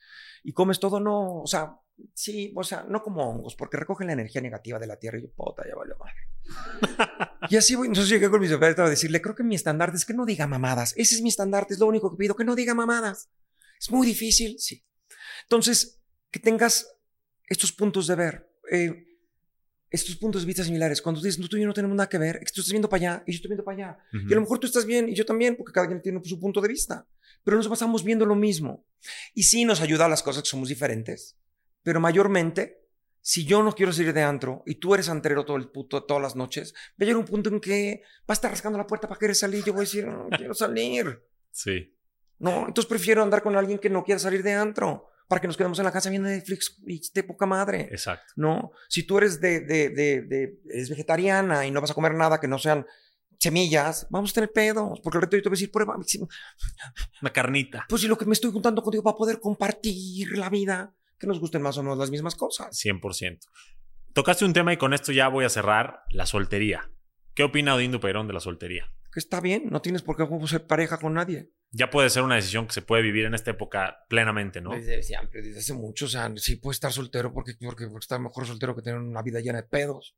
Y 0.43 0.53
comes 0.53 0.81
todo, 0.81 1.01
no, 1.01 1.43
o 1.43 1.47
sea, 1.47 1.77
sí, 2.15 2.53
o 2.57 2.65
sea, 2.65 2.85
no 2.89 3.03
como 3.03 3.29
hongos, 3.29 3.57
porque 3.57 3.77
recogen 3.77 4.07
la 4.07 4.15
energía 4.15 4.41
negativa 4.41 4.79
de 4.79 4.87
la 4.87 4.97
tierra 4.97 5.19
y 5.19 5.23
yo, 5.23 5.31
puta, 5.33 5.65
ya 5.69 5.75
valió 5.75 5.97
mal. 5.99 6.15
y 7.51 7.57
así 7.57 7.75
voy, 7.75 7.89
entonces 7.89 8.09
llegué 8.09 8.31
con 8.31 8.41
mi 8.41 8.49
secretario 8.49 8.87
a 8.87 8.91
decirle, 8.91 9.21
creo 9.21 9.35
que 9.35 9.45
mi 9.45 9.55
estandarte 9.55 9.99
es 9.99 10.07
que 10.07 10.15
no 10.15 10.25
diga 10.25 10.47
mamadas. 10.47 10.95
Ese 10.97 11.17
es 11.17 11.21
mi 11.23 11.29
estandarte, 11.29 11.75
es 11.75 11.81
lo 11.81 11.87
único 11.87 12.11
que 12.11 12.17
pido, 12.17 12.35
que 12.35 12.45
no 12.45 12.55
diga 12.55 12.75
mamadas. 12.75 13.31
Es 13.79 13.91
muy 13.91 14.07
difícil, 14.07 14.59
sí. 14.59 14.83
Entonces, 15.43 16.01
que 16.31 16.41
tengas 16.41 16.97
estos 17.49 17.73
puntos 17.73 18.07
de 18.07 18.15
ver. 18.15 18.51
Eh, 18.71 19.08
estos 19.91 20.17
puntos 20.17 20.43
de 20.43 20.47
vista 20.47 20.65
similares. 20.65 21.01
Cuando 21.01 21.21
dices, 21.21 21.39
no, 21.39 21.49
tú 21.49 21.57
y 21.57 21.61
yo 21.61 21.67
no 21.67 21.73
tenemos 21.73 21.97
nada 21.97 22.09
que 22.09 22.19
ver, 22.19 22.37
es 22.37 22.51
que 22.51 22.55
tú 22.55 22.61
estás 22.61 22.73
viendo 22.73 22.89
para 22.89 22.99
allá 22.99 23.23
y 23.27 23.33
yo 23.33 23.37
estoy 23.37 23.49
viendo 23.49 23.65
para 23.65 23.77
allá. 23.77 23.99
Y 24.13 24.33
a 24.33 24.35
lo 24.35 24.41
mejor 24.43 24.59
tú 24.59 24.67
estás 24.67 24.85
bien 24.85 25.09
y 25.09 25.15
yo 25.15 25.25
también, 25.25 25.57
porque 25.57 25.73
cada 25.73 25.87
quien 25.87 26.03
tiene 26.03 26.21
su 26.25 26.39
punto 26.39 26.61
de 26.61 26.69
vista. 26.69 27.07
Pero 27.45 27.57
nos 27.57 27.69
pasamos 27.69 28.05
viendo 28.05 28.27
lo 28.27 28.35
mismo. 28.35 28.85
Y 29.35 29.45
sí 29.45 29.65
nos 29.65 29.81
ayuda 29.81 30.07
a 30.07 30.09
las 30.09 30.23
cosas 30.23 30.43
que 30.43 30.49
somos 30.49 30.69
diferentes. 30.69 31.37
Pero 31.83 32.01
mayormente, 32.01 32.83
si 33.21 33.45
yo 33.45 33.63
no 33.63 33.75
quiero 33.75 33.93
salir 33.93 34.13
de 34.13 34.23
antro 34.23 34.63
y 34.67 34.77
tú 34.77 34.95
eres 34.95 35.09
antrero 35.09 35.45
todo 35.45 35.57
el 35.57 35.69
puto, 35.69 36.05
todas 36.05 36.23
las 36.23 36.37
noches, 36.37 36.75
va 36.75 36.95
a 37.01 37.05
llegar 37.05 37.17
un 37.17 37.25
punto 37.25 37.49
en 37.49 37.61
que 37.61 38.03
va 38.21 38.33
a 38.33 38.33
estar 38.35 38.51
rascando 38.51 38.79
la 38.79 38.87
puerta 38.87 39.09
para 39.09 39.19
querer 39.19 39.37
salir. 39.37 39.65
Yo 39.65 39.73
voy 39.73 39.81
a 39.81 39.85
decir, 39.85 40.07
no 40.07 40.29
quiero 40.31 40.55
salir. 40.55 41.23
Sí. 41.51 41.95
No, 42.39 42.67
entonces 42.69 42.89
prefiero 42.89 43.23
andar 43.23 43.43
con 43.43 43.57
alguien 43.57 43.79
que 43.79 43.91
no 43.91 44.05
quiera 44.05 44.19
salir 44.19 44.43
de 44.43 44.53
antro 44.53 45.09
para 45.29 45.41
que 45.41 45.47
nos 45.47 45.57
quedemos 45.57 45.79
en 45.79 45.85
la 45.85 45.93
casa 45.93 46.11
viendo 46.11 46.29
Netflix 46.29 46.77
y 46.87 47.01
esté 47.01 47.23
poca 47.23 47.47
madre. 47.47 47.83
Exacto. 47.91 48.33
No, 48.37 48.73
si 48.89 49.05
tú 49.05 49.19
eres 49.19 49.41
de, 49.41 49.61
de, 49.61 49.91
de, 49.91 50.23
de, 50.23 50.59
eres 50.71 50.89
vegetariana 50.89 51.67
y 51.67 51.71
no 51.71 51.81
vas 51.81 51.91
a 51.91 51.95
comer 51.95 52.15
nada 52.15 52.41
que 52.41 52.49
no 52.49 52.59
sean 52.59 52.87
semillas, 53.39 54.07
vamos 54.11 54.31
a 54.31 54.35
tener 54.35 54.53
pedos, 54.53 55.01
porque 55.01 55.19
el 55.19 55.23
reto 55.23 55.37
yo 55.37 55.43
te 55.43 55.49
voy 55.49 55.57
a 55.57 55.59
decir, 55.59 55.71
prueba. 55.71 55.97
Una 57.23 57.33
carnita. 57.33 57.87
Pues 57.89 58.03
si 58.03 58.09
lo 58.09 58.17
que 58.17 58.25
me 58.25 58.33
estoy 58.33 58.51
juntando 58.51 58.83
contigo 58.83 59.05
para 59.05 59.17
poder 59.17 59.39
compartir 59.39 60.37
la 60.37 60.49
vida, 60.49 60.95
que 61.19 61.27
nos 61.27 61.39
gusten 61.39 61.63
más 61.63 61.77
o 61.79 61.83
menos 61.83 61.99
las 61.99 62.11
mismas 62.11 62.35
cosas. 62.35 62.75
100%. 62.85 63.39
Tocaste 64.15 64.45
un 64.45 64.53
tema 64.53 64.73
y 64.73 64.79
con 64.79 64.95
esto 64.95 65.13
ya 65.13 65.29
voy 65.29 65.45
a 65.45 65.51
cerrar, 65.51 66.03
la 66.11 66.27
soltería. 66.27 66.91
¿Qué 67.35 67.45
opina 67.45 67.75
Odín 67.75 68.01
Perón 68.01 68.27
de 68.27 68.33
la 68.33 68.41
soltería? 68.41 68.91
Que 69.13 69.21
está 69.21 69.41
bien, 69.41 69.69
no 69.71 69.81
tienes 69.81 70.03
por 70.03 70.17
qué 70.17 70.27
ser 70.47 70.67
pareja 70.67 70.99
con 70.99 71.15
nadie 71.15 71.51
ya 71.71 71.91
puede 71.91 72.09
ser 72.11 72.23
una 72.23 72.37
decisión 72.37 72.67
que 72.67 72.73
se 72.73 72.83
puede 72.83 73.03
vivir 73.03 73.27
en 73.27 73.35
esta 73.35 73.51
época 73.51 74.05
plenamente, 74.09 74.61
¿no? 74.61 74.71
Desde 74.71 75.03
siempre, 75.03 75.43
desde 75.43 75.59
hace 75.59 75.75
mucho. 75.75 76.07
O 76.07 76.09
sea, 76.09 76.33
sí 76.37 76.57
puede 76.57 76.75
estar 76.75 76.93
soltero 76.93 77.33
porque, 77.33 77.55
porque, 77.61 77.87
porque 77.87 78.05
está 78.05 78.19
mejor 78.19 78.47
soltero 78.47 78.75
que 78.75 78.83
tener 78.83 78.99
una 78.99 79.23
vida 79.23 79.41
llena 79.41 79.61
de 79.61 79.69
pedos. 79.69 80.17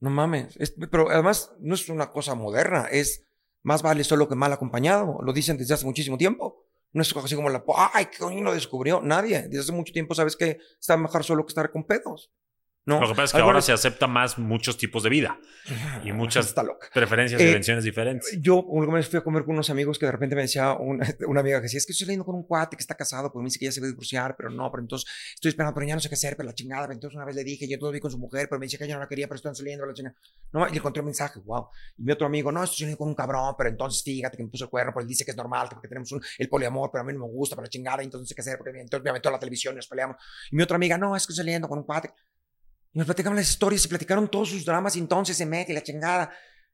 No 0.00 0.10
mames. 0.10 0.56
pero 0.90 1.10
además 1.10 1.52
no 1.58 1.74
es 1.74 1.88
una 1.88 2.10
cosa 2.10 2.34
moderna, 2.34 2.86
es 2.90 3.26
más 3.62 3.82
vale 3.82 4.04
solo 4.04 4.28
que 4.28 4.36
mal 4.36 4.52
acompañado. 4.52 5.18
Lo 5.22 5.32
dicen 5.32 5.58
desde 5.58 5.74
hace 5.74 5.84
muchísimo 5.84 6.16
tiempo. 6.16 6.64
No 6.92 7.02
es 7.02 7.14
así 7.14 7.34
como 7.34 7.50
la, 7.50 7.62
ay, 7.92 8.06
¿qué 8.06 8.18
coño 8.18 8.42
lo 8.42 8.54
descubrió? 8.54 9.02
Nadie. 9.02 9.42
Desde 9.42 9.60
hace 9.60 9.72
mucho 9.72 9.92
tiempo 9.92 10.14
sabes 10.14 10.36
que 10.36 10.58
está 10.80 10.96
mejor 10.96 11.24
solo 11.24 11.44
que 11.44 11.50
estar 11.50 11.70
con 11.70 11.84
pedos. 11.84 12.32
Lo 12.88 13.08
que 13.08 13.14
pasa 13.14 13.24
es 13.24 13.32
que 13.32 13.40
ahora 13.40 13.60
se 13.60 13.72
acepta 13.72 14.06
más 14.06 14.38
muchos 14.38 14.78
tipos 14.78 15.02
de 15.02 15.10
vida 15.10 15.38
y 16.04 16.12
muchas 16.12 16.54
preferencias 16.94 17.40
y 17.40 17.44
eh, 17.44 17.48
invenciones 17.48 17.84
diferentes. 17.84 18.38
Yo 18.40 18.62
una 18.62 18.94
vez 18.94 19.08
fui 19.08 19.18
a 19.18 19.22
comer 19.22 19.44
con 19.44 19.54
unos 19.54 19.68
amigos 19.68 19.98
que 19.98 20.06
de 20.06 20.12
repente 20.12 20.34
me 20.34 20.42
decía 20.42 20.72
una, 20.78 21.06
amiga 21.40 21.58
que 21.58 21.64
decía, 21.64 21.78
es 21.78 21.86
que 21.86 21.92
estoy 21.92 22.06
saliendo 22.06 22.24
con 22.24 22.34
un 22.34 22.44
cuate 22.44 22.76
que 22.76 22.80
está 22.80 22.94
casado, 22.94 23.30
pues 23.30 23.42
me 23.42 23.48
dice 23.48 23.58
que 23.58 23.66
ya 23.66 23.72
se 23.72 23.80
va 23.80 23.86
a 23.86 23.90
divorciar, 23.90 24.34
pero 24.36 24.48
no, 24.50 24.70
pero 24.70 24.82
entonces 24.82 25.10
estoy 25.34 25.50
esperando, 25.50 25.74
pero 25.74 25.86
ya 25.86 25.94
no 25.94 26.00
sé 26.00 26.08
qué 26.08 26.14
hacer, 26.14 26.36
pero 26.36 26.46
la 26.46 26.54
chingada, 26.54 26.82
pero 26.82 26.94
entonces 26.94 27.16
una 27.16 27.24
vez 27.24 27.36
le 27.36 27.44
dije, 27.44 27.68
yo 27.68 27.78
todo 27.78 27.90
vi 27.90 28.00
con 28.00 28.10
su 28.10 28.18
mujer, 28.18 28.48
pero 28.48 28.58
me 28.58 28.66
dice 28.66 28.78
que 28.78 28.84
ella 28.84 28.94
no 28.94 29.00
la 29.00 29.08
quería, 29.08 29.28
pero 29.28 29.36
están 29.36 29.54
saliendo 29.54 29.84
la 29.84 29.92
chingada. 29.92 30.16
No, 30.52 30.66
y 30.66 30.70
le 30.70 30.78
encontré 30.78 31.00
un 31.00 31.06
mensaje, 31.06 31.40
wow. 31.44 31.68
Y 31.98 32.02
mi 32.02 32.12
otro 32.12 32.26
amigo, 32.26 32.50
no, 32.50 32.62
estoy 32.62 32.78
saliendo 32.78 32.98
con 32.98 33.08
un 33.08 33.14
cabrón, 33.14 33.54
pero 33.58 33.68
entonces 33.70 34.02
fíjate 34.02 34.36
que 34.36 34.44
me 34.44 34.48
puso 34.48 34.64
el 34.64 34.70
cuerno, 34.70 34.92
pero 34.94 35.02
él 35.02 35.08
dice 35.08 35.24
que 35.24 35.32
es 35.32 35.36
normal, 35.36 35.68
porque 35.70 35.88
tenemos 35.88 36.10
un, 36.12 36.22
el 36.38 36.48
poliamor, 36.48 36.90
pero 36.90 37.02
a 37.02 37.06
mí 37.06 37.12
no 37.12 37.20
me 37.20 37.26
gusta, 37.26 37.54
pero 37.56 37.64
la 37.64 37.70
chingada, 37.70 38.02
entonces 38.02 38.22
no 38.22 38.26
sé 38.26 38.34
qué 38.34 38.40
hacer, 38.40 38.56
porque 38.56 38.80
entonces 38.80 39.04
me 39.04 39.10
aventó 39.10 39.30
la 39.30 39.38
televisión 39.38 39.74
y 39.74 39.76
nos 39.76 39.88
peleamos. 39.88 40.16
Y 40.50 40.56
mi 40.56 40.62
otra 40.62 40.76
amiga, 40.76 40.96
no, 40.96 41.14
es 41.14 41.26
que 41.26 41.32
estoy 41.32 41.44
saliendo 41.44 41.68
con 41.68 41.78
un 41.78 41.84
cuate. 41.84 42.12
Y 42.92 42.98
nos 42.98 43.06
platicaban 43.06 43.36
las 43.36 43.50
historias 43.50 43.84
y 43.84 43.88
platicaron 43.88 44.28
todos 44.28 44.50
sus 44.50 44.64
dramas 44.64 44.96
y 44.96 44.98
entonces 44.98 45.36
se 45.36 45.46
mete 45.46 45.72
la 45.72 45.82
chingada. 45.82 46.30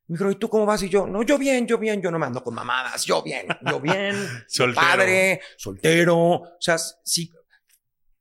Me 0.07 0.19
dijo, 0.19 0.31
¿y 0.31 0.37
tú 0.37 0.49
cómo 0.49 0.67
vas? 0.67 0.83
Y 0.83 0.89
yo, 0.89 1.07
no, 1.07 1.23
yo 1.23 1.39
bien, 1.39 1.67
yo 1.67 1.79
bien, 1.79 2.03
yo 2.03 2.11
no 2.11 2.19
me 2.19 2.27
ando 2.27 2.43
con 2.43 2.55
mamadas, 2.55 3.05
yo 3.05 3.23
bien, 3.23 3.47
yo 3.63 3.81
bien, 3.81 4.15
soltero. 4.49 4.87
padre, 4.87 5.41
soltero. 5.57 6.19
O 6.19 6.57
sea, 6.61 6.77
sí, 6.79 7.33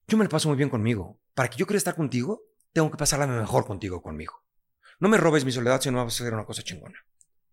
yo 0.07 0.17
me 0.17 0.23
lo 0.23 0.29
paso 0.29 0.47
muy 0.47 0.57
bien 0.57 0.69
conmigo. 0.69 1.19
Para 1.33 1.49
que 1.49 1.57
yo 1.57 1.65
quiera 1.65 1.77
estar 1.77 1.95
contigo, 1.95 2.43
tengo 2.71 2.89
que 2.89 2.97
pasarla 2.97 3.27
mejor 3.27 3.65
contigo 3.65 4.01
conmigo. 4.01 4.43
No 4.99 5.09
me 5.09 5.17
robes 5.17 5.43
mi 5.43 5.51
soledad 5.51 5.81
si 5.81 5.91
no 5.91 6.03
vas 6.03 6.19
a 6.19 6.23
hacer 6.23 6.33
una 6.33 6.45
cosa 6.45 6.63
chingona. 6.63 7.05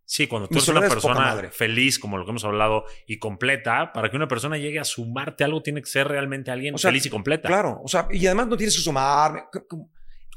Sí, 0.05 0.27
cuando 0.27 0.49
tú 0.49 0.57
eres 0.57 0.69
una 0.69 0.81
persona 0.81 1.51
feliz, 1.53 1.99
como 1.99 2.19
lo 2.19 2.25
que 2.25 2.31
hemos 2.31 2.45
hablado, 2.45 2.85
y 3.07 3.21
completa, 3.21 3.93
para 3.93 4.11
que 4.11 4.17
una 4.17 4.27
persona 4.27 4.59
llegue 4.59 4.81
a 4.81 4.85
sumarte 4.85 5.45
algo, 5.45 5.63
tiene 5.63 5.81
que 5.81 5.89
ser 5.89 6.09
realmente 6.09 6.51
alguien 6.51 6.77
feliz 6.77 7.07
y 7.07 7.11
completa. 7.11 7.47
Claro, 7.47 7.81
o 7.85 7.87
sea, 7.87 8.09
y 8.11 8.27
además 8.27 8.49
no 8.49 8.57
tienes 8.57 8.75
que 8.75 8.83
sumarme. 8.83 9.45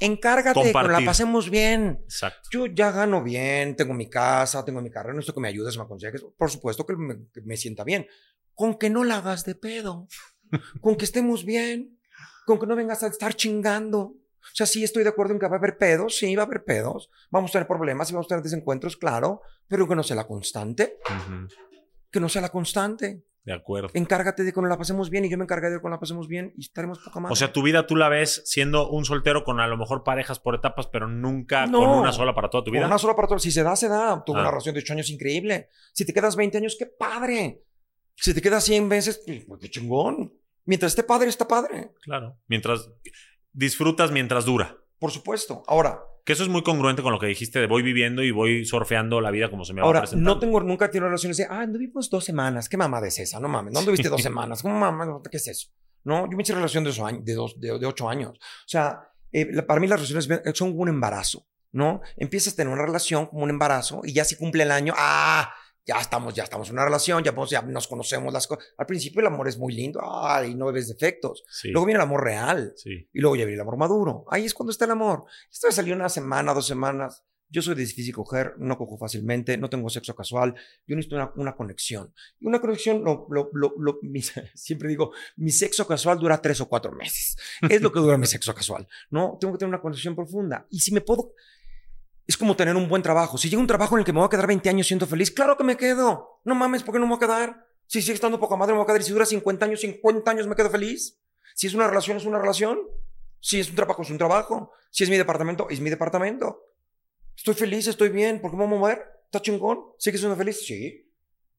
Encárgate, 0.00 0.72
que 0.72 0.88
la 0.88 1.02
pasemos 1.04 1.50
bien. 1.50 2.00
Exacto. 2.04 2.48
Yo 2.50 2.66
ya 2.66 2.90
gano 2.90 3.22
bien, 3.22 3.76
tengo 3.76 3.94
mi 3.94 4.08
casa, 4.08 4.64
tengo 4.64 4.80
mi 4.80 4.90
carrera, 4.90 5.14
no 5.14 5.20
esto 5.20 5.34
que 5.34 5.40
me 5.40 5.48
ayudes, 5.48 5.76
me 5.76 5.84
aconsejes. 5.84 6.24
Por 6.36 6.50
supuesto 6.50 6.84
que 6.84 6.96
me, 6.96 7.56
sienta 7.56 7.84
bien. 7.84 8.06
Con 8.54 8.76
que 8.76 8.90
no 8.90 9.04
la 9.04 9.18
hagas 9.18 9.44
de 9.44 9.54
pedo. 9.54 10.08
con 10.80 10.96
que 10.96 11.04
estemos 11.04 11.44
bien. 11.44 11.98
Con 12.46 12.58
que 12.58 12.66
no 12.66 12.76
vengas 12.76 13.02
a 13.02 13.06
estar 13.06 13.34
chingando. 13.34 14.00
O 14.00 14.56
sea, 14.56 14.66
sí 14.66 14.84
estoy 14.84 15.04
de 15.04 15.08
acuerdo 15.08 15.32
en 15.32 15.38
que 15.38 15.46
va 15.46 15.56
a 15.56 15.58
haber 15.58 15.78
pedos, 15.78 16.18
sí 16.18 16.36
va 16.36 16.42
a 16.42 16.46
haber 16.46 16.64
pedos. 16.64 17.10
Vamos 17.30 17.50
a 17.50 17.52
tener 17.52 17.68
problemas 17.68 18.10
y 18.10 18.12
vamos 18.12 18.26
a 18.26 18.28
tener 18.28 18.44
desencuentros, 18.44 18.96
claro, 18.96 19.40
pero 19.66 19.88
que 19.88 19.96
no 19.96 20.02
sea 20.02 20.16
la 20.16 20.26
constante. 20.26 20.98
Que 22.10 22.20
no 22.20 22.28
sea 22.28 22.42
la 22.42 22.50
constante. 22.50 23.24
De 23.44 23.52
acuerdo. 23.52 23.90
Encárgate 23.92 24.42
de 24.42 24.54
que 24.54 24.60
nos 24.62 24.70
la 24.70 24.78
pasemos 24.78 25.10
bien 25.10 25.26
y 25.26 25.28
yo 25.28 25.36
me 25.36 25.44
encargaré 25.44 25.74
de 25.74 25.78
que 25.78 25.84
nos 25.84 25.92
la 25.92 26.00
pasemos 26.00 26.28
bien 26.28 26.54
y 26.56 26.62
estaremos 26.62 26.98
poca 26.98 27.20
más. 27.20 27.30
O 27.30 27.36
sea, 27.36 27.52
tu 27.52 27.62
vida 27.62 27.86
tú 27.86 27.94
la 27.94 28.08
ves 28.08 28.42
siendo 28.46 28.88
un 28.88 29.04
soltero 29.04 29.44
con 29.44 29.60
a 29.60 29.66
lo 29.66 29.76
mejor 29.76 30.02
parejas 30.02 30.40
por 30.40 30.54
etapas, 30.54 30.86
pero 30.86 31.08
nunca 31.08 31.70
con 31.70 31.74
una 31.74 32.12
sola 32.12 32.34
para 32.34 32.48
toda 32.48 32.64
tu 32.64 32.70
vida. 32.70 32.86
una 32.86 32.96
sola 32.96 33.14
para 33.14 33.28
toda. 33.28 33.38
Si 33.38 33.50
se 33.50 33.62
da, 33.62 33.76
se 33.76 33.88
da. 33.88 34.24
Tuve 34.24 34.38
una 34.38 34.48
ah. 34.48 34.50
relación 34.50 34.74
de 34.74 34.80
8 34.80 34.94
años 34.94 35.10
increíble. 35.10 35.68
Si 35.92 36.06
te 36.06 36.14
quedas 36.14 36.36
20 36.36 36.56
años, 36.56 36.76
qué 36.78 36.86
padre. 36.86 37.62
Si 38.16 38.32
te 38.32 38.40
quedas 38.40 38.64
100 38.64 38.88
veces, 38.88 39.22
pues, 39.26 39.44
pues 39.44 39.60
qué 39.60 39.68
chingón. 39.68 40.32
Mientras 40.64 40.92
esté 40.92 41.02
padre, 41.02 41.28
está 41.28 41.46
padre. 41.46 41.92
Claro. 42.00 42.38
Mientras 42.48 42.88
disfrutas 43.52 44.10
mientras 44.10 44.46
dura. 44.46 44.78
Por 44.98 45.10
supuesto. 45.10 45.62
Ahora, 45.66 46.02
que 46.24 46.32
eso 46.32 46.42
es 46.42 46.48
muy 46.48 46.62
congruente 46.62 47.02
con 47.02 47.12
lo 47.12 47.18
que 47.18 47.26
dijiste 47.26 47.58
de 47.58 47.66
voy 47.66 47.82
viviendo 47.82 48.22
y 48.22 48.30
voy 48.30 48.64
surfeando 48.64 49.20
la 49.20 49.30
vida 49.30 49.50
como 49.50 49.64
se 49.64 49.74
me 49.74 49.82
va 49.82 49.86
Ahora, 49.86 50.00
presentando. 50.00 50.34
no 50.34 50.40
tengo, 50.40 50.60
nunca 50.60 50.90
tenido 50.90 51.08
relaciones 51.08 51.36
de, 51.36 51.46
ah, 51.48 51.66
vivimos 51.66 52.08
dos 52.08 52.24
semanas. 52.24 52.68
¿Qué 52.68 52.76
mamá 52.76 53.06
es 53.06 53.18
esa? 53.18 53.38
No 53.40 53.48
mames, 53.48 53.74
¿no 53.74 53.80
anduviste 53.80 54.08
dos 54.08 54.22
semanas? 54.22 54.62
¿Cómo 54.62 54.78
mamá? 54.78 55.20
¿Qué 55.30 55.36
es 55.36 55.48
eso? 55.48 55.68
No, 56.02 56.28
yo 56.30 56.36
me 56.36 56.42
hice 56.42 56.54
relación 56.54 56.84
de, 56.84 56.90
dos, 56.90 57.24
de, 57.24 57.34
dos, 57.34 57.80
de, 57.80 57.86
ocho 57.86 58.08
años. 58.08 58.30
O 58.30 58.68
sea, 58.68 59.10
eh, 59.32 59.62
para 59.62 59.80
mí 59.80 59.86
las 59.86 60.00
relaciones 60.00 60.56
son 60.56 60.72
un 60.78 60.88
embarazo, 60.88 61.46
¿no? 61.72 62.00
Empiezas 62.16 62.54
a 62.54 62.56
tener 62.56 62.72
una 62.72 62.84
relación 62.84 63.26
como 63.26 63.44
un 63.44 63.50
embarazo 63.50 64.00
y 64.04 64.12
ya 64.12 64.24
si 64.24 64.36
cumple 64.36 64.62
el 64.62 64.70
año, 64.70 64.94
ah, 64.96 65.52
ya 65.86 66.00
estamos, 66.00 66.34
ya 66.34 66.44
estamos 66.44 66.68
en 66.68 66.74
una 66.74 66.84
relación, 66.84 67.22
ya, 67.22 67.34
ya 67.46 67.62
nos 67.62 67.86
conocemos 67.88 68.32
las 68.32 68.46
cosas. 68.46 68.64
Al 68.78 68.86
principio 68.86 69.20
el 69.20 69.26
amor 69.26 69.48
es 69.48 69.58
muy 69.58 69.74
lindo, 69.74 70.00
ay, 70.02 70.54
no 70.54 70.72
ves 70.72 70.88
defectos. 70.88 71.44
Luego 71.64 71.86
viene 71.86 71.98
el 71.98 72.04
amor 72.04 72.24
real. 72.24 72.72
Sí. 72.76 73.08
Y 73.12 73.20
luego 73.20 73.36
ya 73.36 73.44
viene 73.44 73.56
el 73.56 73.60
amor 73.60 73.76
maduro. 73.76 74.24
Ahí 74.30 74.44
es 74.44 74.54
cuando 74.54 74.70
está 74.70 74.86
el 74.86 74.92
amor. 74.92 75.24
Esto 75.52 75.70
salió 75.70 75.94
una 75.94 76.08
semana, 76.08 76.54
dos 76.54 76.66
semanas. 76.66 77.24
Yo 77.50 77.62
soy 77.62 77.74
difícil 77.74 78.14
coger, 78.14 78.54
no 78.58 78.76
cojo 78.78 78.96
fácilmente, 78.96 79.56
no 79.58 79.68
tengo 79.68 79.88
sexo 79.90 80.16
casual. 80.16 80.54
Yo 80.86 80.96
necesito 80.96 81.16
una, 81.16 81.32
una 81.36 81.54
conexión. 81.54 82.12
Y 82.40 82.46
una 82.46 82.60
conexión, 82.60 83.04
lo, 83.04 83.28
lo, 83.30 83.50
lo, 83.52 84.00
siempre 84.54 84.88
digo, 84.88 85.12
mi 85.36 85.50
sexo 85.50 85.86
casual 85.86 86.18
dura 86.18 86.40
tres 86.40 86.60
o 86.62 86.68
cuatro 86.68 86.92
meses. 86.92 87.36
Es 87.68 87.82
lo 87.82 87.92
que 87.92 88.00
dura 88.00 88.16
mi 88.16 88.26
sexo 88.26 88.54
casual. 88.54 88.88
No, 89.10 89.36
tengo 89.38 89.54
que 89.54 89.58
tener 89.58 89.68
una 89.68 89.82
conexión 89.82 90.16
profunda. 90.16 90.66
Y 90.70 90.80
si 90.80 90.92
me 90.92 91.02
puedo, 91.02 91.34
Es 92.26 92.36
como 92.36 92.56
tener 92.56 92.74
un 92.76 92.88
buen 92.88 93.02
trabajo. 93.02 93.36
Si 93.36 93.50
llega 93.50 93.60
un 93.60 93.66
trabajo 93.66 93.96
en 93.96 94.00
el 94.00 94.04
que 94.04 94.12
me 94.12 94.18
voy 94.18 94.26
a 94.26 94.30
quedar 94.30 94.46
20 94.46 94.68
años 94.68 94.86
siendo 94.86 95.06
feliz, 95.06 95.30
claro 95.30 95.56
que 95.56 95.64
me 95.64 95.76
quedo. 95.76 96.40
No 96.44 96.54
mames, 96.54 96.82
¿por 96.82 96.94
qué 96.94 96.98
no 96.98 97.06
me 97.06 97.16
voy 97.16 97.24
a 97.24 97.26
quedar? 97.26 97.66
Si 97.86 98.00
sigue 98.00 98.14
estando 98.14 98.40
poca 98.40 98.56
madre, 98.56 98.72
me 98.72 98.78
voy 98.78 98.84
a 98.84 98.86
quedar. 98.86 99.02
Si 99.02 99.12
dura 99.12 99.26
50 99.26 99.66
años, 99.66 99.80
50 99.80 100.30
años 100.30 100.46
me 100.46 100.56
quedo 100.56 100.70
feliz. 100.70 101.20
Si 101.54 101.66
es 101.66 101.74
una 101.74 101.86
relación, 101.86 102.16
es 102.16 102.24
una 102.24 102.38
relación. 102.38 102.80
Si 103.40 103.60
es 103.60 103.68
un 103.68 103.76
trabajo, 103.76 104.02
es 104.02 104.10
un 104.10 104.18
trabajo. 104.18 104.72
Si 104.90 105.04
es 105.04 105.10
mi 105.10 105.18
departamento, 105.18 105.68
es 105.68 105.80
mi 105.80 105.90
departamento. 105.90 106.70
Estoy 107.36 107.54
feliz, 107.54 107.86
estoy 107.86 108.08
bien. 108.08 108.40
¿Por 108.40 108.50
qué 108.50 108.56
me 108.56 108.64
voy 108.64 108.74
a 108.74 108.78
mover? 108.78 109.04
¿Está 109.26 109.42
chingón? 109.42 109.80
¿Sigues 109.98 110.20
siendo 110.20 110.36
feliz? 110.36 110.64
Sí. 110.64 111.12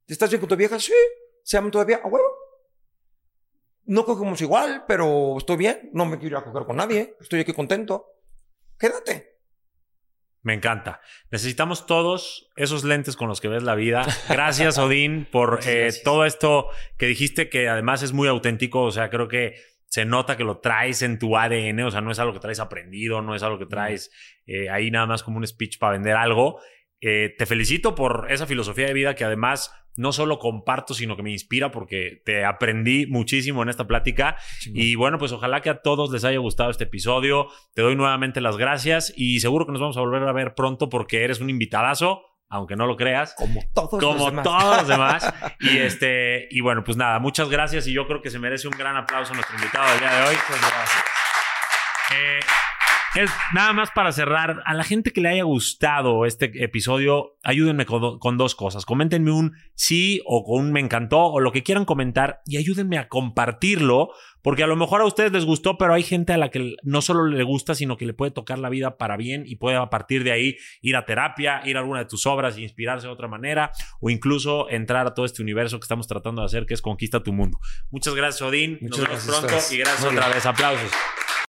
¿Estás 0.08 0.30
bien 0.30 0.40
con 0.40 0.50
tu 0.50 0.56
vieja? 0.56 0.80
Sí. 0.80 0.94
¿Se 1.44 1.58
aman 1.58 1.70
todavía? 1.70 2.02
A 2.04 2.08
huevo. 2.08 2.26
No 3.86 4.04
cogemos 4.04 4.42
igual, 4.42 4.86
pero 4.88 5.38
estoy 5.38 5.58
bien. 5.58 5.92
No 5.94 6.06
me 6.06 6.18
quiero 6.18 6.38
ir 6.38 6.42
a 6.42 6.44
coger 6.44 6.66
con 6.66 6.78
nadie. 6.78 7.16
Estoy 7.20 7.42
aquí 7.42 7.54
contento. 7.54 8.14
Quédate. 8.80 9.35
Me 10.46 10.54
encanta. 10.54 11.02
Necesitamos 11.32 11.88
todos 11.88 12.52
esos 12.56 12.84
lentes 12.84 13.16
con 13.16 13.28
los 13.28 13.42
que 13.42 13.48
ves 13.48 13.64
la 13.64 13.74
vida. 13.74 14.06
Gracias, 14.30 14.78
Odín, 14.78 15.26
por 15.26 15.62
eh, 15.66 15.92
todo 16.04 16.24
esto 16.24 16.68
que 17.00 17.08
dijiste, 17.08 17.50
que 17.50 17.68
además 17.68 18.04
es 18.04 18.14
muy 18.14 18.28
auténtico. 18.28 18.84
O 18.84 18.92
sea, 18.92 19.10
creo 19.10 19.28
que 19.28 19.56
se 19.88 20.06
nota 20.06 20.38
que 20.38 20.44
lo 20.44 20.60
traes 20.60 21.02
en 21.02 21.18
tu 21.18 21.36
ADN. 21.36 21.80
O 21.82 21.90
sea, 21.90 22.02
no 22.02 22.12
es 22.12 22.20
algo 22.20 22.34
que 22.34 22.40
traes 22.40 22.60
aprendido, 22.60 23.24
no 23.24 23.34
es 23.34 23.42
algo 23.42 23.58
que 23.58 23.66
traes 23.66 24.12
eh, 24.46 24.70
ahí 24.70 24.92
nada 24.92 25.08
más 25.08 25.24
como 25.24 25.38
un 25.38 25.48
speech 25.48 25.80
para 25.80 25.94
vender 25.94 26.16
algo. 26.16 26.62
Eh, 27.08 27.36
te 27.38 27.46
felicito 27.46 27.94
por 27.94 28.26
esa 28.32 28.48
filosofía 28.48 28.88
de 28.88 28.94
vida 28.94 29.14
que 29.14 29.24
además 29.24 29.72
no 29.96 30.12
solo 30.12 30.40
comparto, 30.40 30.96
sino 30.96 31.16
que 31.16 31.22
me 31.22 31.32
inspira 31.32 31.70
porque 31.70 32.24
te 32.26 32.44
aprendí 32.44 33.06
muchísimo 33.06 33.62
en 33.62 33.70
esta 33.70 33.86
plática. 33.86 34.38
Y 34.66 34.96
bueno, 34.96 35.20
pues 35.20 35.32
ojalá 35.32 35.62
que 35.62 35.70
a 35.70 35.84
todos 35.84 36.10
les 36.10 36.26
haya 36.26 36.40
gustado 36.40 36.72
este 36.72 36.86
episodio. 36.86 37.48
Te 37.76 37.84
doy 37.84 37.96
nuevamente 37.96 38.42
las 38.42 38.58
gracias 38.58 39.14
y 39.16 39.40
seguro 39.40 39.68
que 39.68 39.72
nos 39.72 39.82
vamos 39.82 39.98
a 39.98 40.00
volver 40.00 40.24
a 40.24 40.32
ver 40.32 40.56
pronto 40.56 40.90
porque 40.90 41.24
eres 41.24 41.40
un 41.42 41.52
invitadazo. 41.52 42.24
Aunque 42.50 42.76
no 42.76 42.88
lo 42.88 42.96
creas. 42.96 43.36
Como 43.36 43.62
todos 43.74 44.00
como 44.00 44.14
los 44.14 44.26
demás. 44.26 44.44
todos 44.44 44.78
los 44.78 44.88
demás. 44.88 45.34
y 45.60 45.78
este, 45.78 46.48
y 46.50 46.62
bueno, 46.62 46.84
pues 46.84 46.98
nada, 46.98 47.20
muchas 47.20 47.50
gracias. 47.50 47.86
Y 47.86 47.94
yo 47.94 48.08
creo 48.08 48.24
que 48.24 48.32
se 48.32 48.40
merece 48.40 48.68
un 48.68 48.78
gran 48.78 48.98
aplauso 48.98 49.34
a 49.34 49.36
nuestro 49.36 49.56
invitado 49.56 49.88
del 49.92 50.00
día 50.00 50.16
de 50.16 50.28
hoy. 50.28 50.36
Eh, 52.16 52.40
es 53.16 53.32
nada 53.54 53.74
más 53.74 53.92
para 53.92 54.12
cerrar. 54.12 54.62
A 54.66 54.74
la 54.74 54.84
gente 54.84 55.12
que 55.12 55.22
le 55.22 55.30
haya 55.30 55.44
gustado 55.44 56.26
este 56.26 56.52
episodio, 56.64 57.38
ayúdenme 57.44 57.86
con, 57.86 58.20
con, 58.20 58.38
dos 58.38 58.56
cosas. 58.56 58.86
Coméntenme 58.86 59.32
un 59.32 59.54
sí 59.74 60.22
o 60.26 60.44
con 60.44 60.66
un 60.66 60.72
me 60.72 60.80
encantó 60.80 61.22
o 61.26 61.40
lo 61.40 61.52
que 61.52 61.64
quieran 61.64 61.86
comentar 61.86 62.42
y 62.46 62.58
ayúdenme 62.58 62.98
a 62.98 63.08
compartirlo. 63.08 64.10
Porque 64.42 64.62
a 64.62 64.68
lo 64.68 64.76
mejor 64.76 65.02
a 65.02 65.06
ustedes 65.06 65.32
les 65.32 65.44
gustó, 65.44 65.76
pero 65.80 65.96
hay 65.96 66.04
gente 66.04 66.32
a 66.32 66.38
la 66.38 66.50
que 66.50 66.76
no 66.84 67.02
solo 67.02 67.26
le 67.26 67.44
gusta, 67.44 67.74
sino 67.74 67.98
que 67.98 68.06
le 68.06 68.14
puede 68.14 68.32
tocar 68.32 68.60
la 68.60 68.70
vida 68.70 68.96
para 68.96 69.18
bien 69.18 69.44
y 69.48 69.56
puede 69.56 69.76
a 69.76 69.90
partir 69.90 70.24
de 70.24 70.32
ahí 70.32 70.58
ir 70.82 70.96
a 70.98 71.06
terapia, 71.06 71.62
ir 71.66 71.78
a 71.78 71.80
alguna 71.80 72.02
de 72.02 72.06
tus 72.06 72.28
obras 72.28 72.56
e 72.56 72.62
inspirarse 72.62 73.08
de 73.08 73.14
otra 73.14 73.28
manera 73.28 73.72
o 74.02 74.12
incluso 74.12 74.70
entrar 74.70 75.08
a 75.08 75.16
todo 75.16 75.26
este 75.26 75.42
universo 75.42 75.80
que 75.80 75.86
estamos 75.86 76.08
tratando 76.08 76.44
de 76.44 76.46
hacer, 76.46 76.68
que 76.68 76.76
es 76.76 76.84
Conquista 76.84 77.24
tu 77.24 77.34
Mundo. 77.34 77.58
Muchas 77.90 78.14
gracias, 78.14 78.44
Odín. 78.44 78.78
Muchas 78.82 79.00
Nos 79.00 79.08
vemos 79.08 79.26
gracias 79.26 79.50
pronto 79.50 79.74
y 79.74 79.78
gracias 79.80 80.02
Muy 80.02 80.10
otra 80.10 80.28
bien. 80.28 80.36
vez. 80.36 80.46
Aplausos. 80.46 80.92